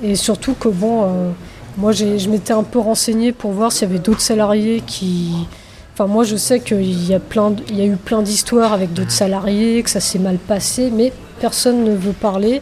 Et 0.01 0.15
surtout 0.15 0.53
que, 0.53 0.67
bon, 0.67 1.03
euh, 1.03 1.30
moi, 1.77 1.93
je 1.93 2.30
m'étais 2.30 2.53
un 2.53 2.63
peu 2.63 2.80
renseignée 2.80 3.31
pour 3.31 3.51
voir 3.51 3.71
s'il 3.71 3.88
y 3.88 3.91
avait 3.91 3.99
d'autres 3.99 4.21
salariés 4.21 4.84
qui. 4.85 5.47
Enfin, 5.94 6.07
moi, 6.07 6.24
je 6.24 6.36
sais 6.36 6.60
qu'il 6.60 7.07
y, 7.07 7.14
a 7.14 7.20
plein, 7.20 7.53
il 7.70 7.78
y 7.78 7.82
a 7.82 7.86
eu 7.86 7.98
plein 7.98 8.24
d'histoires 8.24 8.74
avec 8.74 8.94
d'autres 8.94 9.11
salariés, 9.11 9.84
que 9.84 9.90
ça 9.90 9.99
s'est 9.99 10.20
mal 10.20 10.38
passé, 10.38 10.91
mais 10.91 11.14
personne 11.40 11.84
ne 11.84 11.95
veut 11.95 12.14
parler. 12.14 12.61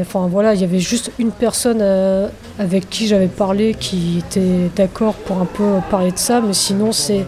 Enfin 0.00 0.26
voilà, 0.28 0.54
il 0.54 0.60
y 0.60 0.64
avait 0.64 0.80
juste 0.80 1.12
une 1.18 1.30
personne 1.30 1.78
euh, 1.80 2.28
avec 2.58 2.90
qui 2.90 3.06
j'avais 3.06 3.28
parlé 3.28 3.74
qui 3.78 4.18
était 4.18 4.70
d'accord 4.74 5.14
pour 5.14 5.38
un 5.38 5.44
peu 5.44 5.64
parler 5.90 6.10
de 6.10 6.18
ça, 6.18 6.40
mais 6.40 6.52
sinon 6.52 6.92
c'est 6.92 7.24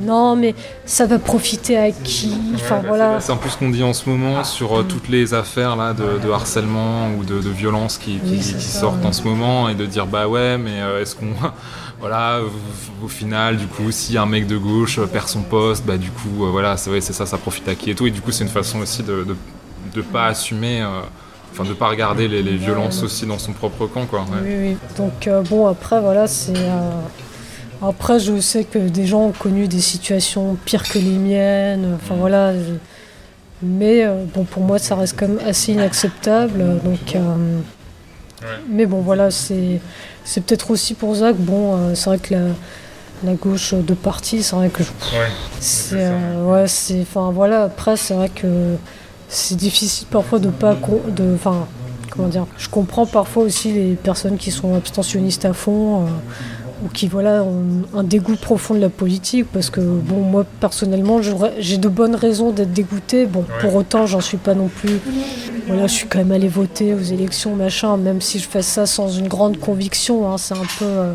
non, 0.00 0.34
mais 0.34 0.56
ça 0.84 1.06
va 1.06 1.20
profiter 1.20 1.78
à 1.78 1.92
qui? 1.92 2.36
Enfin 2.56 2.82
voilà. 2.86 3.20
C'est 3.20 3.30
un 3.32 3.36
peu 3.36 3.48
ce 3.48 3.56
qu'on 3.56 3.70
dit 3.70 3.84
en 3.84 3.92
ce 3.92 4.08
moment 4.08 4.42
sur 4.42 4.80
euh, 4.80 4.82
toutes 4.82 5.08
les 5.08 5.34
affaires 5.34 5.76
là 5.76 5.94
de, 5.94 6.30
harcèlement 6.30 7.10
ou 7.16 7.24
de, 7.24 7.36
violence 7.48 7.98
qui, 7.98 8.18
sortent 8.42 9.04
en 9.04 9.12
ce 9.12 9.22
moment 9.22 9.68
et 9.68 9.74
de 9.74 9.86
dire 9.86 10.06
bah 10.06 10.26
ouais, 10.26 10.58
mais 10.58 10.80
euh, 10.80 11.00
est-ce 11.00 11.14
qu'on 11.14 11.32
voilà, 12.00 12.40
au, 13.02 13.08
final, 13.08 13.56
du 13.56 13.66
coup, 13.66 13.90
si 13.90 14.18
un 14.18 14.26
mec 14.26 14.46
de 14.46 14.56
gauche 14.58 15.00
perd 15.12 15.28
son 15.28 15.42
poste, 15.42 15.84
bah 15.86 15.96
du 15.96 16.10
coup, 16.10 16.46
voilà, 16.50 16.76
c'est 16.76 17.00
c'est 17.00 17.12
ça, 17.12 17.26
ça 17.26 17.38
profite 17.38 17.68
à 17.68 17.74
qui 17.74 17.90
et 17.90 17.94
tout. 17.94 18.06
Et 18.06 18.10
du 18.10 18.20
coup, 18.20 18.32
c'est 18.32 18.44
une 18.44 18.50
façon 18.50 18.80
aussi 18.80 19.02
de 19.02 19.26
ne 19.94 20.02
pas 20.02 20.26
assumer 20.26 20.84
enfin 21.54 21.68
de 21.68 21.74
pas 21.74 21.88
regarder 21.88 22.26
les, 22.26 22.56
violences 22.56 23.02
aussi 23.02 23.26
dans 23.26 23.38
son 23.38 23.52
propre 23.52 23.86
camp 23.86 24.06
quoi. 24.06 24.24
Oui, 24.42 24.54
oui. 24.58 24.76
Donc 24.96 25.26
euh, 25.26 25.42
bon 25.42 25.66
après 25.66 26.00
voilà 26.00 26.26
c'est 26.26 26.56
euh, 26.56 27.00
après 27.82 28.18
je 28.18 28.40
sais 28.40 28.64
que 28.64 28.78
des 28.78 29.06
gens 29.06 29.26
ont 29.26 29.32
connu 29.32 29.68
des 29.68 29.80
situations 29.80 30.56
pires 30.64 30.88
que 30.88 30.98
les 30.98 31.18
miennes. 31.18 31.94
Enfin 31.94 32.16
voilà. 32.16 32.52
Mais 33.62 34.04
euh, 34.04 34.24
bon 34.34 34.44
pour 34.44 34.62
moi 34.62 34.78
ça 34.78 34.96
reste 34.96 35.16
quand 35.18 35.28
même 35.28 35.40
assez 35.46 35.72
inacceptable. 35.72 36.80
Donc 36.82 37.16
mais 38.68 38.84
bon 38.84 39.00
voilà 39.00 39.30
c'est 39.30 39.80
c'est 40.24 40.42
peut-être 40.42 40.70
aussi 40.70 40.94
pour 40.94 41.14
ça 41.16 41.32
que 41.32 41.38
bon 41.38 41.94
c'est 41.94 42.06
vrai 42.06 42.18
que 42.18 42.34
la 42.34 42.40
la 43.24 43.34
gauche 43.34 43.74
de 43.74 43.94
parti, 43.94 44.42
c'est 44.42 44.56
vrai 44.56 44.68
que 44.68 44.82
je... 44.82 44.90
ouais, 45.16 45.28
c'est 45.60 46.10
ouais, 46.44 46.68
c'est 46.68 47.00
enfin 47.00 47.30
voilà 47.30 47.64
après 47.64 47.96
c'est 47.96 48.14
vrai 48.14 48.28
que 48.28 48.76
c'est 49.28 49.56
difficile 49.56 50.06
parfois 50.10 50.38
de 50.38 50.50
pas 50.50 50.76
de 51.08 51.34
enfin 51.34 51.66
comment 52.10 52.28
dire 52.28 52.46
je 52.58 52.68
comprends 52.68 53.06
parfois 53.06 53.44
aussi 53.44 53.72
les 53.72 53.94
personnes 53.94 54.36
qui 54.36 54.50
sont 54.50 54.74
abstentionnistes 54.74 55.44
à 55.44 55.52
fond 55.52 56.02
euh, 56.02 56.08
ou 56.82 56.88
qui 56.88 57.08
voilà 57.08 57.42
ont 57.42 57.84
un 57.94 58.02
dégoût 58.02 58.36
profond 58.36 58.74
de 58.74 58.80
la 58.80 58.88
politique 58.88 59.46
parce 59.52 59.70
que 59.70 59.80
bon 59.80 60.22
moi 60.22 60.44
personnellement 60.60 61.20
j'ai 61.58 61.78
de 61.78 61.88
bonnes 61.88 62.14
raisons 62.14 62.50
d'être 62.50 62.72
dégoûté 62.72 63.26
bon 63.26 63.44
pour 63.60 63.74
autant 63.74 64.06
j'en 64.06 64.20
suis 64.20 64.36
pas 64.36 64.54
non 64.54 64.68
plus 64.68 64.98
voilà 65.66 65.86
je 65.86 65.92
suis 65.92 66.08
quand 66.08 66.18
même 66.18 66.32
allé 66.32 66.48
voter 66.48 66.94
aux 66.94 67.02
élections 67.02 67.54
machin 67.54 67.96
même 67.96 68.20
si 68.20 68.38
je 68.38 68.48
fais 68.48 68.62
ça 68.62 68.86
sans 68.86 69.08
une 69.10 69.28
grande 69.28 69.58
conviction 69.58 70.30
hein, 70.30 70.38
c'est 70.38 70.54
un 70.54 70.66
peu 70.78 70.84
euh, 70.84 71.14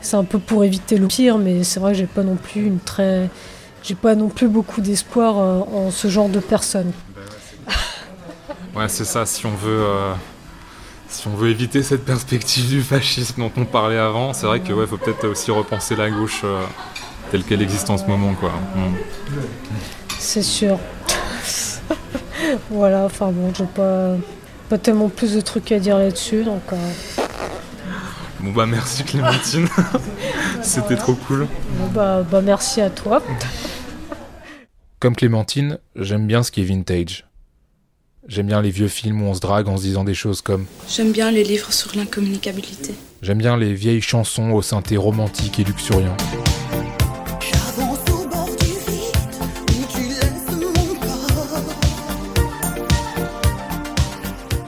c'est 0.00 0.16
un 0.16 0.24
peu 0.24 0.38
pour 0.38 0.64
éviter 0.64 0.96
le 0.96 1.06
pire 1.06 1.38
mais 1.38 1.64
c'est 1.64 1.80
vrai 1.80 1.92
que 1.92 1.98
j'ai 1.98 2.06
pas 2.06 2.22
non 2.22 2.36
plus 2.36 2.66
une 2.66 2.78
très 2.78 3.28
j'ai 3.82 3.94
pas 3.94 4.14
non 4.14 4.28
plus 4.28 4.48
beaucoup 4.48 4.80
d'espoir 4.80 5.38
euh, 5.38 5.60
en 5.74 5.90
ce 5.90 6.08
genre 6.08 6.28
de 6.28 6.40
personnes 6.40 6.92
Ouais, 8.74 8.88
c'est 8.88 9.04
ça, 9.04 9.24
si 9.24 9.46
on 9.46 9.54
veut. 9.54 9.82
Euh, 9.82 10.14
si 11.14 11.28
on 11.28 11.34
veut 11.34 11.50
éviter 11.50 11.82
cette 11.82 12.04
perspective 12.04 12.68
du 12.68 12.82
fascisme 12.82 13.42
dont 13.42 13.52
on 13.56 13.64
parlait 13.64 13.98
avant, 13.98 14.32
c'est 14.32 14.46
vrai 14.46 14.60
qu'il 14.60 14.74
ouais, 14.74 14.86
faut 14.86 14.96
peut-être 14.96 15.26
aussi 15.28 15.50
repenser 15.50 15.94
la 15.94 16.10
gauche 16.10 16.40
euh, 16.44 16.64
telle 17.30 17.44
qu'elle 17.44 17.62
existe 17.62 17.88
en 17.88 17.96
ce 17.96 18.04
moment. 18.06 18.34
quoi. 18.34 18.50
Mm. 18.74 18.94
C'est 20.18 20.42
sûr. 20.42 20.78
voilà, 22.70 23.04
enfin 23.04 23.30
bon, 23.30 23.52
j'ai 23.56 23.64
pas, 23.64 24.16
pas 24.68 24.78
tellement 24.78 25.08
plus 25.08 25.34
de 25.34 25.40
trucs 25.40 25.70
à 25.72 25.78
dire 25.78 25.98
là-dessus, 25.98 26.42
donc... 26.42 26.62
Euh. 26.72 26.76
Bon 28.40 28.52
bah 28.52 28.66
merci 28.66 29.04
Clémentine, 29.04 29.68
c'était 30.62 30.96
trop 30.96 31.14
cool. 31.14 31.46
bah, 31.94 32.22
bah 32.30 32.42
merci 32.42 32.82
à 32.82 32.90
toi. 32.90 33.22
Comme 35.00 35.16
Clémentine, 35.16 35.78
j'aime 35.96 36.26
bien 36.26 36.42
ce 36.42 36.50
qui 36.50 36.60
est 36.60 36.64
vintage. 36.64 37.24
J'aime 38.26 38.46
bien 38.46 38.62
les 38.62 38.70
vieux 38.70 38.88
films 38.88 39.20
où 39.22 39.26
on 39.26 39.34
se 39.34 39.40
drague 39.40 39.68
en 39.68 39.76
se 39.76 39.82
disant 39.82 40.02
des 40.02 40.14
choses 40.14 40.40
comme 40.40 40.64
J'aime 40.88 41.12
bien 41.12 41.30
les 41.30 41.44
livres 41.44 41.72
sur 41.72 41.94
l'incommunicabilité. 41.94 42.94
J'aime 43.20 43.38
bien 43.38 43.58
les 43.58 43.74
vieilles 43.74 44.00
chansons 44.00 44.52
au 44.52 44.62
synthé 44.62 44.96
romantique 44.96 45.60
et 45.60 45.64
luxuriant. 45.64 46.16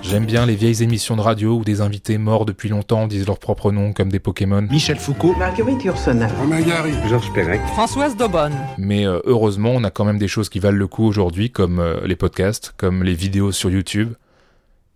J'aime 0.08 0.24
bien 0.24 0.46
les 0.46 0.54
vieilles 0.54 0.84
émissions 0.84 1.16
de 1.16 1.20
radio 1.20 1.56
où 1.56 1.64
des 1.64 1.80
invités 1.80 2.16
morts 2.16 2.46
depuis 2.46 2.68
longtemps 2.68 3.08
disent 3.08 3.26
leur 3.26 3.40
propre 3.40 3.72
nom 3.72 3.92
comme 3.92 4.08
des 4.08 4.20
Pokémon. 4.20 4.62
Michel 4.70 4.98
Foucault, 4.98 5.34
Marguerite 5.34 5.82
Yourcenar, 5.82 6.30
Romain 6.38 6.60
Gary, 6.60 6.92
Georges 7.08 7.32
Perec, 7.32 7.60
Françoise 7.72 8.16
Daubonne. 8.16 8.54
Mais 8.78 9.04
euh, 9.04 9.18
heureusement, 9.24 9.70
on 9.74 9.82
a 9.82 9.90
quand 9.90 10.04
même 10.04 10.18
des 10.18 10.28
choses 10.28 10.48
qui 10.48 10.60
valent 10.60 10.78
le 10.78 10.86
coup 10.86 11.04
aujourd'hui, 11.04 11.50
comme 11.50 11.80
euh, 11.80 12.06
les 12.06 12.14
podcasts, 12.14 12.72
comme 12.76 13.02
les 13.02 13.14
vidéos 13.14 13.50
sur 13.50 13.68
YouTube. 13.68 14.14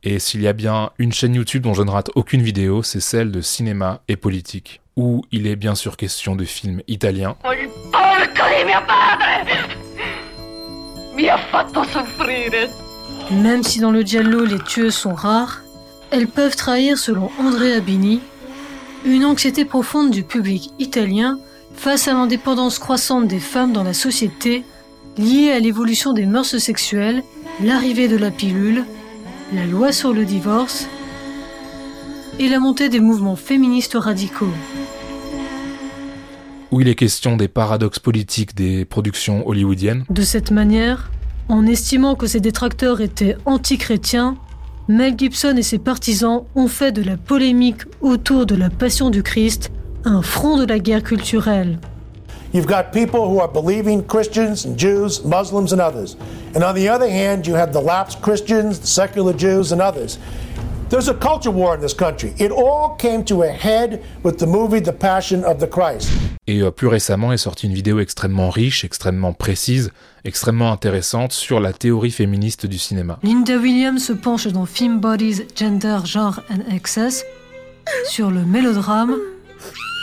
Et 0.05 0.20
s'il 0.20 0.43
y 0.43 0.47
a 0.47 0.53
bien 0.53 0.91
une 0.99 1.12
chaîne 1.12 1.35
YouTube 1.35 1.65
dont 1.65 1.74
je 1.74 1.82
ne 1.82 1.91
rate 1.91 2.11
aucune 2.15 2.43
vidéo, 2.43 2.85
c'est 2.85 3.01
celle 3.01 3.32
de 3.32 3.41
cinéma 3.41 4.03
et 4.07 4.15
politique, 4.15 4.81
où 4.97 5.24
il 5.32 5.49
est 5.49 5.57
bien 5.57 5.74
sûr 5.74 5.97
question 5.97 6.37
de 6.37 6.45
films 6.45 6.82
italiens. 6.87 7.37
Même 13.31 13.62
si 13.62 13.78
dans 13.78 13.93
le 13.93 14.02
giallo 14.02 14.44
les 14.44 14.59
tueuses 14.59 14.94
sont 14.94 15.15
rares, 15.15 15.62
elles 16.11 16.27
peuvent 16.27 16.57
trahir, 16.57 16.98
selon 16.98 17.31
Andrea 17.39 17.81
Bini, 17.81 18.20
une 19.05 19.24
anxiété 19.24 19.65
profonde 19.65 20.11
du 20.11 20.24
public 20.24 20.73
italien 20.81 21.39
face 21.74 22.09
à 22.09 22.12
l'indépendance 22.12 22.81
croissante 22.81 23.28
des 23.28 23.39
femmes 23.39 23.73
dans 23.73 23.85
la 23.85 23.94
société, 23.94 24.65
liée 25.16 25.52
à 25.52 25.61
l'évolution 25.61 26.12
des 26.12 26.27
mœurs 26.27 26.59
sexuelles, 26.59 27.23
l'arrivée 27.62 28.09
de 28.09 28.16
la 28.16 28.32
pilule, 28.32 28.85
la 29.55 29.65
loi 29.65 29.93
sur 29.93 30.12
le 30.12 30.24
divorce 30.24 30.89
et 32.40 32.48
la 32.48 32.59
montée 32.59 32.89
des 32.89 33.01
mouvements 33.01 33.36
féministes 33.36 33.94
radicaux. 33.94 34.52
Où 36.73 36.81
il 36.81 36.89
est 36.89 36.97
question 36.97 37.36
des 37.36 37.48
paradoxes 37.48 37.98
politiques 38.01 38.57
des 38.57 38.85
productions 38.85 39.47
hollywoodiennes. 39.47 40.05
De 40.11 40.23
cette 40.23 40.51
manière, 40.51 41.11
en 41.51 41.66
estimant 41.66 42.14
que 42.14 42.27
ses 42.27 42.40
détracteurs 42.40 43.01
étaient 43.01 43.36
anti-chrétiens, 43.44 44.36
Mel 44.89 45.14
Gibson 45.18 45.55
et 45.56 45.62
ses 45.62 45.78
partisans 45.78 46.44
ont 46.55 46.68
fait 46.68 46.93
de 46.93 47.02
la 47.02 47.16
polémique 47.16 47.82
autour 48.01 48.47
de 48.47 48.55
la 48.55 48.70
passion 48.70 49.10
du 49.10 49.22
Christ 49.22 49.70
un 50.05 50.22
front 50.22 50.56
de 50.59 50.64
la 50.64 50.78
guerre 50.78 51.02
culturelle. 51.02 51.78
You've 52.52 52.66
got 52.66 52.90
people 52.93 53.20
who 53.20 53.40
are 53.40 53.48
believing 53.48 54.02
Christians 54.02 54.64
and 54.66 54.77
Jews, 54.77 55.24
Muslims 55.24 55.72
and 55.72 55.81
others. 55.81 56.16
And 56.55 56.64
on 56.64 56.74
the 56.74 56.89
other 56.89 57.09
hand, 57.09 57.47
you 57.47 57.55
have 57.55 57.72
the 57.72 57.81
lapsed 57.81 58.20
Christians, 58.22 58.81
the 58.81 58.89
secular 58.89 59.32
Jews 59.32 59.72
and 59.72 59.81
others. 59.81 60.18
There's 60.91 61.09
a 61.09 61.15
culture 61.15 61.53
war 61.53 61.77
in 61.77 61.81
this 61.81 61.95
country. 61.95 62.33
It 62.41 62.51
all 62.51 62.97
came 62.99 63.23
to 63.27 63.45
a 63.45 63.49
head 63.49 64.01
with 64.25 64.39
the 64.39 64.47
movie 64.47 64.83
The 64.83 64.91
Passion 64.91 65.45
of 65.45 65.59
the 65.59 65.69
Christ. 65.69 66.11
Et 66.49 66.62
euh, 66.62 66.73
plus 66.73 66.89
récemment 66.89 67.33
est 67.33 67.37
sortie 67.37 67.69
une 67.69 67.75
vidéo 67.75 68.01
extrêmement 68.01 68.51
riche, 68.51 68.85
extrêmement 68.85 69.33
précise, 69.33 69.93
extrêmement 70.25 70.73
intéressante 70.73 71.33
sur 71.33 71.61
la 71.61 71.73
théorie 71.73 72.11
féministe 72.11 72.67
du 72.67 72.77
cinéma. 72.77 73.21
Linda 73.23 73.57
Williams 73.57 74.03
se 74.03 74.12
penche 74.12 74.49
dans 74.49 74.67
Film 74.67 74.99
Bodies, 74.99 75.43
Gender, 75.55 75.99
Genre 76.05 76.41
and 76.51 76.75
Excess 76.75 77.25
sur 78.09 78.33
le 78.33 78.45
mélodrame, 78.45 79.15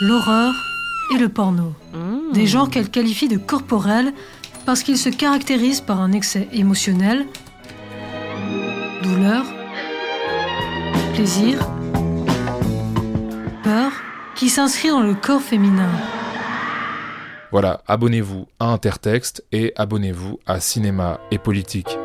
l'horreur 0.00 0.54
et 1.14 1.18
le 1.18 1.28
porno. 1.28 1.74
Des 2.32 2.46
genres 2.46 2.70
qu'elle 2.70 2.88
qualifie 2.88 3.28
de 3.28 3.36
corporels 3.36 4.14
parce 4.64 4.82
qu'ils 4.82 4.96
se 4.96 5.10
caractérisent 5.10 5.82
par 5.82 6.00
un 6.00 6.12
excès 6.12 6.48
émotionnel, 6.50 7.26
douleur, 9.02 9.44
plaisir, 11.18 11.58
peur, 13.64 13.90
qui 14.36 14.48
s'inscrit 14.48 14.90
dans 14.90 15.00
le 15.00 15.14
corps 15.14 15.42
féminin. 15.42 15.90
Voilà, 17.50 17.80
abonnez-vous 17.88 18.46
à 18.60 18.66
Intertexte 18.66 19.44
et 19.50 19.72
abonnez-vous 19.74 20.38
à 20.46 20.60
Cinéma 20.60 21.18
et 21.32 21.38
Politique. 21.38 21.98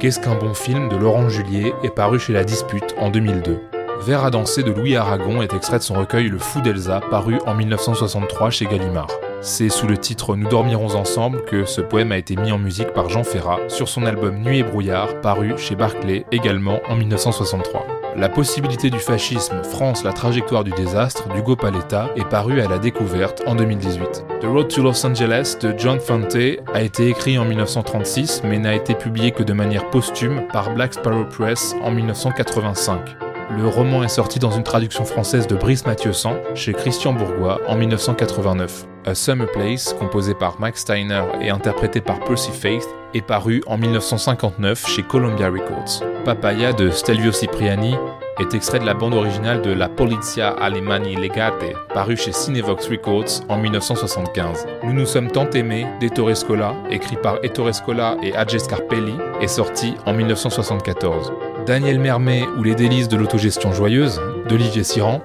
Qu'est-ce 0.00 0.18
qu'un 0.18 0.36
bon 0.36 0.54
film 0.54 0.88
de 0.88 0.96
Laurent 0.96 1.28
Julier 1.28 1.74
est 1.82 1.94
paru 1.94 2.18
chez 2.18 2.32
La 2.32 2.44
Dispute 2.44 2.94
en 2.98 3.10
2002. 3.10 3.60
Vers 4.00 4.24
à 4.24 4.30
danser 4.30 4.62
de 4.62 4.72
Louis 4.72 4.96
Aragon 4.96 5.42
est 5.42 5.52
extrait 5.52 5.76
de 5.76 5.82
son 5.82 5.96
recueil 5.96 6.30
Le 6.30 6.38
Fou 6.38 6.62
d'Elsa, 6.62 7.02
paru 7.10 7.38
en 7.44 7.54
1963 7.54 8.48
chez 8.48 8.64
Gallimard. 8.64 9.08
C'est 9.48 9.68
sous 9.68 9.86
le 9.86 9.96
titre 9.96 10.34
Nous 10.34 10.48
dormirons 10.48 10.96
ensemble 10.96 11.44
que 11.44 11.64
ce 11.66 11.80
poème 11.80 12.10
a 12.10 12.18
été 12.18 12.34
mis 12.34 12.50
en 12.50 12.58
musique 12.58 12.92
par 12.92 13.08
Jean 13.08 13.22
Ferrat 13.22 13.60
sur 13.68 13.88
son 13.88 14.04
album 14.04 14.38
Nuit 14.38 14.58
et 14.58 14.62
brouillard, 14.64 15.20
paru 15.20 15.54
chez 15.56 15.76
Barclay 15.76 16.26
également 16.32 16.80
en 16.88 16.96
1963. 16.96 17.86
La 18.16 18.28
possibilité 18.28 18.90
du 18.90 18.98
fascisme, 18.98 19.62
France, 19.62 20.02
la 20.02 20.12
trajectoire 20.12 20.64
du 20.64 20.72
désastre 20.72 21.28
d'Hugo 21.28 21.54
Paletta 21.54 22.10
est 22.16 22.28
paru 22.28 22.60
à 22.60 22.66
la 22.66 22.78
découverte 22.78 23.44
en 23.46 23.54
2018. 23.54 24.26
The 24.40 24.46
Road 24.46 24.66
to 24.66 24.82
Los 24.82 25.06
Angeles 25.06 25.56
de 25.60 25.72
John 25.78 26.00
Fante 26.00 26.58
a 26.74 26.82
été 26.82 27.08
écrit 27.08 27.38
en 27.38 27.44
1936 27.44 28.42
mais 28.42 28.58
n'a 28.58 28.74
été 28.74 28.96
publié 28.96 29.30
que 29.30 29.44
de 29.44 29.52
manière 29.52 29.88
posthume 29.90 30.42
par 30.52 30.74
Black 30.74 30.94
Sparrow 30.94 31.24
Press 31.24 31.76
en 31.84 31.92
1985. 31.92 33.16
Le 33.56 33.68
roman 33.68 34.02
est 34.02 34.08
sorti 34.08 34.40
dans 34.40 34.50
une 34.50 34.64
traduction 34.64 35.04
française 35.04 35.46
de 35.46 35.54
Brice 35.54 35.86
Mathieusan 35.86 36.34
chez 36.56 36.72
Christian 36.72 37.12
Bourgois 37.12 37.60
en 37.68 37.76
1989. 37.76 38.88
A 39.06 39.14
Summer 39.14 39.46
Place, 39.46 39.92
composé 39.92 40.34
par 40.34 40.58
Max 40.58 40.80
Steiner 40.80 41.22
et 41.40 41.48
interprété 41.48 42.00
par 42.00 42.18
Percy 42.18 42.50
Faith, 42.50 42.88
est 43.14 43.22
paru 43.22 43.62
en 43.68 43.78
1959 43.78 44.84
chez 44.84 45.04
Columbia 45.04 45.48
Records. 45.48 46.02
Papaya 46.24 46.72
de 46.72 46.90
Stelvio 46.90 47.30
Cipriani 47.30 47.94
est 48.40 48.52
extrait 48.52 48.80
de 48.80 48.84
la 48.84 48.94
bande 48.94 49.14
originale 49.14 49.62
de 49.62 49.70
La 49.70 49.88
Polizia 49.88 50.48
Alemani 50.48 51.14
Legate, 51.14 51.72
paru 51.94 52.16
chez 52.16 52.32
Cinevox 52.32 52.88
Records 52.88 53.44
en 53.48 53.58
1975. 53.58 54.66
Nous 54.82 54.92
nous 54.92 55.06
sommes 55.06 55.30
tant 55.30 55.48
aimés 55.50 55.86
d'Ettore 56.00 56.36
Scola, 56.36 56.74
écrit 56.90 57.16
par 57.16 57.38
Ettore 57.44 57.72
Scola 57.72 58.16
et 58.24 58.34
Adje 58.34 58.58
Scarpelli, 58.58 59.14
est 59.40 59.46
sorti 59.46 59.94
en 60.04 60.14
1974. 60.14 61.32
Daniel 61.64 62.00
Mermet 62.00 62.42
ou 62.58 62.64
les 62.64 62.74
délices 62.74 63.08
de 63.08 63.16
l'autogestion 63.16 63.72
joyeuse 63.72 64.20
d'Olivier 64.48 64.82
Siran 64.82 65.22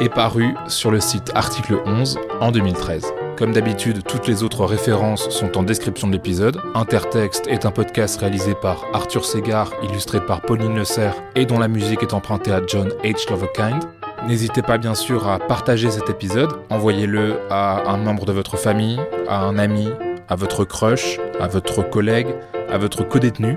est 0.00 0.08
paru 0.08 0.54
sur 0.68 0.90
le 0.90 1.00
site 1.00 1.30
Article 1.34 1.78
11 1.86 2.18
en 2.40 2.50
2013. 2.50 3.12
Comme 3.36 3.52
d'habitude, 3.52 4.02
toutes 4.02 4.26
les 4.26 4.42
autres 4.42 4.64
références 4.64 5.28
sont 5.28 5.58
en 5.58 5.62
description 5.62 6.08
de 6.08 6.12
l'épisode. 6.12 6.58
Intertexte 6.74 7.46
est 7.48 7.66
un 7.66 7.70
podcast 7.70 8.18
réalisé 8.18 8.54
par 8.54 8.84
Arthur 8.92 9.24
Segar, 9.24 9.70
illustré 9.82 10.24
par 10.24 10.40
Pauline 10.40 10.74
Le 10.74 10.84
Serre 10.84 11.14
et 11.34 11.44
dont 11.44 11.58
la 11.58 11.68
musique 11.68 12.02
est 12.02 12.14
empruntée 12.14 12.52
à 12.52 12.60
John 12.66 12.88
H. 13.04 13.30
Loverkind. 13.30 13.84
N'hésitez 14.26 14.62
pas 14.62 14.78
bien 14.78 14.94
sûr 14.94 15.28
à 15.28 15.38
partager 15.38 15.90
cet 15.90 16.08
épisode, 16.10 16.50
envoyez-le 16.70 17.38
à 17.50 17.90
un 17.90 17.98
membre 17.98 18.24
de 18.24 18.32
votre 18.32 18.56
famille, 18.56 18.98
à 19.28 19.40
un 19.40 19.58
ami, 19.58 19.88
à 20.28 20.34
votre 20.34 20.64
crush, 20.64 21.20
à 21.38 21.46
votre 21.46 21.88
collègue, 21.88 22.28
à 22.70 22.78
votre 22.78 23.06
codétenu. 23.06 23.56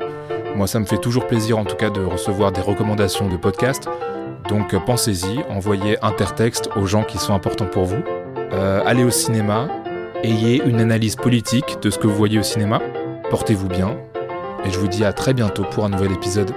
Moi 0.56 0.68
ça 0.68 0.80
me 0.80 0.86
fait 0.86 0.98
toujours 0.98 1.26
plaisir 1.26 1.58
en 1.58 1.64
tout 1.64 1.76
cas 1.76 1.90
de 1.90 2.02
recevoir 2.02 2.52
des 2.52 2.62
recommandations 2.62 3.30
de 3.30 3.38
podcasts. 3.38 3.88
Donc 4.50 4.74
euh, 4.74 4.80
pensez-y, 4.80 5.40
envoyez 5.50 5.98
Intertexte 6.04 6.70
aux 6.76 6.88
gens 6.88 7.04
qui 7.04 7.18
sont 7.20 7.34
importants 7.34 7.68
pour 7.68 7.86
vous. 7.86 8.02
Euh, 8.52 8.82
allez 8.86 9.04
au 9.04 9.12
cinéma, 9.12 9.70
ayez 10.24 10.62
une 10.66 10.82
analyse 10.82 11.16
politique 11.16 11.78
de 11.82 11.90
ce 11.90 12.00
que 12.00 12.08
vous 12.08 12.16
voyez 12.16 12.40
au 12.40 12.44
cinéma, 12.44 12.82
portez-vous 13.30 13.68
bien, 13.68 13.96
et 14.66 14.72
je 14.72 14.80
vous 14.80 14.88
dis 14.88 15.06
à 15.06 15.14
très 15.14 15.36
bientôt 15.36 15.64
pour 15.72 15.86
un 15.86 15.90
nouvel 15.90 16.12
épisode 16.12 16.52